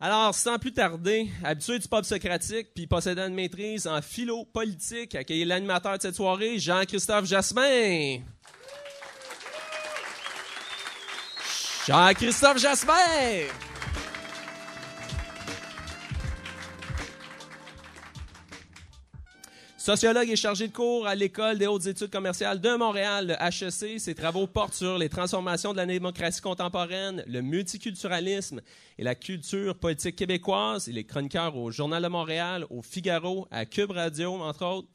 Alors, 0.00 0.32
sans 0.32 0.60
plus 0.60 0.72
tarder, 0.72 1.28
habitué 1.42 1.76
du 1.80 1.88
pop 1.88 2.04
socratique, 2.04 2.68
puis 2.72 2.86
possédant 2.86 3.26
une 3.26 3.34
maîtrise 3.34 3.88
en 3.88 4.00
philo 4.00 4.44
politique, 4.44 5.16
accueillez 5.16 5.44
l'animateur 5.44 5.96
de 5.96 6.02
cette 6.02 6.14
soirée, 6.14 6.60
Jean-Christophe 6.60 7.24
Jasmin. 7.24 8.20
Jean-Christophe 11.88 12.58
Jasmin! 12.58 13.48
Sociologue 19.88 20.28
et 20.28 20.36
chargé 20.36 20.68
de 20.68 20.72
cours 20.74 21.06
à 21.06 21.14
l'École 21.14 21.56
des 21.56 21.66
hautes 21.66 21.86
études 21.86 22.10
commerciales 22.10 22.60
de 22.60 22.76
Montréal, 22.76 23.28
le 23.28 23.34
HEC. 23.42 23.98
Ses 23.98 24.14
travaux 24.14 24.46
portent 24.46 24.74
sur 24.74 24.98
les 24.98 25.08
transformations 25.08 25.72
de 25.72 25.78
la 25.78 25.86
démocratie 25.86 26.42
contemporaine, 26.42 27.24
le 27.26 27.40
multiculturalisme 27.40 28.60
et 28.98 29.02
la 29.02 29.14
culture 29.14 29.74
politique 29.74 30.16
québécoise. 30.16 30.88
Il 30.88 30.98
est 30.98 31.04
chroniqueur 31.04 31.56
au 31.56 31.70
Journal 31.70 32.02
de 32.02 32.08
Montréal, 32.08 32.66
au 32.68 32.82
Figaro, 32.82 33.48
à 33.50 33.64
Cube 33.64 33.92
Radio, 33.92 34.34
entre 34.34 34.66
autres. 34.66 34.88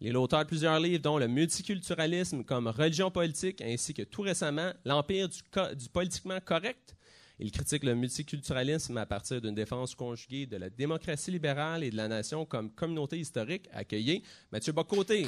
Il 0.00 0.08
est 0.08 0.12
l'auteur 0.12 0.40
de 0.40 0.46
plusieurs 0.46 0.80
livres, 0.80 1.02
dont 1.02 1.18
Le 1.18 1.28
multiculturalisme 1.28 2.42
comme 2.42 2.68
religion 2.68 3.10
politique, 3.10 3.60
ainsi 3.60 3.92
que 3.92 4.00
tout 4.00 4.22
récemment 4.22 4.72
L'Empire 4.86 5.28
du, 5.28 5.40
du 5.76 5.90
politiquement 5.90 6.38
correct, 6.42 6.96
il 7.40 7.52
critique 7.52 7.84
le 7.84 7.94
multiculturalisme 7.94 8.96
à 8.96 9.06
partir 9.06 9.40
d'une 9.40 9.54
défense 9.54 9.94
conjuguée 9.94 10.46
de 10.46 10.56
la 10.56 10.70
démocratie 10.70 11.30
libérale 11.30 11.84
et 11.84 11.90
de 11.90 11.96
la 11.96 12.08
nation 12.08 12.44
comme 12.44 12.70
communauté 12.70 13.18
historique. 13.18 13.68
Accueillez 13.72 14.22
Mathieu 14.50 14.72
Bocoté. 14.72 15.26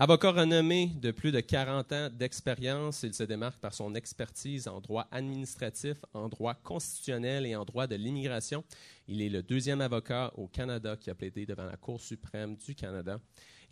Avocat 0.00 0.30
renommé 0.30 0.92
de 1.02 1.10
plus 1.10 1.32
de 1.32 1.40
40 1.40 1.92
ans 1.92 2.08
d'expérience, 2.08 3.02
il 3.02 3.12
se 3.12 3.24
démarque 3.24 3.58
par 3.58 3.74
son 3.74 3.96
expertise 3.96 4.68
en 4.68 4.80
droit 4.80 5.08
administratif, 5.10 5.96
en 6.14 6.28
droit 6.28 6.54
constitutionnel 6.54 7.44
et 7.44 7.56
en 7.56 7.64
droit 7.64 7.88
de 7.88 7.96
l'immigration. 7.96 8.62
Il 9.08 9.20
est 9.20 9.28
le 9.28 9.42
deuxième 9.42 9.80
avocat 9.80 10.30
au 10.36 10.46
Canada 10.46 10.96
qui 10.96 11.10
a 11.10 11.16
plaidé 11.16 11.46
devant 11.46 11.64
la 11.64 11.76
Cour 11.76 12.00
suprême 12.00 12.54
du 12.54 12.76
Canada. 12.76 13.18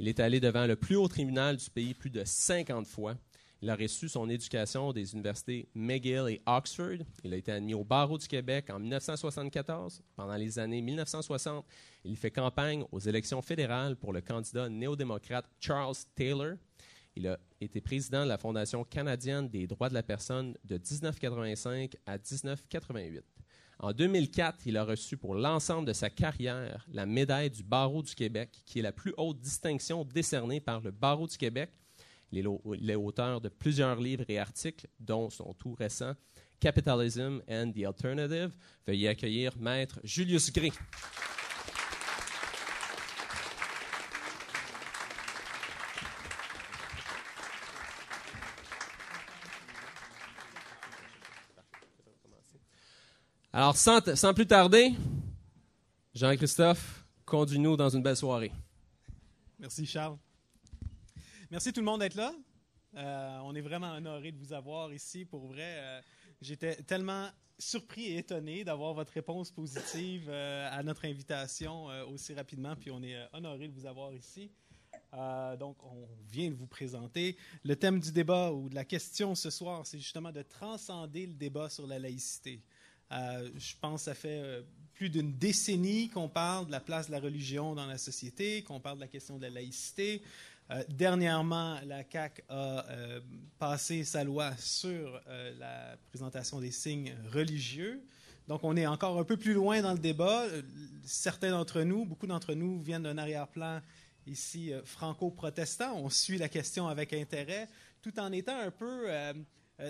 Il 0.00 0.08
est 0.08 0.18
allé 0.18 0.40
devant 0.40 0.66
le 0.66 0.74
plus 0.74 0.96
haut 0.96 1.06
tribunal 1.06 1.58
du 1.58 1.70
pays 1.70 1.94
plus 1.94 2.10
de 2.10 2.24
50 2.24 2.88
fois. 2.88 3.14
Il 3.62 3.70
a 3.70 3.76
reçu 3.76 4.08
son 4.08 4.28
éducation 4.28 4.92
des 4.92 5.14
universités 5.14 5.68
McGill 5.74 6.28
et 6.28 6.42
Oxford. 6.46 6.98
Il 7.24 7.32
a 7.32 7.36
été 7.36 7.52
admis 7.52 7.72
au 7.72 7.84
barreau 7.84 8.18
du 8.18 8.28
Québec 8.28 8.68
en 8.70 8.78
1974. 8.78 10.02
Pendant 10.14 10.36
les 10.36 10.58
années 10.58 10.82
1960, 10.82 11.64
il 12.04 12.16
fait 12.16 12.30
campagne 12.30 12.84
aux 12.92 13.00
élections 13.00 13.40
fédérales 13.40 13.96
pour 13.96 14.12
le 14.12 14.20
candidat 14.20 14.68
néo-démocrate 14.68 15.46
Charles 15.58 15.96
Taylor. 16.14 16.56
Il 17.16 17.28
a 17.28 17.38
été 17.62 17.80
président 17.80 18.24
de 18.24 18.28
la 18.28 18.36
Fondation 18.36 18.84
canadienne 18.84 19.48
des 19.48 19.66
droits 19.66 19.88
de 19.88 19.94
la 19.94 20.02
personne 20.02 20.54
de 20.64 20.74
1985 20.74 21.96
à 22.04 22.18
1988. 22.18 23.24
En 23.78 23.92
2004, 23.92 24.66
il 24.66 24.76
a 24.76 24.84
reçu 24.84 25.16
pour 25.16 25.34
l'ensemble 25.34 25.88
de 25.88 25.94
sa 25.94 26.10
carrière 26.10 26.86
la 26.92 27.06
médaille 27.06 27.50
du 27.50 27.62
Barreau 27.62 28.02
du 28.02 28.14
Québec, 28.14 28.62
qui 28.66 28.80
est 28.80 28.82
la 28.82 28.92
plus 28.92 29.14
haute 29.16 29.40
distinction 29.40 30.04
décernée 30.04 30.60
par 30.60 30.80
le 30.80 30.90
Barreau 30.90 31.26
du 31.26 31.38
Québec 31.38 31.70
il 32.32 32.90
est 32.90 32.94
auteur 32.94 33.40
de 33.40 33.48
plusieurs 33.48 34.00
livres 34.00 34.24
et 34.28 34.38
articles, 34.38 34.86
dont 34.98 35.30
son 35.30 35.54
tout 35.54 35.74
récent 35.74 36.14
Capitalism 36.60 37.40
and 37.48 37.72
the 37.72 37.84
Alternative. 37.84 38.56
Veuillez 38.86 39.08
accueillir 39.08 39.56
Maître 39.58 40.00
Julius 40.02 40.52
Gray. 40.52 40.72
Alors, 53.52 53.76
sans, 53.76 54.14
sans 54.14 54.34
plus 54.34 54.46
tarder, 54.46 54.92
Jean-Christophe, 56.14 57.06
conduis-nous 57.24 57.76
dans 57.76 57.88
une 57.88 58.02
belle 58.02 58.16
soirée. 58.16 58.52
Merci, 59.58 59.86
Charles. 59.86 60.18
Merci 61.56 61.72
tout 61.72 61.80
le 61.80 61.86
monde 61.86 62.00
d'être 62.00 62.16
là. 62.16 62.34
Euh, 62.96 63.38
on 63.44 63.54
est 63.54 63.62
vraiment 63.62 63.92
honoré 63.92 64.30
de 64.30 64.36
vous 64.36 64.52
avoir 64.52 64.92
ici. 64.92 65.24
Pour 65.24 65.46
vrai, 65.46 65.62
euh, 65.78 66.02
j'étais 66.42 66.74
tellement 66.82 67.30
surpris 67.58 68.08
et 68.08 68.18
étonné 68.18 68.62
d'avoir 68.62 68.92
votre 68.92 69.14
réponse 69.14 69.50
positive 69.50 70.26
euh, 70.28 70.68
à 70.70 70.82
notre 70.82 71.06
invitation 71.06 71.86
aussi 72.12 72.34
rapidement. 72.34 72.76
Puis 72.76 72.90
on 72.90 73.02
est 73.02 73.16
honoré 73.32 73.68
de 73.68 73.72
vous 73.72 73.86
avoir 73.86 74.12
ici. 74.12 74.50
donc, 75.58 75.82
on 75.82 76.06
vient 76.30 76.50
de 76.50 76.56
vous 76.56 76.66
présenter. 76.66 77.38
Le 77.64 77.74
thème 77.74 78.00
du 78.00 78.12
débat 78.12 78.52
ou 78.52 78.68
de 78.68 78.74
la 78.74 78.84
question 78.84 79.34
ce 79.34 79.48
soir, 79.48 79.86
c'est 79.86 79.98
justement 79.98 80.32
de 80.32 80.42
transcender 80.42 81.24
le 81.24 81.32
débat 81.32 81.70
sur 81.70 81.86
la 81.86 81.98
laïcité. 81.98 82.60
je 83.10 83.74
pense 83.80 84.02
que 84.02 84.04
ça 84.04 84.14
fait 84.14 84.62
plus 84.92 85.08
d'une 85.08 85.32
décennie 85.32 86.10
qu'on 86.10 86.28
parle 86.28 86.66
de 86.66 86.72
la 86.72 86.80
place 86.80 87.06
de 87.06 87.12
la 87.12 87.20
religion 87.20 87.74
dans 87.74 87.86
la 87.86 87.96
société, 87.96 88.62
qu'on 88.62 88.80
parle 88.80 88.96
de 88.96 89.02
la 89.02 89.08
question 89.08 89.38
de 89.38 89.42
la 89.42 89.50
laïcité. 89.50 90.22
Euh, 90.70 90.82
dernièrement, 90.88 91.78
la 91.86 92.02
CAC 92.02 92.42
a 92.48 92.84
euh, 92.90 93.20
passé 93.58 94.02
sa 94.02 94.24
loi 94.24 94.52
sur 94.58 95.20
euh, 95.28 95.52
la 95.58 95.96
présentation 96.08 96.60
des 96.60 96.72
signes 96.72 97.14
religieux. 97.32 98.02
Donc, 98.48 98.64
on 98.64 98.76
est 98.76 98.86
encore 98.86 99.18
un 99.18 99.24
peu 99.24 99.36
plus 99.36 99.54
loin 99.54 99.80
dans 99.80 99.92
le 99.92 99.98
débat. 99.98 100.44
Certains 101.04 101.50
d'entre 101.50 101.82
nous, 101.82 102.04
beaucoup 102.04 102.26
d'entre 102.26 102.54
nous, 102.54 102.80
viennent 102.80 103.04
d'un 103.04 103.18
arrière-plan 103.18 103.80
ici 104.26 104.72
franco-protestant. 104.84 105.96
On 105.96 106.10
suit 106.10 106.38
la 106.38 106.48
question 106.48 106.88
avec 106.88 107.12
intérêt, 107.12 107.68
tout 108.02 108.18
en 108.18 108.30
étant 108.32 108.58
un 108.58 108.70
peu 108.70 109.08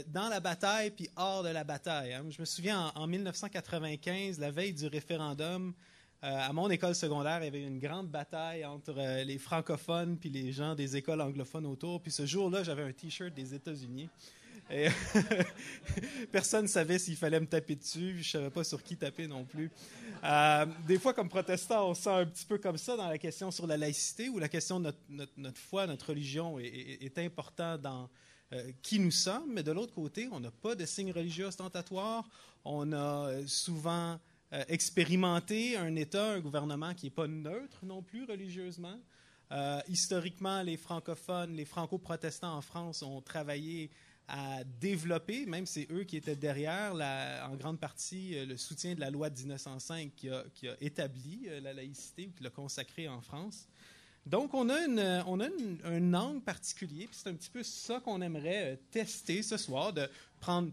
dans 0.08 0.28
la 0.30 0.40
bataille 0.40 0.90
puis 0.90 1.10
hors 1.16 1.42
de 1.42 1.50
la 1.50 1.64
bataille. 1.64 2.14
Hein. 2.14 2.24
Je 2.30 2.40
me 2.40 2.46
souviens 2.46 2.92
en 2.94 3.06
1995, 3.06 4.38
la 4.38 4.50
veille 4.50 4.72
du 4.72 4.86
référendum, 4.86 5.74
à 6.22 6.52
mon 6.52 6.70
école 6.70 6.94
secondaire, 6.94 7.38
il 7.40 7.44
y 7.44 7.48
avait 7.48 7.62
une 7.62 7.78
grande 7.78 8.08
bataille 8.08 8.64
entre 8.64 8.94
euh, 8.96 9.22
les 9.22 9.38
francophones 9.38 10.16
puis 10.18 10.30
les 10.30 10.50
gens 10.52 10.74
des 10.74 10.96
écoles 10.96 11.20
anglophones 11.20 11.66
autour. 11.66 12.02
Puis 12.02 12.10
ce 12.10 12.24
jour-là, 12.24 12.62
j'avais 12.62 12.82
un 12.82 12.92
T-shirt 12.92 13.34
des 13.34 13.54
États-Unis. 13.54 14.08
Personne 16.32 16.62
ne 16.62 16.68
savait 16.68 16.98
s'il 16.98 17.16
fallait 17.16 17.38
me 17.38 17.46
taper 17.46 17.76
dessus. 17.76 18.14
Je 18.14 18.18
ne 18.18 18.22
savais 18.42 18.50
pas 18.50 18.64
sur 18.64 18.82
qui 18.82 18.96
taper 18.96 19.28
non 19.28 19.44
plus. 19.44 19.70
Euh, 20.24 20.66
des 20.88 20.98
fois, 20.98 21.14
comme 21.14 21.28
protestant, 21.28 21.90
on 21.90 21.94
se 21.94 22.02
sent 22.02 22.10
un 22.10 22.26
petit 22.26 22.46
peu 22.46 22.58
comme 22.58 22.78
ça 22.78 22.96
dans 22.96 23.08
la 23.08 23.18
question 23.18 23.52
sur 23.52 23.66
la 23.66 23.76
laïcité, 23.76 24.28
où 24.28 24.38
la 24.38 24.48
question 24.48 24.80
de 24.80 24.92
notre, 25.08 25.58
foi, 25.58 25.86
notre 25.86 26.08
religion 26.08 26.58
est, 26.58 26.98
est, 27.00 27.18
important 27.18 27.78
dans 27.78 28.08
qui 28.82 28.98
nous 28.98 29.12
sommes. 29.12 29.52
Mais 29.52 29.62
de 29.62 29.70
l'autre 29.70 29.92
côté, 29.92 30.28
on 30.32 30.40
n'a 30.40 30.50
pas 30.50 30.74
de 30.74 30.84
signes 30.84 31.12
religieux 31.12 31.46
ostentatoires. 31.46 32.24
On 32.64 32.92
a 32.92 33.46
souvent 33.46 34.18
euh, 34.52 34.62
expérimenter 34.68 35.76
un 35.76 35.96
État, 35.96 36.34
un 36.34 36.40
gouvernement 36.40 36.94
qui 36.94 37.06
n'est 37.06 37.10
pas 37.10 37.26
neutre 37.26 37.84
non 37.84 38.00
plus 38.00 38.24
religieusement. 38.24 38.96
Euh, 39.50 39.80
historiquement, 39.88 40.62
les 40.62 40.76
francophones, 40.76 41.56
les 41.56 41.64
franco-protestants 41.64 42.56
en 42.56 42.60
France 42.60 43.02
ont 43.02 43.20
travaillé 43.20 43.90
à 44.28 44.62
développer, 44.80 45.46
même 45.46 45.66
c'est 45.66 45.88
eux 45.90 46.04
qui 46.04 46.16
étaient 46.16 46.36
derrière, 46.36 46.94
en 47.48 47.56
grande 47.56 47.80
partie, 47.80 48.36
euh, 48.36 48.46
le 48.46 48.56
soutien 48.56 48.94
de 48.94 49.00
la 49.00 49.10
loi 49.10 49.30
de 49.30 49.38
1905 49.38 50.12
qui 50.14 50.28
a, 50.28 50.44
établi 50.80 51.48
la 51.60 51.72
laïcité 51.72 52.28
ou 52.28 52.36
qui 52.36 52.44
l'a 52.44 52.50
consacrée 52.50 53.08
en 53.08 53.20
France. 53.20 53.66
Donc, 54.26 54.54
on 54.54 54.68
a, 54.68 54.78
une, 54.84 55.24
on 55.26 55.40
a 55.40 55.48
un 55.84 56.14
angle 56.14 56.40
particulier, 56.40 57.06
puis 57.06 57.16
c'est 57.20 57.30
un 57.30 57.34
petit 57.34 57.50
peu 57.50 57.64
ça 57.64 57.98
qu'on 57.98 58.20
aimerait 58.22 58.78
tester 58.92 59.42
ce 59.42 59.56
soir, 59.56 59.92
de 59.92 60.08
prendre 60.38 60.70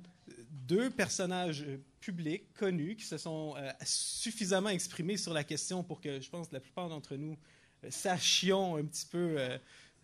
deux 0.50 0.92
personnages 0.92 1.66
publics 2.04 2.54
connus 2.54 2.96
qui 2.98 3.06
se 3.06 3.18
sont 3.18 3.56
euh, 3.58 3.72
suffisamment 3.84 4.70
exprimés 4.70 5.18
sur 5.18 5.34
la 5.34 5.44
question 5.44 5.84
pour 5.84 6.02
que 6.02 6.20
je 6.20 6.30
pense 6.30 6.50
que 6.50 6.54
la 6.54 6.60
plupart 6.60 6.90
d'entre 6.90 7.16
nous 7.16 7.38
euh, 7.84 7.88
sachions 7.90 8.76
un 8.76 8.84
petit 8.84 9.06
peu 9.06 9.38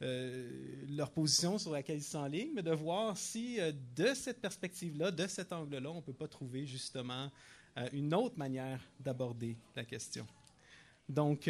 euh, 0.01 0.83
leur 0.89 1.11
position 1.11 1.57
sur 1.57 1.71
laquelle 1.71 1.97
ils 1.97 2.03
s'enlignent, 2.03 2.53
mais 2.53 2.63
de 2.63 2.71
voir 2.71 3.17
si 3.17 3.59
de 3.97 4.13
cette 4.13 4.39
perspective-là, 4.39 5.11
de 5.11 5.27
cet 5.27 5.51
angle-là, 5.51 5.91
on 5.91 5.97
ne 5.97 6.01
peut 6.01 6.13
pas 6.13 6.29
trouver 6.29 6.65
justement 6.65 7.29
une 7.91 8.13
autre 8.13 8.37
manière 8.37 8.79
d'aborder 9.01 9.57
la 9.75 9.83
question. 9.83 10.25
Donc, 11.09 11.49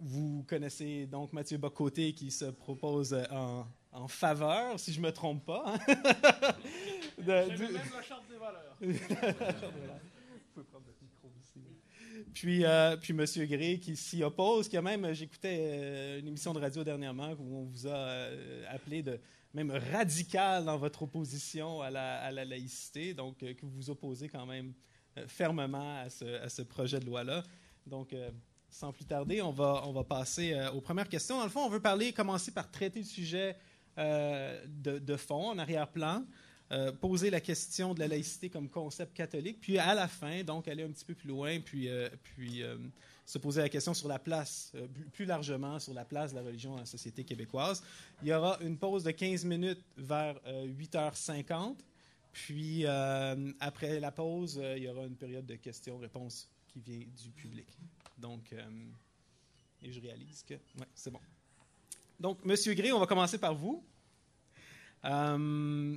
vous 0.00 0.44
connaissez 0.48 1.04
donc 1.06 1.34
Mathieu 1.34 1.58
Bocoté 1.58 2.14
qui 2.14 2.30
se 2.30 2.46
propose 2.46 3.14
en 3.30 3.66
en 3.96 4.08
faveur, 4.08 4.78
si 4.78 4.92
je 4.92 5.00
ne 5.00 5.06
me 5.06 5.12
trompe 5.12 5.44
pas. 5.44 5.64
Hein. 5.66 5.78
de, 7.18 7.56
du... 7.56 7.62
même 7.72 7.90
la 7.94 8.02
charte 8.02 8.28
des 8.28 8.36
valeurs. 8.36 8.76
Puis, 12.32 12.64
euh, 12.64 12.96
puis 12.96 13.12
M. 13.12 13.24
Gray 13.46 13.78
qui 13.78 13.94
s'y 13.96 14.22
oppose, 14.22 14.68
qui 14.68 14.76
a 14.76 14.82
même, 14.82 15.12
j'écoutais 15.12 15.58
euh, 15.60 16.18
une 16.20 16.28
émission 16.28 16.52
de 16.54 16.58
radio 16.58 16.82
dernièrement 16.82 17.32
où 17.38 17.56
on 17.58 17.64
vous 17.64 17.86
a 17.86 17.94
euh, 17.94 18.64
appelé 18.68 19.02
de 19.02 19.18
même 19.52 19.70
radical 19.70 20.64
dans 20.64 20.76
votre 20.76 21.02
opposition 21.02 21.80
à 21.80 21.90
la, 21.90 22.18
à 22.18 22.30
la 22.30 22.44
laïcité, 22.44 23.14
donc 23.14 23.38
que 23.38 23.62
vous 23.62 23.70
vous 23.70 23.90
opposez 23.90 24.28
quand 24.28 24.46
même 24.46 24.72
fermement 25.26 25.98
à 26.00 26.10
ce, 26.10 26.24
à 26.42 26.48
ce, 26.48 26.62
projet 26.62 27.00
de 27.00 27.06
loi-là. 27.06 27.42
Donc, 27.86 28.14
sans 28.76 28.92
plus 28.92 29.04
tarder, 29.04 29.40
on 29.40 29.50
va, 29.50 29.82
on 29.86 29.92
va 29.92 30.04
passer 30.04 30.52
euh, 30.52 30.70
aux 30.72 30.80
premières 30.80 31.08
questions. 31.08 31.38
Dans 31.38 31.44
le 31.44 31.50
fond, 31.50 31.64
on 31.64 31.70
veut 31.70 31.80
parler, 31.80 32.12
commencer 32.12 32.50
par 32.50 32.70
traiter 32.70 33.00
le 33.00 33.06
sujet 33.06 33.56
euh, 33.98 34.64
de, 34.66 35.16
fond, 35.16 35.50
en 35.50 35.58
arrière-plan, 35.58 36.24
euh, 36.72 36.92
poser 36.92 37.30
la 37.30 37.40
question 37.40 37.94
de 37.94 38.00
la 38.00 38.08
laïcité 38.08 38.50
comme 38.50 38.68
concept 38.68 39.14
catholique, 39.14 39.60
puis 39.60 39.78
à 39.78 39.94
la 39.94 40.08
fin, 40.08 40.42
donc 40.42 40.68
aller 40.68 40.82
un 40.82 40.90
petit 40.90 41.04
peu 41.04 41.14
plus 41.14 41.28
loin, 41.28 41.60
puis, 41.60 41.88
puis 42.22 42.62
se 43.24 43.38
poser 43.38 43.62
la 43.62 43.68
question 43.68 43.94
sur 43.94 44.08
la 44.08 44.18
place, 44.18 44.72
plus 45.12 45.24
largement 45.24 45.78
sur 45.78 45.94
la 45.94 46.04
place 46.04 46.32
de 46.32 46.36
la 46.36 46.42
religion 46.42 46.72
dans 46.72 46.80
la 46.80 46.86
société 46.86 47.24
québécoise. 47.24 47.82
Il 48.22 48.28
y 48.28 48.32
aura 48.32 48.58
une 48.60 48.76
pause 48.76 49.04
de 49.04 49.12
15 49.12 49.44
minutes 49.44 49.82
vers 49.96 50.36
8h50. 50.46 51.76
Puis, 52.32 52.84
après 52.86 54.00
la 54.00 54.12
pause, 54.12 54.60
il 54.76 54.82
y 54.82 54.88
aura 54.88 55.06
une 55.06 55.16
période 55.16 55.46
de 55.46 55.54
questions-réponses 55.54 56.48
qui 56.66 56.80
vient 56.80 57.06
du 57.22 57.30
public. 57.30 57.68
Donc, 58.18 58.52
euh, 58.52 58.62
et 59.82 59.92
je 59.92 60.00
réalise 60.00 60.42
que. 60.42 60.54
C'est 60.94 61.10
bon. 61.10 61.20
Donc, 62.18 62.44
Monsieur 62.44 62.74
Gray, 62.74 62.92
on 62.92 62.98
va 62.98 63.06
commencer 63.06 63.38
par 63.38 63.54
vous. 63.54 63.84
Euh, 65.04 65.96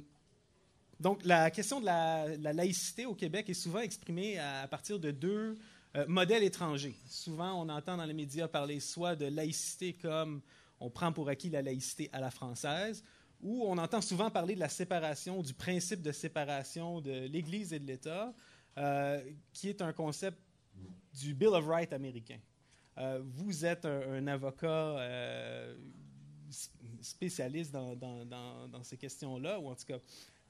donc, 1.00 1.24
la 1.24 1.50
question 1.50 1.80
de 1.80 1.86
la, 1.86 2.38
laïcité 2.38 3.06
au 3.06 3.16
Québec 3.16 3.50
est 3.50 3.54
souvent 3.54 3.80
exprimée 3.80 4.38
à, 4.38 4.68
partir 4.68 5.00
de 5.00 5.12
deux 5.12 5.58
euh, 5.96 6.06
modèles 6.08 6.44
étrangers. 6.44 6.96
Souvent, 7.08 7.54
on 7.54 7.70
entend 7.70 7.96
dans 7.96 8.06
les 8.06 8.14
médias 8.14 8.48
parler 8.48 8.80
soit 8.80 9.16
de 9.16 9.26
laïcité 9.26 9.94
comme 9.94 10.42
on 10.82 10.90
prend 10.90 11.14
pour 11.14 11.30
acquis 11.30 11.50
la 11.50 11.62
laïcité 11.62 12.10
à 12.12 12.20
la 12.20 12.32
française, 12.32 13.04
ou 13.42 13.64
on 13.66 13.78
entend 13.78 14.02
souvent 14.02 14.30
parler 14.30 14.56
de 14.56 14.60
la 14.60 14.70
séparation, 14.70 15.42
du 15.42 15.54
principe 15.54 16.02
de 16.02 16.12
séparation 16.12 17.00
de 17.00 17.28
l'Église 17.28 17.72
et 17.74 17.80
de 17.80 17.88
l'État, 17.88 18.34
qui 19.54 19.68
est 19.68 19.82
un 19.82 19.92
concept 19.92 20.38
du 21.14 21.34
Bill 21.34 21.50
of 21.50 21.66
Rights 21.66 21.92
américain. 21.92 22.40
Euh, 23.00 23.22
vous 23.24 23.66
êtes 23.66 23.86
un, 23.86 24.28
avocat 24.28 24.68
euh, 24.68 25.76
spécialiste 27.10 27.72
dans, 27.72 28.84
ces 28.84 28.98
questions-là, 28.98 29.60
ou 29.60 29.68
en 29.68 29.76
tout 29.76 29.86
cas, 29.86 30.00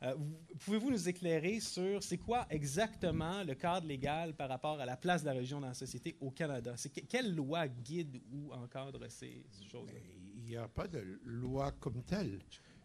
euh, 0.03 0.15
pouvez-vous 0.59 0.91
nous 0.91 1.09
éclairer 1.09 1.59
sur 1.59 2.01
c'est 2.03 2.17
quoi 2.17 2.47
exactement 2.49 3.43
le 3.43 3.53
cadre 3.55 3.87
légal 3.87 4.33
par 4.33 4.47
rapport 4.47 4.79
à 4.79 4.85
la 4.85 4.95
place 4.95 5.21
de 5.21 5.27
la 5.27 5.33
religion 5.33 5.59
dans 5.59 5.67
la 5.67 5.73
société 5.73 6.15
au 6.21 6.31
Canada? 6.31 6.73
C'est 6.77 6.89
quelle 6.89 7.35
loi 7.35 7.67
guide 7.67 8.21
ou 8.31 8.53
encadre 8.53 9.09
ces 9.09 9.45
choses-là? 9.69 9.99
Il 10.35 10.43
n'y 10.43 10.55
a 10.55 10.67
pas 10.67 10.87
de 10.87 11.19
loi 11.25 11.71
comme 11.73 12.01
telle. 12.03 12.39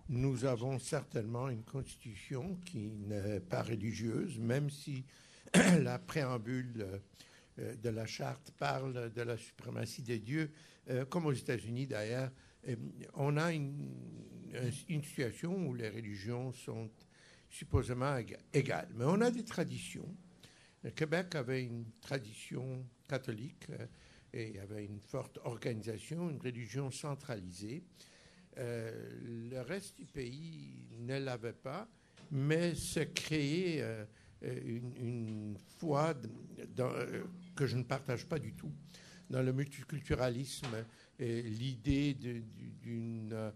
Nous 0.08 0.44
avons 0.44 0.78
certainement 0.78 1.48
une 1.48 1.62
constitution 1.62 2.58
qui 2.66 2.90
n'est 2.90 3.40
pas 3.40 3.62
religieuse, 3.62 4.38
même 4.38 4.68
si 4.68 5.04
la 5.80 5.98
préambule 5.98 7.00
euh, 7.58 7.76
de 7.76 7.88
la 7.88 8.06
charte 8.06 8.50
parle 8.58 9.12
de 9.12 9.22
la 9.22 9.36
suprématie 9.36 10.02
des 10.02 10.18
dieux, 10.18 10.50
euh, 10.90 11.04
comme 11.04 11.26
aux 11.26 11.32
États-Unis 11.32 11.86
d'ailleurs. 11.86 12.30
Euh, 12.68 12.76
on 13.14 13.36
a 13.36 13.52
une, 13.52 13.90
situation 15.02 15.66
où 15.66 15.74
les 15.74 15.88
religions 15.88 16.52
sont 16.52 16.88
supposément 17.50 18.16
égales, 18.52 18.88
mais 18.94 19.04
on 19.04 19.20
a 19.20 19.30
des 19.30 19.44
traditions. 19.44 20.16
Le 20.84 20.90
Québec 20.90 21.34
avait 21.34 21.64
une 21.64 21.86
tradition 22.00 22.86
catholique 23.08 23.66
et 24.32 24.60
avait 24.60 24.84
une 24.84 25.00
forte 25.00 25.38
organisation, 25.42 26.30
une 26.30 26.40
religion 26.40 26.92
centralisée. 26.92 27.82
le 28.56 29.60
reste 29.62 29.96
du 29.98 30.06
pays 30.06 30.86
ne 31.00 31.18
l'avait 31.18 31.52
pas, 31.52 31.88
mais 32.30 32.74
se 32.76 33.00
créait 33.00 33.80
euh, 34.44 34.60
une, 35.00 35.56
foi 35.78 36.14
euh, 36.78 37.24
que 37.54 37.66
je 37.66 37.76
ne 37.76 37.82
partage 37.82 38.26
pas 38.26 38.38
du 38.38 38.52
tout 38.52 38.72
dans 39.30 39.42
le 39.42 39.52
multiculturalisme 39.52 40.84
l'idée 41.18 42.14
d'une 42.14 43.52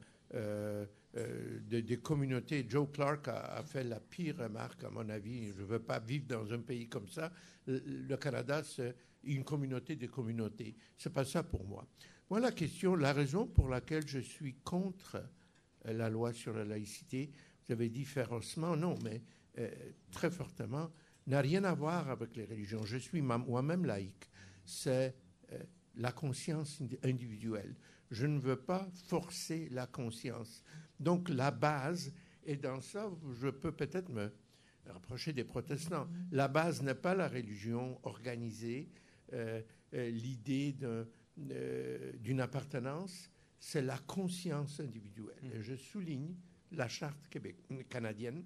euh, 1.16 1.58
des 1.70 1.98
communautés. 1.98 2.66
Joe 2.68 2.86
Clark 2.92 3.28
a, 3.28 3.62
fait 3.64 3.82
la 3.82 3.98
pire 3.98 4.36
remarque, 4.36 4.84
à 4.84 4.90
mon 4.90 5.08
avis. 5.08 5.48
Je 5.48 5.62
ne 5.62 5.66
veux 5.66 5.78
pas 5.78 5.98
vivre 5.98 6.26
dans 6.26 6.52
un 6.52 6.58
pays 6.58 6.86
comme 6.86 7.08
ça. 7.08 7.32
Le, 7.66 8.14
Canada, 8.16 8.62
c'est 8.62 8.94
une 9.24 9.42
communauté 9.42 9.96
des 9.96 10.08
communautés. 10.08 10.76
C'est 10.98 11.12
pas 11.12 11.24
ça 11.24 11.42
pour 11.42 11.64
moi. 11.64 11.86
Voilà 12.28 12.48
la 12.48 12.52
question, 12.52 12.94
la 12.94 13.14
raison 13.14 13.46
pour 13.46 13.68
laquelle 13.68 14.06
je 14.06 14.18
suis 14.18 14.56
contre 14.56 15.22
la 15.86 16.10
loi 16.10 16.34
sur 16.34 16.52
la 16.52 16.66
laïcité. 16.66 17.30
Vous 17.66 17.72
avez 17.72 17.88
dit 17.88 18.04
férocement, 18.04 18.76
non, 18.76 18.98
mais 19.02 19.22
euh, 19.58 19.70
très 20.12 20.30
fortement, 20.30 20.90
n'a 21.26 21.40
rien 21.40 21.64
à 21.64 21.72
voir 21.72 22.10
avec 22.10 22.36
les 22.36 22.44
religions. 22.44 22.84
Je 22.84 22.98
suis 22.98 23.22
moi-même 23.22 23.86
laïque. 23.86 24.30
C'est 24.64 25.16
euh, 25.52 25.58
la 25.98 26.12
conscience 26.12 26.80
individuelle. 27.04 27.74
Je 28.10 28.26
ne 28.26 28.38
veux 28.38 28.56
pas 28.56 28.88
forcer 29.06 29.68
la 29.70 29.86
conscience. 29.86 30.64
Donc 30.98 31.28
la 31.28 31.50
base, 31.50 32.12
et 32.44 32.56
dans 32.56 32.80
ça, 32.80 33.10
je 33.40 33.48
peux 33.48 33.72
peut-être 33.72 34.08
me 34.08 34.32
rapprocher 34.86 35.32
des 35.32 35.44
protestants. 35.44 36.08
La 36.32 36.48
base 36.48 36.82
n'est 36.82 36.94
pas 36.94 37.14
la 37.14 37.28
religion 37.28 37.98
organisée, 38.04 38.88
euh, 39.34 39.60
l'idée 39.92 40.74
d'une 41.36 42.40
appartenance, 42.40 43.30
c'est 43.60 43.82
la 43.82 43.98
conscience 43.98 44.80
individuelle. 44.80 45.52
Et 45.54 45.62
je 45.62 45.74
souligne 45.74 46.34
la 46.72 46.88
charte 46.88 47.18
canadienne 47.88 48.44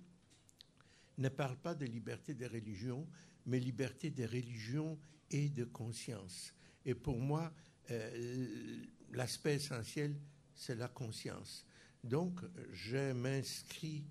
ne 1.19 1.29
parle 1.29 1.57
pas 1.57 1.75
de 1.75 1.85
liberté 1.85 2.35
des 2.35 2.47
religions, 2.47 3.07
mais 3.47 3.59
liberté 3.59 4.11
des 4.11 4.27
religions 4.27 4.99
et 5.31 5.49
de 5.49 5.65
conscience. 5.65 6.55
Et 6.85 6.95
pour 6.95 7.19
moi, 7.19 7.53
euh, 7.91 8.85
l'aspect 9.13 9.57
essentiel, 9.57 10.17
c'est 10.55 10.75
la 10.75 10.89
conscience. 10.89 11.67
Donc, 12.03 12.41
je 12.73 13.13
m'inscris 13.13 14.05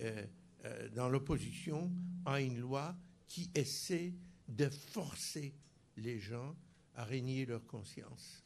euh, 0.00 0.24
euh, 0.64 0.88
dans 0.90 1.08
l'opposition 1.08 1.90
à 2.24 2.40
une 2.40 2.58
loi 2.58 2.96
qui 3.28 3.50
essaie 3.54 4.14
de 4.48 4.68
forcer 4.68 5.54
les 5.96 6.18
gens 6.18 6.56
à 6.94 7.04
régner 7.04 7.46
leur 7.46 7.64
conscience. 7.66 8.42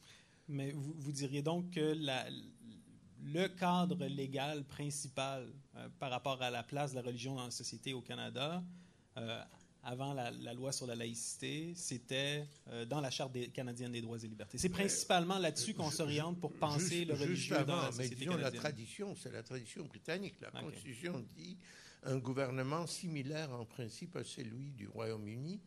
Mais 0.47 0.71
vous, 0.71 1.11
diriez 1.11 1.41
donc 1.41 1.71
que 1.71 1.95
le 3.23 3.47
cadre 3.47 4.05
légal 4.05 4.65
principal 4.65 5.47
par 5.99 6.09
rapport 6.09 6.41
à 6.41 6.49
la 6.49 6.63
place 6.63 6.91
de 6.91 6.97
la 6.97 7.03
religion 7.03 7.35
dans 7.35 7.45
la 7.45 7.51
société 7.51 7.93
au 7.93 8.01
Canada, 8.01 8.63
avant 9.83 10.13
la, 10.13 10.53
loi 10.53 10.71
sur 10.71 10.85
la 10.85 10.95
laïcité, 10.95 11.73
c'était 11.75 12.45
euh, 12.69 12.85
dans 12.85 13.01
la 13.01 13.09
Charte 13.09 13.35
canadienne 13.51 13.91
des 13.91 14.01
droits 14.01 14.17
et 14.17 14.27
libertés. 14.27 14.57
C'est 14.57 14.69
principalement 14.69 15.39
là-dessus 15.39 15.73
qu'on 15.73 15.89
s'oriente 15.89 16.39
pour 16.39 16.53
penser 16.53 17.05
le 17.05 17.13
religieux 17.13 17.63
dans 17.65 17.81
la 17.81 17.91
société 17.91 18.27
mais 18.27 18.37
la 18.37 18.51
tradition, 18.51 19.15
c'est 19.15 19.31
la 19.31 19.43
tradition 19.43 19.83
britannique. 19.85 20.35
La 20.41 20.51
Constitution 20.51 21.23
dit 21.35 21.57
un 22.03 22.17
gouvernement 22.17 22.87
similaire 22.87 23.51
en 23.51 23.65
principe 23.65 24.15
à 24.15 24.23
celui 24.23 24.71
du 24.71 24.87
Royaume-Uni. 24.87 25.59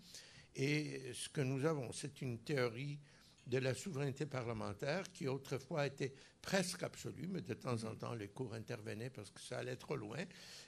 Et 0.56 1.12
ce 1.12 1.28
que 1.28 1.40
nous 1.40 1.64
avons, 1.64 1.92
c'est 1.92 2.23
une 2.23 2.38
théorie 2.38 2.99
de 3.47 3.59
la 3.59 3.75
souveraineté 3.75 4.26
parlementaire 4.26 5.12
qui 5.12 5.28
autrefois 5.28 5.87
était 5.87 6.12
presque 6.40 6.83
absolue, 6.83 7.28
mais 7.28 7.42
de 7.42 7.54
temps 7.54 7.85
en 7.85 7.94
temps 7.94 8.14
les 8.14 8.28
cours 8.28 8.54
intervenaient 8.54 9.11
parce 9.11 9.30
que 9.30 9.40
ça 9.40 9.59
allait 9.59 9.76
trop 9.76 9.97
loin. 9.97 10.25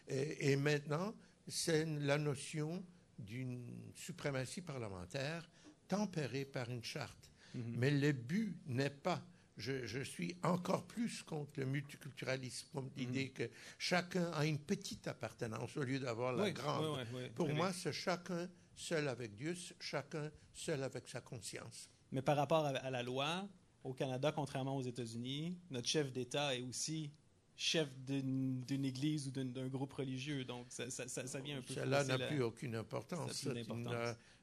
Et, 0.08 0.56
maintenant, 0.56 1.14
c'est 1.48 1.84
la 1.84 2.18
notion 2.18 2.82
d'une 3.18 3.92
suprématie 3.94 4.62
parlementaire 4.62 5.48
tempérée 5.88 6.44
par 6.44 6.70
une 6.70 6.84
charte. 6.84 7.30
Mhm. 7.54 7.74
Mais 7.76 7.90
le 7.90 8.12
but 8.12 8.56
n'est 8.66 8.90
pas 8.90 9.22
je, 9.56 10.02
suis 10.02 10.36
encore 10.42 10.86
plus 10.86 11.22
contre 11.22 11.60
le 11.60 11.66
multiculturalisme, 11.66 12.68
comme 12.72 12.90
l'idée 12.96 13.26
mhm. 13.26 13.32
que 13.32 13.50
chacun 13.78 14.30
a 14.32 14.44
une 14.44 14.58
petite 14.58 15.08
appartenance 15.08 15.76
au 15.76 15.82
lieu 15.82 15.98
d'avoir 15.98 16.32
la 16.32 16.50
grande. 16.50 16.98
Pour 17.34 17.48
moi, 17.48 17.72
c'est 17.72 17.92
chacun 17.92 18.48
seul 18.74 19.08
avec 19.08 19.34
Dieu, 19.34 19.54
chacun 19.80 20.30
seul 20.52 20.82
avec 20.82 21.08
sa 21.08 21.20
conscience. 21.20 21.88
Mais 22.12 22.22
par 22.22 22.36
rapport 22.36 22.66
à, 22.66 22.90
la 22.90 23.02
loi, 23.02 23.48
au 23.82 23.94
Canada, 23.94 24.32
contrairement 24.32 24.76
aux 24.76 24.82
États-Unis, 24.82 25.58
notre 25.70 25.88
chef 25.88 26.12
d'État 26.12 26.54
est 26.54 26.62
aussi 26.62 27.10
chef 27.56 27.88
d'une 28.00 28.84
église 28.84 29.28
ou 29.28 29.30
d'un 29.30 29.68
groupe 29.68 29.92
religieux. 29.92 30.44
Donc, 30.44 30.66
ça, 30.68 31.40
vient 31.40 31.58
un 31.58 31.62
peu... 31.62 31.74
Cela 31.74 32.04
n'a 32.04 32.18
plus 32.18 32.42
aucune 32.42 32.74
importance. 32.74 33.46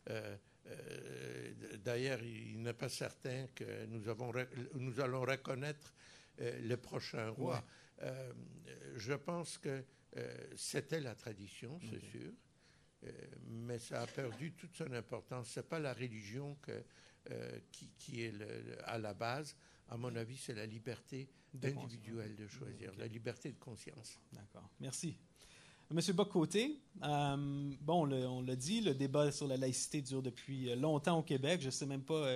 Euh, 0.10 0.38
euh, 0.65 1.53
d'ailleurs, 1.84 2.22
il 2.24 2.62
n'est 2.62 2.74
pas 2.74 2.89
certain 2.89 3.48
que 3.55 3.86
nous, 3.86 4.08
avons, 4.10 4.34
nous 4.75 5.00
allons 5.00 5.22
reconnaître 5.22 5.93
euh, 6.41 6.60
le 6.62 6.77
prochain 6.77 7.29
roi. 7.29 7.63
je 8.96 9.13
pense 9.13 9.58
que 9.58 9.84
c'était 10.55 11.00
la 11.00 11.15
tradition, 11.15 11.79
c'est 11.89 12.01
sûr, 12.01 12.32
mais 13.48 13.79
ça 13.79 14.01
a 14.01 14.08
perdu 14.08 14.51
toute 14.53 14.75
son 14.75 14.91
importance. 14.91 15.50
Ce 15.50 15.60
n'est 15.60 15.65
pas 15.65 15.79
la 15.79 15.93
religion 15.93 16.55
que 16.62 16.84
euh, 17.32 17.60
qui, 17.72 18.22
est 18.22 18.34
à 18.84 18.98
la 18.98 19.13
base, 19.13 19.55
à 19.88 19.96
mon 19.96 20.13
avis, 20.17 20.36
c'est 20.36 20.53
la 20.53 20.65
liberté 20.65 21.29
individuelle 21.62 22.36
de 22.36 22.48
choisir, 22.48 22.93
la 22.98 23.07
liberté 23.07 23.51
de 23.51 23.60
conscience. 23.60 24.19
D'accord. 24.31 24.69
Merci. 24.79 25.15
Monsieur 25.91 26.13
Bocoté, 26.13 26.79
euh, 27.03 27.72
bon, 27.81 28.12
on 28.12 28.41
l'a 28.41 28.55
dit, 28.55 28.81
le 28.81 28.95
débat 28.95 29.31
sur 29.31 29.48
la 29.48 29.57
laïcité 29.57 30.01
dure 30.01 30.24
depuis 30.24 30.74
longtemps 30.75 31.19
au 31.19 31.24
Québec. 31.24 31.62
Je 31.62 31.67
ne 31.67 31.72
sais 31.72 31.86
même 31.86 32.01
pas 32.01 32.36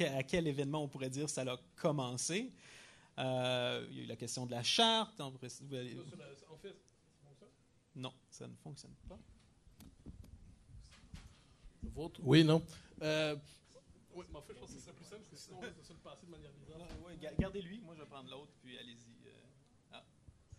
à 0.00 0.22
quel 0.24 0.48
événement 0.48 0.82
on 0.82 0.88
pourrait 0.88 1.10
dire 1.10 1.30
ça 1.30 1.42
a 1.42 1.56
commencé. 1.76 2.52
il 3.18 3.22
y 3.22 3.22
a 3.22 3.80
eu 4.02 4.06
la 4.06 4.16
question 4.16 4.46
de 4.46 4.50
la 4.50 4.64
charte. 4.64 5.20
En 5.20 5.30
fait, 5.32 5.62
non, 7.94 8.12
ça 8.30 8.48
ne 8.48 8.54
fonctionne 8.56 8.94
pas. 9.08 9.18
Oui, 12.22 12.42
non. 12.42 12.62
Euh, 14.12 14.18
oui, 14.18 14.24
mais 14.30 14.38
en 14.38 14.42
fait, 14.42 14.54
je 14.54 14.58
pense 14.60 14.70
que 14.70 14.76
ce 14.76 14.80
serait 14.80 14.94
plus 14.94 15.04
simple, 15.04 15.22
parce 15.22 15.30
que 15.30 15.36
sinon, 15.36 15.58
on 15.58 15.60
va 15.62 15.68
se 15.82 15.92
le 15.92 15.98
passer 15.98 16.26
de 16.26 16.30
manière 16.30 16.52
bizarre. 16.52 16.78
Oui, 17.04 17.12
gardez-lui, 17.38 17.80
moi 17.80 17.94
je 17.94 18.00
vais 18.02 18.08
prendre 18.08 18.30
l'autre, 18.30 18.52
puis 18.62 18.78
allez-y. 18.78 19.26
Euh. 19.26 19.30
Ah, 19.92 20.04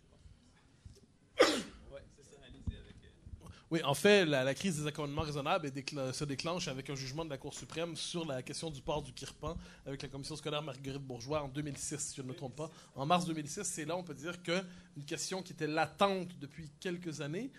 c'est 0.00 0.08
bon. 0.10 1.62
oui, 1.92 2.00
c'est 2.16 2.24
ça, 2.24 2.36
allez-y 2.44 2.76
avec. 2.76 2.96
Euh. 3.04 3.48
Oui, 3.70 3.82
en 3.82 3.94
fait, 3.94 4.24
la, 4.24 4.44
la, 4.44 4.54
crise 4.54 4.80
des 4.80 4.86
accommodements 4.86 5.22
raisonnables 5.22 5.72
se 6.12 6.24
déclenche 6.24 6.68
avec 6.68 6.90
un 6.90 6.94
jugement 6.94 7.24
de 7.24 7.30
la 7.30 7.38
Cour 7.38 7.54
suprême 7.54 7.96
sur 7.96 8.26
la 8.26 8.42
question 8.42 8.70
du 8.70 8.82
port 8.82 9.02
du 9.02 9.12
kirpan 9.12 9.56
avec 9.86 10.02
la 10.02 10.08
commission 10.08 10.36
scolaire 10.36 10.62
Marguerite 10.62 11.02
Bourgeois 11.02 11.42
en 11.42 11.48
2006, 11.48 11.98
si 11.98 12.16
je 12.16 12.22
ne 12.22 12.28
me 12.28 12.34
trompe 12.34 12.56
pas. 12.56 12.70
En 12.94 13.06
mars 13.06 13.24
2006, 13.24 13.64
c'est 13.64 13.84
là, 13.84 13.96
on 13.96 14.02
peut 14.02 14.14
dire, 14.14 14.42
qu'une 14.42 15.04
question 15.06 15.42
qui 15.42 15.52
était 15.52 15.66
latente 15.66 16.38
depuis 16.38 16.70
quelques 16.80 17.20
années 17.20 17.50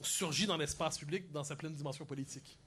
surgit 0.00 0.46
dans 0.46 0.56
l'espace 0.56 0.98
public 0.98 1.30
dans 1.32 1.44
sa 1.44 1.56
pleine 1.56 1.74
dimension 1.74 2.04
politique. 2.04 2.58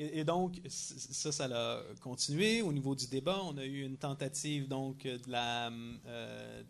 Et, 0.00 0.22
donc, 0.22 0.60
ça, 0.68 1.32
ça 1.32 1.44
a 1.46 1.82
continué. 2.00 2.62
Au 2.62 2.72
niveau 2.72 2.94
du 2.94 3.08
débat, 3.08 3.40
on 3.42 3.56
a 3.58 3.64
eu 3.64 3.82
une 3.82 3.96
tentative 3.96 4.68
donc 4.68 5.02
de 5.02 5.18
la, 5.28 5.72
euh, 6.06 6.62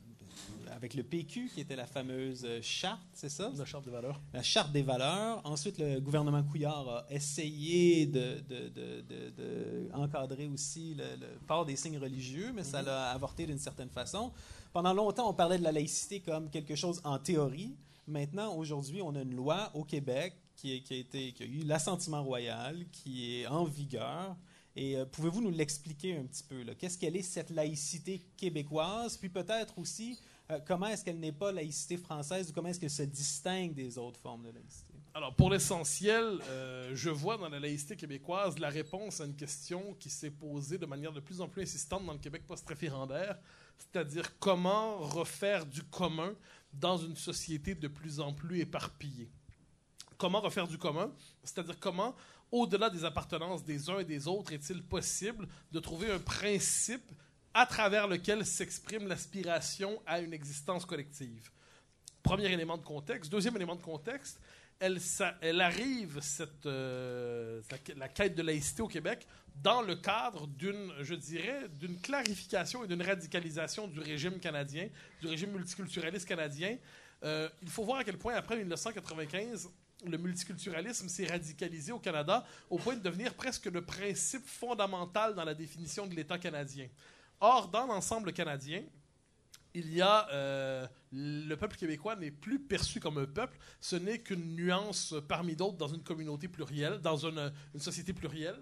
avec 0.73 0.95
le 0.95 1.03
PQ, 1.03 1.51
qui 1.53 1.61
était 1.61 1.77
la 1.77 1.87
fameuse 1.87 2.47
charte, 2.63 3.03
c'est 3.13 3.29
ça? 3.29 3.53
La 3.55 3.67
charte 3.67 3.85
des 3.85 3.91
valeurs. 3.91 4.19
La 4.33 4.43
charte 4.43 4.73
des 4.73 4.83
valeurs. 4.83 5.43
Ensuite, 5.45 5.79
le 5.79 6.01
gouvernement 6.01 6.43
Couillard 6.43 6.89
a 6.89 7.07
essayé 7.11 8.07
de, 8.07 8.41
de, 8.49 8.69
de, 8.71 9.91
encadrer 9.93 10.47
aussi 10.47 10.95
le, 10.95 11.05
port 11.47 11.67
des 11.67 11.77
signes 11.77 11.99
religieux, 11.99 12.53
mais 12.55 12.65
ça 12.65 12.81
mhm. 12.81 12.87
l'a 12.87 13.11
avorté 13.11 13.47
d'une 13.47 13.59
certaine 13.59 13.91
façon. 13.91 14.33
Pendant 14.73 14.95
longtemps, 14.95 15.29
on 15.29 15.35
parlait 15.35 15.59
de 15.59 15.65
la 15.65 15.73
laïcité 15.73 16.21
comme 16.21 16.49
quelque 16.49 16.75
chose 16.75 17.03
en 17.05 17.19
théorie. 17.19 17.75
Maintenant, 18.07 18.55
aujourd'hui, 18.55 19.03
on 19.03 19.15
a 19.15 19.21
une 19.21 19.35
loi 19.35 19.71
au 19.75 19.85
Québec 19.85 20.35
qui, 20.59 20.73
a, 20.73 20.97
été, 20.97 21.33
qui 21.33 21.43
a 21.43 21.47
eu 21.47 21.61
l'assentiment 21.61 22.23
royal, 22.23 22.85
qui 22.91 23.41
est 23.41 23.47
en 23.47 23.65
vigueur. 23.65 24.37
Et 24.75 24.97
euh, 24.97 25.07
pouvez-vous 25.07 25.41
nous 25.41 25.51
l'expliquer 25.51 26.17
un 26.17 26.25
petit 26.25 26.43
peu? 26.43 26.65
Qu'est-ce 26.75 26.99
qu'elle 26.99 27.17
est 27.17 27.23
cette 27.23 27.51
laïcité 27.51 28.25
québécoise? 28.37 29.17
Puis 29.17 29.29
peut-être 29.29 29.79
aussi, 29.79 30.19
euh, 30.51 30.59
comment 30.67 30.87
est-ce 30.87 31.05
qu'elle 31.05 31.21
n'est 31.21 31.33
pas 31.33 31.53
laïcité 31.53 31.97
française 31.97 32.51
ou 32.51 32.53
comment 32.53 32.69
est-ce 32.69 32.81
qu'elle 32.81 32.91
se 32.91 33.05
distingue 33.05 33.73
des 33.73 33.99
autres 33.99 34.19
formes 34.19 34.43
de 34.43 34.51
laïcité? 34.51 34.95
Alors, 35.15 35.35
pour 35.35 35.51
l'essentiel, 35.51 36.41
euh, 36.49 36.91
je 36.93 37.11
vois 37.11 37.37
dans 37.39 37.49
la 37.49 37.61
laïcité 37.61 37.97
québécoise 37.97 38.59
la 38.59 38.69
réponse 38.69 39.21
à 39.21 39.27
une 39.27 39.37
question 39.37 39.95
qui 39.95 40.11
s'est 40.11 40.31
posée 40.31 40.79
de 40.79 40.87
manière 40.87 41.13
de 41.13 41.21
plus 41.21 41.41
en 41.41 41.49
plus 41.49 41.63
insistante 41.63 42.05
dans 42.05 42.13
le 42.13 42.19
Québec 42.19 42.43
post-référendaire, 42.47 43.39
c'est-à-dire 43.79 44.39
comment 44.39 44.99
refaire 44.99 45.67
du 45.67 45.83
commun 45.85 46.35
dans 46.73 46.99
une 46.99 47.17
société 47.17 47.75
de 47.75 47.89
plus 47.89 48.21
en 48.21 48.33
plus 48.33 48.61
éparpillée 48.61 49.31
comment 50.19 50.41
refaire 50.41 50.69
du 50.69 50.77
commun, 50.77 51.11
c'est-à-dire 51.43 51.79
comment, 51.81 52.15
au-delà 52.51 52.91
des 52.91 53.05
appartenances 53.05 53.65
des 53.65 53.89
uns 53.89 54.01
et 54.01 54.05
des 54.05 54.27
autres, 54.27 54.53
est-il 54.53 54.83
possible 54.83 55.49
de 55.73 55.81
trouver 55.81 56.11
un 56.11 56.19
principe 56.19 57.11
à 57.55 57.65
travers 57.65 58.07
lequel 58.09 58.45
s'exprime 58.45 59.07
l'aspiration 59.07 60.03
à 60.05 60.21
une 60.21 60.35
existence 60.35 60.85
collective? 60.85 61.51
Premier 62.23 62.53
élément 62.53 62.77
de 62.77 62.85
contexte. 62.85 63.31
Deuxième 63.31 63.57
élément 63.57 63.77
de 63.77 63.83
contexte, 63.83 64.41
elle, 64.81 65.61
arrive, 65.61 66.21
cette, 66.21 66.67
euh, 66.67 67.61
la, 67.97 68.09
quête 68.09 68.35
de 68.35 68.43
laïcité 68.43 68.83
au 68.83 68.89
Québec, 68.89 69.27
dans 69.57 69.83
le 69.83 69.97
cadre 69.97 70.47
d'une, 70.47 70.93
je 71.01 71.15
dirais, 71.15 71.69
d'une 71.81 71.99
clarification 72.01 72.85
et 72.85 72.87
d'une 72.87 73.03
radicalisation 73.03 73.89
du 73.89 74.01
régime 74.01 74.39
canadien, 74.39 74.89
du 75.21 75.27
régime 75.27 75.51
multiculturaliste 75.51 76.29
canadien. 76.29 76.77
Euh, 77.25 77.49
il 77.63 77.69
faut 77.69 77.85
voir 77.85 77.99
à 77.99 78.05
quel 78.05 78.19
point, 78.19 78.35
après 78.35 78.57
1995, 78.57 79.69
le 80.07 80.17
multiculturalisme 80.17 81.09
s'est 81.09 81.27
radicalisé 81.27 81.93
au 81.93 81.99
Canada 81.99 82.45
au 82.71 82.79
point 82.79 82.95
de 82.95 83.03
devenir 83.03 83.35
presque 83.35 83.67
le 83.67 83.85
principe 83.85 84.47
fondamental 84.47 85.35
dans 85.35 85.45
la 85.45 85.55
définition 85.55 86.07
de 86.07 86.15
l'État 86.15 86.39
canadien. 86.39 86.89
Or, 87.41 87.69
dans 87.69 87.87
l'ensemble 87.87 88.33
canadien, 88.33 88.83
il 89.75 89.93
y 89.93 90.01
a 90.01 90.29
euh, 90.31 90.87
le 91.13 91.55
peuple 91.55 91.77
québécois 91.77 92.17
n'est 92.17 92.31
plus 92.31 92.59
perçu 92.59 93.01
comme 93.01 93.19
un 93.19 93.27
peuple, 93.27 93.59
ce 93.81 93.97
n'est 93.97 94.19
qu'une 94.19 94.57
nuance 94.57 95.15
parmi 95.29 95.55
d'autres 95.55 95.77
dans 95.77 95.89
une 95.89 96.03
communauté 96.03 96.49
plurielle, 96.49 96.99
dans 96.99 97.27
une, 97.27 97.53
société 97.79 98.13
plurielle. 98.13 98.59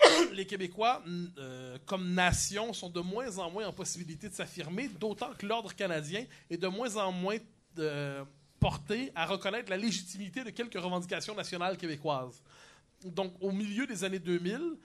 Les 0.32 0.46
Québécois, 0.46 1.02
euh, 1.38 1.78
comme 1.86 2.12
nation, 2.14 2.72
sont 2.72 2.88
de 2.88 3.00
moins 3.00 3.38
en 3.38 3.50
moins 3.50 3.66
en 3.66 3.72
possibilité 3.72 4.28
de 4.28 4.34
s'affirmer, 4.34 4.88
d'autant 4.88 5.32
que 5.34 5.46
l'ordre 5.46 5.74
canadien 5.74 6.24
est 6.50 6.56
de 6.56 6.68
moins 6.68 6.96
en 6.96 7.12
moins 7.12 7.38
euh, 7.78 8.24
à 9.14 9.26
reconnaître 9.26 9.70
la 9.70 9.76
légitimité 9.76 10.44
de 10.44 10.50
quelques 10.50 10.78
revendications 10.78 11.34
nationales 11.34 11.76
québécoises. 11.76 12.42
Donc, 13.04 13.34
au 13.40 13.50
milieu 13.50 13.86
des 13.86 14.04
années 14.04 14.18
2000, 14.18 14.76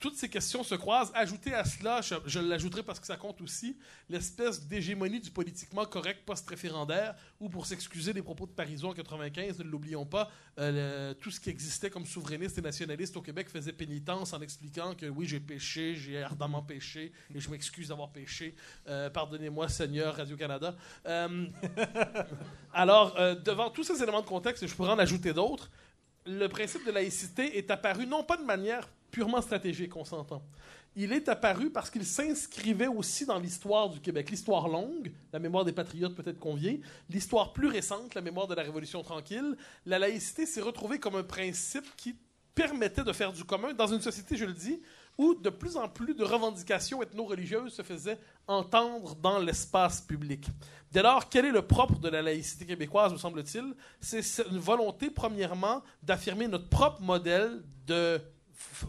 toutes 0.00 0.16
ces 0.16 0.30
questions 0.30 0.64
se 0.64 0.74
croisent. 0.74 1.12
Ajouter 1.14 1.52
à 1.52 1.64
cela, 1.64 2.00
je, 2.00 2.40
l'ajouterai 2.40 2.82
parce 2.82 2.98
que 2.98 3.06
ça 3.06 3.18
compte 3.18 3.40
aussi, 3.42 3.76
l'espèce 4.08 4.66
d'hégémonie 4.66 5.20
du 5.20 5.30
politiquement 5.30 5.84
correct 5.84 6.22
post-référendaire, 6.24 7.14
ou 7.38 7.50
pour 7.50 7.66
s'excuser 7.66 8.14
des 8.14 8.22
propos 8.22 8.46
de 8.46 8.52
Parisot 8.52 8.88
en 8.88 8.94
95, 8.94 9.58
ne 9.58 9.64
l'oublions 9.64 10.06
pas, 10.06 10.30
euh, 10.58 11.12
tout 11.14 11.30
ce 11.30 11.38
qui 11.38 11.50
existait 11.50 11.90
comme 11.90 12.06
souverainiste 12.06 12.56
et 12.56 12.62
nationaliste 12.62 13.16
au 13.18 13.22
Québec 13.22 13.50
faisait 13.50 13.74
pénitence 13.74 14.32
en 14.32 14.40
expliquant 14.40 14.94
que 14.94 15.06
oui, 15.06 15.26
j'ai 15.26 15.38
péché, 15.38 15.94
j'ai 15.94 16.22
ardemment 16.22 16.62
péché, 16.62 17.12
et 17.34 17.38
je 17.38 17.50
m'excuse 17.50 17.88
d'avoir 17.88 18.10
péché. 18.10 18.54
Euh, 18.88 19.10
pardonnez-moi, 19.10 19.68
Seigneur 19.68 20.16
Radio-Canada. 20.16 20.74
Euh, 21.06 21.46
alors, 22.72 23.14
devant 23.44 23.68
tous 23.68 23.84
ces 23.84 24.02
éléments 24.02 24.22
de 24.22 24.26
contexte, 24.26 24.66
je 24.66 24.74
pourrais 24.74 24.92
en 24.92 24.98
ajouter 24.98 25.34
d'autres, 25.34 25.70
le 26.24 26.48
principe 26.48 26.86
de 26.86 26.90
laïcité 26.90 27.58
est 27.58 27.70
apparu 27.70 28.06
non 28.06 28.24
pas 28.24 28.38
de 28.38 28.44
manière 28.44 28.88
purement 29.10 29.40
stratégique, 29.40 29.96
on 29.96 30.04
s'entend. 30.04 30.42
Il 30.96 31.12
est 31.12 31.28
apparu 31.28 31.70
parce 31.70 31.88
qu'il 31.88 32.04
s'inscrivait 32.04 32.88
aussi 32.88 33.24
dans 33.24 33.38
l'histoire 33.38 33.88
du 33.88 34.00
Québec. 34.00 34.30
L'histoire 34.30 34.68
longue, 34.68 35.12
la 35.32 35.38
mémoire 35.38 35.64
des 35.64 35.72
patriotes 35.72 36.16
peut-être 36.16 36.40
convient, 36.40 36.76
l'histoire 37.08 37.52
plus 37.52 37.68
récente, 37.68 38.14
la 38.14 38.20
mémoire 38.20 38.48
de 38.48 38.54
la 38.54 38.62
Révolution 38.62 39.02
tranquille. 39.02 39.56
La 39.86 39.98
laïcité 39.98 40.46
s'est 40.46 40.60
retrouvée 40.60 40.98
comme 40.98 41.14
un 41.14 41.22
principe 41.22 41.84
qui 41.96 42.16
permettait 42.54 43.04
de 43.04 43.12
faire 43.12 43.32
du 43.32 43.44
commun 43.44 43.72
dans 43.72 43.86
une 43.86 44.00
société, 44.00 44.36
je 44.36 44.44
le 44.44 44.52
dis, 44.52 44.82
où 45.16 45.34
de 45.34 45.50
plus 45.50 45.76
en 45.76 45.88
plus 45.88 46.14
de 46.14 46.24
revendications 46.24 47.02
ethno-religieuses 47.02 47.72
se 47.72 47.82
faisaient 47.82 48.18
entendre 48.48 49.14
dans 49.14 49.38
l'espace 49.38 50.00
public. 50.00 50.48
Dès 50.90 51.02
lors, 51.02 51.28
quel 51.28 51.44
est 51.44 51.52
le 51.52 51.62
propre 51.62 52.00
de 52.00 52.08
la 52.08 52.20
laïcité 52.20 52.66
québécoise, 52.66 53.12
me 53.12 53.18
semble-t-il? 53.18 53.74
C'est 54.00 54.22
une 54.50 54.58
volonté, 54.58 55.08
premièrement, 55.08 55.82
d'affirmer 56.02 56.48
notre 56.48 56.68
propre 56.68 57.00
modèle 57.00 57.62
de 57.86 58.20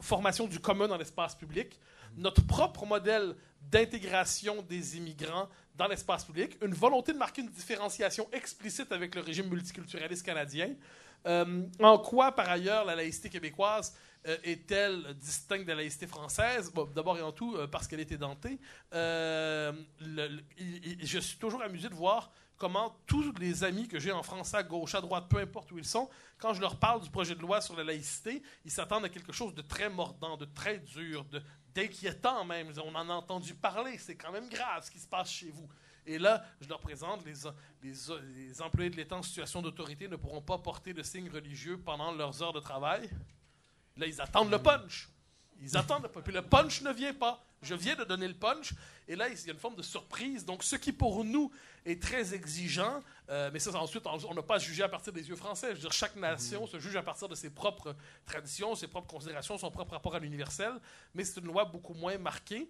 formation 0.01 0.48
du 0.48 0.60
commun 0.60 0.88
dans 0.88 0.98
l'espace 0.98 1.36
public, 1.36 1.80
notre 2.18 2.46
propre 2.46 2.86
modèle 2.86 3.36
d'intégration 3.62 4.62
des 4.63 4.98
immigrants 4.98 5.48
dans 5.75 5.88
l'espace 5.88 6.25
public, 6.25 6.58
une 6.62 6.74
volonté 6.74 7.13
de 7.13 7.18
marquer 7.18 7.42
une 7.42 7.50
différenciation 7.50 8.28
explicite 8.32 8.92
avec 8.92 9.16
le 9.16 9.22
régime 9.22 9.48
multiculturaliste 9.48 10.25
canadien. 10.25 10.75
Euh, 11.25 11.63
en 11.80 11.98
quoi, 12.00 12.34
par 12.34 12.50
ailleurs, 12.50 12.86
la 12.86 12.96
laïcité 12.96 13.30
québécoise 13.30 13.96
euh, 14.28 14.38
est-elle 14.44 15.16
distincte 15.16 15.63
de 15.63 15.70
la 15.70 15.75
laïcité 15.75 16.08
française? 16.08 16.72
D'abord 16.94 17.18
et 17.18 17.22
en 17.22 17.32
tout, 17.32 17.56
euh, 17.56 17.68
parce 17.68 17.88
qu'elle 17.88 18.00
est 18.00 18.12
édentée. 18.12 18.60
je 18.92 19.74
suis 21.20 21.38
toujours 21.38 21.62
amusé 21.62 21.90
de 21.90 21.96
voir 21.96 22.32
comment 22.62 22.96
tous 23.08 23.34
les 23.39 23.63
amis 23.63 23.88
que 23.88 23.98
j'ai 23.98 24.12
en 24.12 24.22
France, 24.22 24.53
à 24.53 24.62
gauche, 24.62 24.94
à 24.94 25.01
droite, 25.01 25.25
peu 25.27 25.39
importe 25.39 25.72
où 25.72 25.80
ils 25.80 25.86
sont, 25.86 26.08
quand 26.38 26.53
je 26.53 26.62
leur 26.62 26.77
parle 26.77 27.01
du 27.01 27.10
projet 27.10 27.34
de 27.34 27.41
loi 27.41 27.60
sur 27.60 27.75
la 27.75 27.84
laïcité, 27.84 28.44
ils 28.63 28.70
s'attendent 28.70 29.03
à 29.03 29.10
quelque 29.10 29.32
chose 29.32 29.56
de 29.56 29.63
très 29.63 29.89
mordant, 29.89 30.38
de 30.38 30.46
très 30.46 30.77
dur, 30.77 31.25
d'inquiétant 31.74 32.46
même. 32.46 32.72
On 32.86 32.94
en 32.94 33.10
a 33.10 33.13
entendu 33.13 33.56
parler, 33.56 33.98
c'est 33.98 34.15
quand 34.15 34.32
même 34.32 34.48
grave 34.48 34.86
ce 34.86 34.91
qui 34.91 35.00
se 35.00 35.08
passe 35.08 35.32
chez 35.32 35.50
vous. 35.50 35.68
Et 36.06 36.20
là, 36.20 36.46
je 36.60 36.70
leur 36.70 36.80
présente, 36.80 37.25
les, 37.25 37.34
les, 37.82 38.62
employés 38.62 38.91
de 38.91 38.96
l'État 38.96 39.15
en 39.15 39.24
situation 39.24 39.63
d'autorité 39.63 40.08
ne 40.08 40.15
pourront 40.15 40.44
pas 40.44 40.60
porter 40.60 40.94
de 40.94 41.01
signes 41.01 41.32
religieux 41.32 41.80
pendant 41.80 42.12
leurs 42.12 42.44
heures 42.44 42.53
de 42.53 42.60
travail. 42.60 43.10
Là, 43.98 44.06
ils 44.06 44.22
attendent 44.22 44.51
le 44.51 44.60
punch. 44.62 45.10
Ils 45.63 45.75
attendent 45.75 46.03
le 46.03 46.10
punch. 46.10 46.24
Puis 46.24 46.34
le 46.34 46.44
punch 46.44 46.84
ne 46.84 46.94
vient 46.94 47.15
pas. 47.15 47.44
Je 47.62 47.75
viens 47.75 47.96
de 47.96 48.03
donner 48.03 48.27
le 48.27 48.34
punch. 48.34 48.74
Et 49.08 49.15
là, 49.15 49.30
il 49.30 49.46
y 49.46 49.50
a 49.50 49.53
une 49.53 49.60
forme 49.60 49.75
de 49.75 49.84
surprise. 49.84 50.46
Donc, 50.46 50.63
ce 50.63 50.75
qui 50.75 50.91
pour 50.91 51.24
nous 51.24 51.51
est 51.86 52.01
très 52.01 52.34
exigeant, 52.34 53.03
euh, 53.30 53.51
mais 53.53 53.60
ça, 53.60 53.72
ensuite, 53.75 54.06
on 54.08 54.34
n'a 54.34 54.41
pas 54.41 54.56
à 54.56 54.60
juger 54.60 54.84
à 54.84 54.89
partir 54.89 55.13
des 55.13 55.30
yeux 55.30 55.36
français. 55.36 55.70
Je 55.70 55.75
veux 55.75 55.82
dire, 55.82 55.91
chaque 55.91 56.15
nation 56.15 56.65
se 56.65 56.80
juge 56.80 56.96
à 56.96 57.03
partir 57.03 57.27
de 57.27 57.36
ses 57.36 57.50
propres 57.50 57.96
traditions, 58.25 58.74
ses 58.74 58.88
propres 58.88 59.13
considérations, 59.13 59.58
son 59.58 59.70
propre 59.70 59.91
rapport 59.91 60.15
à 60.15 60.20
l'universel. 60.20 60.74
Mais 61.13 61.24
c'est 61.24 61.39
une 61.39 61.48
loi 61.48 61.65
beaucoup 61.65 61.94
moins 61.94 62.18
marquée. 62.18 62.68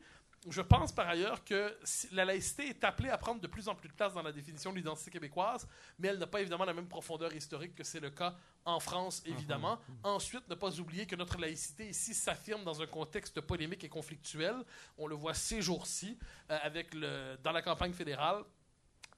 Je 0.50 0.62
pense 0.62 0.92
par 0.92 1.08
ailleurs 1.08 1.44
que 1.44 1.78
la 2.12 2.26
laïcité 2.26 2.68
est 2.70 2.84
appelée 2.84 3.10
à 3.10 3.18
prendre 3.18 3.40
de 3.42 3.48
plus 3.48 3.68
en 3.68 3.76
plus 3.76 3.90
de 3.90 3.94
place 3.94 4.14
dans 4.14 4.24
la 4.24 4.32
définition 4.32 4.72
de 4.72 4.78
l'identité 4.78 5.12
québécoise, 5.12 5.68
mais 6.00 6.08
elle 6.08 6.18
n'a 6.18 6.26
pas 6.26 6.42
évidemment 6.42 6.66
la 6.66 6.74
même 6.74 6.88
profondeur 6.88 7.34
historique 7.34 7.76
que 7.76 7.84
c'est 7.84 8.00
le 8.00 8.10
cas 8.10 8.36
en 8.66 8.80
France, 8.80 9.22
évidemment. 9.26 9.80
Mhm. 9.88 9.96
Ensuite, 10.04 10.48
ne 10.50 10.56
pas 10.56 10.80
oublier 10.80 11.06
que 11.06 11.16
notre 11.16 11.38
laïcité 11.38 11.90
ici 11.90 12.14
s'affirme 12.14 12.64
dans 12.64 12.82
un 12.82 12.88
contexte 12.88 13.40
polémique 13.42 13.84
et 13.84 13.90
conflictuel. 13.90 14.56
On 14.98 15.08
le 15.08 15.16
voit 15.16 15.34
ces 15.34 15.62
jours-ci 15.62 16.18
euh, 16.50 16.58
avec 16.62 16.94
le, 16.94 17.38
dans 17.44 17.52
la 17.52 17.62
campagne 17.62 17.94
fédérale 17.94 18.44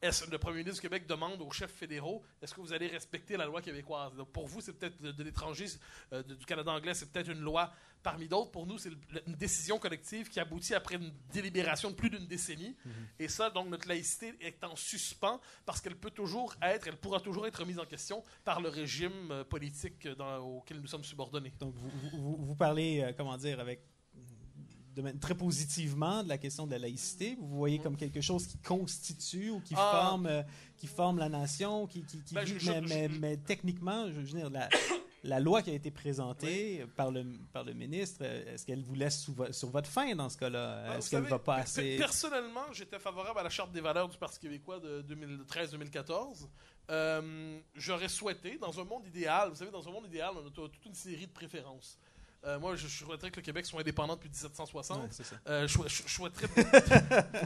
le 0.03 0.37
premier 0.37 0.57
ministre 0.57 0.81
du 0.81 0.87
Québec 0.87 1.07
demande 1.07 1.41
aux 1.41 1.51
chefs 1.51 1.71
fédéraux 1.71 2.23
est-ce 2.41 2.53
que 2.53 2.61
vous 2.61 2.73
allez 2.73 2.87
respecter 2.87 3.37
la 3.37 3.45
loi 3.45 3.61
québécoise? 3.61 4.11
Pour 4.31 4.47
vous, 4.47 4.61
c'est 4.61 4.73
peut-être 4.73 5.01
de, 5.01 5.23
l'étranger, 5.23 5.65
euh, 6.11 6.23
du 6.23 6.45
Canada 6.45 6.71
anglais, 6.71 6.93
c'est 6.93 7.11
peut-être 7.11 7.29
une 7.29 7.39
loi 7.39 7.71
parmi 8.01 8.27
d'autres. 8.27 8.51
Pour 8.51 8.67
nous, 8.67 8.77
c'est 8.77 8.89
une 9.25 9.35
décision 9.35 9.79
collective 9.79 10.29
qui 10.29 10.39
aboutit 10.39 10.75
après 10.75 10.95
une 10.95 11.11
délibération 11.31 11.89
de 11.89 11.95
plus 11.95 12.09
d'une 12.09 12.27
décennie. 12.27 12.75
Mm-hmm. 12.85 12.91
Et 13.19 13.27
ça, 13.29 13.49
donc, 13.49 13.69
notre 13.69 13.87
laïcité 13.87 14.33
est 14.41 14.63
en 14.63 14.75
suspens 14.75 15.39
parce 15.65 15.79
qu'elle 15.79 15.95
peut 15.95 16.11
toujours 16.11 16.53
être, 16.61 16.87
elle 16.87 16.97
pourra 16.97 17.21
toujours 17.21 17.47
être 17.47 17.57
remise 17.57 17.79
en 17.79 17.85
question 17.85 18.23
par 18.43 18.59
le 18.59 18.69
régime 18.69 19.31
euh, 19.31 19.43
politique 19.45 20.07
auquel 20.41 20.81
nous 20.81 20.87
sommes 20.87 21.03
subordonnés. 21.03 21.53
Donc, 21.59 21.75
vous, 22.11 22.35
vous 22.37 22.55
parlez, 22.55 23.01
euh, 23.01 23.13
comment 23.15 23.37
dire, 23.37 23.59
avec 23.59 23.79
très 25.19 25.35
positivement 25.35 26.23
de 26.23 26.29
la 26.29 26.37
question 26.37 26.65
de 26.65 26.71
la 26.71 26.79
laïcité. 26.79 27.37
Vous 27.39 27.57
voyez 27.57 27.79
comme 27.79 27.95
quelque 27.95 28.21
chose 28.21 28.47
qui 28.47 28.57
constitue 28.57 29.49
ou 29.49 29.59
qui, 29.61 29.73
ah. 29.77 29.91
forme, 29.91 30.27
euh, 30.27 30.43
qui 30.77 30.87
forme 30.87 31.19
la 31.19 31.29
nation, 31.29 31.87
qui, 31.87 32.03
qui, 32.03 32.21
ben, 32.33 32.45
mais, 32.87 33.07
mais, 33.07 33.37
techniquement, 33.37 34.07
je 34.07 34.13
veux 34.13 34.23
dire, 34.23 34.49
la, 34.49 34.69
la 35.23 35.39
loi 35.39 35.61
qui 35.61 35.69
a 35.69 35.73
été 35.73 35.91
présentée 35.91 36.85
par, 36.95 37.11
le, 37.11 37.25
par 37.51 37.63
le 37.63 37.73
ministre, 37.73 38.23
est-ce 38.23 38.65
qu'elle 38.65 38.83
vous 38.83 38.95
laisse 38.95 39.27
sur 39.51 39.69
votre 39.69 39.89
fin 39.89 40.13
dans 40.15 40.29
ce 40.29 40.37
cas-là? 40.37 40.83
Ben, 40.87 40.97
est-ce 40.97 41.09
qu'elle 41.09 41.23
ne 41.23 41.29
va 41.29 41.39
pas 41.39 41.55
assez... 41.55 41.97
Personnellement, 41.97 42.71
j'étais 42.71 42.99
favorable 42.99 43.39
à 43.39 43.43
la 43.43 43.49
Charte 43.49 43.71
des 43.71 43.81
valeurs 43.81 44.09
du 44.09 44.17
Parti 44.17 44.39
québécois 44.39 44.79
de 44.79 45.03
2013-2014. 45.03 46.47
Euh, 46.89 47.59
j'aurais 47.75 48.09
souhaité, 48.09 48.57
dans 48.57 48.77
un 48.79 48.83
monde 48.83 49.05
idéal, 49.07 49.49
vous 49.49 49.55
savez, 49.55 49.71
dans 49.71 49.87
un 49.87 49.91
monde 49.91 50.05
idéal, 50.05 50.33
on 50.35 50.45
a 50.45 50.51
toute 50.51 50.85
une 50.85 50.95
série 50.95 51.27
de 51.27 51.31
préférences. 51.31 51.97
Euh, 52.45 52.59
moi, 52.59 52.75
je, 52.75 52.87
souhaiterais 52.87 53.31
que 53.31 53.37
le 53.37 53.41
Québec 53.41 53.65
soit 53.65 53.79
indépendant 53.79 54.15
depuis 54.15 54.29
1760. 54.29 54.99
Euh, 55.47 55.67
je, 55.67 55.77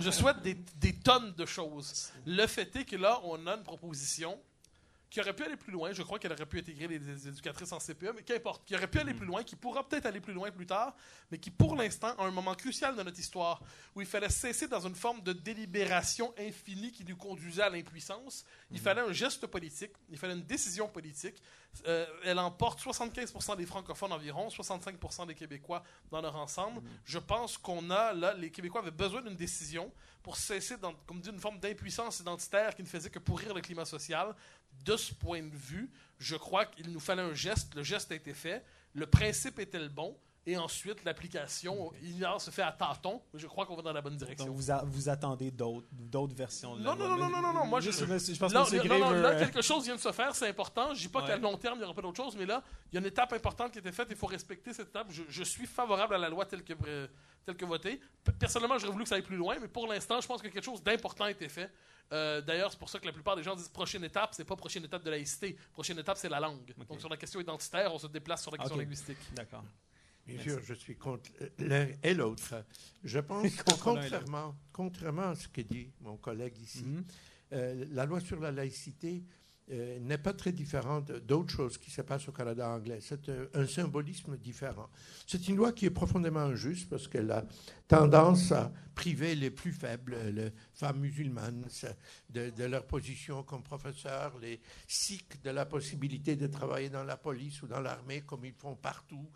je, 0.01 0.12
souhaite 0.12 0.42
des, 0.42 0.56
des, 0.56 0.94
tonnes 0.94 1.34
de 1.34 1.46
choses. 1.46 2.12
Le 2.25 2.48
fait 2.48 2.75
est 2.75 2.86
que 2.86 2.96
là, 2.96 3.20
on 3.24 3.46
a 3.46 3.56
une 3.56 3.63
proposition 3.63 4.39
qui 5.10 5.22
aurait 5.22 5.34
pu 5.34 5.44
aller 5.44 5.56
plus 5.56 5.72
loin. 5.72 5.92
Je 5.94 6.04
crois 6.04 6.20
qu'elle 6.20 6.34
aurait 6.34 6.46
pu 6.46 6.60
intégrer 6.60 6.88
les, 6.88 7.28
éducatrices 7.28 7.72
en 7.72 7.80
CPE, 7.80 8.14
mais 8.16 8.24
qu'importe, 8.24 8.66
qui 8.66 8.76
aurait 8.76 8.88
pu 8.88 9.00
aller 9.00 9.14
plus 9.14 9.26
loin, 9.26 9.44
qui 9.44 9.56
pourra 9.56 9.88
peut-être 9.88 10.06
aller 10.06 10.20
plus 10.20 10.34
loin 10.34 10.52
plus 10.52 10.66
tard, 10.66 10.96
mais 11.32 11.38
qui 11.38 11.50
pour 11.50 11.76
l'instant 11.76 12.14
a 12.18 12.26
un 12.26 12.32
moment 12.32 12.56
crucial 12.56 12.96
de 12.96 13.04
notre 13.04 13.20
histoire 13.20 13.62
où 13.96 14.02
il 14.02 14.08
fallait 14.08 14.30
cesser 14.30 14.68
dans 14.68 14.86
une 14.86 14.96
forme 14.96 15.22
de 15.22 15.34
délibération 15.34 16.34
infinie 16.38 16.92
qui 16.92 17.06
nous 17.06 17.16
conduisait 17.16 17.64
à 17.64 17.70
l'impuissance. 17.70 18.44
Il 18.72 18.80
fallait 18.80 19.02
un 19.02 19.14
geste 19.14 19.48
politique, 19.48 19.92
il 20.10 20.18
fallait 20.18 20.34
une 20.34 20.44
décision 20.46 20.88
politique. 20.88 21.42
Euh, 21.86 22.06
elle 22.24 22.40
emporte 22.40 22.82
75% 22.82 23.56
des 23.56 23.66
francophones 23.66 24.12
environ, 24.12 24.48
65% 24.48 25.28
des 25.28 25.36
Québécois 25.36 25.84
dans 26.12 26.22
leur 26.22 26.36
ensemble. 26.36 26.82
Je 27.06 27.20
pense 27.20 27.58
qu'on 27.58 27.90
a 27.92 28.14
là, 28.14 28.34
les 28.34 28.50
Québécois 28.50 28.82
avaient 28.82 28.92
besoin 28.92 29.22
d'une 29.22 29.36
décision 29.36 29.92
pour 30.27 30.36
cesser, 30.36 30.75
comme 31.05 31.22
dit, 31.22 31.29
une 31.29 31.39
forme 31.39 31.57
d'impuissance 31.57 32.19
identitaire 32.19 32.75
qui 32.75 32.84
ne 32.84 32.88
faisait 32.88 33.10
que 33.10 33.17
pourrir 33.17 33.53
le 33.53 33.62
climat 33.62 33.86
social 33.86 34.36
de 34.84 34.98
ce 34.98 35.13
point 35.13 35.41
de 35.41 35.55
vue, 35.55 35.89
je 36.19 36.36
crois 36.36 36.65
qu'il 36.65 36.91
nous 36.91 37.00
fallait 37.00 37.22
un 37.22 37.34
geste. 37.34 37.74
Le 37.75 37.81
geste 37.81 38.12
a 38.12 38.15
été 38.15 38.34
fait. 38.34 38.62
Le 38.93 39.05
principe 39.05 39.57
était 39.57 39.79
le 39.79 39.88
bon. 39.88 40.17
Et 40.50 40.56
ensuite, 40.56 41.04
l'application, 41.04 41.92
il 42.01 42.25
se 42.39 42.51
fait 42.51 42.62
à 42.62 42.72
tâtons. 42.72 43.22
Je 43.34 43.46
crois 43.48 43.66
qu'on 43.66 43.75
va 43.75 43.82
dans 43.82 43.92
la 43.92 44.01
bonne 44.01 44.16
direction. 44.16 44.46
Donc, 44.46 44.56
vous, 44.56 44.72
vous 44.86 45.10
attendez 45.10 45.51
d'autres 45.51 46.36
versions 46.36 46.77
de 46.77 46.84
non, 46.84 46.96
non, 46.96 47.10
non, 47.10 47.18
non, 47.18 47.42
non, 47.42 47.54
non, 47.54 47.66
Moi, 47.66 47.82
je, 47.82 47.92
je, 47.92 48.06
je 48.06 48.39
pense 48.39 48.54
là, 48.54 48.63
que 48.63 48.88
non, 48.88 48.98
non, 48.98 49.12
là, 49.12 49.36
quelque 49.36 49.62
chose 49.62 49.84
vient 49.84 49.98
de 49.98 50.00
se 50.00 50.13
faire. 50.13 50.34
C'est 50.34 50.48
important. 50.48 50.94
Je 50.94 51.01
dis 51.01 51.10
pas 51.10 51.27
qu'à 51.27 51.36
long 51.36 51.58
terme, 51.58 51.75
il 51.75 51.80
n'y 51.80 51.84
aura 51.84 51.94
pas 51.94 52.01
d'autre 52.01 52.16
chose. 52.16 52.38
Mais 52.38 52.46
là, 52.46 52.63
il 52.89 52.96
y 52.96 52.98
a 52.98 53.01
une 53.01 53.08
étape 53.08 53.34
importante 53.34 53.74
qui 53.74 53.80
a 53.80 53.82
été 53.82 53.92
faite. 53.92 54.08
Il 54.10 54.16
faut 54.16 54.27
respecter 54.27 54.72
cette 54.72 54.88
étape. 54.88 55.08
Je, 55.12 55.44
suis 55.44 55.66
favorable 55.66 56.16
à 56.16 56.18
la 56.18 56.30
loi 56.30 56.46
telle 56.46 56.63
que, 56.63 56.74
euh, 56.88 57.08
telle 57.46 57.58
que 57.58 57.66
votée. 57.66 58.00
Personnellement, 58.39 58.77
j'aurais 58.77 58.94
voulu 58.94 59.04
que 59.04 59.10
ça 59.10 59.16
aille 59.16 59.24
plus 59.24 59.36
loin. 59.36 59.58
Mais 59.60 59.68
pour 59.68 59.86
l'instant, 59.86 60.22
je 60.22 60.27
pense 60.27 60.42
que 60.42 60.48
quelque 60.48 60.63
chose 60.63 60.82
d'important 60.82 61.25
a 61.25 61.32
été 61.32 61.50
fait. 61.50 61.70
Euh, 62.13 62.39
d'ailleurs, 62.39 62.71
c'est 62.71 62.80
pour 62.80 62.88
ça 62.88 63.00
que 63.00 63.06
la 63.06 63.12
plupart 63.12 63.36
des 63.36 63.43
gens 63.43 63.54
disent 63.54 63.67
prochaine 63.67 64.06
étape, 64.06 64.30
c'est 64.32 64.45
pas 64.45 64.56
prochaine 64.56 64.86
étape 64.86 65.04
de 65.04 65.10
laïcité. 65.10 65.58
Prochaine 65.74 66.00
étape, 66.00 66.15
c'est 66.15 66.30
la 66.30 66.39
langue. 66.39 66.74
Donc, 66.88 67.02
sur 67.02 67.10
la 67.10 67.17
question 67.17 67.41
identitaire, 67.41 67.93
on 67.93 68.00
se 68.00 68.08
déplace 68.08 68.43
sur 68.43 68.52
la 68.52 68.60
question 68.60 68.78
linguistique. 68.78 69.17
D'accord. 69.34 69.65
Bien 70.28 70.42
sûr, 70.42 70.60
je 70.62 70.74
suis 70.74 70.96
contre 70.96 71.30
l'un 71.60 71.88
et 72.04 72.13
l'autre. 72.13 72.66
Je 73.04 73.20
pense 73.20 73.56
que, 73.63 73.80
contrairement, 73.82 74.56
contrairement 74.74 75.30
à 75.30 75.36
ce 75.36 75.48
que 75.48 75.62
dit 75.62 75.90
mon 76.02 76.18
collègue 76.18 76.58
ici, 76.60 76.84
mhm. 76.84 77.04
euh, 77.54 77.86
la 77.92 78.06
loi 78.06 78.20
sur 78.20 78.40
la 78.40 78.52
laïcité 78.52 79.24
euh, 79.70 80.00
n'est 80.00 80.18
pas 80.18 80.32
très 80.32 80.54
différente 80.54 81.12
d'autres 81.12 81.54
choses 81.54 81.78
qui 81.78 81.92
se 81.92 82.02
passent 82.02 82.30
au 82.30 82.32
Canada 82.32 82.70
anglais. 82.70 83.00
C'est 83.02 83.28
euh, 83.28 83.48
un 83.54 83.68
symbolisme 83.68 84.38
différent. 84.38 84.90
C'est 85.26 85.48
une 85.50 85.58
loi 85.58 85.74
qui 85.74 85.86
est 85.86 85.92
profondément 85.92 86.40
injuste 86.40 86.90
parce 86.90 87.08
qu'elle 87.08 87.32
a 87.32 87.46
tendance 87.86 88.54
à 88.54 88.72
priver 88.96 89.36
les 89.36 89.52
plus 89.52 89.74
faibles, 89.74 90.18
les 90.34 90.52
femmes 90.74 91.00
musulmanes, 91.00 91.68
de, 92.30 92.50
de, 92.50 92.63
leur 92.63 92.86
position 92.86 93.44
comme 93.44 93.62
professeurs, 93.62 94.38
les 94.40 94.62
Sikhs 94.88 95.42
de 95.44 95.50
la 95.50 95.66
possibilité 95.66 96.38
de 96.38 96.48
travailler 96.48 96.90
dans 96.90 97.04
la 97.04 97.18
police 97.18 97.62
ou 97.62 97.68
dans 97.68 97.82
l'armée 97.82 98.22
comme 98.22 98.46
ils 98.46 98.54
font 98.54 98.76
partout. 98.76 99.30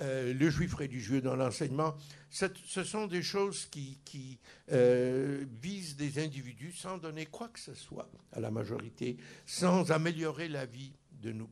Euh, 0.00 0.32
le 0.32 0.50
juif 0.50 0.74
religieux 0.74 1.20
dans 1.20 1.34
l'enseignement, 1.34 1.96
ce 2.30 2.84
sont 2.84 3.06
des 3.06 3.22
choses 3.22 3.66
qui, 3.66 4.38
euh, 4.70 5.44
visent 5.60 5.96
des 5.96 6.22
individus 6.22 6.72
sans 6.72 6.98
donner 6.98 7.26
quoi 7.26 7.48
que 7.48 7.58
ce 7.58 7.74
soit 7.74 8.08
à 8.32 8.40
la 8.40 8.50
majorité, 8.50 9.16
sans 9.46 9.90
améliorer 9.90 10.48
la 10.48 10.66
vie 10.66 10.92
de 11.10 11.32
nous, 11.32 11.50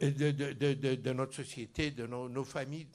de, 0.00 1.12
notre 1.12 1.34
société, 1.34 1.90
de 1.90 2.06
nos, 2.06 2.44
familles, 2.44 2.88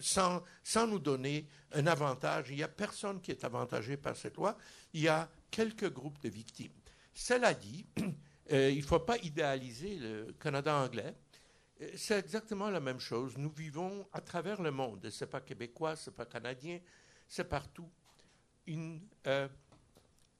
sans, 0.00 0.42
nous 0.86 0.98
donner 0.98 1.46
un 1.72 1.86
avantage. 1.86 2.50
Il 2.50 2.56
n'y 2.56 2.62
a 2.62 2.68
personne 2.68 3.20
qui 3.20 3.30
est 3.30 3.44
avantagé 3.44 3.96
par 3.96 4.16
cette 4.16 4.36
loi. 4.36 4.58
Il 4.92 5.00
y 5.00 5.08
a 5.08 5.30
quelques 5.50 5.90
groupes 5.90 6.20
de 6.22 6.28
victimes. 6.28 6.72
Cela 7.14 7.54
dit, 7.54 7.86
euh, 8.52 8.70
il 8.70 8.78
ne 8.78 8.84
faut 8.84 9.00
pas 9.00 9.16
idéaliser 9.18 9.96
le 9.96 10.34
Canada 10.38 10.76
anglais. 10.76 11.14
C'est 11.94 12.18
exactement 12.18 12.70
la 12.70 12.80
même 12.80 12.98
chose. 12.98 13.36
Nous 13.38 13.50
vivons 13.50 14.08
à 14.12 14.20
travers 14.20 14.60
le 14.60 14.70
monde. 14.70 15.08
Ce 15.10 15.24
n'est 15.24 15.30
pas 15.30 15.40
québécois, 15.40 15.94
ce 15.94 16.10
n'est 16.10 16.16
pas 16.16 16.26
canadien, 16.26 16.80
c'est 17.28 17.48
partout. 17.48 17.88
Euh, 18.68 19.48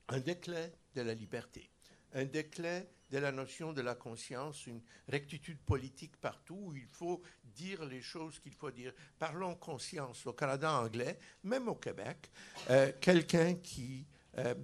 un 0.09 0.21
déclin 0.21 0.69
de 0.95 1.03
la 1.03 1.15
liberté, 1.15 1.71
un 2.13 2.25
déclin 2.25 2.83
de 3.11 3.19
la 3.19 3.33
notion 3.33 3.73
de 3.73 3.81
la 3.81 3.95
conscience, 3.95 4.67
une 4.67 4.83
rectitude 5.09 5.59
politique 5.61 6.17
partout 6.17 6.59
où 6.61 6.75
il 6.75 6.87
faut 6.87 7.23
dire 7.45 7.85
les 7.85 8.03
choses 8.03 8.39
qu'il 8.39 8.53
faut 8.53 8.71
dire. 8.71 8.93
Parlons 9.19 9.55
conscience 9.55 10.27
au 10.27 10.33
Canada 10.33 10.73
anglais, 10.73 11.19
même 11.43 11.69
au 11.69 11.75
Québec. 11.77 12.31
Euh, 12.69 12.93
quelqu'un 13.01 13.55
qui 13.55 14.07
euh, 14.37 14.55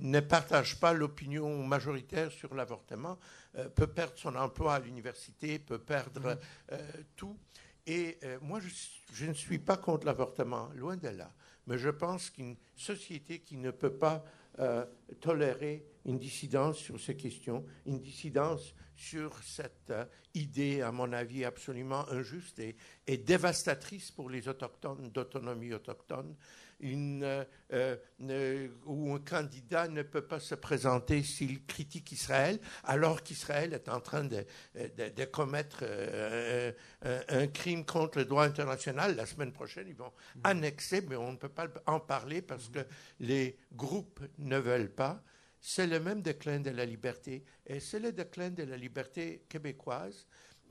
ne 0.00 0.20
partage 0.20 0.78
pas 0.78 0.92
l'opinion 0.92 1.66
majoritaire 1.66 2.30
sur 2.30 2.54
l'avortement 2.54 3.18
euh, 3.56 3.68
peut 3.68 3.86
perdre 3.86 4.14
son 4.16 4.34
emploi 4.34 4.74
à 4.74 4.78
l'université, 4.80 5.60
peut 5.60 5.78
perdre 5.78 6.38
euh, 6.72 6.90
tout. 7.14 7.38
Et 7.86 8.18
euh, 8.24 8.38
moi, 8.42 8.58
je, 9.12 9.26
ne 9.26 9.32
suis 9.32 9.58
pas 9.58 9.76
contre 9.76 10.06
l'avortement, 10.06 10.70
loin 10.74 10.96
de 10.96 11.08
là. 11.08 11.32
Mais 11.66 11.78
je 11.78 11.90
pense 11.90 12.30
qu'une 12.30 12.56
société 12.74 13.40
qui 13.40 13.56
ne 13.56 13.70
peut 13.70 13.96
pas 13.96 14.24
tolérer 15.20 15.84
une 16.04 16.16
dissidence 16.16 16.78
sur 16.78 17.00
ces 17.00 17.16
questions, 17.16 17.64
une 17.86 17.98
dissidence 17.98 18.72
sur 18.94 19.36
cette 19.42 19.92
idée, 20.32 20.80
à 20.80 20.92
mon 20.92 21.12
avis, 21.12 21.44
absolument 21.44 22.08
injuste 22.10 22.60
et, 22.60 22.76
et 23.08 23.16
dévastatrice 23.16 24.12
pour 24.12 24.30
les 24.30 24.46
autochtones, 24.46 25.10
d'autonomie 25.10 25.74
autochtone, 25.74 26.36
une, 26.84 27.24
euh, 27.24 27.96
euh, 28.20 28.68
où 28.84 29.14
un 29.14 29.18
candidat 29.18 29.88
ne 29.88 30.02
peut 30.02 30.26
pas 30.26 30.38
se 30.38 30.54
présenter 30.54 31.22
s'il 31.22 31.64
critique 31.64 32.12
Israël, 32.12 32.60
alors 32.84 33.22
qu'Israël 33.22 33.72
est 33.72 33.88
en 33.88 34.00
train 34.00 34.24
de, 34.24 34.44
de, 34.74 35.24
commettre 35.24 35.78
euh, 35.82 36.72
un, 37.02 37.46
crime 37.48 37.84
contre 37.84 38.18
le 38.18 38.26
droit 38.26 38.44
international. 38.44 39.16
La 39.16 39.26
semaine 39.26 39.52
prochaine, 39.52 39.88
ils 39.88 39.96
vont 39.96 40.12
mm-hmm. 40.12 40.40
annexer, 40.44 41.00
mais 41.08 41.16
on 41.16 41.32
ne 41.32 41.38
peut 41.38 41.48
pas 41.48 41.68
en 41.86 42.00
parler 42.00 42.42
parce 42.42 42.68
que 42.68 42.80
les 43.18 43.58
groupes 43.72 44.20
ne 44.38 44.58
veulent 44.58 44.92
pas. 44.92 45.22
C'est 45.60 45.86
le 45.86 45.98
même 45.98 46.20
déclin 46.20 46.60
de 46.60 46.70
la 46.70 46.84
liberté, 46.84 47.42
et 47.66 47.80
c'est 47.80 47.98
le 47.98 48.12
déclin 48.12 48.50
de 48.50 48.64
la 48.64 48.76
liberté 48.76 49.46
québécoise 49.48 50.26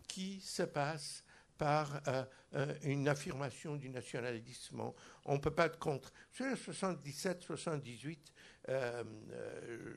qui 0.08 0.40
se 0.42 0.62
passe 0.62 1.23
par 1.64 2.02
euh, 2.10 2.26
euh, 2.56 2.76
une 2.84 3.08
affirmation 3.08 3.78
du 3.78 3.90
nationalisme. 3.90 4.84
On 5.24 5.36
ne 5.36 5.40
peut 5.40 5.54
pas 5.56 5.68
être 5.68 5.80
contre. 5.80 6.12
En 6.42 6.56
77, 6.58 7.42
78, 7.42 8.34
euh, 8.68 9.04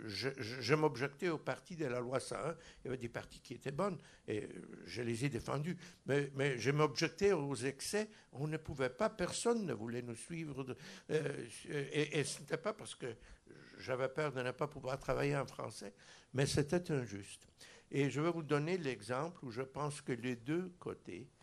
je, 0.05 0.29
je, 0.39 0.75
m'objectais 0.77 1.29
au 1.29 1.39
parti 1.39 1.75
de 1.75 1.87
la 1.87 1.99
loi 1.99 2.21
101. 2.21 2.55
Il 2.55 2.85
y 2.85 2.89
avait 2.89 2.99
des 2.99 3.09
partis 3.09 3.41
qui 3.41 3.55
étaient 3.55 3.73
bonnes 3.73 3.99
et 4.29 4.49
je 4.85 5.03
les 5.03 5.25
ai 5.25 5.29
défendus. 5.29 5.77
Mais, 6.07 6.31
mais 6.37 6.57
je 6.57 6.71
m'objectais 6.71 7.33
aux 7.33 7.57
excès. 7.57 8.11
On 8.31 8.47
ne 8.47 8.59
pouvait 8.59 8.91
pas, 8.91 9.11
personne 9.11 9.67
ne 9.67 9.73
voulait 9.75 10.03
nous 10.03 10.15
suivre. 10.15 10.65
et, 11.09 12.23
ce 12.23 12.39
n'était 12.39 12.59
pas 12.59 12.75
parce 12.75 12.95
que 12.95 13.13
j'avais 13.79 14.09
peur 14.09 14.31
de 14.31 14.41
ne 14.41 14.53
pas 14.53 14.69
pouvoir 14.69 15.01
travailler 15.01 15.37
en 15.37 15.47
français, 15.47 15.93
mais 16.33 16.47
c'était 16.47 16.93
injuste. 16.93 17.49
Et 17.91 18.09
je 18.09 18.21
vais 18.21 18.31
vous 18.31 18.45
donner 18.45 18.79
l'exemple 18.79 19.45
où 19.45 19.51
je 19.51 19.63
pense 19.63 20.01
que 20.01 20.13
les 20.13 20.37
deux 20.37 20.73
côtés, 20.79 21.29
euh, 21.29 21.36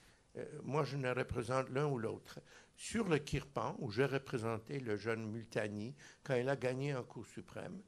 moi 0.64 0.84
je 0.84 0.98
ne 0.98 1.10
représente 1.10 1.70
l'un 1.70 1.88
ou 1.88 1.98
l'autre. 1.98 2.40
Sur 2.76 3.08
le 3.08 3.20
Kirpan, 3.20 3.76
où 3.80 3.92
j'ai 3.92 4.06
représenté 4.06 4.80
le 4.80 4.98
jeune 4.98 5.30
Multani 5.30 5.96
quand 6.24 6.36
il 6.36 6.50
a 6.50 6.56
gagné 6.56 6.96
en 6.96 7.04
Cour 7.04 7.26
suprême, 7.26 7.82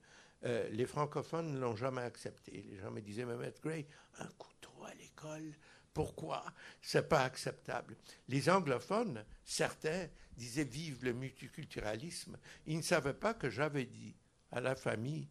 euh, 0.43 0.69
les 0.69 0.85
francophones 0.85 1.53
ne 1.53 1.59
l'ont 1.59 1.75
jamais 1.75 2.03
accepté. 2.03 2.63
Les 2.69 2.77
gens 2.77 2.91
me 2.91 3.01
disaient, 3.01 3.25
mais 3.25 3.35
Maître 3.35 3.61
Gray, 3.61 3.87
un 4.19 4.27
couteau 4.37 4.83
à 4.85 4.93
l'école, 4.93 5.55
pourquoi? 5.93 6.45
C'est 6.81 7.07
pas 7.07 7.23
acceptable. 7.23 7.95
Les 8.27 8.49
anglophones, 8.49 9.23
certains, 9.43 10.07
disaient 10.37 10.65
vive 10.65 11.03
le 11.03 11.13
multiculturalisme. 11.13 12.37
Ils 12.67 12.77
ne 12.77 12.83
savaient 12.83 13.13
pas 13.13 13.33
que 13.33 13.49
j'avais 13.49 13.85
dit 13.85 14.15
à 14.51 14.61
la 14.61 14.75
famille, 14.75 15.29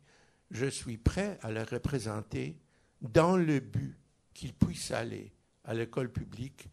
je 0.50 0.66
suis 0.66 0.98
prêt 0.98 1.38
à 1.42 1.52
le 1.52 1.62
représenter 1.62 2.58
dans 3.00 3.36
le 3.36 3.60
but 3.60 3.96
qu'il 4.32 4.54
puisse 4.54 4.90
aller 4.90 5.32
à 5.64 5.74
l'école 5.74 6.10
publique 6.10 6.68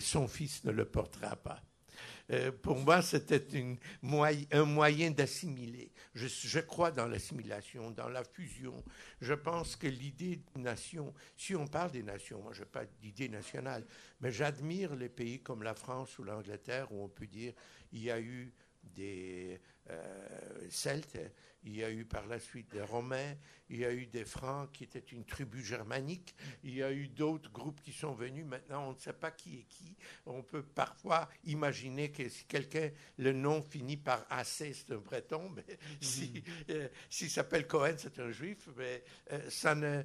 son 0.00 0.28
fils 0.28 0.64
ne 0.64 0.70
le 0.70 0.84
portera 0.84 1.36
pas. 1.36 1.62
Euh, 2.30 2.52
pour 2.52 2.78
moi, 2.78 3.02
c'était 3.02 3.44
un 4.52 4.64
moyen 4.64 5.10
d'assimiler. 5.10 5.92
Je, 6.14 6.28
je, 6.28 6.60
crois 6.60 6.90
dans 6.90 7.06
l'assimilation, 7.06 7.90
dans 7.90 8.08
la 8.08 8.24
fusion. 8.24 8.82
Je 9.20 9.34
pense 9.34 9.76
que 9.76 9.86
l'idée 9.86 10.40
de 10.54 10.60
nation, 10.60 11.12
si 11.36 11.54
on 11.54 11.66
parle 11.66 11.90
des 11.90 12.02
nations, 12.02 12.40
moi 12.42 12.52
je 12.52 12.60
n'ai 12.60 12.66
pas 12.66 12.84
d'idée 13.00 13.28
nationale, 13.28 13.84
mais 14.20 14.30
j'admire 14.30 14.94
les 14.94 15.08
pays 15.08 15.40
comme 15.40 15.62
la 15.62 15.74
France 15.74 16.18
ou 16.18 16.24
l'Angleterre 16.24 16.90
où 16.92 17.02
on 17.02 17.08
peut 17.08 17.26
dire 17.26 17.52
il 17.92 18.02
y 18.02 18.10
a 18.10 18.20
eu 18.20 18.52
des 18.82 19.60
euh, 19.90 20.66
Celtes, 20.70 21.18
il 21.64 21.76
y 21.76 21.84
a 21.84 21.90
eu 21.90 22.04
par 22.04 22.26
la 22.26 22.38
suite 22.38 22.70
des 22.72 22.82
Romains, 22.82 23.34
il 23.68 23.78
y 23.78 23.84
a 23.84 23.92
eu 23.92 24.06
des 24.06 24.24
Francs 24.24 24.70
qui 24.72 24.84
étaient 24.84 24.98
une 24.98 25.24
tribu 25.24 25.64
germanique, 25.64 26.34
il 26.62 26.74
y 26.74 26.82
a 26.82 26.92
eu 26.92 27.08
d'autres 27.08 27.50
groupes 27.50 27.80
qui 27.82 27.92
sont 27.92 28.12
venus. 28.12 28.44
Maintenant, 28.44 28.88
on 28.88 28.92
ne 28.92 28.98
sait 28.98 29.12
pas 29.12 29.30
qui 29.30 29.60
est 29.60 29.64
qui. 29.64 29.96
On 30.26 30.42
peut 30.42 30.62
parfois 30.62 31.28
imaginer 31.44 32.10
que 32.10 32.28
si 32.28 32.44
quelqu'un, 32.44 32.90
le 33.16 33.32
nom 33.32 33.62
finit 33.62 33.96
par 33.96 34.26
AC, 34.28 34.46
c'est 34.46 34.90
un 34.90 34.98
breton, 34.98 35.48
mais 35.50 35.78
si, 36.00 36.42
euh, 36.70 36.88
s'il 37.08 37.30
s'appelle 37.30 37.66
Cohen, 37.66 37.94
c'est 37.96 38.18
un 38.18 38.30
juif, 38.30 38.68
mais 38.76 39.04
euh, 39.32 39.48
ça 39.48 39.74
ne 39.74 40.02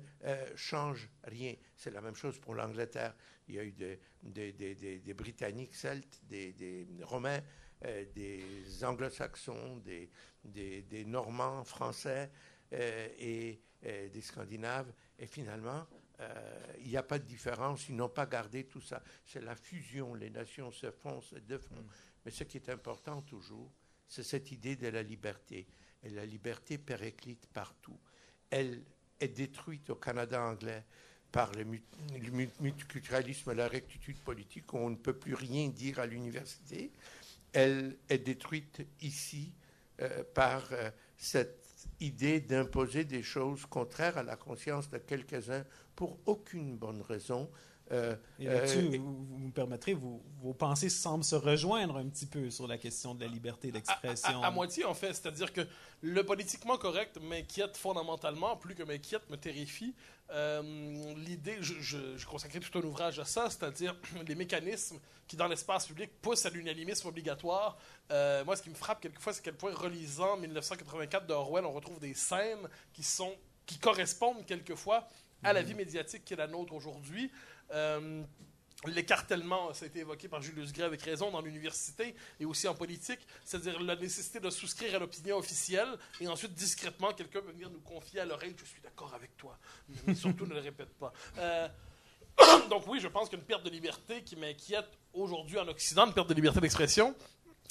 change 0.55 1.09
rien. 1.23 1.53
C'est 1.75 1.91
la 1.91 2.01
même 2.01 2.15
chose 2.15 2.39
pour 2.39 2.55
l'Angleterre. 2.55 3.15
Il 3.47 3.55
y 3.55 3.59
a 3.59 3.63
eu 3.63 3.71
des, 3.71 3.99
des, 4.23 4.53
des, 4.53 4.99
des 4.99 5.13
Britanniques 5.13 5.75
celtes, 5.75 6.21
des 6.27 6.87
Romains. 7.01 7.41
Euh, 7.85 8.05
des 8.15 8.83
anglo-saxons, 8.83 9.77
des, 9.85 10.09
des, 10.43 11.05
normands 11.05 11.63
français 11.63 12.31
euh, 12.73 13.07
et 13.19 13.61
euh, 13.85 14.09
des 14.09 14.21
scandinaves. 14.21 14.91
Et 15.19 15.27
finalement, 15.27 15.85
il 16.79 16.87
n'y 16.87 16.97
a 16.97 17.03
pas 17.03 17.19
de 17.19 17.25
différence, 17.25 17.89
ils 17.89 17.95
n'ont 17.95 18.09
pas 18.09 18.25
gardé 18.25 18.63
tout 18.63 18.81
ça. 18.81 19.03
C'est 19.23 19.43
la 19.43 19.55
fusion, 19.55 20.15
les 20.15 20.31
nations 20.31 20.71
se 20.71 20.89
font, 20.89 21.21
se 21.21 21.35
défont. 21.35 21.75
Mm. 21.75 21.89
Mais 22.25 22.31
ce 22.31 22.43
qui 22.43 22.57
est 22.57 22.69
important 22.69 23.21
toujours, 23.21 23.71
c'est 24.07 24.23
cette 24.23 24.51
idée 24.51 24.75
de 24.75 24.87
la 24.87 25.03
liberté. 25.03 25.67
Et 26.01 26.09
la 26.09 26.25
liberté 26.25 26.79
périclite 26.79 27.45
partout. 27.53 27.99
Elle 28.49 28.81
est 29.19 29.27
détruite 29.27 29.91
au 29.91 29.95
Canada 29.95 30.41
anglais 30.41 30.83
par 31.31 31.51
le, 31.51 31.63
multiculturalisme 31.65 33.51
et 33.51 33.55
la 33.55 33.67
rectitude 33.67 34.17
politique, 34.21 34.73
où 34.73 34.77
on 34.77 34.89
ne 34.89 34.95
peut 34.95 35.17
plus 35.17 35.35
rien 35.35 35.67
dire 35.69 35.99
à 35.99 36.07
l'université 36.07 36.91
elle 37.53 37.97
est 38.09 38.19
détruite 38.19 38.85
ici 39.01 39.53
euh, 40.01 40.23
par 40.33 40.69
euh, 40.71 40.89
cette 41.17 41.63
idée 41.99 42.39
d'imposer 42.39 43.03
des 43.03 43.23
choses 43.23 43.65
contraires 43.65 44.17
à 44.17 44.23
la 44.23 44.35
conscience 44.35 44.89
de 44.89 44.97
quelques-uns 44.97 45.65
pour 45.95 46.19
aucune 46.25 46.77
bonne 46.77 47.01
raison, 47.01 47.49
euh, 47.91 48.15
et 48.39 48.45
là-dessus, 48.45 48.79
euh, 48.79 48.97
vous, 48.99 49.37
me 49.37 49.51
permettrez, 49.51 49.93
vos 49.93 50.53
pensées 50.57 50.89
semblent 50.89 51.23
se 51.23 51.35
rejoindre 51.35 51.97
un 51.97 52.07
petit 52.07 52.25
peu 52.25 52.49
sur 52.49 52.67
la 52.67 52.77
question 52.77 53.15
de 53.15 53.21
la 53.21 53.27
liberté 53.27 53.71
d'expression. 53.71 54.43
À, 54.43 54.51
moitié, 54.51 54.85
en 54.85 54.93
fait. 54.93 55.13
C'est-à-dire 55.13 55.53
que 55.53 55.61
le 56.01 56.23
politiquement 56.23 56.77
correct 56.77 57.17
m'inquiète 57.21 57.77
fondamentalement, 57.77 58.57
plus 58.57 58.75
que 58.75 58.83
m'inquiète, 58.83 59.29
me 59.29 59.37
terrifie. 59.37 59.95
Euh, 60.31 61.13
l'idée, 61.15 61.57
je, 61.61 61.75
je, 62.17 62.25
consacrais 62.25 62.59
tout 62.59 62.77
un 62.77 62.81
ouvrage 62.81 63.19
à 63.19 63.25
ça, 63.25 63.49
c'est-à-dire 63.49 63.95
les 64.27 64.35
mécanismes 64.35 64.99
qui, 65.27 65.37
dans 65.37 65.47
l'espace 65.47 65.87
public, 65.87 66.11
poussent 66.21 66.45
à 66.45 66.49
l'unanimisme 66.49 67.07
obligatoire. 67.07 67.77
moi, 68.09 68.55
ce 68.55 68.61
qui 68.61 68.69
me 68.69 68.75
frappe 68.75 68.99
quelquefois, 68.99 69.33
c'est 69.33 69.41
quel 69.41 69.55
point, 69.55 69.73
relisant 69.73 70.35
1984 70.37 71.25
d'Orwell, 71.25 71.65
on 71.65 71.71
retrouve 71.71 71.99
des 71.99 72.13
scènes 72.13 72.67
qui, 72.91 73.03
sont, 73.03 73.33
qui 73.65 73.77
correspondent 73.79 74.45
quelquefois 74.45 75.07
à 75.43 75.53
la 75.53 75.61
mm-hmm. 75.61 75.65
vie 75.65 75.73
médiatique 75.75 76.25
qui 76.25 76.33
est 76.33 76.37
la 76.37 76.47
nôtre 76.47 76.73
aujourd'hui. 76.73 77.31
Euh, 77.71 78.23
l'écartellement, 78.85 79.73
ça 79.73 79.85
a 79.85 79.87
été 79.87 79.99
évoqué 79.99 80.27
par 80.27 80.41
Julius 80.41 80.71
Gray 80.71 80.85
avec 80.85 81.01
raison 81.01 81.31
dans 81.31 81.41
l'université 81.41 82.15
et 82.39 82.45
aussi 82.45 82.67
en 82.67 82.75
politique, 82.75 83.19
c'est-à-dire 83.43 83.81
la 83.81 83.95
nécessité 83.95 84.39
de 84.39 84.49
souscrire 84.49 84.95
à 84.95 84.99
l'opinion 84.99 85.37
officielle 85.37 85.97
et 86.21 86.27
ensuite 86.27 86.53
discrètement 86.53 87.11
quelqu'un 87.13 87.41
peut 87.41 87.51
venir 87.51 87.69
nous 87.71 87.79
confier 87.79 88.19
à 88.19 88.25
l'oreille 88.25 88.55
je 88.57 88.65
suis 88.65 88.81
d'accord 88.81 89.13
avec 89.13 89.35
toi, 89.37 89.57
mais 90.05 90.13
surtout 90.13 90.45
ne 90.45 90.53
le 90.53 90.59
répète 90.59 90.93
pas. 90.99 91.11
Euh, 91.39 91.67
donc 92.69 92.83
oui, 92.87 92.99
je 92.99 93.07
pense 93.07 93.29
qu'une 93.29 93.41
perte 93.41 93.63
de 93.63 93.69
liberté 93.69 94.23
qui 94.23 94.35
m'inquiète 94.35 94.89
aujourd'hui 95.13 95.57
en 95.57 95.67
Occident, 95.67 96.05
une 96.05 96.13
perte 96.13 96.29
de 96.29 96.35
liberté 96.35 96.59
d'expression, 96.61 97.15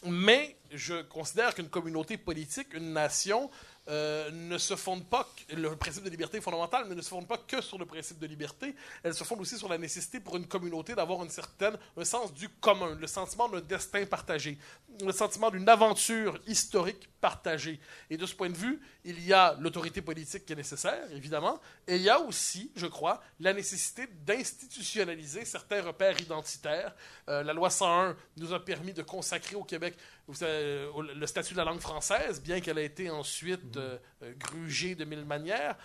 mais 0.05 0.57
je 0.73 1.03
considère 1.03 1.55
qu'une 1.55 1.69
communauté 1.69 2.19
politique, 2.19 2.75
une 2.75 2.93
nation, 2.93 3.51
euh, 3.89 4.31
ne 4.33 4.59
se 4.59 4.75
fonde 4.75 5.05
pas, 5.07 5.29
le 5.55 5.77
principe 5.77 6.05
de 6.05 6.11
liberté 6.11 6.41
fondamentale, 6.41 6.87
mais 6.89 6.95
ne 6.95 7.03
se 7.03 7.09
fonde 7.09 7.27
pas 7.27 7.39
que 7.39 7.61
sur 7.61 7.79
le 7.79 7.87
principe 7.87 8.19
de 8.19 8.27
liberté, 8.27 8.75
elle 9.03 9.15
se 9.15 9.25
fonde 9.25 9.41
aussi 9.41 9.57
sur 9.57 9.69
la 9.69 9.79
nécessité 9.79 10.19
pour 10.19 10.37
une 10.37 10.47
communauté 10.47 10.95
d'avoir 10.95 11.23
une 11.23 11.31
certaine, 11.31 11.77
un 11.97 12.05
sens 12.05 12.33
du 12.35 12.49
commun, 12.49 12.97
le 12.99 13.07
sentiment 13.07 13.49
d'un 13.49 13.61
destin 13.61 14.05
partagé, 14.05 14.59
le 15.05 15.13
sentiment 15.13 15.51
d'une 15.51 15.69
aventure 15.69 16.39
historique 16.47 17.09
partagée. 17.27 17.81
Et 18.09 18.17
de 18.17 18.25
ce 18.25 18.37
point 18.37 18.49
de 18.49 18.57
vue, 18.57 18.81
il 19.05 19.21
y 19.27 19.33
a 19.33 19.57
l'autorité 19.59 20.01
politique 20.01 20.47
qui 20.47 20.53
est 20.53 20.57
nécessaire, 20.65 21.11
évidemment, 21.11 21.61
et 21.89 21.97
il 21.97 22.03
y 22.03 22.09
a 22.09 22.21
aussi, 22.21 22.71
je 22.77 22.87
crois, 22.87 23.21
la 23.41 23.53
nécessité 23.53 24.07
d'institutionnaliser 24.25 25.45
certains 25.45 25.83
repères 25.83 26.21
identitaires. 26.21 26.95
Euh, 27.29 27.43
la 27.43 27.53
loi 27.53 27.69
101 27.69 28.15
nous 28.37 28.53
a 28.53 28.65
permis 28.65 28.93
de 28.93 29.03
consacrer 29.03 29.57
au 29.57 29.65
Québec 29.65 29.97
le 30.29 31.27
statut 31.27 31.55
de 31.55 31.59
la 31.59 31.65
langue 31.65 31.81
française, 31.81 32.41
bien 32.41 32.61
qu'elle 32.61 32.79
ait 32.79 32.87
été 32.87 33.11
ensuite 33.11 33.77
euh, 33.77 33.99
euh, 34.23 34.33
grugée 34.39 34.95
de 34.95 35.05
mille 35.05 35.25
manières, 35.25 35.77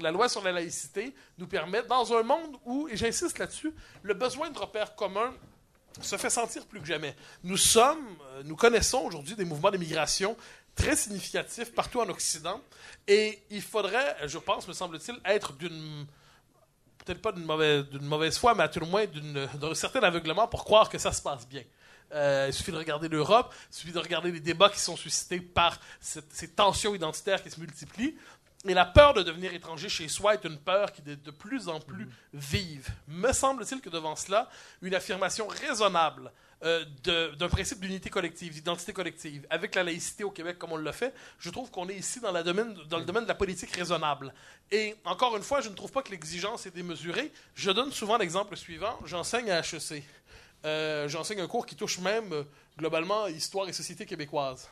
la 0.00 0.10
loi 0.10 0.30
sur 0.30 0.42
la 0.42 0.52
laïcité 0.52 1.14
nous 1.36 1.46
permet, 1.46 1.82
dans 1.82 2.10
un 2.14 2.22
monde 2.22 2.56
où, 2.64 2.88
et 2.88 2.96
j'insiste 2.96 3.38
là-dessus, 3.38 3.74
le 4.02 4.14
besoin 4.14 4.48
de 4.48 4.58
repères 4.58 4.94
communs 4.94 5.34
se 6.00 6.16
fait 6.16 6.30
sentir 6.30 6.66
plus 6.66 6.80
que 6.80 6.86
jamais. 6.86 7.14
Nous 7.42 7.56
sommes, 7.56 8.16
nous 8.44 8.56
connaissons 8.56 9.02
aujourd'hui 9.04 9.34
des 9.34 9.44
mouvements 9.44 9.70
d'immigration 9.70 10.36
très 10.76 10.94
significatifs 10.94 11.74
partout 11.74 12.00
en 12.00 12.08
Occident, 12.08 12.60
et 13.08 13.42
il 13.50 13.62
faudrait, 13.62 14.16
je 14.26 14.38
pense, 14.38 14.68
me 14.68 14.72
semble-t-il, 14.72 15.18
être 15.24 15.54
d'une 15.54 16.06
peut-être 17.04 17.22
pas 17.22 17.32
d'une 17.32 17.44
mauvaise, 17.44 17.84
mauvaise 18.00 18.36
foi, 18.38 18.54
mais 18.54 18.64
à 18.64 18.68
tout 18.68 18.80
le 18.80 18.86
moins 18.86 19.04
d'un 19.06 19.74
certain 19.74 20.00
aveuglement 20.00 20.48
pour 20.48 20.64
croire 20.64 20.88
que 20.88 20.98
ça 20.98 21.12
se 21.12 21.22
passe 21.22 21.46
bien. 21.46 21.62
Euh, 22.12 22.46
il 22.48 22.52
suffit 22.52 22.72
de 22.72 22.76
regarder 22.76 23.08
l'Europe, 23.08 23.54
il 23.70 23.76
suffit 23.76 23.92
de 23.92 23.98
regarder 23.98 24.30
les 24.30 24.40
débats 24.40 24.70
qui 24.70 24.80
sont 24.80 24.96
suscités 24.96 25.40
par 25.40 25.80
ces 26.00 26.48
tensions 26.48 26.94
identitaires 26.94 27.42
qui 27.42 27.50
se 27.50 27.58
multiplient. 27.58 28.16
Et 28.68 28.74
la 28.74 28.84
peur 28.84 29.14
de 29.14 29.22
devenir 29.22 29.54
étranger 29.54 29.88
chez 29.88 30.08
soi 30.08 30.34
est 30.34 30.44
une 30.44 30.58
peur 30.58 30.92
qui 30.92 31.02
est 31.02 31.16
de 31.16 31.30
plus 31.30 31.68
en 31.68 31.80
plus 31.80 32.08
vive. 32.32 32.88
Me 33.06 33.32
semble-t-il 33.32 33.80
que 33.80 33.90
devant 33.90 34.16
cela, 34.16 34.48
une 34.82 34.94
affirmation 34.94 35.46
raisonnable 35.46 36.32
euh, 36.64 36.84
d'un 37.04 37.48
principe 37.48 37.80
d'unité 37.80 38.08
collective, 38.08 38.54
d'identité 38.54 38.92
collective, 38.92 39.46
avec 39.50 39.74
la 39.74 39.84
laïcité 39.84 40.24
au 40.24 40.30
Québec 40.30 40.58
comme 40.58 40.72
on 40.72 40.78
l'a 40.78 40.92
fait, 40.92 41.14
je 41.38 41.50
trouve 41.50 41.70
qu'on 41.70 41.88
est 41.88 41.94
ici 41.96 42.18
dans, 42.18 42.32
la 42.32 42.42
domaine, 42.42 42.74
dans 42.88 42.98
le 42.98 43.04
domaine 43.04 43.24
de 43.24 43.28
la 43.28 43.34
politique 43.34 43.70
raisonnable. 43.70 44.32
Et 44.72 44.96
encore 45.04 45.36
une 45.36 45.42
fois, 45.42 45.60
je 45.60 45.68
ne 45.68 45.74
trouve 45.74 45.92
pas 45.92 46.02
que 46.02 46.10
l'exigence 46.10 46.66
est 46.66 46.74
démesurée. 46.74 47.30
Je 47.54 47.70
donne 47.70 47.92
souvent 47.92 48.16
l'exemple 48.16 48.56
suivant. 48.56 48.98
J'enseigne 49.04 49.50
à 49.50 49.60
HEC. 49.60 50.02
Euh, 50.64 51.06
j'enseigne 51.08 51.40
un 51.40 51.46
cours 51.46 51.66
qui 51.66 51.76
touche 51.76 51.98
même, 51.98 52.32
euh, 52.32 52.42
globalement, 52.78 53.26
histoire 53.26 53.68
et 53.68 53.72
société 53.72 54.06
québécoise. 54.06 54.68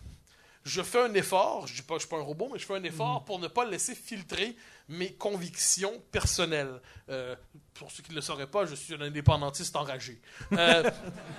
Je 0.64 0.82
fais 0.82 1.02
un 1.02 1.14
effort, 1.14 1.66
je 1.66 1.72
ne 1.72 1.98
suis 1.98 2.08
pas 2.08 2.16
un 2.16 2.22
robot, 2.22 2.48
mais 2.52 2.58
je 2.58 2.64
fais 2.64 2.74
un 2.74 2.82
effort 2.84 3.24
pour 3.24 3.38
ne 3.38 3.48
pas 3.48 3.64
laisser 3.64 3.94
filtrer 3.94 4.56
mes 4.88 5.12
convictions 5.12 6.02
personnelles. 6.10 6.80
Euh, 7.10 7.36
pour 7.74 7.90
ceux 7.90 8.02
qui 8.02 8.10
ne 8.10 8.16
le 8.16 8.22
sauraient 8.22 8.46
pas, 8.46 8.64
je 8.64 8.74
suis 8.74 8.94
un 8.94 9.00
indépendantiste 9.00 9.76
enragé. 9.76 10.20
Euh, 10.52 10.90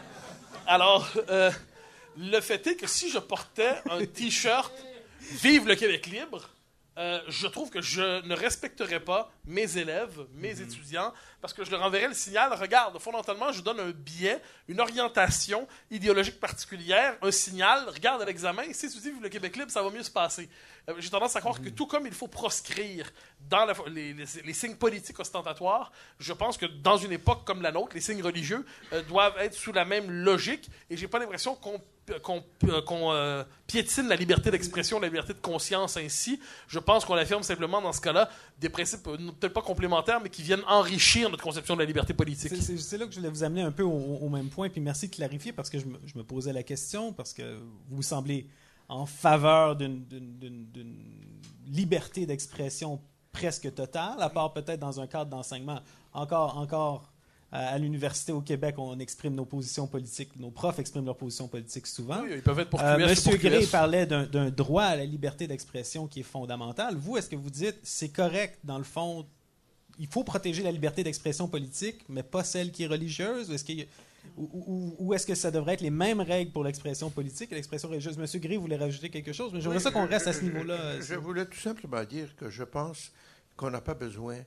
alors, 0.67 1.07
euh, 1.29 1.51
le 2.17 2.39
fait 2.39 2.65
est 2.67 2.75
que 2.75 2.87
si 2.87 3.09
je 3.09 3.17
portais 3.17 3.81
un 3.89 4.05
T-shirt 4.05 4.71
Vive 5.31 5.67
le 5.67 5.75
Québec 5.75 6.05
libre, 6.07 6.49
euh, 6.97 7.19
je 7.27 7.47
trouve 7.47 7.69
que 7.69 7.81
je 7.81 8.25
ne 8.25 8.33
respecterai 8.33 9.01
pas 9.01 9.29
mes 9.45 9.77
élèves, 9.77 10.25
mes 10.33 10.53
mhm. 10.53 10.63
étudiants, 10.63 11.13
parce 11.41 11.53
que 11.53 11.65
je 11.65 11.71
leur 11.71 11.83
enverrai 11.83 12.07
le 12.07 12.13
signal, 12.13 12.53
regarde, 12.53 12.97
fondamentalement, 12.99 13.51
je 13.51 13.61
donne 13.61 13.79
un 13.81 13.91
biais, 13.91 14.41
une 14.69 14.79
orientation 14.79 15.67
idéologique 15.91 16.39
particulière, 16.39 17.17
un 17.21 17.31
signal, 17.31 17.89
regarde 17.89 18.21
à 18.21 18.25
l'examen, 18.25 18.63
si 18.71 18.89
tu 18.89 18.99
dis 18.99 19.11
le 19.21 19.27
Québec 19.27 19.57
libre, 19.57 19.71
ça 19.71 19.83
va 19.83 19.89
mieux 19.89 20.03
se 20.03 20.11
passer. 20.11 20.49
Euh, 20.89 20.93
j'ai 20.99 21.09
tendance 21.09 21.35
à 21.35 21.41
croire 21.41 21.59
que 21.59 21.67
mhm. 21.67 21.75
tout 21.75 21.85
comme 21.85 22.07
il 22.07 22.13
faut 22.13 22.29
proscrire 22.29 23.11
dans 23.49 23.67
les, 23.87 24.53
signes 24.53 24.75
politiques 24.75 25.19
ostentatoires, 25.19 25.91
je 26.19 26.31
pense 26.31 26.57
que 26.57 26.65
dans 26.65 26.97
une 26.97 27.11
époque 27.11 27.43
comme 27.45 27.61
la 27.61 27.73
nôtre, 27.73 27.93
les 27.93 28.01
signes 28.01 28.23
religieux 28.23 28.65
euh, 28.93 29.01
doivent 29.03 29.37
être 29.39 29.53
sous 29.53 29.73
la 29.73 29.83
même 29.83 30.09
logique, 30.09 30.69
et 30.89 30.95
j'ai 30.95 31.09
pas 31.09 31.19
l'impression 31.19 31.55
qu'on 31.55 31.81
qu'on 32.21 32.43
euh, 33.11 33.43
piétine 33.67 34.07
la 34.07 34.15
liberté 34.15 34.51
d'expression, 34.51 34.99
la 34.99 35.07
liberté 35.07 35.33
de 35.33 35.39
conscience 35.39 35.97
ainsi. 35.97 36.39
Je 36.67 36.79
pense 36.79 37.05
qu'on 37.05 37.15
affirme 37.15 37.43
simplement 37.43 37.81
dans 37.81 37.93
ce 37.93 38.01
cas-là 38.01 38.29
des 38.59 38.69
principes 38.69 39.07
euh, 39.07 39.17
peut-être 39.39 39.53
pas 39.53 39.61
complémentaires, 39.61 40.19
mais 40.21 40.29
qui 40.29 40.43
viennent 40.43 40.63
enrichir 40.67 41.29
notre 41.29 41.43
conception 41.43 41.75
de 41.75 41.79
la 41.79 41.85
liberté 41.85 42.13
politique. 42.13 42.53
C'est 42.55 42.97
là 42.97 43.05
que 43.05 43.11
je 43.11 43.17
voulais 43.17 43.29
vous 43.29 43.43
amener 43.43 43.61
un 43.61 43.71
peu 43.71 43.83
au, 43.83 44.29
même 44.29 44.49
point, 44.49 44.69
puis 44.69 44.81
merci 44.81 45.07
de 45.07 45.15
clarifier 45.15 45.51
parce 45.51 45.69
que 45.69 45.79
je 45.79 45.85
me, 45.85 46.23
posais 46.23 46.53
la 46.53 46.63
question, 46.63 47.13
parce 47.13 47.33
que 47.33 47.59
vous 47.89 48.01
semblez 48.01 48.47
en 48.87 49.05
faveur 49.05 49.75
d'une 49.75 50.05
liberté 51.67 52.25
d'expression 52.25 53.01
presque 53.31 53.73
totale, 53.73 54.21
à 54.21 54.29
part 54.29 54.53
peut-être 54.53 54.79
dans 54.79 55.01
un 55.01 55.07
cadre 55.07 55.29
d'enseignement 55.29 55.81
encore, 56.13 56.57
encore 56.57 57.11
à 57.51 57.77
l'université 57.77 58.31
au 58.31 58.41
Québec, 58.41 58.75
on 58.77 58.99
exprime 58.99 59.35
nos 59.35 59.45
positions 59.45 59.87
politiques, 59.87 60.37
nos 60.39 60.51
profs 60.51 60.79
expriment 60.79 61.05
leurs 61.05 61.17
positions 61.17 61.47
politiques 61.47 61.87
souvent. 61.87 62.21
Oui, 62.23 62.31
ils 62.35 62.41
peuvent 62.41 62.59
être 62.59 62.69
pour 62.69 62.81
euh, 62.81 62.97
Monsieur 62.97 63.37
Gray 63.37 63.65
parlait 63.65 64.05
d'un 64.05 64.49
droit 64.49 64.83
à 64.83 64.95
la 64.95 65.05
liberté 65.05 65.47
d'expression 65.47 66.07
qui 66.07 66.21
est 66.21 66.23
fondamental. 66.23 66.95
Vous, 66.95 67.17
est-ce 67.17 67.29
que 67.29 67.35
vous 67.35 67.49
dites 67.49 67.77
c'est 67.83 68.09
correct 68.09 68.59
dans 68.63 68.77
le 68.77 68.83
fond 68.83 69.25
il 69.97 70.07
faut 70.07 70.25
protéger 70.25 70.61
la 70.61 70.71
liberté 70.71 71.05
d'expression 71.05 71.47
politique, 71.47 72.03
mais 72.09 72.23
pas 72.23 72.43
celle 72.43 72.71
qui 72.71 72.83
est 72.83 72.87
religieuse? 72.87 73.49
Ou 73.49 73.53
est-ce, 73.53 73.85
ou, 74.35 75.13
est-ce 75.13 75.25
que 75.25 75.35
ça 75.35 75.51
devrait 75.51 75.75
être 75.75 75.81
les 75.81 75.89
mêmes 75.89 76.19
règles 76.19 76.51
pour 76.51 76.65
l'expression 76.65 77.09
politique 77.09 77.51
et 77.53 77.55
l'expression 77.55 77.87
religieuse? 77.87 78.17
Monsieur 78.17 78.39
Gray 78.39 78.57
voulait 78.57 78.75
rajouter 78.75 79.09
quelque 79.09 79.31
chose, 79.31 79.53
mais 79.53 79.61
j'aimerais 79.61 79.79
ça 79.79 79.91
qu'on 79.91 80.07
reste 80.07 80.27
à 80.27 80.33
ce 80.33 80.41
niveau-là. 80.43 80.99
Je, 80.99 81.05
je 81.05 81.15
voulais 81.15 81.45
tout 81.45 81.59
simplement 81.59 82.03
dire 82.03 82.35
que 82.35 82.49
je 82.49 82.63
pense 82.63 83.11
qu'on 83.55 83.69
n'a 83.69 83.79
pas 83.79 83.93
besoin 83.93 84.39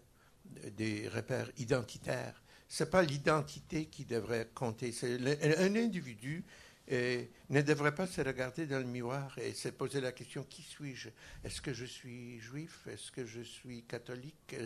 des 0.76 1.08
repères 1.08 1.50
identitaires 1.56 2.42
c'est 2.68 2.90
pas 2.90 3.02
l'identité 3.02 3.86
qui 3.86 4.04
devrait 4.04 4.48
compter. 4.54 4.94
Un 5.58 5.74
individu 5.74 6.44
euh, 6.90 7.22
ne 7.50 7.60
devrait 7.60 7.94
pas 7.94 8.06
se 8.06 8.20
regarder 8.22 8.66
dans 8.66 8.78
le 8.78 8.84
miroir 8.84 9.38
et 9.38 9.52
se 9.52 9.68
poser 9.68 10.00
la 10.00 10.12
question 10.12 10.42
qui 10.48 10.62
suis-je? 10.62 11.10
Est-ce 11.44 11.60
que 11.60 11.74
je 11.74 11.84
suis 11.84 12.40
juif? 12.40 12.86
Est-ce 12.90 13.10
que 13.10 13.26
je 13.26 13.42
suis 13.42 13.82
catholique? 13.82 14.56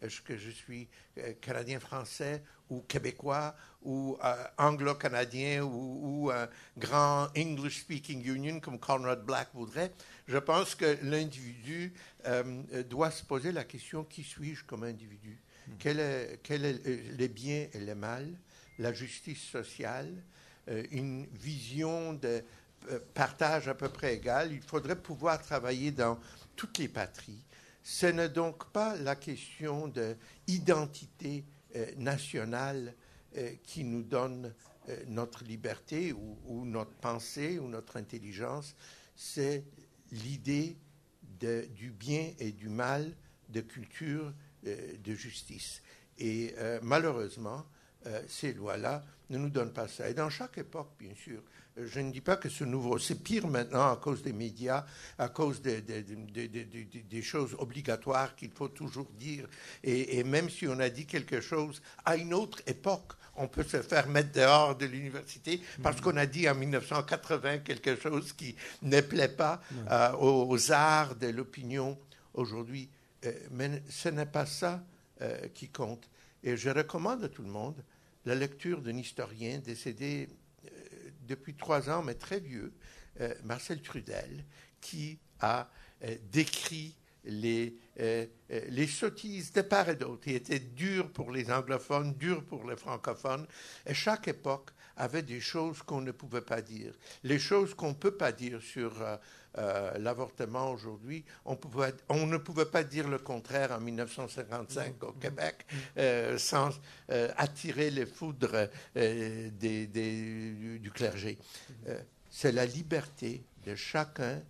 Est-ce 0.00 0.20
que 0.20 0.36
je 0.36 0.50
suis 0.50 0.88
euh, 1.18 1.32
canadien-français 1.40 2.42
ou 2.70 2.82
québécois 2.82 3.56
ou 3.82 4.16
euh, 4.22 4.44
anglo-canadien 4.58 5.64
ou, 5.64 6.28
ou, 6.28 6.32
grand 6.78 7.28
English-speaking 7.36 8.24
union 8.26 8.60
comme 8.60 8.78
Conrad 8.78 9.24
Black 9.24 9.48
voudrait? 9.52 9.92
Je 10.28 10.38
pense 10.38 10.76
que 10.76 10.98
l'individu 11.02 11.92
doit 12.88 13.10
se 13.10 13.24
poser 13.24 13.50
la 13.50 13.64
question 13.64 14.04
qui 14.04 14.22
suis-je 14.22 14.64
comme 14.64 14.84
individu? 14.84 15.42
Quel 15.78 16.00
est, 16.00 16.40
quel 16.42 16.64
est 16.64 16.86
les 17.16 17.28
biens 17.28 17.66
et 17.72 17.80
les 17.80 17.94
mal, 17.94 18.28
la 18.78 18.92
justice 18.92 19.42
sociale, 19.42 20.22
euh, 20.68 20.84
une 20.90 21.26
vision 21.26 22.14
de 22.14 22.42
euh, 22.90 22.98
partage 23.14 23.68
à 23.68 23.74
peu 23.74 23.88
près 23.88 24.14
égal. 24.14 24.52
Il 24.52 24.62
faudrait 24.62 25.00
pouvoir 25.00 25.40
travailler 25.40 25.90
dans 25.90 26.18
toutes 26.56 26.78
les 26.78 26.88
patries. 26.88 27.44
Ce 27.82 28.06
n'est 28.06 28.28
donc 28.28 28.70
pas 28.72 28.96
la 28.96 29.16
question 29.16 29.92
d'identité 30.46 31.44
euh, 31.76 31.86
nationale 31.96 32.94
qui 33.62 33.82
nous 33.82 34.02
donne 34.02 34.52
notre 35.06 35.42
liberté 35.42 36.12
ou, 36.12 36.36
ou, 36.44 36.66
notre 36.66 36.92
pensée 36.96 37.58
ou 37.58 37.66
notre 37.66 37.96
intelligence, 37.96 38.74
c'est 39.16 39.64
l'idée 40.10 40.76
du 41.40 41.90
bien 41.90 42.32
et 42.38 42.52
du 42.52 42.68
mal, 42.68 43.16
de 43.48 43.60
culture 43.60 44.26
euh, 44.26 44.32
de 44.64 45.14
justice. 45.14 45.82
Et 46.18 46.54
euh, 46.58 46.78
malheureusement, 46.82 47.64
euh, 48.06 48.22
ces 48.28 48.52
lois-là 48.52 49.02
ne 49.30 49.38
nous 49.38 49.48
donnent 49.48 49.72
pas 49.72 49.88
ça. 49.88 50.08
Et 50.08 50.14
dans 50.14 50.30
chaque 50.30 50.58
époque, 50.58 50.90
bien 50.98 51.14
sûr, 51.14 51.42
je 51.76 52.00
ne 52.00 52.12
dis 52.12 52.20
pas 52.20 52.36
que 52.36 52.50
ce 52.50 52.64
nouveau, 52.64 52.98
c'est 52.98 53.22
pire 53.22 53.46
maintenant 53.46 53.90
à 53.90 53.96
cause 53.96 54.22
des 54.22 54.34
médias, 54.34 54.84
à 55.18 55.30
cause 55.30 55.62
des 55.62 57.22
choses 57.22 57.56
obligatoires 57.58 58.36
qu'il 58.36 58.50
faut 58.50 58.68
toujours 58.68 59.08
dire. 59.18 59.48
Et, 59.82 60.18
et, 60.18 60.24
même 60.24 60.50
si 60.50 60.68
on 60.68 60.78
a 60.80 60.90
dit 60.90 61.06
quelque 61.06 61.40
chose 61.40 61.80
à 62.04 62.16
une 62.16 62.34
autre 62.34 62.60
époque, 62.66 63.12
on 63.36 63.48
peut 63.48 63.62
se 63.62 63.80
faire 63.80 64.06
mettre 64.08 64.32
dehors 64.32 64.76
de 64.76 64.84
l'université 64.84 65.62
parce 65.82 66.02
qu'on 66.02 66.18
a 66.18 66.26
dit 66.26 66.46
en 66.46 66.54
1980 66.54 67.58
quelque 67.58 67.96
chose 67.96 68.34
qui 68.34 68.54
ne 68.82 69.00
plaît 69.00 69.28
pas 69.28 69.62
aux 70.20 70.72
arts 70.72 71.16
de 71.16 71.28
l'opinion 71.28 71.98
aujourd'hui. 72.34 72.90
Euh, 73.24 73.32
mais 73.50 73.82
ce 73.88 74.08
n'est 74.08 74.26
pas 74.26 74.46
ça 74.46 74.84
euh, 75.20 75.48
qui 75.54 75.68
compte. 75.68 76.08
Et 76.42 76.56
je 76.56 76.70
recommande 76.70 77.24
à 77.24 77.28
tout 77.28 77.42
le 77.42 77.50
monde 77.50 77.82
la 78.24 78.34
lecture 78.34 78.80
d'un 78.82 78.96
historien 78.96 79.58
décédé 79.58 80.28
euh, 80.64 80.68
depuis 81.26 81.54
trois 81.54 81.90
ans, 81.90 82.02
mais 82.02 82.14
très 82.14 82.40
vieux, 82.40 82.72
Marcel 83.44 83.82
Trudel, 83.82 84.42
qui 84.80 85.18
a 85.38 85.68
décrit 86.32 86.96
les, 87.24 87.76
les 88.48 88.86
sottises 88.86 89.52
de 89.52 89.60
part 89.60 89.90
et 89.90 89.96
d'autre. 89.96 90.22
Il 90.26 90.34
était 90.34 90.58
dur 90.58 91.12
pour 91.12 91.30
les 91.30 91.52
anglophones, 91.52 92.14
dur 92.14 92.42
pour 92.42 92.68
les 92.68 92.76
francophones. 92.76 93.46
Et 93.86 93.92
chaque 93.92 94.28
époque 94.28 94.70
avait 94.96 95.22
des 95.22 95.40
choses 95.40 95.82
qu'on 95.82 96.00
ne 96.00 96.10
pouvait 96.10 96.40
pas 96.40 96.62
dire. 96.62 96.94
Les 97.22 97.38
choses 97.38 97.74
qu'on 97.74 97.90
ne 97.90 97.94
peut 97.94 98.16
pas 98.16 98.32
dire 98.32 98.62
sur 98.62 98.92
euh, 99.58 99.98
l'avortement 99.98 100.70
aujourd'hui, 100.70 101.24
on, 101.44 101.58
on, 102.08 102.26
ne 102.26 102.38
pouvait 102.38 102.64
pas 102.64 102.84
dire 102.84 103.08
le 103.08 103.18
contraire 103.18 103.72
en 103.72 103.80
1955 103.80 105.02
au 105.04 105.12
Québec 105.12 105.66
euh, 105.98 106.38
sans 106.38 106.70
euh, 107.10 107.28
attirer 107.36 107.90
les 107.90 108.06
foudres 108.06 108.68
des, 108.94 109.86
du 110.80 110.90
clergé. 110.90 111.38
C'est 112.30 112.52
la 112.52 112.64
liberté 112.64 113.44
de 113.66 113.74
chacun 113.74 114.42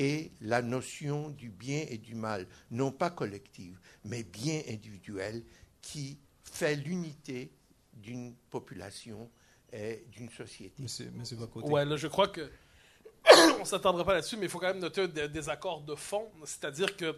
et 0.00 0.32
la 0.40 0.62
notion 0.62 1.28
du 1.28 1.50
bien 1.50 1.84
et 1.88 1.98
du 1.98 2.14
mal, 2.14 2.46
non 2.70 2.90
pas 2.90 3.10
collective, 3.10 3.78
mais 4.04 4.24
bien 4.24 4.62
individuelle, 4.68 5.44
qui 5.80 6.18
fait 6.42 6.74
l'unité 6.74 7.52
d'une 7.92 8.34
population 8.50 9.30
et 9.72 10.04
d'une 10.10 10.30
société. 10.30 10.82
Monsieur, 10.82 11.10
monsieur 11.14 11.36
Ouais, 11.62 11.84
là, 11.84 11.96
je 11.96 12.08
crois 12.08 12.28
que 12.28 12.50
on 13.56 13.60
ne 13.60 13.64
s'attendra 13.64 14.04
pas 14.04 14.14
là-dessus, 14.14 14.36
mais 14.36 14.46
il 14.46 14.48
faut 14.48 14.58
quand 14.58 14.68
même 14.68 14.80
noter 14.80 15.02
un 15.02 15.28
désaccord 15.28 15.82
de 15.82 15.94
fond, 15.94 16.28
c'est-à-dire 16.44 16.96
que 16.96 17.16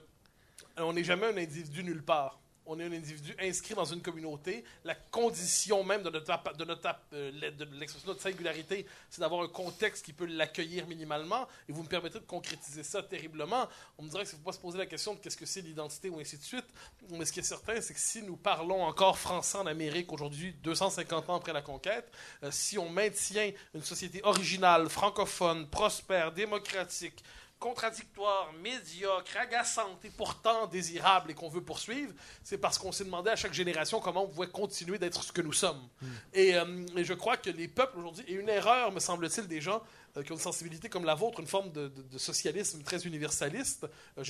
on 0.76 0.92
n'est 0.92 1.04
jamais 1.04 1.26
un 1.26 1.36
individu 1.36 1.84
nulle 1.84 2.02
part 2.02 2.41
on 2.66 2.78
est 2.78 2.84
un 2.84 2.92
individu 2.92 3.34
inscrit 3.40 3.74
dans 3.74 3.84
une 3.84 4.02
communauté. 4.02 4.64
La 4.84 4.94
condition 4.94 5.82
même 5.84 6.02
de 6.02 6.10
notre, 6.10 6.56
de 6.56 6.64
notre, 6.64 6.94
euh, 7.12 7.50
de 7.50 7.64
notre 8.06 8.20
singularité, 8.20 8.86
c'est 9.10 9.20
d'avoir 9.20 9.42
un 9.42 9.48
contexte 9.48 10.04
qui 10.04 10.12
peut 10.12 10.26
l'accueillir 10.26 10.86
minimalement. 10.86 11.46
Et 11.68 11.72
vous 11.72 11.82
me 11.82 11.88
permettrez 11.88 12.20
de 12.20 12.24
concrétiser 12.24 12.82
ça 12.82 13.02
terriblement. 13.02 13.68
On 13.98 14.02
me 14.02 14.08
dirait 14.08 14.24
qu'il 14.24 14.34
ne 14.34 14.38
faut 14.38 14.44
pas 14.44 14.52
se 14.52 14.60
poser 14.60 14.78
la 14.78 14.86
question 14.86 15.14
de 15.14 15.20
qu'est-ce 15.20 15.36
que 15.36 15.46
c'est 15.46 15.60
l'identité 15.60 16.08
ou 16.08 16.18
ainsi 16.18 16.38
de 16.38 16.42
suite. 16.42 16.66
Mais 17.10 17.24
ce 17.24 17.32
qui 17.32 17.40
est 17.40 17.44
certain, 17.44 17.80
c'est 17.80 17.94
que 17.94 18.00
si 18.00 18.22
nous 18.22 18.36
parlons 18.36 18.84
encore 18.84 19.18
français 19.18 19.58
en 19.58 19.66
Amérique 19.66 20.12
aujourd'hui, 20.12 20.54
250 20.62 21.30
ans 21.30 21.36
après 21.36 21.52
la 21.52 21.62
conquête, 21.62 22.10
euh, 22.42 22.50
si 22.50 22.78
on 22.78 22.88
maintient 22.88 23.50
une 23.74 23.82
société 23.82 24.20
originale, 24.24 24.88
francophone, 24.88 25.68
prospère, 25.68 26.32
démocratique, 26.32 27.22
contradictoire, 27.62 28.52
médiocre, 28.60 29.36
agaçante 29.36 30.04
et 30.04 30.10
pourtant 30.10 30.66
désirable 30.66 31.30
et 31.30 31.34
qu'on 31.34 31.48
veut 31.48 31.62
poursuivre, 31.62 32.12
c'est 32.42 32.58
parce 32.58 32.76
qu'on 32.76 32.90
s'est 32.90 33.04
demandé 33.04 33.30
à 33.30 33.36
chaque 33.36 33.54
génération 33.54 34.00
comment 34.00 34.24
on 34.24 34.28
pouvait 34.28 34.48
continuer 34.48 34.98
d'être 34.98 35.22
ce 35.22 35.30
que 35.30 35.42
nous 35.42 35.52
sommes. 35.52 35.80
Hmm. 36.00 36.06
Euh, 36.36 36.86
et, 36.96 37.04
je 37.04 37.14
crois 37.14 37.36
que 37.36 37.50
les 37.50 37.68
peuples 37.68 38.00
aujourd'hui, 38.00 38.24
et 38.26 38.32
une 38.32 38.48
erreur, 38.48 38.90
me 38.90 38.98
semble-t-il, 38.98 39.46
des 39.46 39.60
gens 39.60 39.80
euh, 40.16 40.24
qui 40.24 40.32
ont 40.32 40.34
une 40.34 40.40
sensibilité 40.40 40.88
comme 40.88 41.04
la 41.04 41.14
vôtre, 41.14 41.38
une 41.38 41.46
forme 41.46 41.70
de, 41.70 41.92
socialisme 42.18 42.82
très 42.82 43.06
universaliste, 43.06 43.86
euh, 44.18 44.24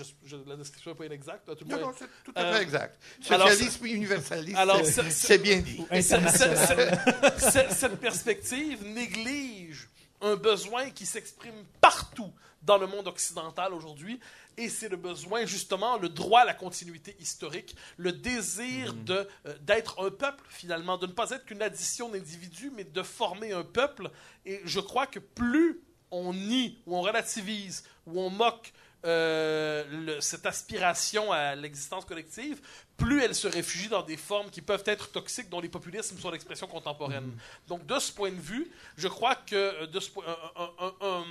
la 0.47 0.57
description 0.57 0.90
n'est 0.90 0.97
pas 0.99 1.07
inexacte. 1.07 1.57
Tout 1.57 1.64
non, 1.64 1.81
non, 1.81 1.92
c'est 1.99 2.09
tout 2.25 2.33
à 2.35 2.53
fait 2.53 2.62
exact. 2.62 3.01
Socialisme 3.23 3.87
universaliste, 3.87 4.59
c'est 5.09 5.38
bien 5.38 5.61
dit. 5.61 5.83
cette 6.03 7.97
perspective 7.99 8.85
néglige 8.85 9.88
un 10.21 10.37
besoin 10.37 10.90
qui 10.90 11.07
s'exprime 11.07 11.64
partout 11.81 12.31
dans 12.62 12.79
le 12.79 12.87
monde 12.87 13.09
occidental 13.09 13.75
aujourd'hui, 13.75 14.20
et 14.57 14.68
c'est 14.68 14.88
le 14.88 14.96
besoin, 14.96 15.46
justement, 15.46 15.96
le 15.98 16.09
droit 16.09 16.40
à 16.40 16.44
la 16.44 16.55
continuité 16.55 17.16
historique, 17.18 17.75
le 17.96 18.12
désir 18.12 18.92
de, 18.94 19.27
euh, 19.46 19.55
d'être 19.62 20.05
un 20.05 20.11
peuple, 20.11 20.44
finalement, 20.48 20.98
de 20.98 21.07
ne 21.07 21.12
pas 21.12 21.31
être 21.31 21.44
qu'une 21.46 21.62
addition 21.62 22.09
d'individus, 22.11 22.70
mais 22.75 22.85
de 22.85 23.03
former 23.03 23.53
un 23.53 23.64
peuple. 23.64 24.11
Et 24.44 24.61
je 24.64 24.81
crois 24.81 25.07
que 25.07 25.18
plus 25.18 25.81
on 26.11 26.35
nie, 26.35 26.79
ou 26.87 26.96
on 26.96 27.01
relativise, 27.01 27.85
ou 28.07 28.20
on 28.20 28.31
moque 28.31 28.72
euh, 29.05 29.85
le- 29.90 30.20
cette 30.20 30.46
aspiration 30.46 31.33
à 31.33 31.57
l'existence 31.57 32.05
collective, 32.05 32.61
plus 33.02 33.22
elle 33.22 33.34
se 33.34 33.48
réfugie 33.48 33.88
dans 33.88 34.02
des 34.02 34.16
formes 34.16 34.50
qui 34.50 34.60
peuvent 34.62 34.84
être 34.86 35.10
toxiques, 35.10 35.48
dont 35.50 35.60
les 35.60 35.68
populismes 35.68 36.18
sont 36.18 36.30
l'expression 36.30 36.66
contemporaine. 36.66 37.32
Donc, 37.68 37.84
de 37.86 37.98
ce 37.98 38.12
point 38.12 38.30
de 38.30 38.40
vue, 38.40 38.70
je 38.96 39.08
crois 39.08 39.34
que 39.34 39.54
euh, 39.56 39.86
de 39.86 40.00
ce 40.00 40.10
point- 40.10 40.24
un, 40.56 40.92
un- 41.00 41.24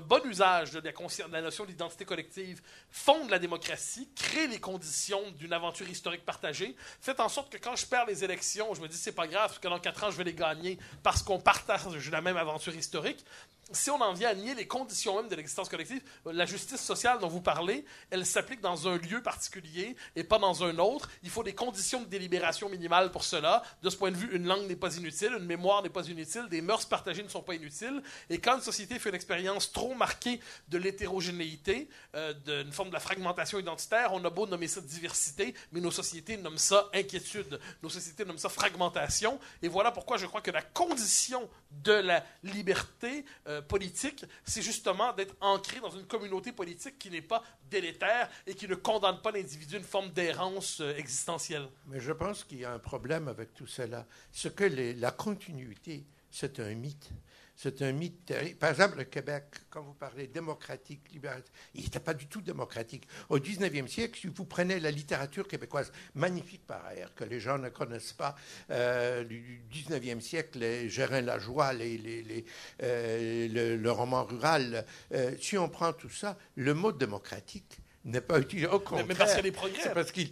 bon 0.00 0.20
usage 0.26 0.72
de 0.72 0.80
la, 0.80 0.92
consci- 0.92 1.26
de 1.26 1.32
la 1.32 1.42
notion 1.42 1.64
d'identité 1.64 2.04
collective 2.04 2.60
fonde 2.90 3.30
la 3.30 3.38
démocratie, 3.38 4.08
crée 4.14 4.46
les 4.46 4.60
conditions 4.60 5.22
d'une 5.38 5.52
aventure 5.52 5.88
historique 5.88 6.24
partagée, 6.24 6.76
fait 7.00 7.18
en 7.20 7.28
sorte 7.28 7.50
que 7.52 7.58
quand 7.58 7.76
je 7.76 7.86
perds 7.86 8.06
les 8.06 8.22
élections, 8.24 8.74
je 8.74 8.80
me 8.80 8.88
dis 8.88 8.96
c'est 8.96 9.12
pas 9.12 9.26
grave, 9.26 9.48
parce 9.48 9.58
que 9.58 9.68
dans 9.68 9.78
quatre 9.80 10.04
ans, 10.04 10.10
je 10.10 10.16
vais 10.16 10.24
les 10.24 10.34
gagner 10.34 10.78
parce 11.02 11.22
qu'on 11.22 11.38
partage 11.40 11.82
la 12.10 12.20
même 12.20 12.36
aventure 12.36 12.74
historique. 12.74 13.24
Si 13.70 13.90
on 13.90 14.00
en 14.00 14.12
vient 14.12 14.30
à 14.30 14.34
nier 14.34 14.54
les 14.54 14.66
conditions 14.66 15.16
même 15.16 15.28
de 15.28 15.36
l'existence 15.36 15.68
collective, 15.68 16.02
la 16.26 16.44
justice 16.46 16.80
sociale 16.80 17.20
dont 17.20 17.28
vous 17.28 17.40
parlez, 17.40 17.84
elle 18.10 18.26
s'applique 18.26 18.60
dans 18.60 18.88
un 18.88 18.98
lieu 18.98 19.22
particulier 19.22 19.96
et 20.16 20.24
pas 20.24 20.38
dans 20.38 20.64
un 20.64 20.78
autre. 20.78 21.08
Il 21.22 21.30
faut 21.30 21.42
des 21.42 21.54
conditions 21.54 22.00
de 22.00 22.06
délibération 22.06 22.68
minimales 22.68 23.12
pour 23.12 23.24
cela. 23.24 23.62
De 23.82 23.88
ce 23.88 23.96
point 23.96 24.10
de 24.10 24.16
vue, 24.16 24.34
une 24.36 24.46
langue 24.46 24.66
n'est 24.66 24.76
pas 24.76 24.96
inutile, 24.96 25.32
une 25.38 25.46
mémoire 25.46 25.82
n'est 25.82 25.90
pas 25.90 26.06
inutile, 26.08 26.48
des 26.50 26.60
mœurs 26.60 26.86
partagées 26.86 27.22
ne 27.22 27.28
sont 27.28 27.42
pas 27.42 27.54
inutiles. 27.54 28.02
Et 28.28 28.38
quand 28.38 28.56
une 28.56 28.62
société 28.62 28.98
fait 28.98 29.10
une 29.10 29.14
expérience 29.14 29.72
trop 29.72 29.94
marquée 29.94 30.40
de 30.68 30.78
l'hétérogénéité, 30.78 31.88
euh, 32.14 32.34
d'une 32.34 32.72
forme 32.72 32.88
de 32.88 32.94
la 32.94 33.00
fragmentation 33.00 33.58
identitaire, 33.58 34.12
on 34.12 34.24
a 34.24 34.30
beau 34.30 34.46
nommer 34.46 34.68
ça 34.68 34.80
diversité, 34.80 35.54
mais 35.70 35.80
nos 35.80 35.90
sociétés 35.90 36.36
nomment 36.36 36.58
ça 36.58 36.90
inquiétude. 36.92 37.60
Nos 37.82 37.88
sociétés 37.88 38.24
nomment 38.24 38.38
ça 38.38 38.48
fragmentation. 38.48 39.38
Et 39.62 39.68
voilà 39.68 39.92
pourquoi 39.92 40.16
je 40.16 40.26
crois 40.26 40.40
que 40.40 40.50
la 40.50 40.62
condition 40.62 41.48
de 41.70 41.92
la 41.92 42.24
liberté 42.42 43.24
euh, 43.46 43.51
politique, 43.60 44.24
c'est 44.44 44.62
justement 44.62 45.12
d'être 45.12 45.34
ancré 45.40 45.80
dans 45.80 45.90
une 45.90 46.06
communauté 46.06 46.52
politique 46.52 46.98
qui 46.98 47.10
n'est 47.10 47.22
pas 47.22 47.42
délétère 47.70 48.28
et 48.46 48.54
qui 48.54 48.68
ne 48.68 48.74
condamne 48.74 49.20
pas 49.20 49.30
l'individu 49.30 49.76
à 49.76 49.78
une 49.78 49.84
forme 49.84 50.10
d'errance 50.10 50.80
euh, 50.80 50.96
existentielle. 50.96 51.68
Mais 51.86 52.00
je 52.00 52.12
pense 52.12 52.44
qu'il 52.44 52.60
y 52.60 52.64
a 52.64 52.72
un 52.72 52.78
problème 52.78 53.28
avec 53.28 53.54
tout 53.54 53.66
cela. 53.66 54.06
Ce 54.30 54.48
que 54.48 54.64
la 54.64 55.10
continuité, 55.10 56.04
c'est 56.30 56.60
un 56.60 56.74
mythe. 56.74 57.10
C'est 57.54 57.82
un 57.82 57.92
mythe 57.92 58.24
terrible. 58.24 58.58
Par 58.58 58.70
exemple, 58.70 58.98
le 58.98 59.04
Québec, 59.04 59.44
quand 59.70 59.82
vous 59.82 59.94
parlez 59.94 60.26
démocratique, 60.26 61.12
libéral, 61.12 61.42
il 61.74 61.84
n'était 61.84 62.00
pas 62.00 62.14
du 62.14 62.26
tout 62.26 62.40
démocratique. 62.40 63.06
Au 63.28 63.38
19e 63.38 63.86
siècle, 63.86 64.18
si 64.18 64.26
vous 64.28 64.44
prenez 64.44 64.80
la 64.80 64.90
littérature 64.90 65.46
québécoise, 65.46 65.92
magnifique 66.14 66.66
par 66.66 66.84
ailleurs, 66.86 67.14
que 67.14 67.24
les 67.24 67.40
gens 67.40 67.58
ne 67.58 67.68
connaissent 67.68 68.14
pas, 68.14 68.34
euh, 68.70 69.24
du 69.24 69.62
19e 69.70 70.20
siècle, 70.20 70.58
les 70.60 70.88
Gérin 70.88 71.20
Lajoie, 71.20 71.72
les, 71.74 72.44
euh, 72.82 73.48
le, 73.48 73.76
le 73.76 73.92
roman 73.92 74.24
rural, 74.24 74.84
euh, 75.12 75.36
si 75.40 75.58
on 75.58 75.68
prend 75.68 75.92
tout 75.92 76.10
ça, 76.10 76.38
le 76.56 76.74
mot 76.74 76.90
démocratique 76.90 77.81
n'est 78.04 78.20
pas 78.20 78.40
utilisé. 78.40 78.66
Au 78.68 78.80
contraire, 78.80 79.06
mais 79.08 79.14
parce 79.14 79.30
qu'il 79.30 79.38
y 79.38 79.40
a 79.40 79.50
des 79.50 79.52
progrès. 79.52 79.80
c'est 79.82 79.94
parce 79.94 80.10
qu'il. 80.12 80.30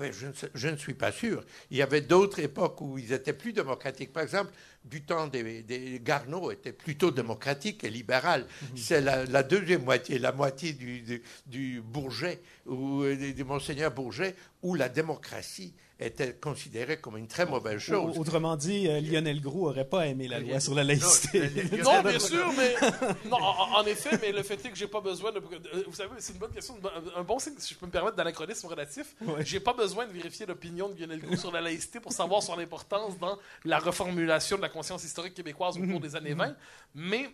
je, 0.00 0.26
ne 0.26 0.32
sais- 0.32 0.50
je 0.54 0.68
ne 0.68 0.76
suis 0.76 0.94
pas 0.94 1.12
sûr. 1.12 1.44
Il 1.70 1.76
y 1.76 1.82
avait 1.82 2.00
d'autres 2.00 2.40
époques 2.40 2.80
où 2.80 2.98
ils 2.98 3.12
étaient 3.12 3.32
plus 3.32 3.52
démocratiques. 3.52 4.12
Par 4.12 4.22
exemple, 4.22 4.52
du 4.84 5.02
temps 5.02 5.26
des, 5.28 5.62
des 5.62 6.00
Garneau 6.02 6.50
était 6.50 6.72
plutôt 6.72 7.10
démocratique 7.10 7.84
et 7.84 7.90
libéral. 7.90 8.46
C'est 8.76 9.00
la, 9.00 9.24
la 9.24 9.42
deuxième 9.42 9.84
moitié, 9.84 10.18
la 10.18 10.32
moitié 10.32 10.72
du, 10.72 11.00
du, 11.02 11.22
du 11.46 11.80
Bourget, 11.80 12.40
ou 12.66 13.02
euh, 13.02 13.32
du 13.32 13.44
Monseigneur 13.44 13.90
Bourget, 13.92 14.34
où 14.62 14.74
la 14.74 14.88
démocratie 14.88 15.74
était 16.00 16.34
considérée 16.34 16.96
comme 16.98 17.16
une 17.16 17.28
très 17.28 17.46
mauvaise 17.46 17.78
chose. 17.78 18.16
Au- 18.16 18.20
Autrement 18.20 18.56
dit, 18.56 18.88
euh, 18.88 19.00
Lionel 19.00 19.40
Gros 19.40 19.68
aurait 19.68 19.84
pas 19.88 20.06
aimé 20.08 20.26
la 20.26 20.40
loi 20.40 20.58
sur 20.58 20.74
la 20.74 20.82
laïcité. 20.84 21.50
Non, 21.84 22.02
bien 22.02 22.18
sûr, 22.18 22.52
mais 22.56 22.74
non, 23.30 23.36
en, 23.36 23.80
en 23.80 23.84
effet, 23.86 24.18
mais 24.20 24.32
le 24.32 24.42
fait 24.42 24.54
est 24.64 24.70
que 24.70 24.76
j'ai 24.76 24.88
pas 24.88 25.00
besoin 25.00 25.30
de. 25.32 25.38
euh, 25.38 25.84
Vous 25.86 25.94
savez, 25.94 26.10
c'est 26.18 26.32
une 26.32 26.38
bonne 26.40 26.50
question, 26.52 26.76
un 27.16 27.22
bon 27.22 27.38
signe, 27.38 27.54
si 27.58 27.74
je 27.74 27.78
peux 27.78 27.86
me 27.86 27.92
permettre 27.92 28.16
d'anachronisme 28.16 28.66
relatif. 28.66 29.14
Ouais. 29.20 29.44
J'ai 29.44 29.60
pas 29.60 29.72
besoin 29.72 30.06
de 30.06 30.12
vérifier 30.12 30.46
l'opinion 30.46 30.88
de 30.88 30.98
Lionel 31.00 31.20
Groux 31.20 31.36
sur 31.36 31.52
la 31.52 31.60
laïcité 31.60 32.00
pour 32.00 32.12
savoir 32.12 32.42
son 32.42 32.58
importance 32.58 33.18
dans 33.18 33.38
la 33.64 33.78
reformulation 33.78 34.56
de 34.56 34.62
la 34.62 34.68
conscience 34.70 35.04
historique 35.04 35.34
québécoise 35.34 35.76
au 35.78 35.80
cours 35.86 36.00
des 36.00 36.16
années 36.16 36.34
20. 36.34 36.54
Mais 36.96 37.28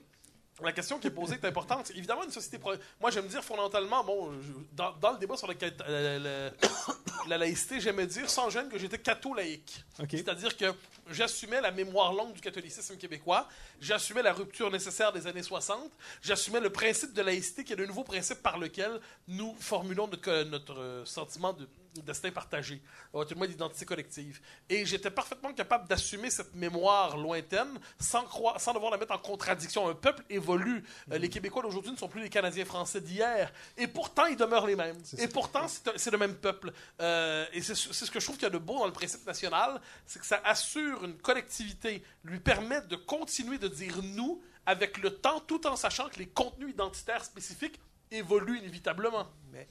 la 0.62 0.72
question 0.72 0.98
qui 0.98 1.06
est 1.06 1.10
posée 1.10 1.34
est 1.34 1.44
importante. 1.44 1.90
Évidemment, 1.94 2.24
une 2.24 2.30
société. 2.30 2.58
pro- 2.58 2.74
Moi, 3.00 3.10
j'aime 3.10 3.26
dire 3.26 3.42
fondamentalement, 3.44 4.04
bon, 4.04 4.32
je- 4.40 4.52
dans, 4.72 4.92
dans 5.00 5.12
le 5.12 5.18
débat 5.18 5.36
sur 5.36 5.56
cat- 5.56 5.70
euh, 5.88 6.50
le- 6.52 6.68
la 7.28 7.38
laïcité, 7.38 7.80
j'aimais 7.80 8.06
dire 8.06 8.28
sans 8.28 8.50
gêne 8.50 8.68
que 8.68 8.78
j'étais 8.78 8.98
catho-laïque. 8.98 9.84
OK. 10.00 10.08
C'est-à-dire 10.12 10.56
que 10.56 10.66
j'assumais 11.10 11.60
la 11.60 11.70
mémoire 11.70 12.12
longue 12.12 12.32
du 12.32 12.40
catholicisme 12.40 12.96
québécois, 12.96 13.48
j'assumais 13.80 14.22
la 14.22 14.32
rupture 14.32 14.70
nécessaire 14.70 15.12
des 15.12 15.26
années 15.26 15.42
60, 15.42 15.90
j'assumais 16.22 16.60
le 16.60 16.70
principe 16.70 17.12
de 17.12 17.22
laïcité 17.22 17.64
qui 17.64 17.72
est 17.72 17.76
le 17.76 17.86
nouveau 17.86 18.04
principe 18.04 18.42
par 18.42 18.58
lequel 18.58 19.00
nous 19.28 19.54
formulons 19.58 20.06
notre, 20.06 20.44
notre, 20.44 20.78
euh, 20.78 21.04
sentiment 21.04 21.52
de 21.52 21.68
de 21.94 22.00
destin 22.02 22.30
partagé, 22.30 22.80
le 23.12 23.34
moins 23.34 23.46
d'identité 23.46 23.84
collective. 23.84 24.40
Et 24.68 24.84
j'étais 24.86 25.10
parfaitement 25.10 25.52
capable 25.52 25.88
d'assumer 25.88 26.30
cette 26.30 26.54
mémoire 26.54 27.16
lointaine 27.16 27.78
sans, 27.98 28.22
croire, 28.24 28.60
sans 28.60 28.72
devoir 28.72 28.90
la 28.92 28.96
mettre 28.98 29.12
en 29.12 29.18
contradiction. 29.18 29.88
Un 29.88 29.94
peuple 29.94 30.22
évolue. 30.30 30.84
Euh, 31.10 31.18
les 31.18 31.28
Québécois 31.28 31.62
d'aujourd'hui 31.62 31.90
ne 31.92 31.96
sont 31.96 32.08
plus 32.08 32.22
les 32.22 32.28
Canadiens 32.30 32.64
français 32.64 33.00
d'hier. 33.00 33.52
Et 33.76 33.86
pourtant, 33.86 34.26
ils 34.26 34.36
demeurent 34.36 34.66
les 34.66 34.76
mêmes. 34.76 34.98
Et 35.18 35.28
pourtant, 35.28 35.66
c'est 35.68 35.88
un- 36.08 36.10
le 36.10 36.18
même 36.18 36.34
peuple. 36.36 36.72
Euh, 37.00 37.46
et 37.52 37.62
c'est 37.62 37.74
ce 37.74 38.10
que 38.10 38.18
je 38.20 38.24
trouve 38.24 38.36
qu'il 38.36 38.44
y 38.44 38.46
a 38.46 38.50
de 38.50 38.58
beau 38.58 38.78
dans 38.78 38.86
le 38.86 38.92
principe 38.92 39.24
national, 39.26 39.80
c'est 40.06 40.18
que 40.18 40.26
ça 40.26 40.40
assure 40.44 41.04
une 41.04 41.16
collectivité, 41.18 42.02
lui 42.24 42.40
permet 42.40 42.80
de 42.82 42.96
continuer 42.96 43.58
de 43.58 43.68
dire 43.68 44.00
nous 44.02 44.42
avec 44.66 44.98
le 44.98 45.16
temps, 45.16 45.40
tout 45.40 45.66
en 45.66 45.76
sachant 45.76 46.08
que 46.08 46.18
les 46.18 46.28
contenus 46.28 46.70
identitaires 46.70 47.24
spécifiques 47.24 47.80
évoluent 48.10 48.58
inévitablement. 48.58 49.26
Mais 49.52 49.68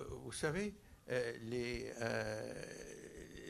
euh, 0.00 0.04
vous 0.24 0.32
savez, 0.32 0.74
les, 1.08 1.92
euh, 2.00 2.52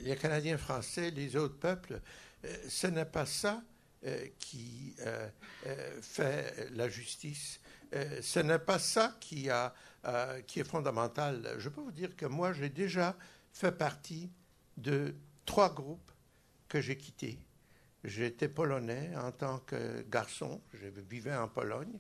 les 0.02 0.16
Canadiens 0.16 0.58
français, 0.58 1.10
les 1.10 1.36
autres 1.36 1.58
peuples, 1.58 2.00
euh, 2.44 2.56
ce 2.68 2.86
n'est 2.86 3.04
pas 3.04 3.26
ça 3.26 3.62
euh, 4.04 4.26
qui 4.38 4.94
euh, 5.00 5.28
euh, 5.66 6.00
fait 6.02 6.68
la 6.72 6.88
justice. 6.88 7.60
Euh, 7.94 8.20
ce 8.20 8.40
n'est 8.40 8.58
pas 8.58 8.78
ça 8.78 9.16
qui, 9.20 9.48
euh, 9.50 10.40
qui 10.42 10.60
est 10.60 10.68
fondamental. 10.68 11.54
Je 11.58 11.68
peux 11.68 11.80
vous 11.80 11.92
dire 11.92 12.14
que 12.16 12.26
moi, 12.26 12.52
j'ai 12.52 12.68
déjà 12.68 13.16
fait 13.52 13.72
partie 13.72 14.30
de 14.76 15.14
trois 15.44 15.72
groupes 15.72 16.10
que 16.68 16.80
j'ai 16.80 16.96
quittés. 16.96 17.38
J'étais 18.04 18.48
polonais 18.48 19.10
en 19.16 19.32
tant 19.32 19.58
que 19.60 20.02
garçon, 20.02 20.60
je 20.74 20.86
vivais 20.86 21.34
en 21.34 21.48
Pologne. 21.48 21.98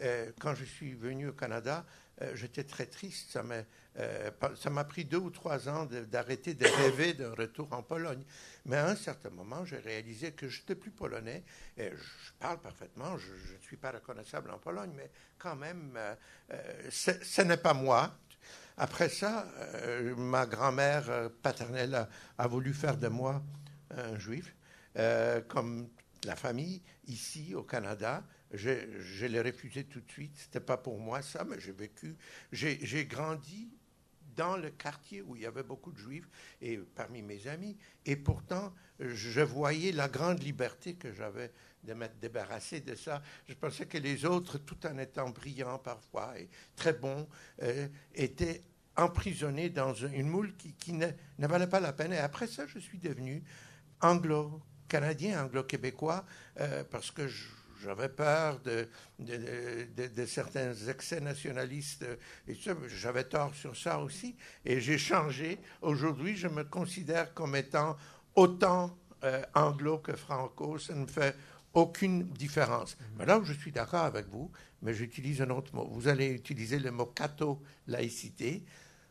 Euh, 0.00 0.32
quand 0.40 0.54
je 0.54 0.64
suis 0.64 0.94
venu 0.94 1.28
au 1.28 1.32
Canada, 1.32 1.84
euh, 2.22 2.34
j'étais 2.34 2.64
très 2.64 2.86
triste. 2.86 3.30
Ça 3.30 3.42
m'a 3.42 3.62
euh, 3.98 4.30
ça 4.56 4.70
m'a 4.70 4.84
pris 4.84 5.04
deux 5.04 5.18
ou 5.18 5.30
trois 5.30 5.68
ans 5.68 5.86
d'arrêter 5.86 6.54
de 6.54 6.66
rêver 6.66 7.14
d'un 7.14 7.32
retour 7.32 7.72
en 7.72 7.82
Pologne. 7.82 8.24
Mais 8.66 8.76
à 8.76 8.88
un 8.88 8.96
certain 8.96 9.30
moment, 9.30 9.64
j'ai 9.64 9.78
réalisé 9.78 10.32
que 10.32 10.48
je 10.48 10.60
n'étais 10.60 10.74
plus 10.74 10.90
polonais. 10.90 11.44
Et 11.76 11.90
je 11.90 12.32
parle 12.40 12.60
parfaitement, 12.60 13.16
je 13.18 13.32
ne 13.32 13.60
suis 13.60 13.76
pas 13.76 13.92
reconnaissable 13.92 14.50
en 14.50 14.58
Pologne, 14.58 14.92
mais 14.96 15.10
quand 15.38 15.54
même, 15.54 15.96
euh, 15.96 16.90
ce 16.90 17.42
n'est 17.42 17.56
pas 17.56 17.74
moi. 17.74 18.18
Après 18.76 19.08
ça, 19.08 19.46
ma 20.16 20.46
grand-mère 20.46 21.30
paternelle 21.42 22.08
a, 22.36 22.48
voulu 22.48 22.74
faire 22.74 22.96
de 22.96 23.06
moi 23.06 23.40
un 23.90 24.18
juif, 24.18 24.56
comme 25.46 25.88
la 26.24 26.34
famille 26.34 26.82
ici 27.06 27.54
au 27.54 27.62
Canada. 27.62 28.24
Je, 28.54 29.00
je 29.00 29.26
l'ai 29.26 29.40
refusé 29.40 29.84
tout 29.84 30.00
de 30.00 30.10
suite. 30.10 30.32
C'était 30.36 30.60
pas 30.60 30.76
pour 30.76 30.98
moi 30.98 31.22
ça, 31.22 31.44
mais 31.44 31.60
j'ai 31.60 31.72
vécu. 31.72 32.16
J'ai 32.52 33.06
grandi 33.06 33.68
dans 34.36 34.56
le 34.56 34.70
quartier 34.70 35.22
où 35.22 35.36
il 35.36 35.42
y 35.42 35.46
avait 35.46 35.62
beaucoup 35.62 35.92
de 35.92 35.98
juifs 35.98 36.28
et 36.60 36.76
parmi 36.78 37.22
mes 37.22 37.46
amis. 37.46 37.76
Et 38.04 38.16
pourtant, 38.16 38.74
je 38.98 39.40
voyais 39.40 39.92
la 39.92 40.08
grande 40.08 40.42
liberté 40.42 40.94
que 40.94 41.12
j'avais 41.12 41.52
de 41.84 41.94
m'être 41.94 42.18
débarrassé 42.18 42.80
de 42.80 42.94
ça. 42.94 43.22
Je 43.48 43.54
pensais 43.54 43.86
que 43.86 43.98
les 43.98 44.24
autres, 44.24 44.58
tout 44.58 44.86
en 44.86 44.98
étant 44.98 45.30
brillants 45.30 45.78
parfois 45.78 46.38
et 46.38 46.48
très 46.74 46.94
bons, 46.94 47.28
euh, 47.62 47.86
étaient 48.14 48.62
emprisonnés 48.96 49.70
dans 49.70 49.92
une 49.94 50.28
moule 50.28 50.56
qui, 50.56 50.72
qui 50.74 50.92
ne, 50.94 51.06
ne 51.38 51.46
valait 51.46 51.66
pas 51.66 51.80
la 51.80 51.92
peine. 51.92 52.12
Et 52.12 52.18
après 52.18 52.46
ça, 52.46 52.66
je 52.66 52.78
suis 52.78 52.98
devenu 52.98 53.42
anglo-canadien, 54.00 55.44
anglo-québécois, 55.44 56.24
euh, 56.60 56.84
parce 56.84 57.10
que 57.10 57.26
je- 57.28 57.48
j'avais 57.84 58.08
peur 58.08 58.60
de, 58.60 58.88
de, 59.18 59.86
de- 59.96 60.06
de 60.08 60.26
certains 60.26 60.74
excès 60.88 61.20
nationalistes. 61.20 62.04
Et 62.48 62.54
ça, 62.54 62.74
j'avais 62.88 63.24
tort 63.24 63.54
sur 63.54 63.76
ça 63.76 63.98
aussi. 64.00 64.36
Et 64.64 64.80
j'ai 64.80 64.98
changé. 64.98 65.58
Aujourd'hui, 65.82 66.36
je 66.36 66.48
me 66.48 66.64
considère 66.64 67.34
comme 67.34 67.54
étant 67.56 67.96
autant 68.34 68.96
euh, 69.24 69.42
anglo 69.54 69.98
que 69.98 70.14
franco. 70.16 70.78
Ça 70.78 70.94
ne 70.94 71.02
me 71.02 71.06
fait 71.06 71.36
aucune 71.74 72.24
différence. 72.32 72.96
Mais 73.18 73.26
là 73.26 73.38
où 73.38 73.44
je 73.44 73.52
suis 73.52 73.72
d'accord 73.72 74.04
avec 74.04 74.26
vous, 74.28 74.50
mais 74.82 74.94
j'utilise 74.94 75.42
un 75.42 75.50
autre 75.50 75.74
mot. 75.74 75.86
Vous 75.90 76.08
allez 76.08 76.28
utiliser 76.28 76.78
le 76.78 76.90
mot 76.90 77.06
catho-laïcité. 77.06 78.64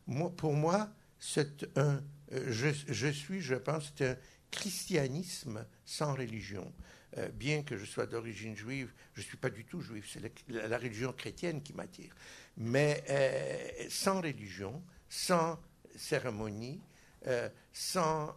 Moi, 0.08 0.30
pour 0.36 0.54
moi, 0.54 0.90
c'est 1.20 1.66
un, 1.78 2.02
euh, 2.34 2.46
je, 2.48 2.70
je, 2.88 3.08
suis, 3.08 3.42
je 3.42 3.56
pense, 3.56 3.92
c'est 3.96 4.10
un 4.12 4.18
christianisme 4.52 5.66
sans 5.86 6.14
religion. 6.14 6.72
Euh, 7.18 7.30
bien 7.30 7.62
que 7.62 7.78
je 7.78 7.86
sois 7.86 8.08
d'origine 8.08 8.56
juive, 8.56 8.92
je 9.14 9.22
ne 9.22 9.26
suis 9.26 9.38
pas 9.38 9.50
du 9.50 9.66
tout 9.66 9.82
juif, 9.82 10.10
c'est 10.12 10.22
la, 10.50 10.78
religion 10.78 11.14
chrétienne 11.14 11.62
qui 11.62 11.74
m'attire. 11.74 12.14
Mais 12.58 13.04
euh, 13.10 13.68
sans 13.90 14.22
religion, 14.22 14.82
sans 15.10 15.60
cérémonie, 15.96 16.82
euh, 17.28 17.50
sans 17.72 18.36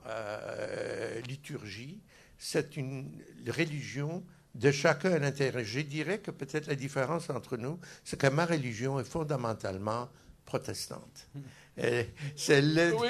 liturgie, 1.27 2.03
c'est 2.39 2.77
une 2.77 3.23
religion 3.47 4.23
de 4.55 4.71
chacun 4.71 5.13
à 5.13 5.19
l'intérieur. 5.19 5.65
Je 5.65 5.81
dirais 5.81 6.19
que 6.19 6.31
peut-être 6.31 6.67
la 6.67 6.75
différence 6.75 7.31
entre 7.31 7.57
nous, 7.57 7.79
c'est 8.05 8.21
que 8.21 8.27
ma 8.27 8.45
religion 8.45 9.01
est 9.01 9.05
fondamentalement 9.05 10.11
protestante. 10.45 11.29
Hmm. 11.35 11.41
Le, 11.77 12.95
oui, 12.95 13.09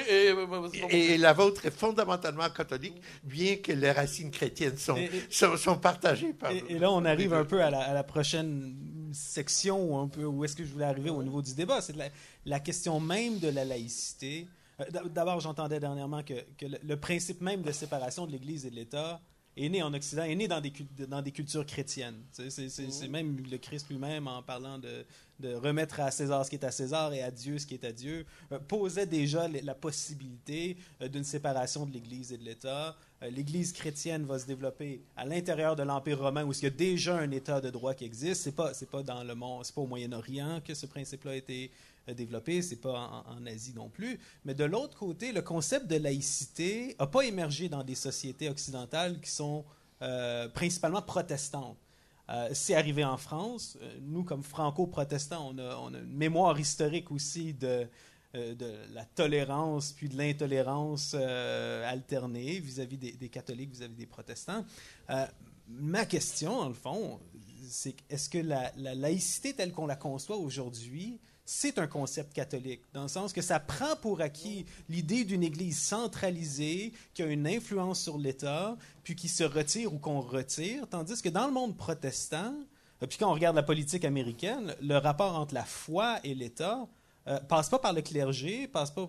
et, 0.91 1.15
et, 1.15 1.19
la 1.19 1.33
vôtre 1.33 1.67
est 1.67 1.71
fondamentalement 1.71 2.49
catholique, 2.51 3.01
bien 3.23 3.57
que 3.57 3.71
les 3.71 3.93
racines 3.93 4.33
chrétiennes 4.33 4.77
sont, 4.77 4.99
sont, 5.31 5.57
sont, 5.57 5.79
partagées 5.79 6.33
par 6.33 6.51
Et, 6.51 6.79
là, 6.79 6.91
on 6.91 7.05
arrive 7.05 7.33
un 7.33 7.45
peu 7.45 7.63
à 7.63 7.71
la, 7.71 7.81
à 7.81 7.95
la 7.95 8.03
prochaine 8.03 8.75
section, 9.13 9.93
où, 9.93 9.97
un 9.97 10.09
peu, 10.09 10.25
où 10.25 10.45
est-ce 10.45 10.57
que 10.57 10.65
je 10.65 10.73
voulais 10.73 10.85
arriver 10.85 11.11
au 11.11 11.23
niveau 11.23 11.43
du 11.43 11.55
débat. 11.55 11.81
C'est 11.81 11.95
la, 11.95 12.09
la, 12.45 12.59
question 12.59 12.99
même 12.99 13.39
de 13.39 13.49
la 13.49 13.65
laïcité. 13.65 14.49
Euh, 14.81 14.85
d'abord, 15.11 15.39
j'entendais 15.39 15.79
dernièrement 15.79 16.25
que, 16.25 16.35
que 16.59 16.67
le, 16.83 16.97
principe 16.97 17.41
même 17.41 17.63
de 17.63 17.71
séparation 17.71 18.27
de 18.27 18.33
l'Église 18.33 18.67
et 18.67 18.71
de 18.71 18.77
l'État 18.77 19.21
est 19.57 19.69
né 19.69 19.83
en 19.83 19.93
Occident, 19.95 20.25
est 20.25 20.35
né 20.35 20.49
dans 20.49 20.61
des, 20.61 20.73
dans 21.09 21.23
des 21.23 21.33
cultures 21.33 21.65
chrétiennes. 21.65 22.21
C'est 22.33 23.09
même 23.09 23.39
le 23.51 23.57
Christ 23.57 23.89
lui-même, 23.89 24.29
en 24.29 24.43
parlant 24.43 24.79
de, 24.79 25.05
de, 25.41 25.55
remettre 25.55 26.01
à 26.01 26.11
César 26.11 26.45
ce 26.45 26.51
qui 26.51 26.57
est 26.57 26.65
à 26.65 26.71
César 26.71 27.13
et 27.15 27.23
à 27.23 27.31
Dieu 27.31 27.59
ce 27.59 27.67
qui 27.67 27.75
est 27.75 27.85
à 27.85 27.93
Dieu, 27.93 28.27
euh, 28.53 28.59
posait 28.59 29.07
déjà 29.07 29.49
la 29.49 29.75
possibilité 29.75 30.77
euh, 31.01 31.09
d'une 31.09 31.25
séparation 31.25 31.87
de 31.87 31.93
l'Église 31.93 32.33
et 32.33 32.39
de 32.39 32.45
l'État. 32.45 32.97
Euh, 33.23 33.31
L'Église 33.31 33.73
chrétienne 33.73 34.25
va 34.27 34.39
se 34.39 34.47
développer 34.47 35.01
à 35.17 35.25
l'intérieur 35.25 35.75
de 35.75 35.83
l'Empire 35.83 36.21
romain, 36.21 36.45
où 36.45 36.53
il 36.53 36.63
y 36.63 36.67
a 36.67 36.71
déjà 36.71 37.17
un 37.17 37.31
État 37.31 37.61
de 37.61 37.71
droit 37.71 37.95
qui 37.95 38.05
existe. 38.05 38.43
C'est 38.43 38.55
pas, 38.55 38.75
c'est 38.75 38.91
pas 38.91 39.03
dans 39.03 39.25
le 39.25 39.35
monde, 39.35 39.65
c'est 39.65 39.75
pas 39.75 39.81
au 39.81 39.87
Moyen-Orient 39.87 40.61
que 40.63 40.75
ce 40.75 40.85
principe-là 40.85 41.33
a 41.33 41.37
été 41.37 41.71
développé, 42.15 42.63
c'est 42.63 42.77
pas 42.77 43.25
en, 43.27 43.47
Asie 43.47 43.75
non 43.75 43.89
plus. 43.89 44.19
Mais 44.45 44.55
de 44.55 44.65
l'autre 44.65 44.97
côté, 44.97 45.33
le 45.33 45.43
concept 45.43 45.87
de 45.87 45.97
laïcité 45.97 46.97
n'a 46.99 47.07
pas 47.07 47.23
émergé 47.23 47.69
dans 47.69 47.83
des 47.83 47.95
sociétés 47.95 48.49
occidentales 48.49 49.21
qui 49.21 49.31
sont 49.31 49.65
euh, 50.03 50.49
principalement 50.49 51.03
protestantes. 51.03 51.79
Euh, 52.29 52.49
c'est 52.53 52.75
arrivé 52.75 53.05
en 53.05 53.17
France. 53.17 53.79
Euh, 53.81 53.99
nous, 54.03 54.25
comme 54.25 54.43
franco-protestants, 54.43 55.53
on 55.53 55.59
a, 55.59 55.99
une 55.99 56.05
mémoire 56.07 56.59
historique 56.59 57.11
aussi 57.11 57.55
de, 57.55 57.87
la 58.93 59.07
tolérance 59.15 59.93
puis 59.93 60.11
de 60.11 60.19
l'intolérance 60.19 61.15
alternée 61.15 62.61
vis-à-vis 62.61 62.99
des, 62.99 63.29
catholiques, 63.31 63.71
vis-à-vis 63.71 63.95
des 63.95 64.05
protestants. 64.05 64.63
Ma 65.69 66.05
question, 66.05 66.59
en 66.59 66.69
le 66.69 66.75
fond, 66.75 67.19
c'est 67.67 67.97
est-ce 68.11 68.29
que 68.29 68.37
la 68.37 68.71
laïcité 68.77 69.55
telle 69.55 69.73
qu'on 69.73 69.87
la 69.87 69.97
conçoit 69.97 70.37
aujourd'hui 70.37 71.19
c'est 71.47 71.79
un 71.79 71.87
concept 71.87 72.33
catholique, 72.33 72.83
dans 72.93 73.03
le 73.03 73.09
sens 73.09 73.33
que 73.33 73.41
ça 73.41 73.61
prend 73.61 73.95
pour 74.03 74.21
acquis 74.21 74.67
l'idée 74.89 75.25
d'une 75.25 75.45
Église 75.45 75.79
centralisée 75.79 76.93
qui 77.15 77.23
a 77.23 77.27
une 77.27 77.47
influence 77.47 78.03
sur 78.03 78.19
l'État, 78.19 78.77
puis 79.05 79.15
qui 79.15 79.29
se 79.29 79.45
retire 79.45 79.95
ou 79.95 79.99
qu'on 79.99 80.21
retire, 80.21 80.89
tandis 80.89 81.23
que 81.23 81.29
dans 81.29 81.47
le 81.47 81.53
monde 81.53 81.77
protestant, 81.77 82.53
euh, 83.03 83.07
puis 83.07 83.17
quand 83.19 83.31
on 83.31 83.35
regarde 83.35 83.55
la 83.55 83.63
politique 83.63 84.05
américaine, 84.05 84.75
le 84.83 84.97
rapport 84.97 85.37
entre 85.37 85.55
la 85.55 85.65
foi 85.65 86.19
et 86.25 86.35
l'État 86.35 86.89
euh, 87.29 87.39
passe 87.41 87.69
pas 87.69 87.79
par 87.79 87.93
le 87.93 88.03
clergé, 88.03 88.67
passe 88.67 88.91
pas, 88.91 89.09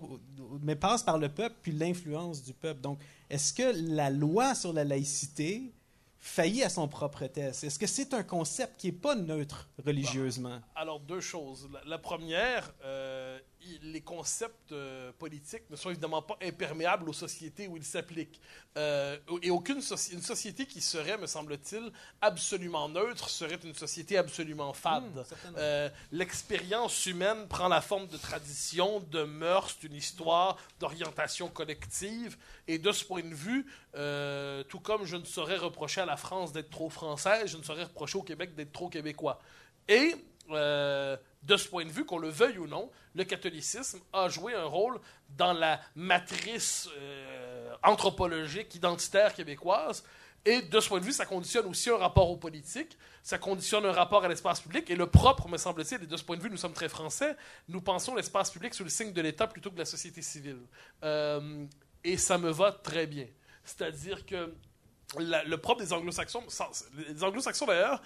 mais 0.62 0.76
passe 0.76 1.02
par 1.02 1.18
le 1.18 1.28
peuple, 1.28 1.56
puis 1.60 1.72
l'influence 1.72 2.44
du 2.44 2.52
peuple. 2.52 2.80
Donc, 2.80 3.00
est-ce 3.30 3.52
que 3.52 3.72
la 3.92 4.10
loi 4.10 4.54
sur 4.54 4.72
la 4.72 4.84
laïcité 4.84 5.72
faillit 6.18 6.62
à 6.62 6.68
son 6.68 6.88
propre 6.88 7.26
test? 7.26 7.64
Est-ce 7.64 7.78
que 7.78 7.86
c'est 7.86 8.14
un 8.14 8.22
concept 8.22 8.80
qui 8.80 8.88
n'est 8.88 8.98
pas 8.98 9.14
neutre 9.14 9.68
religieusement? 9.84 10.60
Alors, 10.74 11.00
deux 11.00 11.20
choses. 11.20 11.68
La, 11.86 11.98
première, 11.98 12.72
euh, 12.84 13.38
les 13.82 14.00
concepts 14.00 14.72
euh, 14.72 15.12
politiques 15.18 15.68
ne 15.70 15.76
sont 15.76 15.90
évidemment 15.90 16.22
pas 16.22 16.38
imperméables 16.42 17.08
aux 17.08 17.12
sociétés 17.12 17.68
où 17.68 17.76
ils 17.76 17.84
s'appliquent. 17.84 18.40
Euh, 18.76 19.18
et 19.42 19.50
aucune 19.50 19.80
une 20.12 20.22
société 20.22 20.66
qui 20.66 20.80
serait, 20.80 21.18
me 21.18 21.26
semble-t-il, 21.26 21.90
absolument 22.20 22.88
neutre 22.88 23.28
serait 23.28 23.58
une 23.64 23.74
société 23.74 24.16
absolument 24.16 24.72
fade. 24.72 25.04
Hmm, 25.04 25.54
euh, 25.56 25.88
l'expérience 26.12 27.06
humaine 27.06 27.48
prend 27.48 27.68
la 27.68 27.80
forme 27.80 28.06
de 28.06 28.16
tradition, 28.16 29.00
de 29.00 29.24
mœurs, 29.24 29.78
d'une 29.80 29.94
histoire, 29.94 30.56
d'orientation 30.80 31.48
collective. 31.48 32.36
Et 32.66 32.78
de 32.78 32.92
ce 32.92 33.04
point 33.04 33.22
de 33.22 33.34
vue, 33.34 33.66
tout 34.68 34.80
comme 34.80 35.06
je 35.06 35.16
ne 35.16 35.24
saurais 35.24 35.56
reprocher 35.56 36.02
à 36.02 36.06
la 36.06 36.18
France 36.18 36.52
d'être 36.52 36.70
trop 36.70 36.90
française, 36.90 37.50
je 37.50 37.56
ne 37.56 37.62
saurais 37.62 37.84
reprocher 37.84 38.18
au 38.18 38.22
Québec 38.22 38.54
d'être 38.54 38.72
trop 38.72 38.88
québécois. 38.88 39.40
Et 39.88 40.14
de 40.48 41.56
ce 41.56 41.68
point 41.68 41.84
de 41.84 41.90
vue, 41.90 42.04
qu'on 42.04 42.18
le 42.18 42.28
veuille 42.28 42.58
ou 42.58 42.66
non, 42.66 42.90
le 43.14 43.24
catholicisme 43.24 44.00
a 44.12 44.28
joué 44.28 44.54
un 44.54 44.64
rôle 44.64 45.00
dans 45.30 45.52
la 45.52 45.80
matrice 45.94 46.88
euh, 46.96 47.74
anthropologique, 47.82 48.74
identitaire 48.74 49.34
québécoise. 49.34 50.04
Et 50.44 50.62
de 50.62 50.80
ce 50.80 50.88
point 50.88 51.00
de 51.00 51.04
vue, 51.04 51.12
ça 51.12 51.26
conditionne 51.26 51.66
aussi 51.66 51.90
un 51.90 51.96
rapport 51.96 52.30
aux 52.30 52.36
politiques, 52.36 52.96
ça 53.22 53.38
conditionne 53.38 53.84
un 53.84 53.92
rapport 53.92 54.24
à 54.24 54.28
l'espace 54.28 54.60
public. 54.60 54.88
Et 54.88 54.96
le 54.96 55.06
propre, 55.06 55.48
me 55.48 55.58
semble-t-il, 55.58 56.02
et 56.02 56.06
de 56.06 56.16
ce 56.16 56.24
point 56.24 56.36
de 56.36 56.42
vue, 56.42 56.50
nous 56.50 56.56
sommes 56.56 56.72
très 56.72 56.88
français, 56.88 57.36
nous 57.68 57.80
pensons 57.80 58.14
l'espace 58.14 58.50
public 58.50 58.72
sous 58.72 58.84
le 58.84 58.90
signe 58.90 59.12
de 59.12 59.20
l'État 59.20 59.46
plutôt 59.46 59.70
que 59.70 59.74
de 59.74 59.80
la 59.80 59.84
société 59.84 60.22
civile. 60.22 60.60
Euh, 61.02 61.66
et 62.04 62.16
ça 62.16 62.38
me 62.38 62.50
va 62.50 62.72
très 62.72 63.06
bien. 63.06 63.26
C'est-à-dire 63.64 64.24
que 64.24 64.54
le 65.16 65.56
propre 65.56 65.80
des 65.80 65.92
anglo-saxons, 65.92 66.44
les 67.08 67.24
anglo-saxons 67.24 67.64
d'ailleurs, 67.64 68.02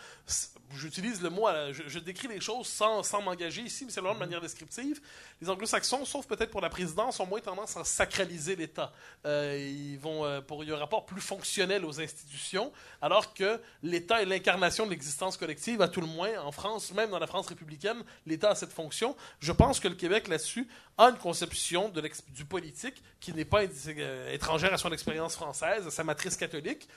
j'utilise 0.72 1.20
le 1.20 1.30
mot, 1.30 1.48
je, 1.72 1.98
décris 1.98 2.28
les 2.28 2.40
choses 2.40 2.68
sans, 2.68 3.03
sans 3.03 3.20
m'engager 3.20 3.62
ici, 3.62 3.84
mais 3.84 3.90
c'est 3.90 4.00
vraiment 4.00 4.14
de 4.14 4.20
manière 4.20 4.40
descriptive. 4.40 5.00
Les 5.40 5.50
anglo-saxons, 5.50 6.05
sauf 6.05 6.26
peut-être 6.26 6.50
pour 6.53 6.61
la 6.61 6.68
présidence, 6.68 7.18
ont 7.18 7.26
moins 7.26 7.40
tendance 7.40 7.76
à 7.76 7.82
sacraliser 7.82 8.55
l'État. 8.55 8.92
Euh, 9.26 9.59
ils 9.59 9.98
vont 9.98 10.24
euh, 10.24 10.40
pour 10.40 10.62
un 10.62 10.76
rapport 10.76 11.05
plus 11.05 11.20
fonctionnel 11.20 11.84
aux 11.84 12.00
institutions, 12.00 12.72
alors 13.00 13.34
que 13.34 13.61
l'État 13.82 14.22
est 14.22 14.26
l'incarnation 14.26 14.86
de 14.86 14.90
l'existence 14.90 15.36
collective, 15.36 15.82
à 15.82 15.88
tout 15.88 16.00
le 16.00 16.07
moins 16.07 16.40
en 16.40 16.53
France, 16.53 16.92
même 16.92 17.11
dans 17.11 17.18
la 17.18 17.26
France 17.26 17.48
républicaine, 17.48 18.05
l'État 18.26 18.50
a 18.50 18.55
cette 18.55 18.72
fonction. 18.72 19.16
Je 19.40 19.50
pense 19.50 19.80
que 19.80 19.88
le 19.88 19.96
Québec 19.96 20.28
là-dessus 20.28 20.68
a 20.99 21.05
une 21.07 21.18
conception 21.18 21.88
de 21.88 22.03
du 22.28 22.45
politique 22.45 23.03
qui 23.20 23.32
n'est 23.32 23.45
pas 23.45 23.62
euh, 23.62 24.32
étrangère 24.32 24.72
à 24.72 24.78
son 24.78 24.93
expérience 24.93 25.34
française, 25.34 25.86
à 25.86 25.90
sa 25.90 26.05
matrice 26.05 26.36
catholique. 26.36 26.88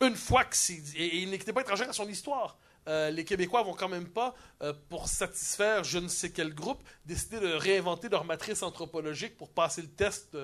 Une 0.00 0.16
fois 0.16 0.44
que 0.44 0.56
c'est. 0.56 0.80
Et, 0.96 1.18
il 1.18 1.30
n'était 1.30 1.52
pas 1.52 1.62
étrangère 1.62 1.88
à 1.88 1.92
son 1.92 2.08
histoire. 2.08 2.58
Euh, 2.88 3.10
les 3.10 3.24
Québécois 3.24 3.62
vont 3.62 3.74
quand 3.74 3.88
même 3.88 4.08
pas, 4.08 4.34
euh, 4.62 4.72
pour 4.88 5.08
satisfaire 5.08 5.84
je 5.84 5.98
ne 5.98 6.08
sais 6.08 6.30
quel 6.30 6.54
groupe, 6.54 6.82
décider 7.04 7.38
de 7.38 7.52
réinventer 7.52 8.08
leur 8.08 8.24
matrice 8.24 8.62
anthropologique 8.62 9.36
pour 9.36 9.50
passer 9.50 9.82
le 9.82 9.88
test. 9.88 10.36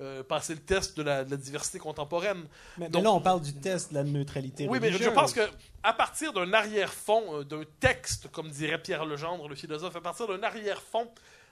Euh, 0.00 0.22
passer 0.22 0.54
le 0.54 0.60
test 0.60 0.96
de 0.96 1.02
la, 1.02 1.24
diversité 1.24 1.80
contemporaine. 1.80 2.44
Mais, 2.76 2.88
là, 2.88 3.10
on 3.10 3.20
parle 3.20 3.40
du 3.40 3.52
test 3.52 3.90
de 3.90 3.96
la 3.96 4.04
neutralité 4.04 4.68
Oui, 4.68 4.78
mais 4.80 4.92
je 4.92 5.08
pense 5.10 5.32
que 5.32 5.40
à 5.82 5.92
partir 5.92 6.32
d'un 6.32 6.52
arrière-fond, 6.52 7.42
d'un 7.42 7.64
texte, 7.80 8.30
comme 8.30 8.48
dirait 8.48 8.80
Pierre 8.80 9.04
Legendre, 9.04 9.48
le 9.48 9.56
philosophe, 9.56 9.96
à 9.96 10.00
partir 10.00 10.28
d'un 10.28 10.40
arrière-fond 10.44 11.10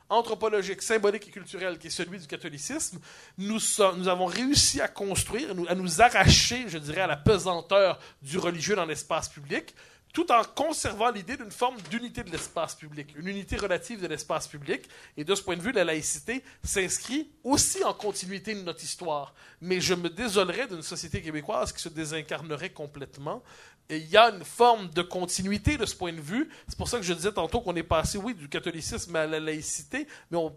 anthropologique, 0.09 0.83
symbolique 0.83 1.29
et 1.29 1.31
culturel 1.31 1.79
qui 1.79 1.89
est 1.89 1.91
celui 1.91 2.19
du 2.19 2.27
catholicisme, 2.27 2.99
nous, 3.39 3.59
avons 3.81 4.27
réussi 4.27 4.81
à 4.81 4.89
construire, 4.89 5.51
à 5.69 5.75
nous 5.75 6.01
arracher, 6.01 6.65
je 6.69 6.79
dirais, 6.79 7.03
à 7.03 7.07
la 7.07 7.17
pesanteur 7.17 7.99
du 8.23 8.39
religieux 8.39 8.77
dans 8.77 8.85
l'espace 8.85 9.29
public, 9.29 9.75
tout 10.17 10.33
en 10.33 10.43
conservant 10.45 11.11
l'idée 11.11 11.37
d'une 11.37 11.51
forme 11.51 11.77
d'unité 11.91 12.23
de 12.23 12.31
l'espace 12.31 12.75
public, 12.75 13.15
une 13.17 13.29
unité 13.29 13.55
relative 13.57 14.01
de 14.01 14.07
l'espace 14.07 14.49
public. 14.49 14.89
Et 15.19 15.25
de 15.25 15.35
ce 15.35 15.43
point 15.43 15.59
de 15.59 15.61
vue, 15.61 15.73
la 15.73 15.85
laïcité 15.85 16.43
s'inscrit 16.65 17.29
aussi 17.45 17.85
en 17.85 17.93
continuité 17.93 18.55
de 18.55 18.63
notre 18.63 18.83
histoire. 18.83 19.35
Mais 19.61 19.79
je 19.79 19.93
me 19.93 20.09
désolerais 20.09 20.69
d'une 20.69 20.81
société 20.81 21.21
québécoise 21.21 21.71
qui 21.71 21.83
se 21.83 21.91
désincarnerait 21.91 22.71
complètement. 22.71 23.43
Il 23.89 24.09
y 24.09 24.17
a 24.17 24.31
une 24.31 24.45
forme 24.45 24.89
de 24.91 25.03
continuité 25.03 25.77
de 25.77 25.87
ce 25.87 25.95
point 25.95 26.13
de 26.13 26.21
vue. 26.21 26.51
C'est 26.67 26.77
pour 26.77 26.89
ça 26.89 26.99
que 26.99 27.05
je 27.05 27.15
disais 27.15 27.33
tantôt 27.33 27.61
qu'on 27.61 27.77
est 27.77 27.85
passé, 27.85 28.19
oui, 28.19 28.35
du 28.35 28.49
catholicisme 28.49 29.15
à 29.15 29.27
la 29.27 29.39
laïcité, 29.39 30.09
mais 30.31 30.39
on, 30.39 30.53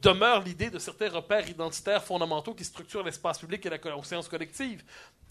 demeure 0.00 0.42
l'idée 0.42 0.70
de 0.70 0.78
certains 0.78 1.10
repères 1.10 1.48
identitaires 1.48 2.02
fondamentaux 2.02 2.54
qui 2.54 2.64
structurent 2.64 3.02
l'espace 3.02 3.38
public 3.38 3.64
et 3.66 3.70
la 3.70 3.78
conscience 3.78 4.28
collective. 4.28 4.82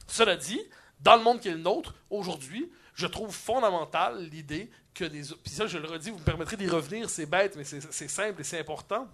Cela 0.07 0.35
dit, 0.35 0.61
dans 0.99 1.15
le 1.15 1.23
monde 1.23 1.39
qui 1.39 1.47
est 1.47 1.53
le 1.53 1.57
nôtre, 1.57 1.95
aujourd'hui, 2.11 2.71
je 2.93 3.07
trouve 3.07 3.33
fondamental 3.33 4.29
l'idée 4.29 4.69
que 4.93 5.05
des. 5.05 5.23
Puis 5.43 5.53
ça, 5.53 5.65
je 5.65 5.79
le 5.79 5.87
redis, 5.87 6.11
vous 6.11 6.19
me 6.19 6.23
permettrez 6.23 6.55
d'y 6.55 6.67
revenir, 6.67 7.09
c'est 7.09 7.25
bête, 7.25 7.55
mais 7.55 7.63
c'est 7.63 8.07
simple 8.07 8.41
et 8.41 8.43
c'est 8.43 8.59
important. 8.59 9.07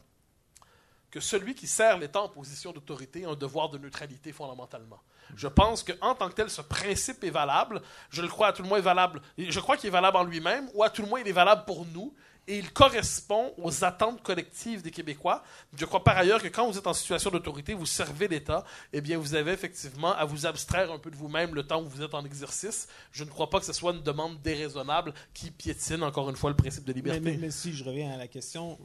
que 1.10 1.22
celui 1.22 1.56
qui 1.56 1.68
sert 1.68 1.98
l'État 1.98 2.22
en 2.22 2.30
position 2.30 2.72
d'autorité 2.74 3.26
a 3.26 3.30
un 3.30 3.36
devoir 3.36 3.70
de 3.70 3.78
neutralité 3.78 4.34
fondamentalement. 4.34 5.02
Je 5.36 5.48
pense 5.48 5.84
qu'en 5.84 6.16
tant 6.16 6.30
que 6.30 6.34
tel, 6.34 6.50
ce 6.50 6.62
principe 6.62 7.24
est 7.24 7.30
valable. 7.30 7.82
Je 8.10 8.22
le 8.22 8.28
crois 8.28 8.48
à 8.48 8.54
tout 8.54 8.64
le 8.64 8.70
moins 8.70 8.82
valable. 8.82 9.22
Je 9.38 9.60
crois 9.60 9.78
qu'il 9.78 9.88
est 9.88 9.92
valable 9.92 10.18
en 10.18 10.24
lui-même, 10.24 10.70
ou 10.74 10.84
à 10.84 10.90
tout 10.90 11.02
le 11.02 11.08
moins 11.08 11.20
il 11.20 11.28
est 11.28 11.34
valable 11.34 11.64
pour 11.66 11.86
nous 11.86 12.14
et 12.50 12.58
il 12.58 12.72
correspond 12.74 13.54
aux 13.58 13.84
attentes 13.84 14.24
collectives 14.24 14.82
des 14.82 14.90
Québécois. 14.90 15.44
Je 15.78 15.86
crois 15.86 16.04
par 16.04 16.18
ailleurs 16.18 16.42
que 16.42 16.48
quand 16.48 16.70
vous 16.70 16.78
êtes 16.80 16.88
en 16.88 16.94
situation 16.94 17.30
d'autorité, 17.30 17.76
vous 17.76 17.86
servez 17.86 18.28
l'État, 18.28 18.66
eh 18.92 19.02
bien, 19.02 19.20
vous 19.20 19.36
avez 19.36 19.52
effectivement 19.52 20.14
à 20.14 20.26
vous 20.26 20.48
abstraire 20.48 20.92
un 20.92 20.98
peu 20.98 21.12
de 21.12 21.16
vous-même 21.16 21.54
le 21.54 21.62
temps 21.62 21.84
où 21.84 21.88
vous 21.88 22.02
êtes 22.02 22.16
en 22.16 22.26
exercice. 22.26 22.88
Je 23.12 23.24
ne 23.24 23.30
crois 23.30 23.52
pas 23.52 23.60
que 23.60 23.66
ce 23.66 23.74
soit 23.74 23.94
une 23.94 24.02
demande 24.02 24.42
déraisonnable 24.42 25.14
qui 25.32 25.52
piétine, 25.52 26.02
encore 26.02 26.28
une 26.30 26.36
fois, 26.36 26.50
le 26.50 26.56
principe 26.56 26.86
de 26.86 26.94
liberté. 26.94 27.38
Mais, 27.38 27.52
si 27.52 27.72
je 27.72 27.84
reviens 27.84 28.12
à 28.14 28.18
la 28.18 28.28
question, 28.28 28.80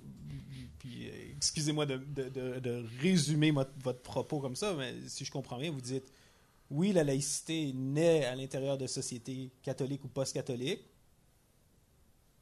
euh, 0.85 1.35
excusez-moi 1.35 1.87
de, 1.87 2.85
résumer 3.01 3.51
votre 3.51 4.03
propos 4.03 4.41
comme 4.41 4.57
ça, 4.57 4.75
mais 4.75 4.95
si 5.07 5.25
je 5.25 5.33
comprends 5.33 5.59
bien, 5.59 5.71
vous 5.71 5.81
dites 5.81 6.13
oui, 6.75 6.93
la 6.93 7.05
laïcité 7.05 7.73
naît 7.73 8.25
à 8.25 8.35
l'intérieur 8.35 8.77
de 8.77 8.89
sociétés 8.89 9.51
catholiques 9.63 10.05
ou 10.05 10.09
post-catholiques, 10.09 10.85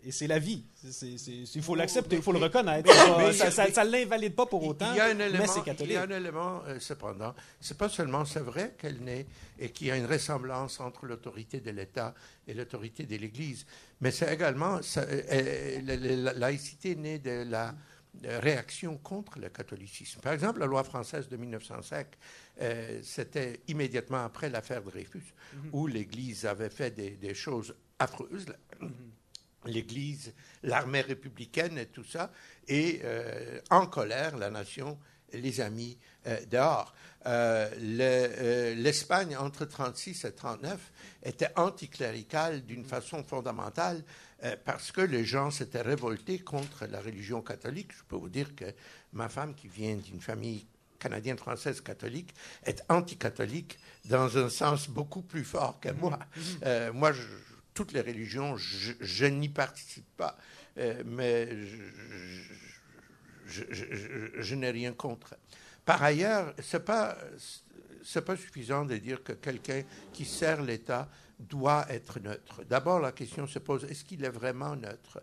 et 0.05 0.11
c'est 0.11 0.27
la 0.27 0.39
vie. 0.39 0.65
il 1.55 1.63
faut 1.63 1.75
l'accepter, 1.75 2.17
il 2.17 2.23
faut 2.23 2.33
le 2.33 2.39
reconnaître. 2.39 2.91
ça 3.33 3.85
ne 3.85 3.91
l'invalide 3.91 4.35
pas 4.35 4.47
pour 4.47 4.65
autant, 4.65 4.93
mais 4.95 5.47
c'est 5.47 5.63
catholique. 5.63 5.93
Il 5.93 5.95
y 5.95 5.97
a 5.97 6.03
un 6.03 6.11
élément, 6.11 6.63
euh, 6.67 6.81
cependant, 6.81 7.35
c'est 7.61 7.77
pas 7.77 7.89
seulement, 7.89 8.25
c'est 8.25 8.41
vrai 8.41 8.75
qu'elle 8.79 9.01
naît 9.01 9.27
et 9.59 9.71
qu'il 9.71 9.89
y 9.89 9.91
a 9.91 9.97
une 9.97 10.07
ressemblance 10.07 10.81
entre 10.81 11.07
l'autorité 11.07 11.61
de 11.61 11.71
l'État 11.71 12.15
et 12.49 12.55
l'autorité 12.55 13.05
de 13.05 13.17
l'Église, 13.17 13.67
mais 14.01 14.11
c'est 14.11 14.33
également, 14.33 14.81
euh, 14.97 15.81
la, 15.85 16.33
laïcité 16.33 16.97
naît 16.97 17.19
de 17.19 17.45
la 17.49 17.75
réaction 18.25 18.99
contre 18.99 19.39
le 19.39 19.49
catholicisme. 19.49 20.21
Par 20.21 20.33
exemple, 20.33 20.61
la 20.61 20.67
loi 20.67 20.85
française 20.85 21.29
de 21.29 21.37
1905, 21.37 22.07
euh, 22.61 23.01
c'était 23.03 23.61
immédiatement 23.69 24.25
après 24.25 24.51
l'affaire 24.51 24.83
Dreyfus, 24.83 25.19
mm-hmm. 25.19 25.69
où 25.73 25.87
l'Église 25.87 26.47
avait 26.47 26.71
fait 26.71 26.91
des, 26.91 27.35
choses 27.35 27.75
affreuses. 27.99 28.47
Mm-hmm 28.81 28.91
l'Église, 29.67 30.33
l'armée 30.63 31.03
républicaine 31.03 31.79
et 31.79 31.87
tout 31.87 32.05
ça, 32.05 32.31
et 32.69 33.01
euh, 33.05 33.61
en 33.71 33.87
colère, 33.87 34.37
la 34.37 34.51
nation 34.51 34.99
les 35.33 35.61
a 35.61 35.71
mis 35.71 35.99
euh, 36.27 36.39
dehors. 36.51 36.95
Euh, 37.27 38.75
L'Espagne, 38.75 39.37
entre 39.37 39.65
36 39.65 40.25
et 40.25 40.33
39, 40.33 40.93
était 41.23 41.49
anticléricale 41.57 42.63
d'une 42.65 42.85
façon 42.85 43.23
fondamentale 43.25 44.03
parce 44.65 44.91
que 44.91 45.01
les 45.01 45.25
gens 45.25 45.53
s'étaient 45.53 45.83
révoltés 45.83 46.41
contre 46.41 46.87
la 46.87 47.01
religion 47.01 47.43
catholique. 47.43 47.93
Je 47.97 48.03
peux 48.09 48.17
vous 48.17 48.29
dire 48.29 48.57
que 48.57 48.65
ma 49.13 49.29
femme, 49.29 49.55
qui 49.55 49.69
vient 49.69 49.95
d'une 49.95 50.21
famille 50.21 50.67
canadienne-française 51.03 51.81
catholique, 51.81 52.33
est 52.65 52.85
anticatholique 52.89 53.79
dans 54.05 54.39
un 54.39 54.49
sens 54.49 54.89
beaucoup 54.89 55.23
plus 55.23 55.45
fort 55.45 55.81
que 55.81 55.91
moi. 55.91 56.19
Mm-hmm. 56.37 56.91
moi, 56.93 57.13
je, 57.13 57.23
toutes 57.75 57.93
les 57.93 58.01
religions, 58.01 58.57
je, 58.57 59.27
n'y 59.27 59.49
participe 59.49 60.17
pas, 60.17 60.37
euh, 60.79 61.03
mais 61.07 61.49
je, 63.47 64.55
n'ai 64.55 64.71
rien 64.71 64.93
contre. 64.93 65.35
Par 65.85 66.03
ailleurs, 66.03 66.55
ce 66.63 66.77
n'est 66.77 66.83
pas, 66.83 67.17
pas 68.27 68.37
suffisant 68.37 68.85
de 68.85 68.97
dire 68.97 69.23
que 69.23 69.33
quelqu'un 69.33 69.83
qui 70.13 70.25
sert 70.25 70.63
l'État 70.63 71.09
doit 71.39 71.87
être 71.89 72.21
neutre. 72.21 72.63
D'abord, 72.65 73.01
la 73.01 73.13
question 73.13 73.47
se 73.47 73.59
pose, 73.59 73.85
est-ce 73.85 74.05
qu'il 74.05 74.25
est 74.25 74.31
vraiment 74.31 74.77
neutre? 74.77 75.23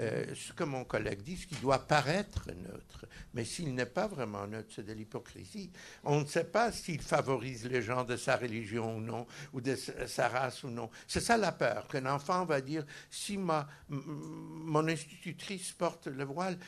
Euh, 0.00 0.34
ce 0.34 0.52
que 0.52 0.64
mon 0.64 0.84
collègue 0.84 1.22
dit, 1.22 1.36
ce 1.36 1.46
qui 1.46 1.54
doit 1.56 1.86
paraître 1.86 2.48
neutre. 2.48 3.06
Mais 3.34 3.44
s'il 3.44 3.74
n'est 3.74 3.86
pas 3.86 4.06
vraiment 4.06 4.46
neutre, 4.46 4.68
c'est 4.74 4.84
de 4.84 4.92
l'hypocrisie. 4.92 5.70
On 6.04 6.20
ne 6.20 6.26
sait 6.26 6.44
pas 6.44 6.72
s'il 6.72 7.00
favorise 7.00 7.66
les 7.66 7.82
gens 7.82 8.04
de 8.04 8.16
sa 8.16 8.36
religion 8.36 8.96
ou 8.96 9.00
non, 9.00 9.26
ou 9.52 9.60
de 9.60 9.74
sa 9.74 10.28
race 10.28 10.64
ou 10.64 10.68
non. 10.68 10.90
C'est 11.06 11.20
ça 11.20 11.36
la 11.36 11.52
peur, 11.52 11.88
qu'un 11.88 12.06
enfant 12.06 12.44
va 12.44 12.60
dire, 12.60 12.84
si 13.10 13.38
ma, 13.38 13.68
mon 13.88 14.86
institutrice 14.88 15.72
porte 15.72 16.08
le 16.08 16.24
voile, 16.24 16.58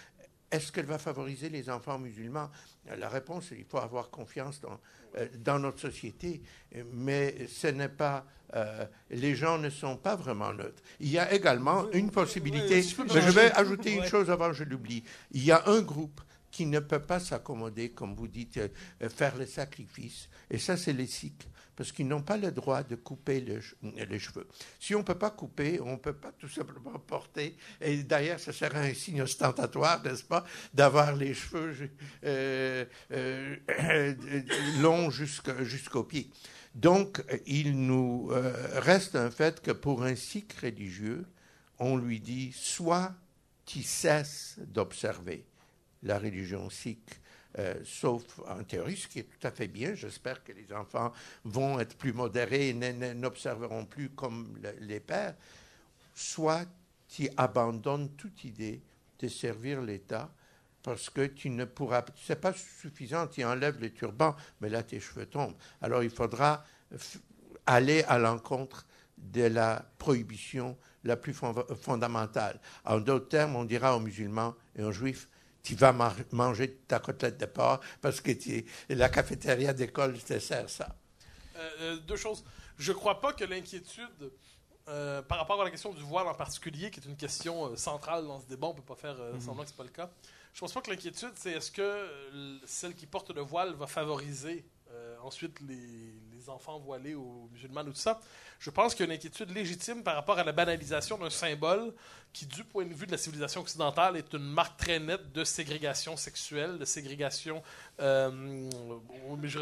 est-ce 0.50 0.72
qu'elle 0.72 0.86
va 0.86 0.98
favoriser 0.98 1.48
les 1.48 1.68
enfants 1.68 1.98
musulmans? 1.98 2.50
La 2.98 3.08
réponse 3.08 3.50
il 3.56 3.64
faut 3.64 3.78
avoir 3.78 4.10
confiance 4.10 4.60
dans, 4.60 4.80
euh, 5.16 5.28
dans 5.38 5.58
notre 5.58 5.80
société, 5.80 6.42
mais 6.92 7.46
ce 7.48 7.66
n'est 7.68 7.88
pas 7.88 8.24
euh, 8.54 8.86
les 9.10 9.34
gens 9.34 9.58
ne 9.58 9.68
sont 9.68 9.96
pas 9.96 10.16
vraiment 10.16 10.52
neutres. 10.52 10.82
Il 11.00 11.10
y 11.10 11.18
a 11.18 11.32
également 11.32 11.90
une 11.92 12.10
possibilité, 12.10 12.82
mais 13.14 13.20
je 13.20 13.30
vais 13.30 13.52
ajouter 13.52 13.92
une 13.92 14.04
chose 14.04 14.30
avant 14.30 14.48
que 14.48 14.54
je 14.54 14.64
l'oublie. 14.64 15.04
Il 15.32 15.44
y 15.44 15.52
a 15.52 15.68
un 15.68 15.82
groupe 15.82 16.20
qui 16.58 16.66
ne 16.66 16.80
peut 16.80 16.98
pas 16.98 17.20
s'accommoder, 17.20 17.90
comme 17.90 18.16
vous 18.16 18.26
dites, 18.26 18.56
euh, 18.56 18.66
euh, 19.02 19.08
faire 19.08 19.36
le 19.36 19.46
sacrifice, 19.46 20.28
et 20.50 20.58
ça 20.58 20.76
c'est 20.76 20.92
les 20.92 21.06
cycles, 21.06 21.46
parce 21.76 21.92
qu'ils 21.92 22.08
n'ont 22.08 22.22
pas 22.22 22.36
le 22.36 22.50
droit 22.50 22.82
de 22.82 22.96
couper 22.96 23.40
les 23.40 24.18
cheveux. 24.18 24.48
Si 24.80 24.92
on 24.96 24.98
ne 24.98 25.04
peut 25.04 25.14
pas 25.14 25.30
couper, 25.30 25.78
on 25.80 25.92
ne 25.92 25.98
peut 25.98 26.14
pas 26.14 26.32
tout 26.32 26.48
simplement 26.48 26.98
porter, 27.06 27.56
et 27.80 28.02
d'ailleurs 28.02 28.40
ce 28.40 28.50
serait 28.50 28.90
un 28.90 28.92
signe 28.92 29.22
ostentatoire, 29.22 30.02
n'est-ce 30.02 30.24
pas, 30.24 30.44
d'avoir 30.74 31.14
les 31.14 31.32
cheveux 31.32 31.90
longs 34.82 35.10
jusqu'aux 35.10 36.02
pieds. 36.02 36.28
Donc, 36.74 37.22
il 37.46 37.86
nous 37.86 38.30
euh, 38.32 38.80
reste 38.80 39.14
un 39.14 39.30
fait 39.30 39.60
que 39.60 39.70
pour 39.70 40.02
un 40.02 40.16
sikh 40.16 40.54
religieux, 40.54 41.24
on 41.78 41.96
lui 41.96 42.18
dit 42.18 42.50
soit 42.52 43.14
tu 43.64 43.84
cesses 43.84 44.58
d'observer 44.66 45.47
la 46.02 46.18
religion 46.18 46.70
sikh, 46.70 47.20
euh, 47.58 47.74
sauf 47.84 48.22
en 48.46 48.62
théorie, 48.62 48.96
ce 48.96 49.08
qui 49.08 49.20
est 49.20 49.24
tout 49.24 49.46
à 49.46 49.50
fait 49.50 49.68
bien. 49.68 49.94
J'espère 49.94 50.44
que 50.44 50.52
les 50.52 50.72
enfants 50.72 51.12
vont 51.44 51.80
être 51.80 51.96
plus 51.96 52.12
modérés 52.12 52.68
et 52.68 52.74
n'observeront 52.74 53.86
plus 53.86 54.10
comme 54.10 54.58
les 54.80 55.00
pères. 55.00 55.34
Soit 56.14 56.66
tu 57.08 57.28
abandonnes 57.36 58.10
toute 58.10 58.44
idée 58.44 58.82
de 59.18 59.28
servir 59.28 59.80
l'État 59.82 60.30
parce 60.82 61.10
que 61.10 61.26
tu 61.26 61.50
ne 61.50 61.64
pourras, 61.64 62.04
c'est 62.16 62.40
pas 62.40 62.52
suffisant, 62.52 63.26
tu 63.26 63.44
enlèves 63.44 63.80
le 63.80 63.90
turban, 63.90 64.36
mais 64.60 64.68
là 64.68 64.82
tes 64.82 65.00
cheveux 65.00 65.26
tombent. 65.26 65.56
Alors 65.80 66.02
il 66.02 66.10
faudra 66.10 66.64
aller 67.66 68.02
à 68.04 68.18
l'encontre 68.18 68.86
de 69.16 69.42
la 69.42 69.84
prohibition 69.98 70.76
la 71.04 71.16
plus 71.16 71.34
fondamentale. 71.34 72.60
En 72.84 73.00
d'autres 73.00 73.28
termes, 73.28 73.56
on 73.56 73.64
dira 73.64 73.96
aux 73.96 74.00
musulmans 74.00 74.54
et 74.76 74.82
aux 74.82 74.92
juifs, 74.92 75.28
tu 75.68 75.74
vas 75.74 75.94
manger 76.32 76.78
ta 76.88 76.98
côtelette 76.98 77.36
de 77.38 77.44
porc 77.44 77.80
parce 78.00 78.22
que 78.22 78.30
la 78.88 79.10
cafétéria 79.10 79.74
d'école 79.74 80.18
te 80.18 80.38
sert 80.38 80.70
ça. 80.70 80.96
Euh, 81.56 81.70
euh, 81.80 81.96
deux 81.98 82.16
choses. 82.16 82.42
Je 82.78 82.90
ne 82.90 82.96
crois 82.96 83.20
pas 83.20 83.34
que 83.34 83.44
l'inquiétude 83.44 84.32
euh, 84.88 85.20
par 85.20 85.36
rapport 85.36 85.60
à 85.60 85.64
la 85.64 85.70
question 85.70 85.92
du 85.92 86.02
voile 86.02 86.26
en 86.26 86.32
particulier, 86.32 86.90
qui 86.90 87.00
est 87.00 87.04
une 87.04 87.18
question 87.18 87.76
centrale 87.76 88.26
dans 88.26 88.40
ce 88.40 88.46
débat, 88.46 88.68
on 88.68 88.70
ne 88.70 88.78
peut 88.78 88.94
pas 88.94 88.94
faire 88.94 89.16
mm-hmm. 89.16 89.40
semblant 89.42 89.64
que 89.64 89.68
ce 89.68 89.74
n'est 89.74 89.76
pas 89.76 89.84
le 89.84 89.90
cas. 89.90 90.10
Je 90.54 90.60
pense 90.60 90.72
pas 90.72 90.80
que 90.80 90.90
l'inquiétude, 90.90 91.32
c'est 91.34 91.50
est-ce 91.50 91.70
que 91.70 92.60
celle 92.64 92.94
qui 92.94 93.04
porte 93.04 93.30
le 93.30 93.42
voile 93.42 93.74
va 93.74 93.86
favoriser 93.86 94.64
euh, 94.98 95.16
ensuite 95.22 95.60
les, 95.60 96.14
enfants 96.48 96.78
voilés 96.78 97.14
ou 97.14 97.46
musulmans 97.52 97.82
ou 97.82 97.90
tout 97.90 97.96
ça. 97.96 98.18
Je 98.58 98.70
pense 98.70 98.94
qu'il 98.94 99.04
y 99.04 99.08
a 99.10 99.12
une 99.12 99.18
inquiétude 99.18 99.50
légitime 99.50 100.02
par 100.02 100.14
rapport 100.14 100.38
à 100.38 100.44
la 100.44 100.52
banalisation 100.52 101.18
d'un 101.18 101.28
symbole 101.28 101.92
qui, 102.32 102.46
du 102.46 102.64
point 102.64 102.86
de 102.86 102.94
vue 102.94 103.04
de 103.04 103.12
la 103.12 103.18
civilisation 103.18 103.60
occidentale, 103.60 104.16
est 104.16 104.32
une 104.32 104.50
marque 104.54 104.78
très 104.78 104.98
nette 104.98 105.30
de 105.32 105.44
ségrégation 105.44 106.16
sexuelle, 106.16 106.78
de 106.78 106.86
ségrégation, 106.86 107.62
euh, 108.00 108.70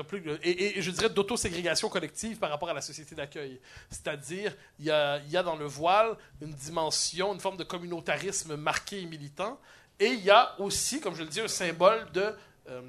plus, 0.08 0.22
et, 0.44 0.80
je 0.80 0.90
dirais 0.92 1.10
d'autoségrégation 1.10 1.88
collective 1.88 2.38
par 2.38 2.50
rapport 2.50 2.68
à 2.68 2.74
la 2.74 2.82
société 2.82 3.16
d'accueil. 3.16 3.60
C'est-à-dire, 3.90 4.54
il 4.78 4.84
y 4.84 4.92
a, 4.92 5.18
y 5.26 5.36
a 5.36 5.42
dans 5.42 5.56
le 5.56 5.66
voile 5.66 6.16
une 6.40 6.52
dimension, 6.52 7.34
une 7.34 7.40
forme 7.40 7.56
de 7.56 7.64
communautarisme 7.64 8.54
marqué 8.54 9.00
et 9.00 9.06
militant, 9.06 9.58
et 9.98 10.12
il 10.12 10.20
y 10.20 10.30
a 10.30 10.54
aussi, 10.60 11.00
comme 11.00 11.16
je 11.16 11.22
le 11.22 11.28
dis, 11.28 11.40
un 11.40 11.48
symbole 11.48 12.10
de, 12.12 12.32
euh, 12.68 12.82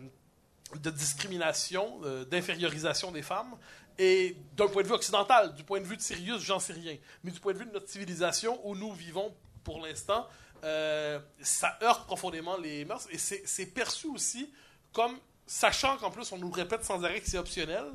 de 0.76 0.89
discrimination, 0.89 1.99
euh, 2.03 2.26
d'infériorisation 2.26 3.11
des 3.11 3.22
femmes. 3.22 3.55
Et 3.99 4.38
d'un 4.55 4.68
point 4.68 4.84
de 4.84 4.88
vue 4.88 4.93
occidental, 4.93 5.55
du 5.55 5.63
point 5.63 5.80
de 5.80 5.86
vue 5.86 5.97
de 5.97 6.01
Sirius, 6.01 6.41
j'en 6.41 6.59
sais 6.59 6.74
rien. 6.74 6.97
Mais 7.24 7.32
du 7.32 7.39
point 7.39 7.53
de 7.53 7.57
vue 7.57 7.65
de 7.65 7.72
notre 7.72 7.89
civilisation, 7.89 8.59
où 8.63 8.76
nous 8.76 8.93
vivons 8.93 9.34
pour 9.63 9.86
l'instant, 9.86 10.28
euh, 10.63 11.20
ça 11.41 11.78
heurte 11.82 12.05
profondément 12.05 12.57
les 12.57 12.86
mœurs. 12.86 13.07
Et 13.11 13.18
c'est 13.18 13.65
perçu 13.68 14.07
aussi 14.07 14.51
comme, 14.93 15.18
sachant 15.45 15.97
qu'en 15.97 16.11
plus 16.11 16.32
on 16.32 16.38
nous 16.38 16.51
répète 16.51 16.84
sans 16.84 17.03
arrêt 17.03 17.22
que 17.22 17.30
c'est 17.30 17.38
optionnel, 17.38 17.86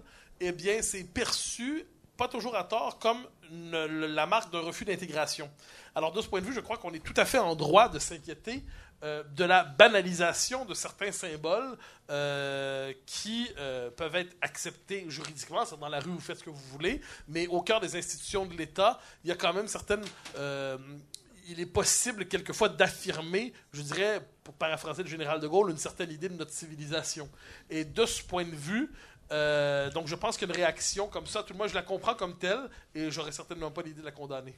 eh 0.41 0.53
bien 0.53 0.83
c'est 0.83 1.05
perçu, 1.05 1.85
pas 2.17 2.29
toujours 2.29 2.57
à 2.57 2.65
tort, 2.65 2.99
comme 2.99 3.27
la 3.51 4.27
marque 4.27 4.53
d'un 4.53 4.61
refus 4.61 4.85
d'intégration. 4.85 5.51
Alors 5.95 6.13
de 6.13 6.21
ce 6.21 6.29
point 6.29 6.41
de 6.41 6.47
vue, 6.47 6.55
je 6.55 6.61
crois 6.61 6.79
qu'on 6.79 6.93
est 6.93 7.05
tout 7.05 7.15
à 7.17 7.25
fait 7.25 7.39
en 7.39 7.55
droit 7.55 7.89
de 7.89 7.99
s'inquiéter 7.99 8.65
euh, 9.03 9.25
de 9.35 9.43
la 9.43 9.65
banalisation 9.65 10.65
de 10.65 10.75
certains 10.75 11.11
symboles 11.11 11.77
euh, 12.09 12.93
qui 13.05 13.49
euh, 13.59 13.91
peuvent 13.91 14.15
être 14.15 14.37
acceptés 14.41 15.07
juridiquement. 15.09 15.65
C'est 15.65 15.77
dans 15.81 15.89
la 15.89 15.99
rue, 15.99 16.11
vous 16.11 16.21
faites 16.21 16.39
ce 16.39 16.45
que 16.45 16.51
vous 16.51 16.69
voulez, 16.71 17.01
mais 17.27 17.49
au 17.49 17.63
cœur 17.63 17.81
des 17.81 17.97
institutions 17.97 18.47
de 18.47 18.55
l'État, 18.55 19.01
il 19.25 19.29
y 19.29 19.33
a 19.33 19.35
quand 19.35 19.53
même 19.53 19.67
certaines 19.67 20.05
il 21.49 21.59
est 21.59 21.67
possible 21.67 22.27
quelquefois 22.27 22.69
d'affirmer, 22.69 23.53
je 23.73 23.83
dirais, 23.83 24.21
pour 24.45 24.55
paraphraser 24.55 25.03
le 25.03 25.09
général 25.09 25.41
de 25.41 25.49
Gaulle, 25.49 25.73
une 25.73 25.77
certaine 25.77 26.13
idée 26.13 26.29
de 26.29 26.37
notre 26.37 26.53
civilisation. 26.53 27.29
Et 27.69 27.85
de 27.85 28.07
ce 28.07 28.23
point 28.23 28.45
de 28.45 28.55
vue, 28.55 28.89
donc 29.93 30.07
je 30.07 30.15
pense 30.15 30.37
qu'une 30.37 30.53
réaction 30.53 31.09
comme 31.09 31.27
ça, 31.27 31.43
tout 31.43 31.55
le 31.55 31.59
monde, 31.59 31.69
je 31.69 31.75
la 31.75 31.83
comprends 31.83 32.15
comme 32.15 32.39
telle, 32.39 32.71
et 32.95 33.11
j'aurais 33.11 33.33
certainement 33.33 33.73
pas 33.73 33.83
l'idée 33.83 34.03
de 34.03 34.07
la 34.07 34.13
condamner. 34.13 34.57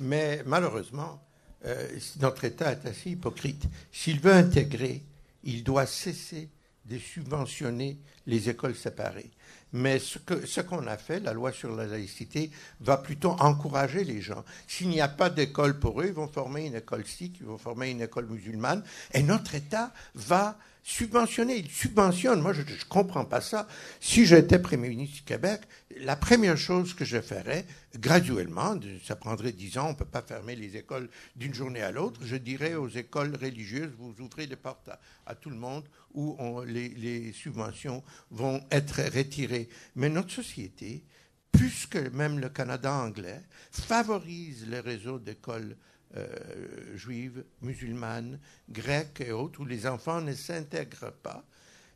Mais 0.00 0.42
malheureusement, 0.44 1.22
euh, 1.66 1.98
notre 2.20 2.44
État 2.44 2.72
est 2.72 2.86
assez 2.86 3.10
hypocrite. 3.10 3.64
S'il 3.92 4.20
veut 4.20 4.32
intégrer, 4.32 5.02
il 5.44 5.64
doit 5.64 5.86
cesser 5.86 6.48
de 6.84 6.98
subventionner 6.98 7.98
les 8.26 8.48
écoles 8.48 8.74
séparées. 8.74 9.30
Mais 9.72 9.98
ce 9.98 10.60
qu'on 10.60 10.86
a 10.86 10.96
fait, 10.96 11.20
la 11.20 11.32
loi 11.32 11.52
sur 11.52 11.74
la 11.74 11.86
laïcité, 11.86 12.50
va 12.80 12.96
plutôt 12.96 13.32
encourager 13.38 14.04
les 14.04 14.20
gens. 14.20 14.44
S'il 14.66 14.88
n'y 14.88 15.00
a 15.00 15.08
pas 15.08 15.30
d'école 15.30 15.78
pour 15.78 16.00
eux, 16.00 16.06
ils 16.06 16.12
vont 16.12 16.28
former 16.28 16.66
une 16.66 16.76
école 16.76 17.06
sikh, 17.06 17.36
ils 17.40 17.46
vont 17.46 17.58
former 17.58 17.90
une 17.90 18.00
école 18.00 18.26
musulmane, 18.26 18.82
et 19.12 19.22
notre 19.22 19.54
État 19.54 19.92
va 20.14 20.56
subventionner. 20.88 21.58
Il 21.58 21.70
subventionne. 21.70 22.40
Moi, 22.40 22.54
je 22.54 22.62
ne 22.62 22.84
comprends 22.88 23.26
pas 23.26 23.42
ça. 23.42 23.68
Si 24.00 24.24
j'étais 24.24 24.58
Premier 24.58 24.88
ministre 24.88 25.16
du 25.16 25.22
Québec, 25.22 25.60
la 25.98 26.16
première 26.16 26.56
chose 26.56 26.94
que 26.94 27.04
je 27.04 27.20
ferais, 27.20 27.66
graduellement, 27.96 28.74
ça 29.04 29.14
prendrait 29.16 29.52
dix 29.52 29.76
ans, 29.76 29.88
on 29.88 29.92
ne 29.92 29.96
peut 29.96 30.04
pas 30.04 30.22
fermer 30.22 30.56
les 30.56 30.76
écoles 30.76 31.10
d'une 31.36 31.52
journée 31.52 31.82
à 31.82 31.90
l'autre, 31.90 32.20
je 32.24 32.36
dirais 32.36 32.74
aux 32.74 32.88
écoles 32.88 33.36
religieuses, 33.36 33.90
vous 33.98 34.14
ouvrez 34.20 34.46
les 34.46 34.56
portes 34.56 34.90
à, 35.26 35.34
tout 35.34 35.50
le 35.50 35.56
monde 35.56 35.84
où 36.14 36.36
les 36.66 37.32
subventions 37.32 38.02
vont 38.30 38.62
être 38.70 39.02
retirées. 39.14 39.57
Mais 39.96 40.08
notre 40.08 40.30
société, 40.30 41.04
plus 41.50 41.86
que 41.86 42.10
même 42.10 42.38
le 42.38 42.48
Canada 42.50 42.92
anglais, 42.92 43.40
favorise 43.72 44.66
les 44.68 44.80
réseaux 44.80 45.18
d'écoles 45.18 45.76
euh, 46.16 46.96
juives, 46.96 47.44
musulmanes, 47.62 48.38
grecques 48.68 49.20
et 49.20 49.32
autres, 49.32 49.60
où 49.60 49.64
les 49.64 49.86
enfants 49.86 50.20
ne 50.20 50.34
s'intègrent 50.34 51.12
pas. 51.22 51.44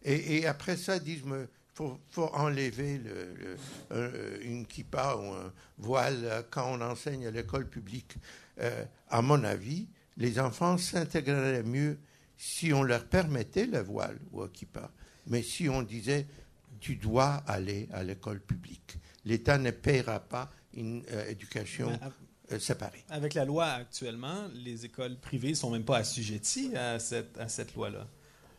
Et, 0.04 0.46
après 0.46 0.76
ça, 0.76 0.98
disent, 0.98 1.22
il 1.24 1.46
faut, 1.74 1.98
enlever 2.34 2.98
le- 2.98 3.34
le- 3.34 3.56
euh, 3.92 4.38
une 4.42 4.66
kippa 4.66 5.16
ou 5.16 5.32
un 5.32 5.52
voile 5.78 6.44
quand 6.50 6.66
on 6.72 6.80
enseigne 6.80 7.26
à 7.26 7.30
l'école 7.30 7.68
publique. 7.68 8.16
Euh, 8.60 8.84
à 9.08 9.22
mon 9.22 9.42
avis, 9.44 9.88
les 10.16 10.38
enfants 10.40 10.76
s'intégreraient 10.76 11.62
mieux 11.62 11.98
si 12.36 12.72
on 12.72 12.82
leur 12.82 13.04
permettait 13.06 13.66
le 13.66 13.78
voile 13.80 14.18
ou 14.32 14.42
un 14.42 14.48
kippa, 14.48 14.90
mais 15.28 15.42
si 15.42 15.68
on 15.68 15.82
disait, 15.82 16.26
tu 16.82 16.96
dois 16.96 17.42
aller 17.46 17.88
à 17.92 18.02
l'école 18.02 18.40
publique. 18.40 18.96
L'État 19.24 19.56
ne 19.56 19.70
paiera 19.70 20.18
pas 20.18 20.50
une 20.74 21.04
euh, 21.12 21.28
éducation 21.30 21.88
à- 22.02 22.54
euh, 22.54 22.58
séparée. 22.58 23.04
Avec 23.08 23.34
la 23.34 23.44
loi 23.44 23.66
actuellement, 23.66 24.48
les 24.52 24.84
écoles 24.84 25.16
privées 25.16 25.50
ne 25.50 25.54
sont 25.54 25.70
même 25.70 25.84
pas 25.84 25.98
assujetties 25.98 26.76
à 26.76 26.98
cette, 26.98 27.38
à 27.38 27.46
cette 27.48 27.74
loi-là. 27.76 28.08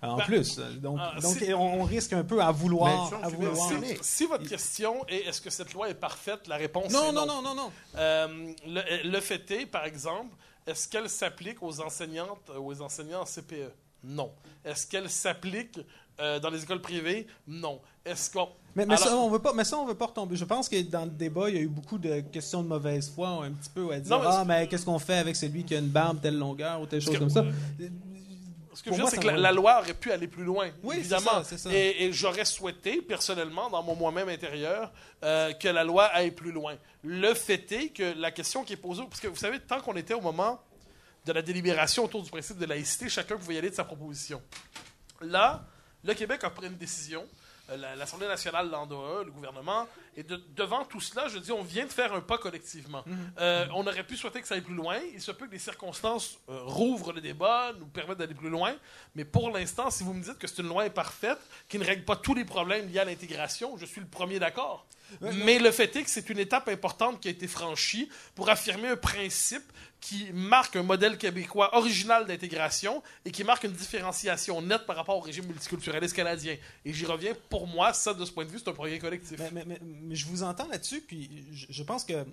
En 0.01 0.17
Ben, 0.17 0.23
plus, 0.25 0.57
donc, 0.81 0.97
ah, 1.01 1.15
donc 1.21 1.37
on, 1.55 1.83
risque 1.83 2.11
un 2.13 2.23
peu 2.23 2.41
à 2.41 2.51
vouloir. 2.51 3.11
Mais 3.11 3.25
à 3.25 3.29
si- 3.29 3.35
vouloir- 3.35 3.69
si- 3.69 3.97
Si, 3.97 4.03
si 4.03 4.25
votre 4.25 4.47
question 4.47 5.05
est 5.07 5.27
est-ce 5.27 5.41
que 5.41 5.49
cette 5.49 5.73
loi 5.73 5.89
est 5.89 5.93
parfaite, 5.95 6.47
la 6.47 6.55
réponse 6.57 6.91
Non, 6.91 7.09
est 7.09 7.13
non, 7.13 7.25
non, 7.25 7.41
non, 7.41 7.55
non. 7.55 7.71
Euh, 7.95 8.53
le, 8.65 9.09
le 9.09 9.19
fait 9.21 9.49
est, 9.51 9.65
par 9.65 9.85
exemple, 9.85 10.35
est-ce 10.67 10.87
qu'elle 10.89 11.09
s'applique 11.09 11.61
aux 11.63 11.79
enseignantes, 11.81 12.49
euh, 12.49 12.57
aux 12.59 12.81
enseignants 12.81 13.21
en 13.21 13.25
CPE 13.25 13.71
Non. 14.03 14.33
Est-ce 14.65 14.87
qu'elle 14.87 15.09
s'applique 15.09 15.79
euh, 16.19 16.39
dans 16.39 16.49
les 16.49 16.63
écoles 16.63 16.81
privées 16.81 17.27
Non. 17.47 17.79
Est-ce 18.05 18.29
qu'on 18.31 18.49
Mais, 18.75 18.85
mais 18.85 18.97
ça, 18.97 19.15
on 19.15 19.29
veut 19.29 19.39
pas, 19.39 19.53
mais 19.53 19.63
ça, 19.63 19.77
on 19.77 19.85
veut 19.85 19.95
pas 19.95 20.07
retomber. 20.07 20.35
Je 20.35 20.45
pense 20.45 20.67
que 20.69 20.81
dans 20.81 21.05
le 21.05 21.11
débat, 21.11 21.49
il 21.49 21.55
y 21.55 21.59
a 21.59 21.61
eu 21.61 21.67
beaucoup 21.67 21.97
de 21.97 22.19
questions 22.19 22.61
de 22.61 22.67
mauvaise 22.67 23.11
foi, 23.13 23.29
un 23.29 23.51
petit 23.51 23.69
peu 23.69 23.91
à 23.91 23.99
dire 23.99 24.15
Non, 24.17 24.21
mais 24.23 24.29
Ah, 24.29 24.43
mais 24.45 24.67
qu'est-ce 24.67 24.85
qu'on 24.85 24.99
fait 24.99 25.17
avec 25.17 25.35
celui 25.35 25.63
qui 25.63 25.73
a 25.75 25.79
une 25.79 25.87
barbe 25.87 26.19
telle 26.21 26.37
longueur 26.37 26.81
ou 26.81 26.85
telle 26.85 27.01
chose 27.01 27.13
que- 27.13 27.19
comme 27.19 27.29
ça? 27.29 27.45
Ce 28.75 28.81
que 28.81 28.89
Pour 28.89 28.97
je 28.97 29.03
veux 29.03 29.09
dire, 29.09 29.21
c'est 29.21 29.27
que 29.27 29.31
la, 29.39 29.51
loi 29.51 29.79
aurait 29.79 29.93
pu 29.93 30.11
aller 30.11 30.27
plus 30.27 30.43
loin, 30.43 30.67
Oui, 30.81 30.95
évidemment. 30.97 31.43
ça, 31.43 31.57
ça. 31.59 31.71
Et, 31.71 32.05
et 32.05 32.11
j'aurais 32.11 32.43
souhaité, 32.43 33.03
personnellement, 33.03 33.69
dans 33.69 33.83
mon 33.83 33.95
moi-même 33.95 34.29
intérieur, 34.29 34.91
euh, 35.23 35.53
que 35.53 35.67
la 35.67 35.83
loi 35.83 36.05
aille 36.05 36.31
plus 36.31 36.51
loin. 36.51 36.73
Le 37.03 37.35
fait 37.35 37.71
est 37.71 37.89
que 37.89 38.19
la 38.19 38.31
question 38.31 38.63
qui 38.63 38.73
est 38.73 38.77
posée, 38.77 39.03
parce 39.07 39.19
que 39.21 39.27
vous 39.27 39.35
savez, 39.35 39.59
tant 39.59 39.79
qu'on 39.79 39.95
était 39.95 40.15
au 40.15 40.21
moment 40.21 40.59
de 41.25 41.31
la 41.33 41.43
délibération 41.43 42.03
autour 42.05 42.23
du 42.23 42.31
principe 42.31 42.57
de 42.57 42.65
laïcité, 42.65 43.09
chacun 43.09 43.37
pouvait 43.37 43.53
y 43.53 43.57
aller 43.59 43.69
de 43.69 43.75
sa 43.75 43.83
proposition. 43.83 44.41
Là, 45.21 45.63
le 46.03 46.13
Québec 46.13 46.43
a 46.43 46.49
pris 46.49 46.67
une 46.67 46.77
décision. 46.77 47.25
euh, 47.69 47.77
la- 47.77 47.95
L'Assemblée 47.95 48.27
nationale 48.27 48.69
l'en 48.69 48.85
le 49.23 49.31
gouvernement. 49.31 49.87
Et 50.17 50.23
de- 50.23 50.43
devant 50.53 50.83
tout 50.83 50.99
cela, 50.99 51.29
je 51.29 51.37
dis, 51.39 51.51
on 51.53 51.63
vient 51.63 51.85
de 51.85 51.91
faire 51.93 52.13
un 52.13 52.19
pas 52.19 52.37
collectivement. 52.37 53.05
Euh, 53.39 53.65
on 53.73 53.87
aurait 53.87 54.03
pu 54.05 54.17
souhaiter 54.17 54.41
que 54.41 54.47
ça 54.49 54.55
aille 54.55 54.61
plus 54.61 54.75
loin. 54.75 54.99
Il 55.13 55.21
se 55.21 55.31
peut 55.31 55.47
que 55.47 55.53
les 55.53 55.59
circonstances 55.59 56.37
euh, 56.49 56.59
rouvrent 56.63 57.13
le 57.13 57.21
débat, 57.21 57.71
nous 57.79 57.85
permettent 57.85 58.17
d'aller 58.17 58.33
plus 58.33 58.49
loin. 58.49 58.75
Mais 59.15 59.23
pour 59.23 59.49
l'instant, 59.49 59.89
si 59.89 60.03
vous 60.03 60.13
me 60.13 60.21
dites 60.21 60.37
que 60.37 60.45
c'est 60.45 60.59
une 60.61 60.67
loi 60.67 60.83
imparfaite, 60.83 61.39
qui 61.69 61.79
ne 61.79 61.85
règle 61.85 62.03
pas 62.03 62.17
tous 62.17 62.33
les 62.33 62.43
problèmes 62.43 62.89
liés 62.89 62.99
à 62.99 63.05
l'intégration, 63.05 63.77
je 63.77 63.85
suis 63.85 64.01
le 64.01 64.07
premier 64.07 64.39
d'accord. 64.39 64.85
Mais 65.21 65.57
le 65.59 65.71
fait 65.71 65.95
est 65.95 66.03
que 66.03 66.09
c'est 66.09 66.29
une 66.29 66.39
étape 66.39 66.67
importante 66.67 67.21
qui 67.21 67.29
a 67.29 67.31
été 67.31 67.47
franchie 67.47 68.09
pour 68.35 68.49
affirmer 68.49 68.89
un 68.89 68.97
principe 68.97 69.71
qui 70.03 70.33
marque 70.33 70.75
un 70.75 70.83
modèle 70.83 71.17
québécois 71.17 71.73
original 71.77 72.25
d'intégration 72.27 73.01
et 73.23 73.31
qui 73.31 73.45
marque 73.45 73.63
une 73.63 73.71
différenciation 73.71 74.61
nette 74.61 74.85
par 74.85 74.97
rapport 74.97 75.15
au 75.15 75.21
régime 75.21 75.45
multiculturaliste 75.45 76.13
canadien. 76.13 76.57
Et 76.83 76.91
j'y 76.91 77.05
reviens, 77.05 77.33
pour 77.49 77.67
moi, 77.67 77.93
ça, 77.93 78.13
de 78.13 78.25
ce 78.25 78.31
point 78.33 78.43
de 78.43 78.49
vue, 78.49 78.59
c'est 78.59 78.67
un 78.67 78.73
progrès 78.73 78.99
collectif. 78.99 79.39
Mais, 79.53 79.79
je 80.11 80.25
vous 80.25 80.43
entends 80.43 80.67
là-dessus, 80.67 80.99
puis 80.99 81.45
je, 81.53 81.83
pense 81.83 82.03
que 82.03 82.25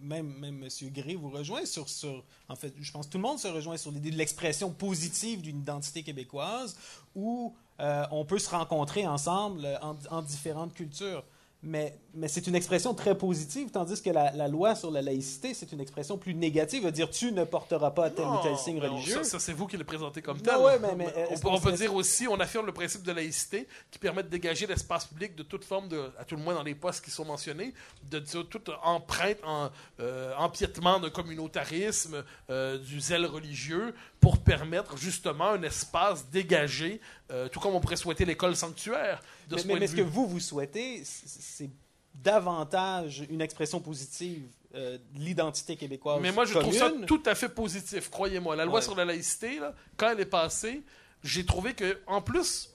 même, 0.00 0.38
même 0.38 0.62
M. 0.62 0.90
Gray 0.90 1.16
vous 1.16 1.28
rejoint 1.28 1.66
sur, 1.66 1.86
sur. 1.86 2.24
En 2.48 2.56
fait, 2.56 2.72
je 2.80 2.90
pense 2.90 3.08
que 3.08 3.12
tout 3.12 3.18
le 3.18 3.24
monde 3.24 3.38
se 3.38 3.48
rejoint 3.48 3.76
sur 3.76 3.90
l'idée 3.90 4.10
de 4.10 4.16
l'expression 4.16 4.70
positive 4.70 5.42
d'une 5.42 5.58
identité 5.58 6.02
québécoise 6.02 6.78
où 7.14 7.54
euh, 7.78 8.06
on 8.10 8.24
peut 8.24 8.38
se 8.38 8.48
rencontrer 8.48 9.06
ensemble 9.06 9.66
euh, 9.66 9.76
en 10.10 10.22
différentes 10.22 10.72
cultures. 10.72 11.24
Mais, 11.68 11.98
mais 12.14 12.28
c'est 12.28 12.46
une 12.46 12.54
expression 12.54 12.94
très 12.94 13.18
positive, 13.18 13.70
tandis 13.72 14.00
que 14.00 14.10
la, 14.10 14.30
la 14.30 14.46
loi 14.46 14.76
sur 14.76 14.92
la 14.92 15.02
laïcité, 15.02 15.52
c'est 15.52 15.72
une 15.72 15.80
expression 15.80 16.16
plus 16.16 16.32
négative, 16.32 16.84
veut 16.84 16.92
dire 16.92 17.10
tu 17.10 17.32
ne 17.32 17.42
porteras 17.42 17.90
pas 17.90 18.08
tel 18.08 18.24
ou 18.24 18.40
tel 18.40 18.56
signe 18.56 18.78
non, 18.78 18.88
religieux. 18.94 19.24
Ça, 19.24 19.30
ça, 19.30 19.38
c'est 19.40 19.52
vous 19.52 19.66
qui 19.66 19.76
le 19.76 19.82
présentez 19.82 20.22
comme 20.22 20.40
tel. 20.40 20.56
ouais, 20.58 20.78
mais- 20.78 20.94
mais 20.94 21.06
on 21.44 21.58
peut, 21.58 21.68
on 21.68 21.72
dire 21.72 21.92
aussi, 21.92 22.28
on 22.28 22.38
affirme 22.38 22.66
le 22.66 22.72
principe 22.72 23.02
de 23.02 23.10
laïcité 23.10 23.66
qui 23.90 23.98
permet 23.98 24.22
de 24.22 24.28
dégager 24.28 24.68
l'espace 24.68 25.06
public 25.06 25.34
de 25.34 25.42
toute 25.42 25.64
forme, 25.64 25.88
de, 25.88 26.10
à 26.20 26.24
tout 26.24 26.36
le 26.36 26.42
moins 26.42 26.54
dans 26.54 26.62
les 26.62 26.76
postes 26.76 27.04
qui 27.04 27.10
sont 27.10 27.24
mentionnés, 27.24 27.74
de, 28.08 28.20
de 28.20 28.42
toute 28.42 28.70
empreinte, 28.84 29.38
en, 29.44 29.70
euh, 29.98 30.32
empiètement 30.38 31.00
de 31.00 31.08
communautarisme, 31.08 32.22
euh, 32.48 32.78
du 32.78 33.00
zèle 33.00 33.26
religieux, 33.26 33.92
pour 34.26 34.38
permettre 34.38 34.96
justement 34.96 35.50
un 35.50 35.62
espace 35.62 36.28
dégagé, 36.30 37.00
euh, 37.30 37.46
tout 37.48 37.60
comme 37.60 37.76
on 37.76 37.80
pourrait 37.80 37.94
souhaiter 37.94 38.24
l'école 38.24 38.56
sanctuaire. 38.56 39.22
De 39.48 39.54
mais 39.54 39.60
ce 39.62 39.66
mais- 39.68 39.72
point 39.74 39.78
mais 39.80 39.86
de 39.86 39.90
ce 39.92 39.96
vue. 39.96 40.02
que 40.02 40.08
vous, 40.08 40.26
vous 40.26 40.40
souhaitez, 40.40 41.02
c'est 41.04 41.70
davantage 42.12 43.24
une 43.30 43.40
expression 43.40 43.78
positive 43.80 44.42
euh, 44.74 44.98
de 45.14 45.20
l'identité 45.20 45.76
québécoise. 45.76 46.18
Mais 46.20 46.32
moi, 46.32 46.44
je 46.44 46.58
trouve 46.58 46.74
ça 46.76 46.90
tout 47.06 47.22
à 47.24 47.36
fait 47.36 47.48
positif, 47.48 48.10
croyez-moi. 48.10 48.56
La 48.56 48.64
loi 48.64 48.74
Ouais. 48.76 48.82
sur 48.82 48.96
la 48.96 49.04
laïcité, 49.04 49.60
là, 49.60 49.74
quand 49.96 50.10
elle 50.10 50.18
est 50.18 50.26
passée, 50.26 50.82
j'ai 51.22 51.46
trouvé 51.46 51.74
que, 51.74 52.00
en 52.08 52.20
plus, 52.20 52.74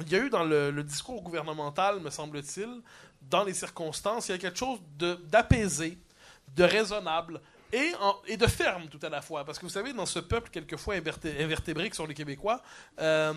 il 0.00 0.10
y 0.10 0.14
a 0.16 0.20
eu 0.20 0.30
dans 0.30 0.44
le, 0.44 0.70
le 0.70 0.82
discours 0.82 1.20
gouvernemental, 1.20 2.00
me 2.00 2.08
semble-t-il, 2.08 2.80
dans 3.20 3.44
les 3.44 3.52
circonstances, 3.52 4.28
il 4.28 4.32
y 4.32 4.34
a 4.36 4.38
quelque 4.38 4.58
chose 4.58 4.78
de- 4.96 5.16
d'apaisé, 5.26 5.98
de 6.56 6.64
raisonnable 6.64 7.42
et, 7.72 7.92
en- 8.00 8.16
et 8.26 8.36
de 8.36 8.46
ferme 8.46 8.88
tout 8.88 9.00
à 9.02 9.08
la 9.08 9.20
fois. 9.22 9.44
Parce 9.44 9.58
que 9.58 9.66
vous 9.66 9.70
savez, 9.72 9.92
dans 9.92 10.06
ce 10.06 10.18
peuple 10.18 10.50
quelquefois 10.50 10.94
inverté- 10.96 11.42
invertébré 11.42 11.90
que 11.90 11.96
sont 11.96 12.06
les 12.06 12.14
Québécois, 12.14 12.62
euh, 13.00 13.32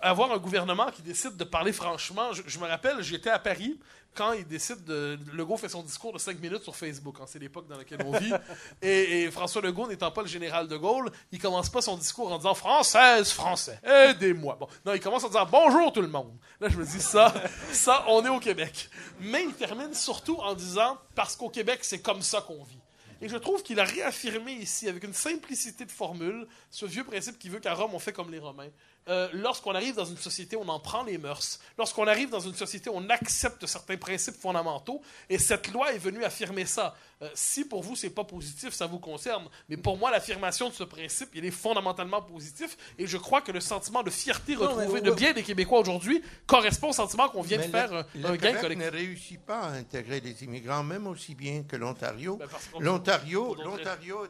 avoir 0.00 0.32
un 0.32 0.38
gouvernement 0.38 0.90
qui 0.90 1.02
décide 1.02 1.36
de 1.36 1.44
parler 1.44 1.72
franchement, 1.72 2.32
je, 2.32 2.42
je 2.46 2.58
me 2.58 2.66
rappelle, 2.66 3.02
j'étais 3.02 3.30
à 3.30 3.38
Paris 3.38 3.78
quand 4.14 4.32
il 4.32 4.46
décide 4.46 4.82
de. 4.84 5.18
Legault 5.34 5.58
fait 5.58 5.68
son 5.68 5.82
discours 5.82 6.12
de 6.14 6.18
5 6.18 6.40
minutes 6.40 6.62
sur 6.62 6.74
Facebook, 6.74 7.16
hein, 7.20 7.24
c'est 7.26 7.38
l'époque 7.38 7.66
dans 7.68 7.76
laquelle 7.76 7.98
on 8.04 8.12
vit. 8.18 8.32
et, 8.82 9.22
et 9.24 9.30
François 9.30 9.60
Legault, 9.60 9.86
n'étant 9.88 10.10
pas 10.10 10.22
le 10.22 10.26
général 10.28 10.68
de 10.68 10.76
Gaulle, 10.78 11.10
il 11.32 11.38
commence 11.38 11.68
pas 11.68 11.82
son 11.82 11.96
discours 11.98 12.32
en 12.32 12.38
disant 12.38 12.54
Française, 12.54 13.30
Français, 13.30 13.78
aidez-moi. 13.84 14.56
Bon, 14.58 14.68
non, 14.86 14.94
il 14.94 15.00
commence 15.00 15.22
en 15.24 15.28
disant 15.28 15.46
Bonjour 15.50 15.92
tout 15.92 16.00
le 16.00 16.08
monde. 16.08 16.32
Là, 16.60 16.68
je 16.70 16.78
me 16.78 16.84
dis 16.86 17.00
ça, 17.00 17.32
ça, 17.72 18.04
on 18.08 18.24
est 18.24 18.30
au 18.30 18.40
Québec. 18.40 18.88
Mais 19.20 19.44
il 19.44 19.52
termine 19.52 19.92
surtout 19.92 20.36
en 20.36 20.54
disant 20.54 20.96
Parce 21.14 21.36
qu'au 21.36 21.50
Québec, 21.50 21.80
c'est 21.82 22.00
comme 22.00 22.22
ça 22.22 22.40
qu'on 22.40 22.62
vit. 22.64 22.80
Et 23.22 23.28
je 23.28 23.36
trouve 23.36 23.62
qu'il 23.62 23.80
a 23.80 23.84
réaffirmé 23.84 24.52
ici, 24.52 24.88
avec 24.88 25.04
une 25.04 25.14
simplicité 25.14 25.84
de 25.84 25.90
formule, 25.90 26.46
ce 26.70 26.84
vieux 26.84 27.04
principe 27.04 27.38
qui 27.38 27.48
veut 27.48 27.60
qu'à 27.60 27.74
Rome, 27.74 27.92
on 27.94 27.98
fait 27.98 28.12
comme 28.12 28.30
les 28.30 28.38
Romains. 28.38 28.68
Euh, 29.08 29.28
Lorsqu'on 29.32 29.74
arrive 29.74 29.94
dans 29.94 30.04
une 30.04 30.16
société, 30.16 30.56
on 30.56 30.68
en 30.68 30.80
prend 30.80 31.04
les 31.04 31.16
mœurs. 31.16 31.60
Lorsqu'on 31.78 32.06
arrive 32.06 32.28
dans 32.28 32.40
une 32.40 32.54
société, 32.54 32.90
on 32.92 33.08
accepte 33.08 33.64
certains 33.66 33.96
principes 33.96 34.36
fondamentaux. 34.36 35.00
Et 35.30 35.38
cette 35.38 35.68
loi 35.68 35.92
est 35.94 35.98
venue 35.98 36.24
affirmer 36.24 36.66
ça. 36.66 36.94
Euh, 37.22 37.30
si 37.34 37.64
pour 37.64 37.82
vous 37.82 37.96
c'est 37.96 38.10
pas 38.10 38.24
positif, 38.24 38.74
ça 38.74 38.86
vous 38.86 38.98
concerne. 38.98 39.48
Mais 39.70 39.76
pour 39.78 39.96
moi, 39.96 40.10
l'affirmation 40.10 40.68
de 40.68 40.74
ce 40.74 40.84
principe, 40.84 41.30
il 41.34 41.44
est 41.46 41.50
fondamentalement 41.50 42.20
positif. 42.20 42.76
Et 42.98 43.06
je 43.06 43.16
crois 43.16 43.40
que 43.40 43.52
le 43.52 43.60
sentiment 43.60 44.02
de 44.02 44.10
fierté 44.10 44.54
Non, 44.54 44.60
retrouvé 44.62 45.00
mais- 45.00 45.00
de 45.00 45.10
bien 45.12 45.32
des 45.32 45.42
Québécois 45.42 45.80
aujourd'hui 45.80 46.22
correspond 46.46 46.90
au 46.90 46.92
sentiment 46.92 47.28
qu'on 47.30 47.40
vient 47.42 47.56
Mais 47.58 47.66
de 47.68 47.70
faire 47.70 47.90
le, 47.90 47.98
euh, 47.98 48.02
le 48.16 48.26
un 48.26 48.30
gain 48.32 48.36
Québec 48.48 48.60
collectif. 48.60 48.86
ne 48.86 48.90
réussit 48.90 49.40
pas 49.40 49.60
à 49.60 49.70
intégrer 49.72 50.20
les 50.20 50.44
immigrants, 50.44 50.82
même 50.82 51.06
aussi 51.06 51.34
bien 51.34 51.62
que 51.62 51.76
l'Ontario. 51.76 52.36
Ben, 52.36 52.46
L'Ontario, 52.80 53.54
l'Ontario, 53.54 54.26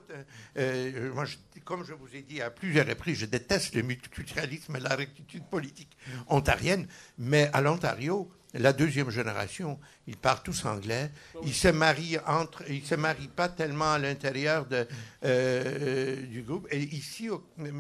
euh, 0.57 1.13
moi, 1.13 1.25
je- 1.25 1.37
comme 1.65 1.85
je 1.85 1.93
vous 1.93 2.15
ai 2.15 2.23
dit 2.23 2.41
à 2.41 2.51
plusieurs 2.51 2.87
reprises, 2.87 3.19
je 3.19 3.27
déteste 3.27 3.75
le 3.75 3.83
multiculturalisme 3.83 4.77
et 4.77 4.81
la 4.81 4.95
rectitude 4.95 5.45
politique 5.47 5.97
ontarienne, 6.29 6.87
mais 7.19 7.51
à 7.53 7.61
l'Ontario, 7.61 8.31
la 8.59 8.73
deuxième 8.73 9.11
génération, 9.11 9.79
ils 10.07 10.17
parlent 10.17 10.43
tous 10.43 10.65
anglais. 10.65 11.11
Ils 11.45 11.55
se 11.55 11.69
marient 11.69 12.19
entre, 12.27 12.63
ils 12.71 12.85
se 12.85 12.95
marient 12.95 13.29
pas 13.29 13.49
tellement 13.49 13.93
à 13.93 13.99
l'intérieur 13.99 14.67
de, 14.67 14.87
euh, 15.25 16.23
du 16.27 16.43
groupe. 16.43 16.67
Et 16.71 16.83
ici, 16.83 17.29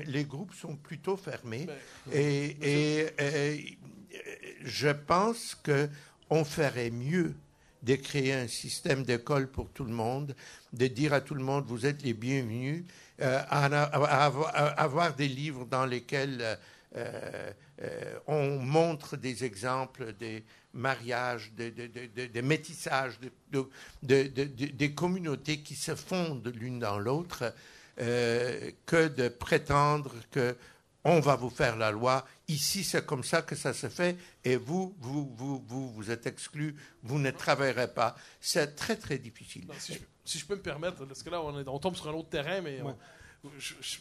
les 0.07 0.25
groupes 0.25 0.55
sont 0.55 0.77
plutôt 0.77 1.17
fermés. 1.17 1.67
Ben, 1.67 2.13
Et, 2.13 2.57
et, 3.01 3.07
euh, 3.21 3.57
je 4.65 4.89
pense 4.89 5.55
que 5.63 5.89
on 6.31 6.45
ferait 6.45 6.91
mieux 6.91 7.35
de 7.83 7.95
créer 7.95 8.33
un 8.33 8.49
système 8.49 9.05
d'école 9.05 9.47
pour 9.49 9.71
tout 9.71 9.85
le 9.85 9.93
monde, 9.93 10.35
de 10.73 10.87
dire 10.89 11.13
à 11.13 11.21
tout 11.21 11.35
le 11.35 11.45
monde 11.45 11.65
vous 11.69 11.87
êtes 11.87 12.03
les 12.03 12.15
bienvenus, 12.15 12.85
euh, 13.21 13.41
à, 13.49 13.67
à- 13.67 13.83
à 13.85 14.25
avoir, 14.25 14.49
à 14.57 14.67
avoir 14.83 15.15
des 15.15 15.29
livres 15.29 15.65
dans 15.67 15.87
lesquels 15.87 16.59
euh, 16.97 17.53
euh, 17.83 18.19
on 18.27 18.59
montre 18.59 19.17
des 19.17 19.45
exemples 19.45 20.13
des 20.15 20.45
mariages, 20.73 21.53
de, 21.53 21.71
de, 21.71 21.87
de, 21.87 22.07
de- 22.15 22.27
de 22.27 22.41
métissage, 22.41 23.19
de, 23.21 23.31
de- 23.53 23.69
de- 24.03 24.29
de- 24.29 24.45
de- 24.45 24.67
des 24.73 24.93
communautés 24.95 25.61
qui 25.63 25.75
se 25.75 25.95
fondent 25.95 26.53
l'une 26.55 26.79
dans 26.79 26.99
l'autre, 26.99 27.53
euh, 28.01 28.71
que 28.85 29.09
de 29.09 29.29
prétendre 29.29 30.13
que 30.31 30.57
on 31.09 31.21
va 31.21 31.37
vous 31.37 31.51
faire 31.51 31.77
la 31.77 31.93
loi. 31.93 32.27
Ici, 32.49 32.83
c'est 32.83 33.07
comme 33.07 33.23
ça 33.23 33.41
que 33.43 33.55
ça 33.55 33.73
se 33.73 33.89
fait. 33.89 34.17
Et 34.45 34.57
vous, 34.57 34.97
vous, 35.01 35.33
vous, 35.37 35.65
vous, 35.69 35.93
vous 35.93 36.11
êtes 36.11 36.27
exclus. 36.27 36.75
Vous 37.05 37.21
ne 37.21 37.31
travaillerez 37.31 37.95
pas. 37.95 38.17
C'est 38.41 38.75
très, 38.75 38.97
très 38.97 39.19
difficile. 39.19 39.67
Non, 39.69 39.75
si, 39.79 39.95
je, 39.95 39.99
si 40.25 40.39
je 40.41 40.45
peux 40.47 40.57
me 40.57 40.63
permettre, 40.63 41.05
parce 41.07 41.23
que 41.23 41.31
là, 41.31 41.41
on, 41.41 41.61
est- 41.61 41.69
on 41.69 41.79
tombe 41.79 41.95
sur 41.95 42.09
un 42.09 42.13
autre 42.13 42.31
terrain, 42.31 42.61
mais 42.61 42.83
on- 42.83 42.97
je- 43.57 43.75
je- 43.81 43.99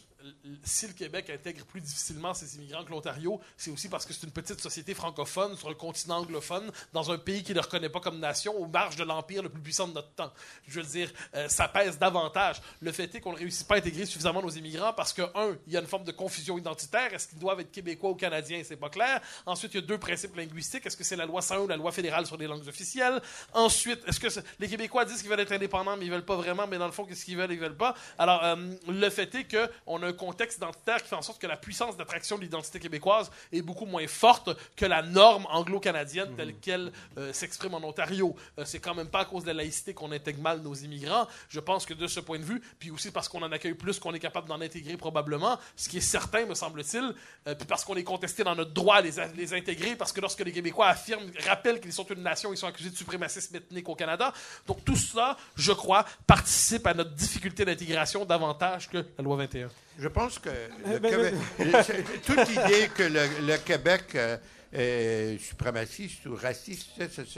si 0.64 0.86
le 0.86 0.92
Québec 0.92 1.30
intègre 1.30 1.64
plus 1.64 1.80
difficilement 1.80 2.34
ses 2.34 2.56
immigrants 2.56 2.84
que 2.84 2.90
l'Ontario, 2.90 3.40
c'est 3.56 3.70
aussi 3.70 3.88
parce 3.88 4.04
que 4.04 4.12
c'est 4.12 4.26
une 4.26 4.32
petite 4.32 4.60
société 4.60 4.94
francophone 4.94 5.56
sur 5.56 5.68
un 5.68 5.74
continent 5.74 6.18
anglophone, 6.18 6.70
dans 6.92 7.10
un 7.10 7.18
pays 7.18 7.42
qui 7.42 7.50
ne 7.50 7.56
le 7.56 7.60
reconnaît 7.60 7.88
pas 7.88 8.00
comme 8.00 8.18
nation, 8.18 8.54
aux 8.56 8.66
marges 8.66 8.96
de 8.96 9.04
l'empire 9.04 9.42
le 9.42 9.48
plus 9.48 9.62
puissant 9.62 9.88
de 9.88 9.92
notre 9.92 10.10
temps. 10.10 10.32
Je 10.66 10.80
veux 10.80 10.86
dire, 10.86 11.10
euh, 11.34 11.48
ça 11.48 11.68
pèse 11.68 11.98
davantage. 11.98 12.60
Le 12.80 12.92
fait 12.92 13.14
est 13.14 13.20
qu'on 13.20 13.32
ne 13.32 13.38
réussit 13.38 13.66
pas 13.66 13.76
à 13.76 13.78
intégrer 13.78 14.06
suffisamment 14.06 14.42
nos 14.42 14.50
immigrants 14.50 14.92
parce 14.92 15.12
que, 15.12 15.22
un, 15.34 15.56
il 15.66 15.72
y 15.72 15.76
a 15.76 15.80
une 15.80 15.86
forme 15.86 16.04
de 16.04 16.12
confusion 16.12 16.58
identitaire. 16.58 17.12
Est-ce 17.12 17.28
qu'ils 17.28 17.38
doivent 17.38 17.60
être 17.60 17.70
québécois 17.70 18.10
ou 18.10 18.14
canadiens? 18.14 18.62
C'est 18.64 18.76
pas 18.76 18.90
clair. 18.90 19.20
Ensuite, 19.44 19.74
il 19.74 19.80
y 19.80 19.84
a 19.84 19.86
deux 19.86 19.98
principes 19.98 20.36
linguistiques. 20.36 20.86
Est-ce 20.86 20.96
que 20.96 21.04
c'est 21.04 21.16
la 21.16 21.26
loi 21.26 21.42
101 21.42 21.60
ou 21.60 21.68
la 21.68 21.76
loi 21.76 21.92
fédérale 21.92 22.26
sur 22.26 22.36
les 22.36 22.46
langues 22.46 22.66
officielles? 22.66 23.20
Ensuite, 23.52 24.00
est-ce 24.06 24.20
que 24.20 24.28
les 24.58 24.68
Québécois 24.68 25.04
disent 25.04 25.20
qu'ils 25.20 25.30
veulent 25.30 25.40
être 25.40 25.52
indépendants, 25.52 25.96
mais 25.96 26.06
ils 26.06 26.10
veulent 26.10 26.24
pas 26.24 26.36
vraiment, 26.36 26.66
mais 26.66 26.78
dans 26.78 26.86
le 26.86 26.92
fond, 26.92 27.04
qu'est-ce 27.04 27.24
qu'ils 27.24 27.36
veulent? 27.36 27.52
Ils 27.52 27.58
veulent 27.58 27.76
pas? 27.76 27.94
Alors, 28.18 28.42
euh, 28.44 28.56
le 28.88 29.10
fait 29.10 29.34
est 29.34 29.46
qu'on 29.86 30.02
a 30.02 30.12
contexte 30.16 30.58
identitaire 30.58 31.02
qui 31.02 31.08
fait 31.08 31.16
en 31.16 31.22
sorte 31.22 31.40
que 31.40 31.46
la 31.46 31.56
puissance 31.56 31.96
d'attraction 31.96 32.36
de 32.36 32.42
l'identité 32.42 32.78
québécoise 32.78 33.30
est 33.52 33.62
beaucoup 33.62 33.86
moins 33.86 34.06
forte 34.06 34.50
que 34.76 34.86
la 34.86 35.02
norme 35.02 35.46
anglo-canadienne 35.50 36.34
telle 36.36 36.54
qu'elle 36.56 36.92
euh, 37.18 37.32
s'exprime 37.32 37.74
en 37.74 37.82
Ontario. 37.84 38.34
Euh, 38.58 38.64
c'est 38.64 38.80
quand 38.80 38.94
même 38.94 39.08
pas 39.08 39.20
à 39.20 39.24
cause 39.24 39.42
de 39.42 39.48
la 39.48 39.54
laïcité 39.54 39.94
qu'on 39.94 40.12
intègre 40.12 40.40
mal 40.40 40.60
nos 40.60 40.74
immigrants. 40.74 41.26
Je 41.48 41.60
pense 41.60 41.86
que 41.86 41.94
de 41.94 42.06
ce 42.06 42.20
point 42.20 42.38
de 42.38 42.44
vue, 42.44 42.60
puis 42.78 42.90
aussi 42.90 43.10
parce 43.10 43.28
qu'on 43.28 43.42
en 43.42 43.52
accueille 43.52 43.74
plus 43.74 43.98
qu'on 43.98 44.14
est 44.14 44.18
capable 44.18 44.48
d'en 44.48 44.60
intégrer 44.60 44.96
probablement, 44.96 45.58
ce 45.76 45.88
qui 45.88 45.98
est 45.98 46.00
certain, 46.00 46.46
me 46.46 46.54
semble-t-il, 46.54 47.14
euh, 47.46 47.54
puis 47.54 47.66
parce 47.66 47.84
qu'on 47.84 47.96
est 47.96 48.04
contesté 48.04 48.44
dans 48.44 48.54
notre 48.54 48.72
droit 48.72 48.96
à 48.96 49.00
les, 49.00 49.18
à 49.18 49.26
les 49.28 49.54
intégrer, 49.54 49.96
parce 49.96 50.12
que 50.12 50.20
lorsque 50.20 50.40
les 50.40 50.52
Québécois 50.52 50.88
affirment, 50.88 51.30
rappellent 51.46 51.80
qu'ils 51.80 51.92
sont 51.92 52.06
une 52.06 52.22
nation, 52.22 52.52
ils 52.52 52.56
sont 52.56 52.66
accusés 52.66 52.90
de 52.90 52.96
suprémacisme 52.96 53.56
ethnique 53.56 53.88
au 53.88 53.94
Canada. 53.94 54.32
Donc 54.66 54.84
tout 54.84 54.96
ça, 54.96 55.36
je 55.56 55.72
crois, 55.72 56.04
participe 56.26 56.86
à 56.86 56.94
notre 56.94 57.12
difficulté 57.12 57.64
d'intégration 57.64 58.24
davantage 58.24 58.88
que 58.88 58.98
la 58.98 59.24
loi 59.24 59.36
21. 59.36 59.68
Je 59.98 60.08
pense 60.08 60.38
que 60.38 60.50
le 60.86 60.98
ben, 60.98 61.10
Québec- 61.10 61.34
c'est- 61.84 62.22
toute 62.22 62.50
idée 62.50 62.88
que 62.94 63.02
le, 63.04 63.46
le 63.46 63.56
Québec 63.58 64.14
euh, 64.14 64.36
est 64.72 65.38
suprémaciste 65.38 66.26
ou 66.26 66.34
raciste, 66.36 66.90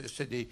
c'est- 0.08 0.26
des- 0.28 0.48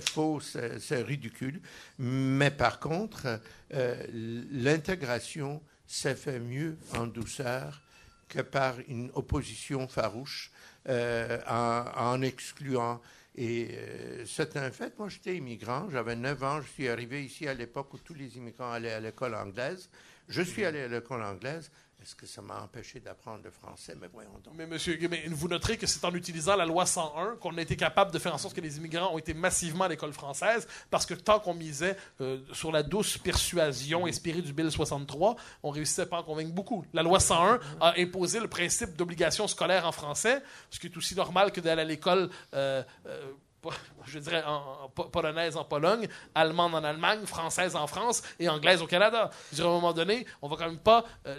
faux, 0.00 0.40
c'est 0.40 0.78
c'est 0.80 1.02
ridicule. 1.02 1.60
Mais 1.98 2.50
par 2.50 2.80
contre, 2.80 3.40
euh, 3.74 4.04
l'intégration 4.50 5.62
s'est 5.86 6.14
fait 6.14 6.38
mieux 6.40 6.76
en 6.96 7.06
douceur 7.06 7.80
que 8.28 8.40
par 8.40 8.74
une 8.88 9.10
opposition 9.14 9.88
farouche 9.88 10.50
euh, 10.88 11.38
en, 11.48 11.84
en 11.96 12.22
excluant. 12.22 13.00
Et 13.36 13.68
euh, 13.72 14.24
c'est 14.26 14.56
un 14.56 14.70
fait. 14.70 14.96
Moi, 14.98 15.08
j'étais 15.08 15.36
immigrant. 15.36 15.88
J'avais 15.90 16.16
9 16.16 16.42
ans. 16.42 16.60
Je 16.62 16.68
suis 16.68 16.88
arrivé 16.88 17.24
ici 17.24 17.46
à 17.48 17.54
l'époque 17.54 17.92
où 17.94 17.98
tous 17.98 18.14
les 18.14 18.36
immigrants 18.36 18.72
allaient 18.72 18.92
à 18.92 19.00
l'école 19.00 19.34
anglaise. 19.34 19.88
Je 20.30 20.42
suis 20.42 20.64
allé 20.64 20.82
à 20.82 20.88
l'école 20.88 21.22
anglaise. 21.24 21.70
Est-ce 22.02 22.14
que 22.14 22.24
ça 22.24 22.40
m'a 22.40 22.62
empêché 22.62 22.98
d'apprendre 23.00 23.42
le 23.44 23.50
français? 23.50 23.94
Mais 24.00 24.06
voyons 24.10 24.30
donc. 24.42 24.54
Mais 24.56 24.66
monsieur, 24.66 24.98
vous 25.28 25.48
noterez 25.48 25.76
que 25.76 25.86
c'est 25.86 26.02
en 26.06 26.14
utilisant 26.14 26.56
la 26.56 26.64
loi 26.64 26.86
101 26.86 27.36
qu'on 27.36 27.54
a 27.58 27.60
été 27.60 27.76
capable 27.76 28.10
de 28.10 28.18
faire 28.18 28.34
en 28.34 28.38
sorte 28.38 28.54
que 28.56 28.60
les 28.62 28.78
immigrants 28.78 29.12
ont 29.12 29.18
été 29.18 29.34
massivement 29.34 29.84
à 29.84 29.88
l'école 29.88 30.14
française, 30.14 30.66
parce 30.88 31.04
que 31.04 31.12
tant 31.12 31.40
qu'on 31.40 31.52
misait 31.52 31.96
euh, 32.22 32.38
sur 32.54 32.72
la 32.72 32.82
douce 32.82 33.18
persuasion 33.18 34.06
inspirée 34.06 34.40
du 34.40 34.54
Bill 34.54 34.70
63, 34.70 35.36
on 35.62 35.70
réussissait 35.70 36.06
pas 36.06 36.16
à 36.16 36.20
en 36.20 36.22
convaincre 36.22 36.52
beaucoup. 36.52 36.86
La 36.94 37.02
loi 37.02 37.20
101 37.20 37.60
a 37.80 37.94
imposé 37.98 38.40
le 38.40 38.48
principe 38.48 38.96
d'obligation 38.96 39.46
scolaire 39.46 39.86
en 39.86 39.92
français, 39.92 40.42
ce 40.70 40.78
qui 40.78 40.86
est 40.86 40.96
aussi 40.96 41.14
normal 41.14 41.52
que 41.52 41.60
d'aller 41.60 41.82
à 41.82 41.84
l'école. 41.84 42.30
euh, 42.54 42.82
euh, 43.06 43.32
je 44.06 44.18
dirais 44.18 44.42
en, 44.44 44.84
en 44.84 44.88
po- 44.88 45.04
polonaise 45.04 45.56
en 45.56 45.64
Pologne, 45.64 46.08
allemande 46.34 46.74
en 46.74 46.84
Allemagne, 46.84 47.24
française 47.26 47.76
en 47.76 47.86
France 47.86 48.22
et 48.38 48.48
anglaise 48.48 48.80
au 48.82 48.86
Canada. 48.86 49.30
Je 49.50 49.56
dirais, 49.56 49.68
à 49.68 49.70
un 49.70 49.74
moment 49.74 49.92
donné, 49.92 50.26
on 50.42 50.48
va 50.48 50.56
quand 50.56 50.66
même 50.66 50.78
pas. 50.78 51.04
euh, 51.26 51.36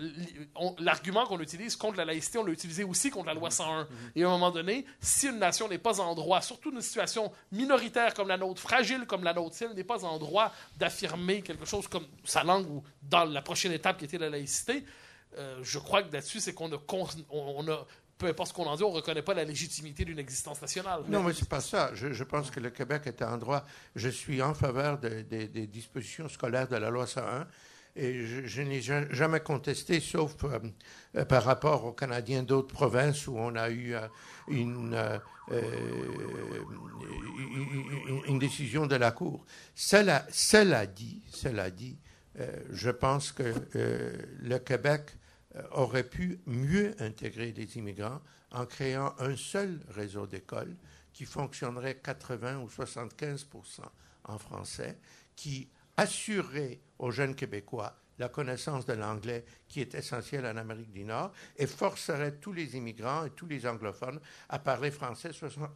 L'argument 0.80 1.26
qu'on 1.26 1.40
utilise 1.40 1.76
contre 1.76 1.98
la 1.98 2.06
laïcité, 2.06 2.38
on 2.38 2.44
l'a 2.46 2.52
utilisé 2.52 2.84
aussi 2.84 3.10
contre 3.10 3.28
la 3.28 3.34
loi 3.34 3.50
101. 3.50 3.88
Et 4.16 4.24
à 4.24 4.28
un 4.28 4.32
moment 4.32 4.52
donné, 4.52 4.86
si 5.00 5.28
une 5.28 5.40
nation 5.40 5.68
n'est 5.68 5.78
pas 5.78 6.00
en 6.00 6.14
droit, 6.16 6.42
surtout 6.42 6.72
une 6.72 6.82
situation 6.82 7.32
minoritaire 7.52 8.14
comme 8.14 8.28
la 8.28 8.38
nôtre, 8.38 8.62
fragile 8.62 9.06
comme 9.08 9.24
la 9.24 9.34
nôtre, 9.34 9.56
si 9.56 9.64
elle 9.64 9.74
n'est 9.74 9.84
pas 9.84 10.06
en 10.06 10.18
droit 10.20 10.52
d'affirmer 10.78 11.42
quelque 11.42 11.66
chose 11.66 11.88
comme 11.88 12.06
sa 12.24 12.44
langue 12.44 12.70
ou 12.70 12.84
dans 13.04 13.26
la 13.26 13.42
prochaine 13.42 13.72
étape 13.72 13.98
qui 13.98 14.06
était 14.06 14.18
la 14.18 14.30
laïcité, 14.30 14.84
euh, 15.38 15.60
je 15.64 15.80
crois 15.80 16.04
que 16.04 16.12
là-dessus, 16.12 16.42
c'est 16.42 16.54
qu'on 16.54 16.70
a, 16.74 16.78
con- 16.78 17.08
on, 17.30 17.66
on 17.66 17.72
a, 17.72 17.86
peu 18.22 18.28
importe 18.28 18.50
ce 18.50 18.54
qu'on 18.54 18.68
en 18.68 18.76
dit, 18.76 18.84
on 18.84 18.92
ne 18.92 18.96
reconnaît 18.98 19.24
pas 19.24 19.34
la 19.34 19.44
légitimité 19.44 20.06
d'une 20.06 20.20
existence 20.20 20.62
nationale. 20.62 21.02
Non, 21.10 21.24
mais 21.24 21.34
c'est 21.34 21.50
pas 21.50 21.60
ça. 21.60 21.90
Je, 21.96 22.24
pense 22.24 22.52
que 22.52 22.60
le 22.60 22.70
Québec 22.70 23.02
est 23.08 23.24
en 23.24 23.36
droit. 23.36 23.66
Je 23.96 24.10
suis 24.10 24.44
en 24.44 24.54
faveur 24.54 25.00
de- 25.00 25.24
de- 25.24 25.48
des 25.48 25.66
dispositions 25.66 26.30
scolaires 26.30 26.68
de 26.68 26.76
la 26.76 26.92
loi 26.92 27.08
101 27.08 27.48
et 27.96 28.24
je, 28.46 28.62
n'ai 28.62 28.80
ja- 28.80 29.12
jamais 29.12 29.40
contesté, 29.40 30.00
sauf 30.00 30.36
euh, 30.44 30.60
euh, 31.16 31.26
par 31.26 31.44
rapport 31.44 31.84
aux 31.84 31.94
Canadiens 31.94 32.44
d'autres 32.44 32.72
provinces 32.74 33.28
où 33.28 33.36
on 33.38 33.56
a 33.56 33.72
eu 33.72 33.96
euh, 33.96 34.08
une, 34.48 34.96
une, 38.28 38.38
décision 38.38 38.86
de 38.86 38.96
la 38.96 39.12
Cour. 39.12 39.44
Cela, 39.74 40.28
cela 40.32 40.86
dit, 40.86 41.24
cela 41.32 41.72
dit, 41.72 41.98
je 42.72 42.92
pense 42.92 43.32
que 43.32 43.54
le 44.42 44.60
Québec 44.60 45.18
aurait 45.72 46.08
pu 46.08 46.40
mieux 46.46 46.96
intégrer 47.00 47.52
les 47.52 47.78
immigrants 47.78 48.22
en 48.52 48.66
créant 48.66 49.14
un 49.20 49.36
seul 49.36 49.80
réseau 49.90 50.28
d'écoles 50.28 50.76
qui 51.14 51.26
fonctionnerait 51.26 51.96
80 51.96 52.60
ou 52.60 52.70
75 52.70 53.48
en 54.26 54.38
français, 54.38 54.98
qui 55.36 55.70
assurerait 55.98 56.80
aux 57.00 57.12
jeunes 57.12 57.36
Québécois 57.36 57.96
la 58.20 58.30
connaissance 58.30 58.86
de 58.86 58.94
l'anglais 58.94 59.46
qui 59.68 59.82
est 59.82 59.96
essentiel 59.96 60.46
en 60.46 60.56
Amérique 60.56 60.92
du 60.92 61.04
Nord 61.04 61.32
et 61.58 61.66
forcerait 61.66 62.36
tous 62.36 62.54
les 62.54 62.76
immigrants 62.78 63.26
et 63.26 63.32
tous 63.32 63.48
les 63.48 63.66
anglophones 63.66 64.20
à 64.50 64.60
parler 64.60 64.92
français 64.92 65.34
60 65.34 65.70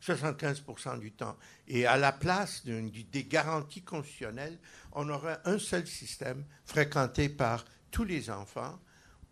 75% 0.00 0.98
du 1.00 1.12
temps. 1.12 1.36
Et 1.66 1.86
à 1.86 1.96
la 1.96 2.12
place 2.12 2.64
des 2.64 3.24
garanties 3.24 3.82
constitutionnelles, 3.82 4.58
on 4.92 5.08
aurait 5.08 5.38
un 5.44 5.58
seul 5.58 5.86
système 5.86 6.44
fréquenté 6.64 7.28
par 7.28 7.64
tous 7.90 8.04
les 8.04 8.30
enfants 8.30 8.78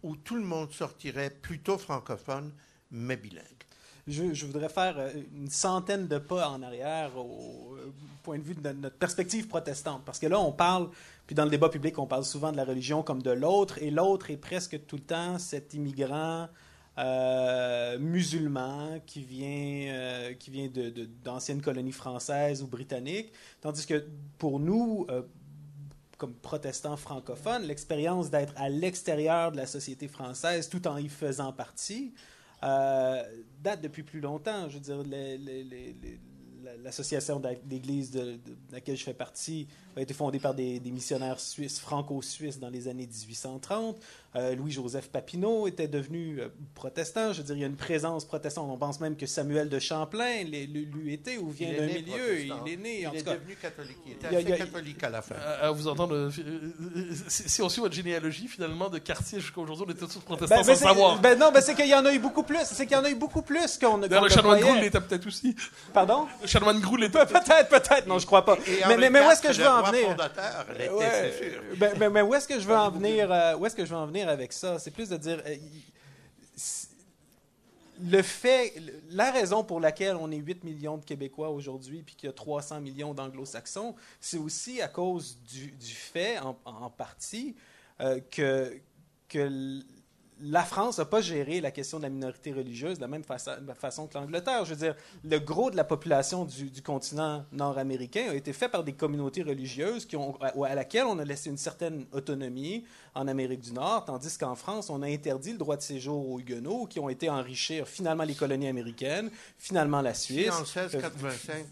où 0.03 0.17
tout 0.17 0.37
le 0.37 0.43
monde 0.43 0.73
sortirait 0.73 1.31
plutôt 1.31 1.79
francophone, 1.79 2.53
mais 2.91 3.17
bilingue. 3.17 3.45
Je, 4.07 4.47
voudrais 4.47 4.69
faire 4.69 4.95
euh, 4.99 5.11
une 5.35 5.51
centaine 5.51 6.07
de 6.07 6.19
pas 6.19 6.49
en 6.49 6.63
arrière 6.63 7.17
au 7.17 7.75
euh, 7.77 7.93
point 8.23 8.39
de 8.39 8.45
vue 8.45 8.55
de 8.55 8.71
notre 8.71 8.97
perspective 8.97 9.49
protestante. 9.49 10.05
Parce 10.05 10.21
que 10.21 10.29
là, 10.29 10.39
on 10.39 10.53
parle, 10.53 10.91
puis 11.27 11.35
dans 11.35 11.43
le 11.43 11.51
débat 11.51 11.69
public, 11.69 11.99
on 11.99 12.07
parle 12.07 12.25
souvent 12.25 12.53
de 12.53 12.57
la 12.57 12.65
religion 12.65 13.03
comme 13.03 13.21
de 13.21 13.33
l'autre, 13.33 13.83
et 13.83 13.91
l'autre 13.91 14.31
est 14.31 14.37
presque 14.37 14.87
tout 14.87 14.95
le 14.95 15.03
temps 15.03 15.41
cet 15.41 15.75
immigrant 15.75 16.49
euh, 16.99 17.99
musulman 17.99 19.01
qui 19.07 19.23
vient, 19.23 20.33
vient 20.49 20.71
d'anciennes 21.25 21.61
colonies 21.61 21.91
françaises 21.91 22.63
ou 22.63 22.69
britanniques. 22.69 23.33
Tandis 23.61 23.87
que 23.87 24.07
pour 24.39 24.61
nous, 24.61 25.09
comme 26.17 26.35
protestants 26.35 26.97
francophones, 26.97 27.63
l'expérience 27.63 28.31
d'être 28.31 28.55
à 28.57 28.69
l'extérieur 28.69 29.53
de 29.53 29.57
la 29.57 29.67
société 29.67 30.09
française 30.09 30.69
tout 30.69 30.87
en 30.89 30.97
y 30.97 31.09
faisant 31.09 31.53
partie 31.53 32.15
euh, 32.63 33.23
date 33.61 33.83
depuis 33.83 34.03
plus 34.03 34.21
longtemps. 34.21 34.69
Je 34.69 34.79
veux 34.79 34.81
dire, 34.81 35.03
l'association 36.83 37.41
d'église 37.65 38.11
de 38.11 38.39
laquelle 38.73 38.97
je 38.97 39.05
fais 39.05 39.15
partie 39.15 39.69
a 39.97 40.03
été 40.03 40.15
fondée 40.15 40.39
par 40.39 40.55
des, 40.55 40.79
des 40.81 40.91
missionnaires 40.91 41.41
suisses, 41.41 41.81
franco-suisses 41.81 42.59
dans 42.59 42.69
les 42.69 42.89
années 42.89 43.07
1830. 43.07 43.97
Euh, 44.35 44.55
Louis-Joseph 44.55 45.09
Papineau 45.09 45.67
était 45.67 45.89
devenu 45.89 46.39
euh, 46.41 46.49
protestant. 46.75 47.33
Je 47.33 47.39
veux 47.39 47.45
dire, 47.45 47.55
il 47.57 47.61
y 47.61 47.65
a 47.65 47.69
une 47.69 47.77
présence 47.77 48.27
protestante. 48.27 48.69
On 48.71 48.77
pense 48.77 49.01
même 49.01 49.17
que 49.17 49.25
Samuel 49.25 49.71
de 49.71 49.79
Champlain 49.79 50.45
l'eût 50.45 51.11
été 51.13 51.39
ou 51.39 51.49
vient 51.51 51.73
d'un 51.73 51.87
milieu. 51.87 52.41
Il 52.41 52.53
est 52.73 52.77
né, 52.77 53.01
Il 53.01 53.09
en 53.09 53.13
est 53.15 53.19
tout 53.21 53.25
cas. 53.25 53.35
devenu 53.37 53.57
catholique. 53.57 53.97
Il 54.05 54.13
était 54.13 54.27
Il 54.31 54.33
y 54.33 54.37
a- 54.37 54.39
assez 54.41 54.53
a- 54.53 54.57
catholique 54.67 55.03
à 55.05 55.09
la 55.09 55.23
fin. 55.23 55.37
À, 55.37 55.69
à 55.69 55.71
vous 55.71 55.89
entendre, 55.89 56.15
euh, 56.15 56.31
si, 57.29 57.49
si 57.49 57.63
on 57.63 57.69
suit 57.71 57.81
votre 57.81 57.95
généalogie, 57.95 58.49
finalement, 58.49 58.91
de 58.91 58.99
quartier 58.99 59.41
jusqu'à 59.41 59.61
aujourd'hui, 59.63 59.87
on 59.89 59.91
était 59.93 60.01
tous 60.13 60.19
protestants 60.21 60.57
Ben, 60.57 60.63
sans 60.63 60.67
ben, 60.73 60.77
savoir. 60.77 61.19
ben 61.21 61.39
non, 61.39 61.51
ben 61.53 61.63
c'est 61.63 61.75
qu'il 61.75 61.87
y 61.89 61.95
en 61.95 62.05
a 62.05 62.13
eu 62.13 62.19
beaucoup 62.19 62.43
plus. 62.43 62.59
C'est 62.65 62.87
qu'il 62.87 62.97
y 62.97 63.01
en 63.01 63.05
a 63.05 63.11
eu 63.11 63.15
beaucoup 63.15 63.41
plus 63.43 63.79
qu'on 63.79 63.97
D'ailleurs, 63.99 64.23
le 64.25 64.29
ne 64.29 64.35
chanoine. 64.35 64.61
Groul 64.61 64.79
l'était 64.81 65.01
peut-être 65.01 65.27
aussi. 65.27 65.57
Pardon? 65.95 66.27
Le 66.43 66.47
chanoine 66.47 66.81
Groul 66.81 67.01
l'était 67.01 67.25
Pe- 67.25 67.33
Peut-être, 67.33 67.69
peut-être. 67.71 68.07
Non, 68.07 68.19
je 68.19 68.27
crois 68.27 68.45
pas. 68.45 68.59
Et 68.67 68.81
Mais, 68.89 68.97
mais, 68.99 69.09
mais 69.09 69.21
où 69.27 69.31
est-ce 69.31 69.41
que 69.41 69.53
je 69.55 69.63
veux 69.63 69.69
en 69.69 69.86
venir? 69.93 70.09
fondateur 70.11 70.67
l'était, 70.73 70.89
Ouais. 70.91 71.33
c'est 71.39 71.51
sûr. 71.51 71.63
Ben, 71.77 71.99
ben, 71.99 72.11
mais 72.11 72.23
où 72.23 72.35
est-ce 72.35 72.49
que 72.49 72.59
je 72.61 72.67
veux 72.67 72.77
en 72.77 72.91
venir? 72.91 73.31
euh, 73.33 73.57
où 73.57 73.67
est-ce 73.67 73.75
que 73.77 73.85
je 73.85 73.91
veux 73.91 73.97
en 74.01 74.07
venir 74.07 74.29
avec 74.29 74.53
ça? 74.53 74.79
C'est 74.79 74.91
plus 74.91 75.09
de 75.09 75.17
dire. 75.17 75.43
euh, 75.47 75.57
le 77.99 78.21
fait, 78.21 78.75
la 79.09 79.31
raison 79.31 79.65
pour 79.65 79.81
laquelle 79.81 80.17
on 80.17 80.31
est 80.31 80.37
8 80.37 80.65
millions 80.65 80.99
de 80.99 81.05
Québécois 81.05 81.49
aujourd'hui 81.49 82.03
puis 82.03 82.15
qu'il 82.15 82.27
y 82.27 82.31
a 82.31 82.35
300 82.35 82.81
millions 82.83 83.15
d'anglo-saxons, 83.15 83.95
c'est 84.21 84.37
aussi 84.37 84.83
à 84.83 84.89
cause 84.89 85.39
du, 85.51 85.71
du 85.71 85.95
fait, 85.95 86.39
en, 86.39 86.59
en 86.67 86.91
partie, 86.91 87.57
euh, 88.03 88.21
que, 88.31 88.79
que 89.31 89.81
la 90.41 90.65
France 90.65 90.99
n'a 90.99 91.07
pas 91.07 91.21
géré 91.23 91.61
la 91.61 91.71
question 91.71 91.97
de 91.99 92.03
la 92.03 92.11
minorité 92.11 92.53
religieuse 92.53 92.97
de 92.99 93.01
la 93.03 93.09
même 93.09 93.25
façon, 93.25 93.53
de 93.61 93.67
la 93.67 93.75
façon 93.75 94.07
que 94.07 94.15
l'Angleterre. 94.19 94.65
Je 94.65 94.75
veux 94.75 94.81
dire, 94.81 94.95
le 95.25 95.39
gros 95.39 95.71
de 95.71 95.77
la 95.77 95.85
population 95.85 96.45
du, 96.45 96.71
du 96.71 96.83
continent 96.83 97.45
nord-américain 97.53 98.27
a 98.31 98.35
été 98.35 98.53
fait 98.53 98.69
par 98.69 98.85
des 98.85 98.93
communautés 98.93 99.43
religieuses 99.43 100.05
qui 100.05 100.17
ont, 100.17 100.37
à, 100.43 100.53
à 100.67 100.75
laquelle 100.75 101.07
on 101.07 101.19
a 101.19 101.25
laissé 101.25 101.49
une 101.49 101.57
certaine 101.57 102.05
autonomie 102.13 102.85
en 103.15 103.29
Amérique 103.29 103.61
du 103.61 103.73
Nord, 103.73 104.05
tandis 104.05 104.37
qu'en 104.37 104.55
France, 104.55 104.91
on 104.91 105.01
a 105.03 105.07
interdit 105.07 105.53
le 105.53 105.59
droit 105.59 105.77
de 105.77 105.83
séjour 105.83 106.31
aux 106.31 106.39
Huguenots, 106.39 106.87
qui 106.87 107.01
ont 107.01 107.09
été 107.09 107.31
enrichir 107.31 107.89
finalement 107.89 108.25
les 108.25 108.35
colonies 108.35 108.69
américaines, 108.69 109.31
finalement 109.59 110.03
la 110.03 110.13
Si 110.13 110.35
Suisse. 110.35 110.51
en 110.51 110.61
1685, 110.61 111.65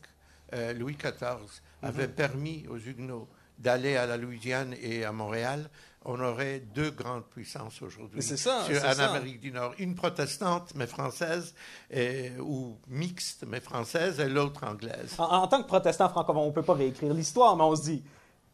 euh, 0.54 0.72
Louis 0.72 0.96
XIV 0.96 1.60
avait 1.82 2.08
permis 2.08 2.64
aux 2.70 2.78
Huguenots 2.78 3.28
d'aller 3.58 3.96
à 3.96 4.06
la 4.06 4.16
Louisiane 4.16 4.74
et 4.82 5.04
à 5.04 5.12
Montréal, 5.12 5.68
on 6.04 6.20
aurait 6.20 6.60
deux 6.74 6.90
grandes 6.90 7.24
puissances 7.24 7.80
aujourd'hui. 7.82 8.22
C'est 8.22 8.36
ça, 8.36 8.62
Sur- 8.64 8.84
en 8.84 8.92
ça. 8.92 9.10
Amérique 9.10 9.40
du 9.40 9.50
Nord. 9.52 9.72
Une 9.78 9.94
protestante, 9.94 10.72
mais 10.74 10.86
française, 10.86 11.54
et- 11.90 12.30
ou 12.40 12.76
mixte, 12.88 13.44
mais 13.48 13.60
française, 13.60 14.20
et 14.20 14.28
l'autre 14.28 14.64
anglaise. 14.64 15.14
En, 15.18 15.24
en 15.24 15.48
tant 15.48 15.62
que 15.62 15.66
protestant 15.68 16.08
francophone, 16.08 16.42
on 16.42 16.46
ne 16.48 16.52
peut 16.52 16.62
pas 16.62 16.74
réécrire 16.74 17.14
l'histoire, 17.14 17.56
mais 17.56 17.64
on 17.64 17.74
se 17.76 17.82
dit, 17.82 18.02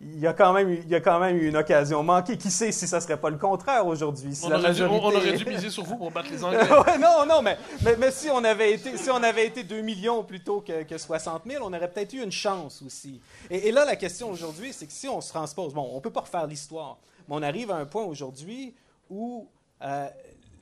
il 0.03 0.19
y 0.19 0.27
a 0.27 0.33
quand 0.33 0.55
même, 0.55 0.71
eu- 0.71 0.81
il 0.83 0.89
y 0.89 0.95
a 0.95 1.01
quand 1.01 1.19
même 1.21 1.37
eu 1.37 1.47
une 1.49 1.57
occasion 1.59 2.03
manquée. 2.03 2.39
Qui 2.39 2.51
sait 2.51 2.73
si 2.73 2.87
ça 2.89 2.97
ne 2.97 3.03
serait 3.03 3.21
pas 3.21 3.29
le 3.29 3.37
contraire 3.37 3.87
aujourd'hui? 3.87 4.35
Si 4.35 4.47
On, 4.47 4.49
majorité... 4.59 4.99
on 5.05 5.09
aurait 5.15 5.33
dû 5.37 5.45
miser 5.45 5.69
sur 5.69 5.85
vous 5.85 5.97
pour 5.97 6.11
battre 6.11 6.31
les 6.31 6.43
Anglais. 6.45 6.61
Ouais, 6.63 6.97
non, 6.99 7.27
non, 7.29 7.43
mais, 7.43 7.59
mais, 7.83 7.97
mais 7.99 8.11
si, 8.11 8.31
on 8.31 8.43
avait 8.43 8.73
été, 8.73 8.97
si 8.97 9.11
on 9.11 9.23
avait 9.23 9.47
été 9.47 9.63
2 9.63 9.83
millions 9.83 10.25
plutôt 10.25 10.63
que, 10.63 10.85
que 10.85 10.97
60 10.97 11.43
000, 11.47 11.63
on 11.63 11.75
aurait 11.75 11.91
peut-être 11.91 12.15
eu 12.15 12.23
une 12.23 12.33
chance 12.33 12.81
aussi. 12.81 13.21
Et, 13.51 13.69
et 13.69 13.73
là, 13.73 13.85
la 13.85 13.97
question 13.97 14.31
aujourd'hui, 14.31 14.73
c'est 14.73 14.87
que 14.87 14.93
si 14.93 15.07
on 15.07 15.21
se 15.21 15.29
transpose, 15.29 15.75
bon, 15.75 15.87
on 15.93 15.97
ne 15.97 16.01
peut 16.01 16.09
pas 16.09 16.21
refaire 16.23 16.47
l'histoire, 16.47 16.97
mais 17.31 17.37
on 17.37 17.43
arrive 17.43 17.71
à 17.71 17.77
un 17.77 17.87
point 17.87 18.05
aujourd'hui 18.05 18.75
où 19.09 19.49
euh, 19.83 20.09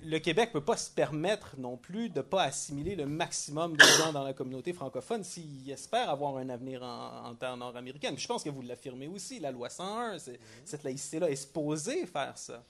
le 0.04 0.18
Québec 0.20 0.50
ne 0.54 0.60
peut 0.60 0.64
pas 0.64 0.76
se 0.76 0.90
permettre 0.90 1.56
non 1.58 1.76
plus 1.76 2.08
de 2.08 2.18
ne 2.18 2.22
pas 2.22 2.44
assimiler 2.44 2.94
le 2.94 3.06
maximum 3.06 3.76
de 3.76 3.82
gens 3.98 4.12
dans 4.12 4.22
la 4.22 4.32
communauté 4.32 4.72
francophone 4.72 5.24
s'il 5.24 5.68
espère 5.70 6.08
avoir 6.08 6.36
un 6.36 6.48
avenir 6.50 6.84
en, 6.84 7.26
en 7.30 7.34
terre 7.34 7.56
nord-américaine. 7.56 8.16
Je 8.16 8.26
pense 8.28 8.44
que 8.44 8.50
vous 8.50 8.62
l'affirmez 8.62 9.08
aussi, 9.08 9.40
la 9.40 9.50
loi 9.50 9.68
101, 9.70 10.18
c'est- 10.20 10.38
cette 10.64 10.84
laïcité-là 10.84 11.30
est 11.30 11.36
supposée 11.36 12.06
faire 12.06 12.38
ça. 12.38 12.62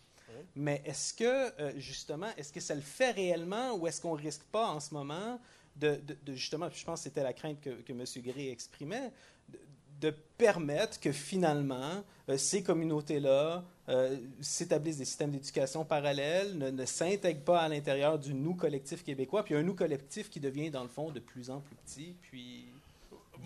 Mais 0.57 0.81
est-ce 0.87 1.13
que, 1.15 1.61
euh, 1.61 1.73
justement, 1.77 2.29
est-ce 2.39 2.53
que 2.53 2.61
ça 2.61 2.75
le 2.75 2.81
fait 2.81 3.11
réellement 3.11 3.75
ou 3.75 3.87
est-ce 3.87 4.01
qu'on 4.01 4.17
ne 4.17 4.23
risque 4.23 4.45
pas 4.53 4.69
en 4.69 4.81
ce 4.81 4.95
moment 4.95 5.39
de, 5.77 5.97
de- 6.07 6.17
de, 6.25 6.35
justement, 6.35 6.69
je 6.73 6.85
pense 6.85 7.01
que 7.01 7.05
c'était 7.05 7.23
la 7.23 7.33
crainte 7.33 7.61
que, 7.61 7.71
que 7.83 7.93
M. 7.93 8.05
Gray 8.25 8.49
exprimait, 8.49 9.13
de, 9.49 9.59
de 10.01 10.11
permettre 10.39 10.99
que 10.99 11.13
finalement, 11.13 12.03
euh, 12.29 12.37
ces 12.39 12.63
communautés-là 12.63 13.65
euh, 13.89 14.17
s'établissent 14.41 14.99
des 14.99 15.05
systèmes 15.05 15.31
d'éducation 15.31 15.85
parallèles, 15.85 16.57
ne, 16.59 16.71
ne 16.71 16.85
s'intègrent 16.85 17.45
pas 17.45 17.61
à 17.61 17.69
l'intérieur 17.69 18.19
du 18.19 18.35
nous 18.35 18.55
collectif 18.55 19.03
québécois, 19.03 19.45
puis 19.45 19.55
un 19.55 19.63
nous 19.63 19.75
collectif 19.75 20.29
qui 20.29 20.41
devient, 20.41 20.71
dans 20.71 20.83
le 20.83 20.89
fond, 20.89 21.11
de 21.11 21.21
plus 21.21 21.51
en 21.51 21.61
plus 21.61 21.77
petit, 21.77 22.15
puis 22.23 22.67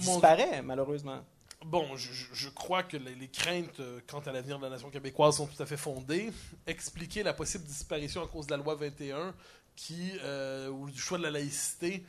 Mon- 0.04 0.14
disparaît, 0.14 0.62
malheureusement. 0.62 1.20
Bon, 1.64 1.96
je, 1.96 2.48
crois 2.48 2.82
que 2.82 2.96
les, 2.96 3.14
les 3.14 3.28
craintes 3.28 3.78
euh, 3.78 4.00
quant 4.08 4.18
à 4.18 4.32
l'avenir 4.32 4.58
de 4.58 4.64
la 4.64 4.70
nation 4.70 4.90
québécoise 4.90 5.36
sont 5.36 5.46
tout 5.46 5.62
à 5.62 5.66
fait 5.66 5.76
fondées. 5.76 6.32
Expliquer 6.66 7.22
la 7.22 7.34
possible 7.34 7.64
disparition 7.64 8.22
à 8.22 8.26
cause 8.26 8.46
de 8.46 8.50
la 8.50 8.56
loi 8.56 8.74
21, 8.74 9.32
qui, 9.76 10.12
euh, 10.22 10.68
ou 10.68 10.90
du 10.90 10.98
choix 10.98 11.18
de 11.18 11.22
la 11.22 11.30
laïcité, 11.30 12.02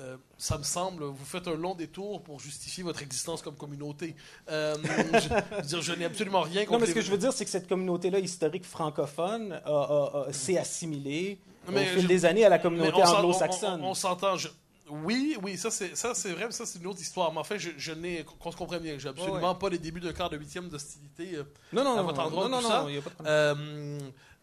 euh, 0.00 0.16
ça 0.38 0.58
me 0.58 0.62
semble, 0.62 1.04
vous 1.04 1.24
faites 1.24 1.48
un 1.48 1.54
long 1.54 1.74
détour 1.74 2.22
pour 2.22 2.40
justifier 2.40 2.82
votre 2.82 3.02
existence 3.02 3.42
comme 3.42 3.56
communauté. 3.56 4.14
Euh, 4.50 4.74
je, 4.82 5.18
je 5.20 5.28
veux 5.56 5.62
dire, 5.62 5.82
je 5.82 5.92
n'ai 5.92 6.04
absolument 6.04 6.40
rien 6.42 6.62
contre 6.64 6.72
Non, 6.72 6.78
mais 6.80 6.86
ce 6.86 6.90
les- 6.90 6.94
que 6.94 7.00
je 7.00 7.10
veux 7.10 7.18
dire, 7.18 7.32
c'est 7.32 7.44
que 7.44 7.50
cette 7.50 7.68
communauté-là 7.68 8.18
historique 8.18 8.64
francophone 8.64 9.60
s'est 10.32 10.58
assimilée 10.58 11.38
Mais 11.68 11.82
au 11.82 11.92
fil 11.94 12.02
je- 12.02 12.06
des 12.08 12.24
années 12.24 12.44
à 12.44 12.48
la 12.48 12.58
communauté 12.58 12.92
on- 13.02 13.06
anglo-saxonne. 13.06 13.80
On, 13.82 13.90
on 13.90 13.94
s'entend. 13.94 14.36
je- 14.36 14.48
Oui, 14.88 15.36
oui, 15.42 15.56
ça 15.58 15.68
c'est 15.72 15.96
ça 15.96 16.14
c'est 16.14 16.30
vrai, 16.32 16.44
mais 16.46 16.52
ça 16.52 16.64
c'est 16.64 16.78
une 16.78 16.86
autre 16.86 17.00
histoire. 17.00 17.32
Mais 17.32 17.40
en 17.40 17.44
fait, 17.44 17.58
je, 17.58 17.70
je 17.76 17.90
n'ai 17.92 18.24
qu'on 18.38 18.52
se 18.52 18.56
comprenne 18.56 18.82
bien, 18.82 18.96
j'ai 18.98 19.08
absolument 19.08 19.54
pas 19.56 19.68
les 19.68 19.78
débuts 19.78 19.98
d'un 20.00 20.12
quart 20.12 20.30
de 20.30 20.36
huitième 20.36 20.68
d'hostilité. 20.68 21.34
euh, 21.34 21.42
Non, 21.72 21.82
non, 21.82 21.94
à 21.94 21.96
non, 21.96 22.02
votre 22.04 22.20
non, 22.20 22.26
endroit, 22.26 22.48
non, 22.48 22.58
tout 22.58 22.62
non, 22.62 22.68
ça. 22.70 22.82
non, 22.82 22.88
il 22.88 22.94
y 22.94 22.98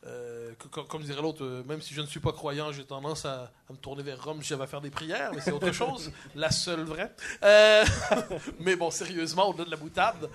Euh, 0.06 0.52
co- 0.60 0.68
co- 0.68 0.84
comme 0.84 1.04
dirait 1.04 1.22
l'autre, 1.22 1.46
euh, 1.46 1.64
même 1.64 1.82
si 1.82 1.94
je 1.94 2.02
ne 2.02 2.06
suis 2.08 2.20
pas 2.20 2.34
croyant, 2.34 2.72
j'ai 2.74 2.84
tendance 2.84 3.24
à, 3.24 3.52
à 3.70 3.72
me 3.74 3.78
tourner 3.78 4.04
vers 4.04 4.22
Rome 4.22 4.42
si 4.42 4.50
j'avais 4.50 4.64
à 4.66 4.68
faire 4.68 4.82
des 4.82 4.90
prières, 4.90 5.32
mais 5.34 5.40
c'est 5.40 5.52
autre 5.54 5.72
chose, 5.72 6.12
la 6.36 6.52
seule 6.52 6.84
vraie. 6.84 7.14
Euh, 7.44 7.86
mais 8.60 8.76
bon, 8.76 8.92
sérieusement, 8.92 9.48
au-delà 9.50 9.64
de 9.66 9.72
la 9.72 9.78
boutade, 9.78 10.30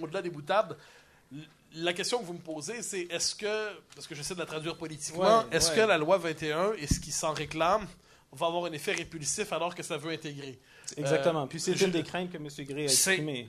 au-delà 0.00 0.20
des 0.20 0.28
boutades, 0.30 0.76
la 1.76 1.92
question 1.92 2.18
que 2.20 2.24
vous 2.26 2.34
me 2.34 2.38
posez, 2.40 2.82
c'est 2.82 3.02
est-ce 3.10 3.34
que, 3.34 3.70
parce 3.94 4.06
que 4.06 4.14
j'essaie 4.14 4.34
de 4.34 4.38
la 4.40 4.46
traduire 4.46 4.76
politiquement, 4.76 5.40
Ouais, 5.40 5.44
est-ce 5.56 5.70
ouais. 5.70 5.76
que 5.76 5.80
la 5.82 5.96
loi 5.98 6.18
21 6.18 6.74
et 6.74 6.86
ce 6.86 7.00
qui 7.00 7.10
s'en 7.10 7.32
réclame 7.32 7.86
va 8.32 8.46
avoir 8.46 8.66
un 8.66 8.72
effet 8.72 8.92
répulsif 8.92 9.52
alors 9.52 9.74
que 9.74 9.82
ça 9.82 9.96
veut 9.96 10.12
intégrer? 10.12 10.58
Exactement. 10.96 11.46
Puis 11.46 11.60
c'est 11.60 11.72
euh, 11.80 11.86
une 11.86 11.90
des 11.92 12.02
craintes 12.02 12.30
que 12.30 12.36
M. 12.36 12.48
Gray 12.66 12.82
a 12.82 12.84
exprimées. 12.84 13.48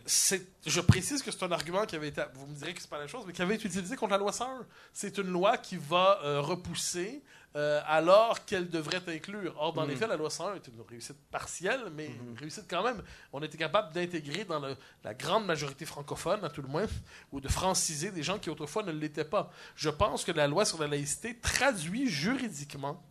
je 0.65 0.81
précise 0.81 1.21
que 1.21 1.31
c'est 1.31 1.43
un 1.43 1.51
argument 1.51 1.85
qui 1.85 1.95
avait 1.95 2.07
été, 2.07 2.21
vous 2.33 2.47
me 2.47 2.55
direz 2.55 2.73
que 2.73 2.81
c'est 2.81 2.89
pas 2.89 2.97
la 2.99 3.07
chose, 3.07 3.23
mais 3.27 3.33
qui 3.33 3.41
avait 3.41 3.55
été 3.55 3.67
utilisé 3.67 3.95
contre 3.95 4.11
la 4.11 4.17
loi 4.17 4.31
101. 4.31 4.65
C'est 4.93 5.17
une 5.17 5.27
loi 5.31 5.57
qui 5.57 5.77
va 5.77 6.19
euh, 6.23 6.41
repousser 6.41 7.21
euh, 7.57 7.79
alors 7.87 8.43
qu'elle 8.45 8.67
devrait 8.69 9.01
inclure. 9.07 9.55
Or, 9.57 9.71
dans 9.71 9.85
les 9.85 9.93
Mhm. 9.93 9.99
faits, 9.99 10.09
la 10.09 10.17
loi 10.17 10.29
101 10.29 10.55
est 10.55 10.67
une 10.67 10.81
réussite 10.89 11.15
partielle, 11.31 11.83
mais 11.95 12.07
une 12.07 12.37
réussite 12.37 12.65
quand 12.69 12.83
même. 12.83 13.01
On 13.31 13.41
était 13.43 13.57
capable 13.57 13.93
d'intégrer 13.93 14.43
dans 14.43 14.59
le- 14.59 14.75
la 15.05 15.13
grande 15.13 15.45
majorité 15.45 15.85
francophone, 15.85 16.43
à 16.43 16.49
tout 16.49 16.61
le 16.61 16.67
moins, 16.67 16.85
ou 17.31 17.39
de 17.39 17.47
franciser 17.47 18.11
des 18.11 18.23
gens 18.23 18.39
qui 18.39 18.49
autrefois 18.49 18.83
ne 18.83 18.91
l'étaient 18.91 19.23
pas. 19.23 19.51
Je 19.77 19.89
pense 19.89 20.25
que 20.25 20.33
la 20.33 20.47
loi 20.47 20.65
sur 20.65 20.79
la 20.81 20.87
laïcité 20.87 21.37
traduit 21.39 22.09
juridiquement 22.09 23.01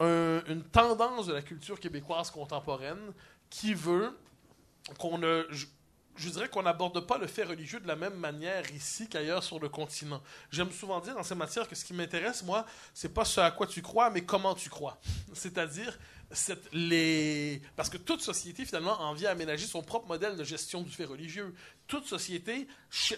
un- 0.00 0.42
une 0.48 0.62
tendance 0.62 1.26
de 1.26 1.32
la 1.34 1.42
culture 1.42 1.78
québécoise 1.80 2.30
contemporaine 2.30 3.12
qui 3.50 3.74
veut 3.74 4.16
qu'on 4.98 5.18
ne. 5.18 5.46
Je, 5.50 5.66
dirais 6.30 6.48
qu'on 6.48 6.62
n'aborde 6.64 7.06
pas 7.06 7.16
le 7.18 7.26
fait 7.28 7.44
religieux 7.44 7.78
de 7.80 7.86
la 7.86 7.94
même 7.96 8.14
manière 8.14 8.68
ici 8.72 9.08
qu'ailleurs 9.08 9.44
sur 9.44 9.60
le 9.60 9.68
continent. 9.68 10.20
J'aime 10.50 10.70
souvent 10.72 11.00
dire 11.00 11.14
dans 11.14 11.22
ces 11.22 11.34
matières 11.36 11.68
que 11.68 11.76
ce 11.76 11.84
qui 11.84 11.94
m'intéresse, 11.94 12.42
moi, 12.42 12.66
c'est 12.92 13.12
pas 13.14 13.24
ce 13.24 13.40
à 13.40 13.50
quoi 13.52 13.66
tu 13.68 13.82
crois, 13.82 14.10
mais 14.10 14.22
comment 14.24 14.54
tu 14.56 14.68
crois. 14.68 15.00
C'est-à-dire, 15.32 15.96
les... 16.72 17.62
parce 17.76 17.88
que 17.88 17.96
toute 17.98 18.20
société, 18.20 18.64
finalement, 18.64 19.00
en 19.00 19.14
vient 19.14 19.28
à 19.28 19.32
aménager 19.32 19.66
son 19.66 19.82
propre 19.82 20.08
modèle 20.08 20.36
de 20.36 20.44
gestion 20.44 20.82
du 20.82 20.90
fait 20.90 21.04
religieux. 21.04 21.54
Toute 21.86 22.06
société 22.06 22.66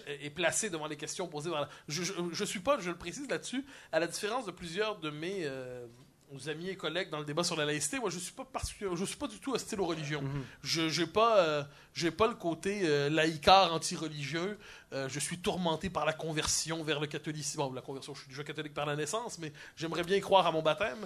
est 0.06 0.30
placée 0.30 0.68
devant 0.70 0.86
les 0.86 0.96
questions 0.96 1.26
posées. 1.26 1.50
par 1.50 1.62
la- 1.62 1.68
Je, 1.88 2.02
je 2.32 2.44
suis 2.44 2.60
pas, 2.60 2.78
je 2.80 2.90
le 2.90 2.98
précise 2.98 3.28
là-dessus, 3.28 3.64
à 3.92 3.98
la 4.00 4.06
différence 4.06 4.44
de 4.46 4.50
plusieurs 4.52 4.98
de 4.98 5.10
mes. 5.10 5.44
euh, 5.44 5.86
aux 6.32 6.48
amis 6.48 6.68
et 6.68 6.76
collègues 6.76 7.10
dans 7.10 7.18
le 7.18 7.24
débat 7.24 7.42
sur 7.42 7.56
la 7.56 7.64
laïcité, 7.64 7.98
moi 7.98 8.10
je 8.10 8.18
suis 8.18 8.32
pas 8.32 8.46
je 8.94 9.04
suis 9.04 9.16
pas 9.16 9.26
du 9.26 9.38
tout 9.38 9.52
hostile 9.52 9.80
aux 9.80 9.86
religions. 9.86 10.22
Je 10.62 10.88
j'ai 10.88 11.06
pas 11.06 11.38
euh, 11.38 11.64
j'ai 11.94 12.10
pas 12.10 12.28
le 12.28 12.34
côté 12.34 12.82
euh, 12.84 13.08
laïcard 13.10 13.74
anti-religieux. 13.74 14.58
Euh, 14.92 15.08
je 15.08 15.18
suis 15.18 15.38
tourmenté 15.38 15.90
par 15.90 16.04
la 16.04 16.12
conversion 16.12 16.82
vers 16.82 17.00
le 17.00 17.06
catholicisme. 17.06 17.58
Bon, 17.58 17.72
la 17.72 17.80
conversion, 17.80 18.14
je 18.14 18.20
suis 18.20 18.28
déjà 18.28 18.44
catholique 18.44 18.74
par 18.74 18.86
la 18.86 18.96
naissance, 18.96 19.38
mais 19.38 19.52
j'aimerais 19.76 20.04
bien 20.04 20.20
croire 20.20 20.46
à 20.46 20.52
mon 20.52 20.62
baptême. 20.62 20.98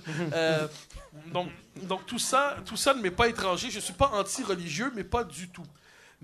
donc 1.33 1.49
donc 1.83 2.07
tout 2.07 2.19
ça 2.19 2.57
tout 2.65 2.77
ça 2.77 2.95
ne 2.95 3.01
m'est 3.01 3.11
pas 3.11 3.29
étranger. 3.29 3.71
Je 3.71 3.81
suis 3.81 3.95
pas 3.95 4.11
anti-religieux, 4.13 4.93
mais 4.95 5.05
pas 5.05 5.25
du 5.25 5.49
tout. 5.49 5.67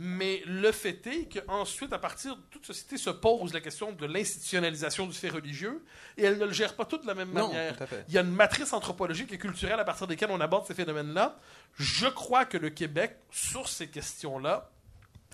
Mais 0.03 0.42
le 0.46 0.72
fait 0.72 1.07
est 1.09 1.28
qu'ensuite, 1.28 1.92
à 1.92 1.98
partir 1.98 2.34
de 2.34 2.40
toute 2.51 2.64
société 2.64 2.96
se 2.96 3.11
pose 3.11 3.53
la 3.53 3.61
question 3.61 3.92
de 3.92 4.07
l'institutionnalisation 4.07 5.07
du 5.07 5.12
fait 5.12 5.28
religieux, 5.28 5.84
et 6.16 6.24
elle 6.24 6.38
ne 6.38 6.46
le 6.46 6.53
gère 6.53 6.74
pas 6.74 6.86
tout 6.86 6.96
de 6.96 7.07
la 7.07 7.14
même 7.14 7.30
manière. 7.30 7.76
Il 8.09 8.14
y 8.14 8.16
a 8.16 8.22
une 8.22 8.32
matrice 8.32 8.72
anthropologique 8.72 9.30
et 9.30 9.36
culturelle 9.36 9.78
à 9.78 9.84
partir 9.84 10.07
desquelles 10.07 10.30
on 10.30 10.40
aborde 10.40 10.66
ces 10.66 10.72
phénomènes-là. 10.72 11.38
Je 11.76 12.07
crois 12.07 12.46
que 12.46 12.57
le 12.57 12.70
Québec, 12.70 13.18
sur 13.30 13.68
ces 13.68 13.88
questions-là, 13.88 14.70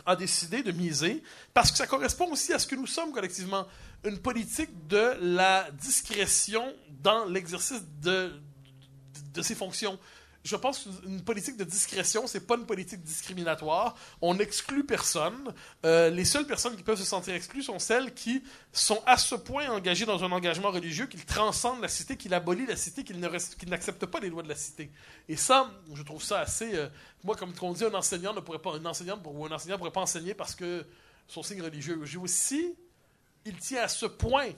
a 0.05 0.17
décidé 0.17 0.65
de 0.65 0.73
miser, 0.73 1.23
parce 1.55 1.71
que 1.71 1.77
ça 1.77 1.87
correspond 1.87 2.33
aussi 2.33 2.53
à 2.53 2.59
ce 2.59 2.67
que 2.67 2.75
nous 2.75 2.89
sommes 2.89 3.13
collectivement, 3.13 3.69
une 4.03 4.19
politique 4.19 4.89
de 4.89 5.17
la 5.21 5.71
discrétion 5.71 6.75
dans 7.05 7.25
l'exercice 7.27 7.85
de, 8.03 8.33
de 9.33 9.43
ses 9.43 9.55
fonctions 9.55 9.97
je 10.47 10.55
pense 10.55 10.85
qu'une 10.85 11.23
politique 11.23 11.57
de 11.57 11.65
discrétion, 11.65 12.29
c'est 12.29 12.47
pas 12.47 12.55
une 12.55 12.67
politique 12.67 13.03
discriminatoire. 13.03 13.97
On 14.23 14.35
n'exclut 14.35 14.85
personne. 14.85 15.53
Euh, 15.85 16.09
les 16.09 16.25
seules 16.25 16.47
personnes 16.47 16.77
qui 16.77 16.85
peuvent 16.85 16.99
se 16.99 17.05
sentir 17.05 17.35
exclues 17.35 17.65
sont 17.65 17.81
celles 17.81 18.15
qui 18.15 18.45
sont 18.73 19.03
à 19.07 19.17
ce 19.17 19.35
point 19.35 19.69
engagées 19.69 20.07
dans 20.07 20.23
un 20.23 20.31
engagement 20.31 20.71
religieux 20.71 21.07
qu'ils 21.07 21.25
transcendent 21.25 21.81
la 21.83 21.89
cité, 21.89 22.17
qu'ils 22.17 22.33
abolissent 22.33 22.69
la 22.69 22.77
cité, 22.77 23.03
qu'ils 23.03 23.19
n'acceptent 23.19 24.07
pas 24.07 24.21
les 24.21 24.31
lois 24.31 24.45
de 24.45 24.49
la 24.49 24.55
cité. 24.55 24.93
Et 25.29 25.35
ça, 25.37 25.73
je 25.93 26.03
trouve 26.05 26.23
ça 26.23 26.39
assez. 26.39 26.77
Euh, 26.77 26.89
moi, 27.25 27.35
comme 27.35 27.53
on 27.61 27.73
dit, 27.73 27.85
un 27.85 27.95
enseignant 27.95 28.33
ne 28.33 28.39
pourrait 28.39 28.61
pas, 28.61 28.77
une 28.77 28.87
enseignante 28.87 29.23
ou 29.25 29.47
un 29.47 29.51
enseignant 29.51 29.79
pourrait 29.79 29.91
pas 29.91 30.03
enseigner 30.03 30.35
parce 30.35 30.55
que 30.55 30.87
son 31.27 31.43
signe 31.43 31.61
religieux. 31.61 32.01
J'ai 32.05 32.19
aussi, 32.19 32.73
il 33.45 33.57
tient 33.57 33.83
à 33.83 33.89
ce 33.89 34.07
point 34.07 34.51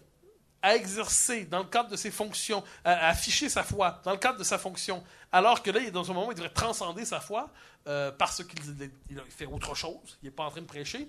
à 0.63 0.75
exercer 0.75 1.45
dans 1.45 1.59
le 1.59 1.65
cadre 1.65 1.89
de 1.89 1.97
ses 1.97 2.11
fonctions, 2.11 2.65
à, 2.85 3.09
afficher 3.09 3.49
sa 3.49 3.63
foi 3.63 4.01
dans 4.05 4.13
le 4.13 4.19
cadre 4.19 4.39
de 4.39 4.45
sa 4.45 4.59
fonction, 4.59 5.03
alors 5.33 5.63
que 5.63 5.71
là, 5.71 5.81
il 5.81 5.87
est 5.87 5.91
dans 5.91 6.11
un 6.11 6.15
moment 6.15 6.29
où 6.29 6.33
il 6.33 6.35
devrait 6.35 6.51
transcender 6.51 7.05
sa 7.05 7.21
foi 7.21 7.51
euh, 7.87 8.11
parce 8.11 8.43
qu'il 8.45 8.91
fait 9.29 9.47
autre 9.47 9.75
chose, 9.75 10.19
il 10.23 10.27
n'est 10.27 10.31
pas 10.31 10.45
en 10.45 10.51
train 10.51 10.61
de 10.61 10.67
prêcher. 10.67 11.09